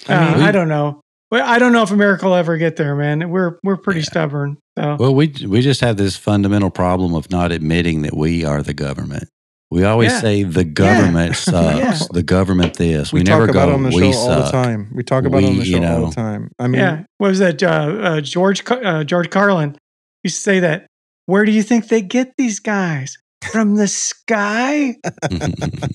Uh, 0.08 0.14
I 0.14 0.34
mean, 0.36 0.44
I 0.44 0.52
don't 0.54 0.70
know. 0.70 1.02
Well, 1.32 1.44
I 1.46 1.60
don't 1.60 1.74
know 1.74 1.82
if 1.82 1.92
America 1.92 2.26
will 2.26 2.36
ever 2.36 2.56
get 2.56 2.78
there, 2.78 2.96
man. 2.96 3.30
We're 3.30 3.58
we're 3.64 3.76
pretty 3.76 4.02
Yeah. 4.02 4.06
stubborn. 4.06 4.58
So 4.78 4.96
Well, 4.98 5.14
we 5.14 5.34
we 5.46 5.60
just 5.62 5.82
have 5.82 5.98
this 5.98 6.16
fundamental 6.16 6.70
problem 6.70 7.14
of 7.14 7.30
not 7.30 7.52
admitting 7.52 8.04
that 8.04 8.16
we 8.16 8.46
are 8.46 8.62
the 8.64 8.76
government. 8.76 9.28
We 9.70 9.84
always 9.84 10.12
Yeah. 10.14 10.20
say 10.22 10.44
the 10.44 10.64
government 10.64 11.36
sucks. 11.38 11.78
Yeah. 12.02 12.08
The 12.12 12.24
government 12.24 12.78
this. 12.78 13.12
we, 13.12 13.20
We, 13.20 13.24
talk 13.26 13.40
never 13.40 13.50
about 13.52 13.66
go. 13.66 13.72
it 13.72 13.74
on 13.76 13.84
the 13.84 13.90
we 13.90 14.12
show 14.14 14.18
all 14.20 14.44
the 14.44 14.50
time. 14.52 14.92
We 14.96 15.04
talk 15.04 15.26
about 15.26 15.44
it 15.44 15.48
on 15.48 15.54
We, 15.54 15.60
the 15.60 15.66
you 15.68 15.78
show 15.78 15.84
all 16.04 16.06
the 16.08 16.16
time. 16.16 16.52
I 16.60 16.68
mean, 16.68 16.80
yeah, 16.82 17.04
what 17.18 17.30
was 17.30 17.40
that? 17.40 17.62
Uh, 17.62 17.68
uh, 17.68 18.22
George 18.22 18.64
uh, 18.70 19.04
George 19.04 19.30
Carlin 19.30 19.78
used 20.24 20.38
to 20.38 20.42
say 20.42 20.60
that. 20.62 20.88
Where 21.26 21.44
do 21.44 21.52
you 21.52 21.64
think 21.64 21.90
they 21.90 22.02
get 22.02 22.32
these 22.38 22.62
guys 22.62 23.18
from 23.52 23.76
the 23.76 23.88
sky? 23.88 24.96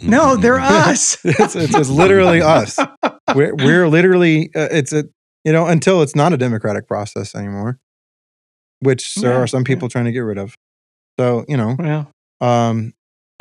No, 0.03 0.37
they're 0.37 0.61
us. 0.61 1.17
it's, 1.25 1.55
it's, 1.57 1.75
it's 1.75 1.89
literally 1.89 2.43
us. 2.43 2.77
We're, 3.35 3.55
we're 3.55 3.89
literally, 3.89 4.51
uh, 4.55 4.69
it's 4.71 4.93
a, 4.93 5.05
you 5.45 5.53
know, 5.53 5.67
until 5.67 6.03
it's 6.03 6.15
not 6.17 6.33
a 6.33 6.37
democratic 6.37 6.87
process 6.89 7.35
anymore, 7.35 7.79
which 8.81 9.15
there 9.15 9.33
Yeah, 9.33 9.39
are 9.39 9.47
some 9.47 9.63
yeah. 9.63 9.67
people 9.67 9.89
trying 9.89 10.05
to 10.07 10.13
get 10.13 10.21
rid 10.21 10.39
of. 10.39 10.57
So, 11.19 11.45
you 11.49 11.57
know, 11.57 11.77
Well, 11.79 12.13
um, 12.41 12.93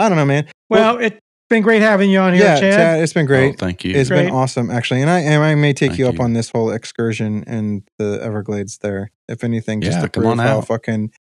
I 0.01 0.09
don't 0.09 0.17
know, 0.17 0.25
man. 0.25 0.47
well, 0.69 0.97
it's 0.97 1.17
been 1.49 1.63
great 1.63 1.81
having 1.81 2.09
you 2.09 2.19
on 2.19 2.33
here, 2.33 2.43
yeah, 2.43 2.59
Chad. 2.59 2.73
Chad, 2.73 2.99
it's 3.03 3.13
been 3.13 3.25
Oh, 3.25 3.27
great. 3.27 3.59
thank 3.59 3.83
you. 3.83 3.93
It's 3.95 4.09
Great. 4.09 4.25
been 4.25 4.33
awesome, 4.33 4.69
actually, 4.71 5.01
and 5.01 5.09
I 5.09 5.19
and 5.19 5.43
I 5.43 5.55
may 5.55 5.73
take 5.73 5.91
Thank 5.91 5.99
you 5.99 6.07
up 6.07 6.15
you. 6.15 6.23
on 6.23 6.33
this 6.33 6.49
whole 6.49 6.71
excursion 6.71 7.43
in 7.45 7.83
the 7.99 8.19
Everglades. 8.23 8.77
There, 8.81 9.11
if 9.27 9.43
anything, 9.43 9.81
just 9.81 9.97
Yeah, 9.97 10.03
to 10.03 10.09
come 10.09 10.23
prove 10.23 10.31
on 10.31 10.37
how 10.39 10.59
out. 10.59 10.67
fucking 10.67 11.11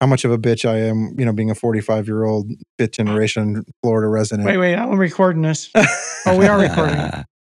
how 0.00 0.06
much 0.06 0.24
of 0.24 0.30
a 0.32 0.38
bitch 0.38 0.68
I 0.68 0.78
am. 0.78 1.14
You 1.18 1.24
know, 1.26 1.32
being 1.32 1.50
a 1.50 1.54
forty-five 1.54 2.06
year 2.06 2.24
old 2.24 2.50
fifth 2.78 2.92
generation 2.92 3.64
Florida 3.82 4.08
resident. 4.08 4.46
Wait, 4.46 4.56
wait, 4.56 4.74
I'm 4.76 4.98
recording 4.98 5.42
this. 5.42 5.70
Oh, 6.28 6.36
we 6.36 6.46
are 6.46 6.58
recording. 6.58 6.98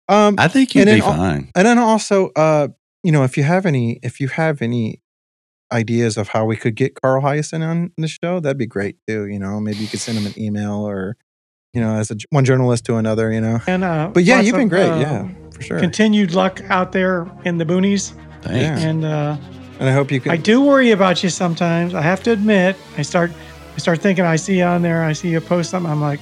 um, 0.09 0.35
I 0.39 0.47
think 0.47 0.73
you'd 0.73 0.87
And 0.87 0.95
be 0.97 1.01
then 1.01 1.09
al- 1.11 1.15
fine. 1.17 1.51
and 1.55 1.67
then 1.67 1.77
also, 1.77 2.29
uh, 2.35 2.69
you 3.03 3.11
know, 3.11 3.23
if 3.23 3.37
you 3.37 3.43
have 3.43 3.67
any, 3.67 3.99
if 4.01 4.19
you 4.19 4.27
have 4.29 4.61
any 4.63 5.01
ideas 5.71 6.17
of 6.17 6.27
how 6.29 6.45
we 6.45 6.55
could 6.57 6.75
get 6.75 6.99
Carl 7.01 7.21
Hiaasen 7.21 7.65
on 7.65 7.91
the 7.97 8.07
show, 8.07 8.39
that'd 8.39 8.57
be 8.57 8.65
great 8.67 8.97
too. 9.07 9.27
You 9.27 9.39
know, 9.39 9.59
maybe 9.59 9.77
you 9.79 9.87
could 9.87 9.99
send 9.99 10.17
him 10.17 10.25
an 10.25 10.33
email 10.37 10.73
or, 10.87 11.17
you 11.73 11.81
know, 11.81 11.95
as 11.95 12.11
a 12.11 12.17
one 12.29 12.43
journalist 12.45 12.85
to 12.85 12.95
another. 12.95 13.31
You 13.31 13.41
know, 13.41 13.59
And 13.67 13.83
uh, 13.83 14.09
but 14.13 14.23
yeah, 14.23 14.41
you've 14.41 14.53
been 14.55 14.63
of, 14.63 14.69
great. 14.69 14.89
uh, 14.89 14.99
yeah, 14.99 15.27
for 15.51 15.61
sure. 15.61 15.79
Continued 15.79 16.33
luck 16.33 16.61
out 16.69 16.91
there 16.91 17.29
in 17.45 17.57
the 17.57 17.65
boonies, 17.65 18.13
Thanks. 18.41 18.81
Yeah. 18.81 18.89
and 18.89 19.05
uh, 19.05 19.37
and 19.79 19.89
I 19.89 19.93
hope 19.93 20.11
you 20.11 20.19
can. 20.19 20.31
I 20.31 20.37
do 20.37 20.61
worry 20.61 20.91
about 20.91 21.23
you 21.23 21.29
sometimes. 21.29 21.93
I 21.93 22.01
have 22.01 22.21
to 22.23 22.31
admit. 22.31 22.75
I 22.97 23.01
start, 23.01 23.31
I 23.75 23.77
start 23.79 23.99
thinking. 23.99 24.25
I 24.25 24.35
see 24.35 24.57
you 24.57 24.63
on 24.65 24.81
there. 24.81 25.03
I 25.03 25.13
see 25.13 25.29
you 25.29 25.39
post 25.41 25.69
something. 25.71 25.91
I'm 25.91 26.01
like, 26.01 26.19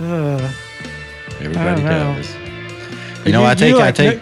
ugh. 0.00 0.50
Everybody 1.40 1.82
know. 1.82 1.88
does. 2.16 2.34
You 3.24 3.32
know, 3.32 3.44
I 3.44 3.54
take, 3.54 3.74
I 3.74 3.78
like- 3.78 3.94
take, 3.94 4.20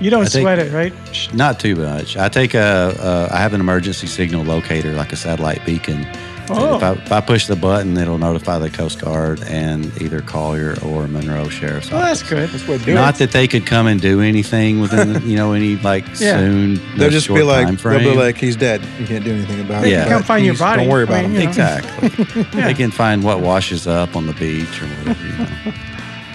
You 0.00 0.10
don't 0.10 0.22
I 0.24 0.28
take- 0.28 0.42
sweat 0.42 0.58
it, 0.58 0.72
right? 0.72 0.92
not 1.34 1.58
too 1.60 1.76
much. 1.76 2.16
I 2.16 2.28
take 2.28 2.54
a, 2.54 2.94
a, 3.30 3.34
I 3.34 3.38
have 3.38 3.54
an 3.54 3.60
emergency 3.60 4.06
signal 4.06 4.44
locator, 4.44 4.92
like 4.92 5.12
a 5.12 5.16
satellite 5.16 5.64
beacon. 5.64 6.06
Oh, 6.50 6.76
If, 6.76 6.82
I, 6.82 6.92
if 6.92 7.10
I 7.12 7.20
push 7.22 7.46
the 7.46 7.56
button, 7.56 7.96
it'll 7.96 8.18
notify 8.18 8.58
the 8.58 8.68
Coast 8.68 9.00
Guard 9.00 9.42
and 9.44 9.86
either 10.02 10.20
Collier 10.20 10.76
or 10.84 11.08
Monroe 11.08 11.48
Sheriff's 11.48 11.90
well, 11.90 12.02
Office. 12.02 12.20
that's 12.20 12.30
good. 12.30 12.50
That's 12.50 12.68
what 12.68 12.82
do 12.84 12.90
it. 12.90 12.94
Not 12.96 13.14
that 13.16 13.32
they 13.32 13.48
could 13.48 13.64
come 13.64 13.86
and 13.86 13.98
do 13.98 14.20
anything 14.20 14.80
within, 14.80 15.14
the, 15.14 15.20
you 15.26 15.36
know, 15.36 15.54
any 15.54 15.76
like 15.76 16.04
Yeah. 16.20 16.36
soon. 16.40 16.74
They'll 16.98 17.08
just 17.08 17.28
short 17.28 17.38
be 17.38 17.44
like, 17.44 17.78
they'll 17.78 17.98
be 17.98 18.14
like, 18.14 18.36
he's 18.36 18.56
dead. 18.56 18.82
You 19.00 19.06
can't 19.06 19.24
do 19.24 19.32
anything 19.32 19.60
about 19.60 19.84
They 19.84 19.94
it. 19.94 20.00
can 20.00 20.04
but 20.04 20.10
come 20.16 20.22
find 20.24 20.44
your 20.44 20.58
body. 20.58 20.82
Don't 20.82 20.90
worry 20.90 21.00
I 21.00 21.04
about 21.04 21.22
mean, 21.22 21.30
him. 21.30 21.34
you 21.36 21.42
know. 21.44 21.48
exactly. 21.48 22.44
Yeah. 22.58 22.66
They 22.66 22.74
can 22.74 22.90
find 22.90 23.24
what 23.24 23.40
washes 23.40 23.86
up 23.86 24.14
on 24.14 24.26
the 24.26 24.34
beach 24.34 24.82
or 24.82 24.86
whatever. 24.86 25.26
You 25.26 25.38
know. 25.38 25.72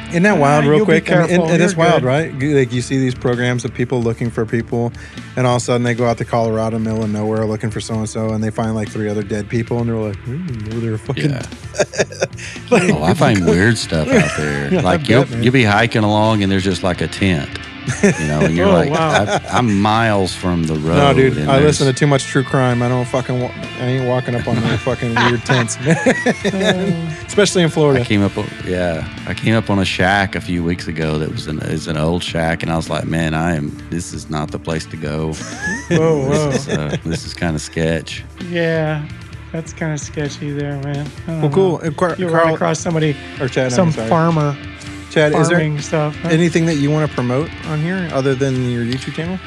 Isn't 0.10 0.23
that 0.23 0.38
wild, 0.38 0.65
Uh, 0.65 0.69
real 0.69 0.86
quick? 0.86 1.11
I 1.11 1.22
mean, 1.27 1.30
and, 1.41 1.44
and 1.52 1.61
it's 1.64 1.76
wild, 1.76 2.02
good. 2.02 2.07
right? 2.07 2.34
Like 2.34 2.72
you 2.73 2.81
see 2.81 2.98
these 2.98 3.14
programs 3.15 3.64
of 3.65 3.73
people 3.73 4.02
looking 4.02 4.30
for 4.31 4.45
people, 4.45 4.91
and 5.36 5.45
all 5.45 5.56
of 5.57 5.61
a 5.61 5.65
sudden 5.65 5.84
they 5.84 5.94
go 5.94 6.06
out 6.07 6.18
to 6.18 6.26
Colorado, 6.26 6.80
middle 6.80 7.03
of 7.03 7.10
nowhere, 7.11 7.45
looking 7.45 7.69
for 7.69 7.80
so 7.80 7.94
and 7.95 8.10
so, 8.10 8.31
and 8.31 8.44
they 8.44 8.49
find 8.49 8.73
like 8.76 8.90
three 8.90 9.07
other 9.07 9.23
dead 9.23 9.48
people, 9.49 9.80
and 9.80 9.88
they're 9.90 9.95
like, 9.95 10.18
"Hmm, 10.18 10.48
they're 10.81 10.98
fucking." 10.98 11.30
Yeah. 11.30 11.45
like, 12.72 12.91
Oh, 12.91 13.03
I 13.03 13.14
find 13.14 13.45
weird 13.45 13.77
stuff 13.77 14.07
out 14.07 14.36
there. 14.38 14.73
Yeah, 14.73 14.81
like 14.81 15.02
bet, 15.02 15.10
you'll 15.10 15.26
man. 15.27 15.44
you'll 15.44 15.53
be 15.53 15.64
hiking 15.64 16.03
along 16.03 16.41
and 16.44 16.52
there's 16.52 16.64
just 16.64 16.81
like 16.84 17.02
a 17.02 17.07
tent, 17.07 17.49
you 18.03 18.28
know, 18.28 18.40
and 18.41 18.56
you're 18.56 18.68
Oh, 18.68 18.72
like, 18.72 18.90
wow. 18.91 19.26
I, 19.28 19.41
I'm 19.52 19.80
miles 19.82 20.34
from 20.36 20.64
the 20.64 20.76
road. 20.76 20.98
No, 20.98 21.14
dude, 21.14 21.34
I 21.34 21.45
there's- 21.45 21.64
listen 21.64 21.88
to 21.88 21.94
too 21.94 22.07
much 22.07 22.24
true 22.26 22.44
crime. 22.44 22.82
I 22.82 22.88
don't 22.90 23.06
fucking. 23.06 23.40
Wa- 23.40 23.52
I 23.80 23.86
ain't 23.86 24.07
walking 24.07 24.36
up 24.36 24.48
on 24.48 24.56
no 24.56 24.78
fucking 24.86 25.16
weird 25.16 25.41
tents. 25.45 25.78
Especially 27.28 27.64
in 27.64 27.70
Florida. 27.70 28.02
I 28.02 28.03
came 28.03 28.22
up, 28.24 28.38
on- 28.38 28.48
yeah, 28.66 29.07
I 29.28 29.34
came 29.34 29.56
up 29.56 29.70
on 29.70 29.80
a 29.80 29.86
shack 29.86 30.36
a 30.36 30.41
few 30.41 30.64
weeks 30.64 30.88
ago 30.88 31.18
that 31.20 31.30
was 31.32 31.48
an 31.48 31.60
is 31.60 31.88
an 31.88 31.98
old 31.98 32.24
shack, 32.24 32.64
and 32.64 32.72
I 32.72 32.76
was 32.76 32.90
like, 32.90 33.06
man, 33.06 33.34
I 33.34 33.56
am. 33.56 33.76
This 33.90 34.14
is 34.14 34.30
not 34.30 34.52
the 34.52 34.60
place 34.60 34.86
to 34.88 34.98
go. 34.98 35.34
Whoa, 35.34 35.38
whoa. 36.28 36.49
This 36.52 36.68
is, 36.68 36.78
uh, 36.78 36.98
this 37.03 37.26
is 37.26 37.34
kind 37.34 37.56
of 37.56 37.61
sketch. 37.61 38.24
Yeah, 38.49 39.07
that's 39.52 39.74
kind 39.74 39.94
of 39.94 39.99
sketchy 39.99 40.52
there, 40.52 40.80
man. 40.84 41.10
Well, 41.28 41.49
cool. 41.49 41.72
know. 41.80 41.88
Uh, 41.88 41.91
Car- 41.91 42.16
You 42.18 42.28
run 42.30 42.53
across 42.53 42.80
somebody, 42.80 43.16
or 43.40 43.48
Chad, 43.48 43.72
some 43.72 43.91
farmer 43.91 44.57
Chad, 45.10 45.34
is 45.34 45.49
there 45.49 45.80
stuff. 45.80 46.15
huh? 46.18 46.30
anything 46.30 46.65
that 46.68 46.76
you 46.76 46.91
want 46.91 47.10
to 47.10 47.14
promote 47.15 47.49
on 47.65 47.81
here 47.81 48.07
other 48.11 48.36
than 48.36 48.69
your 48.69 48.84
YouTube 48.84 49.14
channel? 49.14 49.40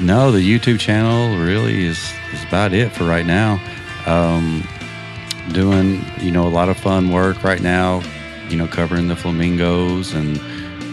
No, 0.00 0.30
the 0.30 0.38
YouTube 0.38 0.78
channel 0.80 1.36
really 1.38 1.84
is 1.84 1.98
is 2.32 2.42
about 2.44 2.72
it 2.72 2.92
for 2.92 3.04
right 3.04 3.26
now. 3.26 3.60
Um, 4.06 4.66
doing 5.52 6.04
you 6.20 6.30
know 6.30 6.46
a 6.46 6.50
lot 6.50 6.68
of 6.68 6.78
fun 6.78 7.10
work 7.10 7.42
right 7.42 7.60
now. 7.60 8.02
You 8.48 8.56
know, 8.56 8.66
covering 8.66 9.08
the 9.08 9.16
flamingos 9.16 10.14
and 10.14 10.40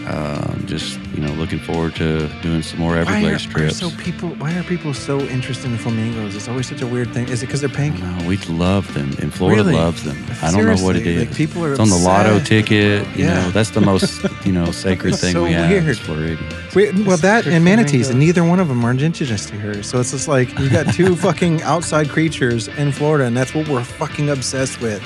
um, 0.06 0.62
just 0.66 0.98
you 1.14 1.20
know 1.22 1.32
looking 1.34 1.58
forward 1.58 1.94
to 1.96 2.28
doing 2.42 2.62
some 2.62 2.78
more 2.78 2.96
Everglades 2.96 3.44
trips. 3.46 3.76
so 3.78 3.90
people? 3.98 4.30
Why 4.36 4.54
are 4.56 4.62
people 4.62 4.94
so 4.94 5.20
interested 5.20 5.70
in 5.70 5.78
flamingos? 5.78 6.34
It's 6.36 6.48
always 6.48 6.68
such 6.68 6.82
a 6.82 6.86
weird 6.86 7.12
thing. 7.12 7.28
Is 7.28 7.42
it 7.42 7.46
because 7.46 7.60
they're 7.60 7.68
pink? 7.70 7.98
don't 8.00 8.26
we 8.26 8.36
love 8.48 8.92
them, 8.94 9.14
and 9.20 9.32
Florida 9.32 9.62
Really? 9.62 9.74
loves 9.74 10.04
them. 10.04 10.16
I 10.42 10.50
don't 10.50 10.64
know 10.64 10.82
what 10.84 10.96
it 10.96 11.06
is. 11.06 11.26
Like, 11.26 11.34
people 11.36 11.64
are 11.64 11.72
it's 11.72 11.80
on 11.80 11.88
the 11.88 11.96
lotto 11.96 12.38
ticket. 12.40 13.06
You 13.16 13.24
Yeah. 13.24 13.34
know, 13.34 13.50
that's 13.50 13.70
the 13.70 13.80
most 13.80 14.24
you 14.44 14.52
know 14.52 14.70
sacred 14.86 15.14
It's 15.14 15.22
thing 15.22 15.32
so 15.32 15.44
we 15.44 15.52
have. 15.52 15.70
weird. 15.70 15.84
is 15.86 15.98
Floridians. 15.98 16.74
Wait, 16.74 16.94
well, 16.94 17.04
Just 17.16 17.22
that 17.22 17.46
and 17.46 17.64
manatees, 17.64 18.08
and 18.10 18.18
neither 18.18 18.44
one 18.44 18.60
of 18.60 18.68
them 18.68 18.84
are 18.84 18.90
indigenous 18.90 19.46
to 19.46 19.58
here. 19.60 19.82
So 19.82 19.98
it's 20.00 20.10
just 20.12 20.28
like 20.28 20.56
you 20.58 20.68
got 20.70 20.92
two 20.94 21.16
fucking 21.26 21.62
outside 21.62 22.08
creatures 22.10 22.68
in 22.68 22.92
Florida, 22.92 23.24
and 23.24 23.36
that's 23.36 23.54
what 23.54 23.66
we're 23.68 23.82
fucking 23.84 24.28
obsessed 24.30 24.80
with. 24.80 25.02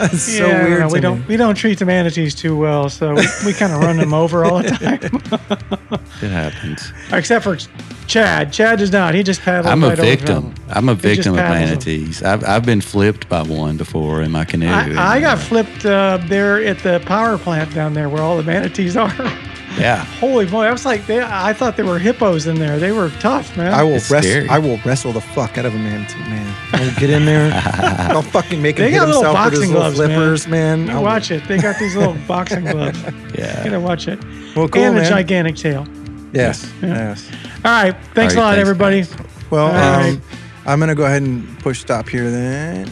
That's 0.00 0.22
so 0.22 0.46
yeah, 0.46 0.58
I 0.60 0.64
weird. 0.64 0.80
know. 0.80 0.88
to 0.88 0.92
We 0.92 0.98
me. 0.98 1.00
don't 1.00 1.28
we 1.28 1.36
don't 1.36 1.54
treat 1.54 1.78
the 1.78 1.84
manatees 1.86 2.34
too 2.34 2.56
well, 2.56 2.88
so 2.88 3.14
we, 3.14 3.26
we 3.46 3.52
kind 3.52 3.72
of 3.72 3.80
run 3.80 3.96
them 3.98 4.14
over 4.14 4.44
all 4.44 4.62
the 4.62 4.70
time. 4.70 6.00
It 6.22 6.28
happens. 6.30 6.92
Except 7.12 7.42
for 7.44 7.56
Chad. 8.06 8.52
Chad 8.52 8.78
does 8.78 8.92
not. 8.92 9.14
He 9.14 9.22
just 9.22 9.40
paddles. 9.40 9.66
I'm 9.72 9.82
a 9.84 9.88
right 9.88 9.98
victim. 9.98 10.52
them. 10.52 10.54
I'm 10.68 10.88
a 10.90 10.94
victim 10.94 11.32
of 11.32 11.38
paddles 11.40 11.56
'em. 11.56 11.68
manatees. 11.68 12.22
I've, 12.22 12.44
I've 12.44 12.66
been 12.66 12.82
flipped 12.82 13.26
by 13.30 13.42
one 13.42 13.76
before 13.78 14.20
in 14.20 14.30
my 14.30 14.44
canoe. 14.44 14.68
I, 14.68 15.16
I 15.16 15.20
got 15.20 15.38
uh, 15.38 15.40
flipped 15.40 15.86
uh, 15.86 16.18
there 16.26 16.62
at 16.62 16.78
the 16.80 17.00
power 17.06 17.38
plant 17.38 17.72
down 17.74 17.94
there 17.94 18.08
where 18.10 18.22
all 18.22 18.36
the 18.36 18.42
manatees 18.42 18.96
are. 18.98 19.10
Yeah. 19.78 20.04
Holy 20.18 20.46
boy! 20.46 20.64
I 20.64 20.72
was 20.72 20.84
like, 20.84 21.06
they, 21.06 21.20
I 21.22 21.52
thought 21.52 21.76
there 21.76 21.86
were 21.86 21.98
hippos 21.98 22.46
in 22.46 22.56
there. 22.58 22.78
They 22.78 22.90
were 22.92 23.08
tough, 23.20 23.56
man. 23.56 23.72
I 23.72 23.82
will 23.84 23.94
It's 23.94 24.10
wrestle. 24.10 24.50
I 24.50 24.58
will 24.58 24.78
wrestle 24.84 25.12
the 25.12 25.20
fuck 25.20 25.56
out 25.58 25.64
of 25.64 25.74
a 25.74 25.78
manatee, 25.78 26.18
man. 26.20 26.54
I'll 26.72 26.94
get 26.98 27.08
in 27.10 27.24
there. 27.24 27.52
I'll 28.10 28.20
fucking 28.22 28.60
make 28.60 28.76
him 28.78 28.84
They 28.86 28.90
hit 28.90 28.98
got 28.98 29.06
little 29.08 29.22
himself 29.22 29.44
with 29.44 29.52
his 29.52 29.60
boxing 29.60 29.74
little 29.74 29.82
gloves, 29.92 29.98
man. 29.98 30.08
flippers, 30.08 30.48
man. 30.48 30.86
you 30.86 30.92
I'll- 30.92 31.02
watch 31.02 31.30
it. 31.30 31.46
They 31.46 31.58
got 31.58 31.78
these 31.78 31.94
little 31.96 32.14
boxing 32.28 32.64
gloves. 32.64 33.00
You 33.02 33.12
Yeah. 33.38 33.64
gotta 33.64 33.80
watch 33.80 34.08
it. 34.08 34.18
Well, 34.56 34.68
cool, 34.68 34.82
and 34.82 34.98
a 34.98 35.00
man. 35.02 35.08
gigantic 35.10 35.56
tail. 35.56 35.86
Yes, 36.32 36.70
Yeah. 36.82 36.88
yes. 36.88 37.28
All 37.64 37.70
right. 37.70 37.96
Thanks 38.14 38.34
All 38.36 38.40
a 38.40 38.44
right, 38.44 38.48
lot, 38.48 38.54
thanks, 38.56 38.60
everybody. 38.60 39.00
guys. 39.02 39.16
Well, 39.50 39.66
All 39.66 39.72
right. 39.72 40.10
um, 40.14 40.22
I'm 40.66 40.80
gonna 40.80 40.94
go 40.96 41.04
ahead 41.04 41.22
and 41.22 41.58
push 41.60 41.80
stop 41.80 42.08
here 42.08 42.30
then. 42.30 42.90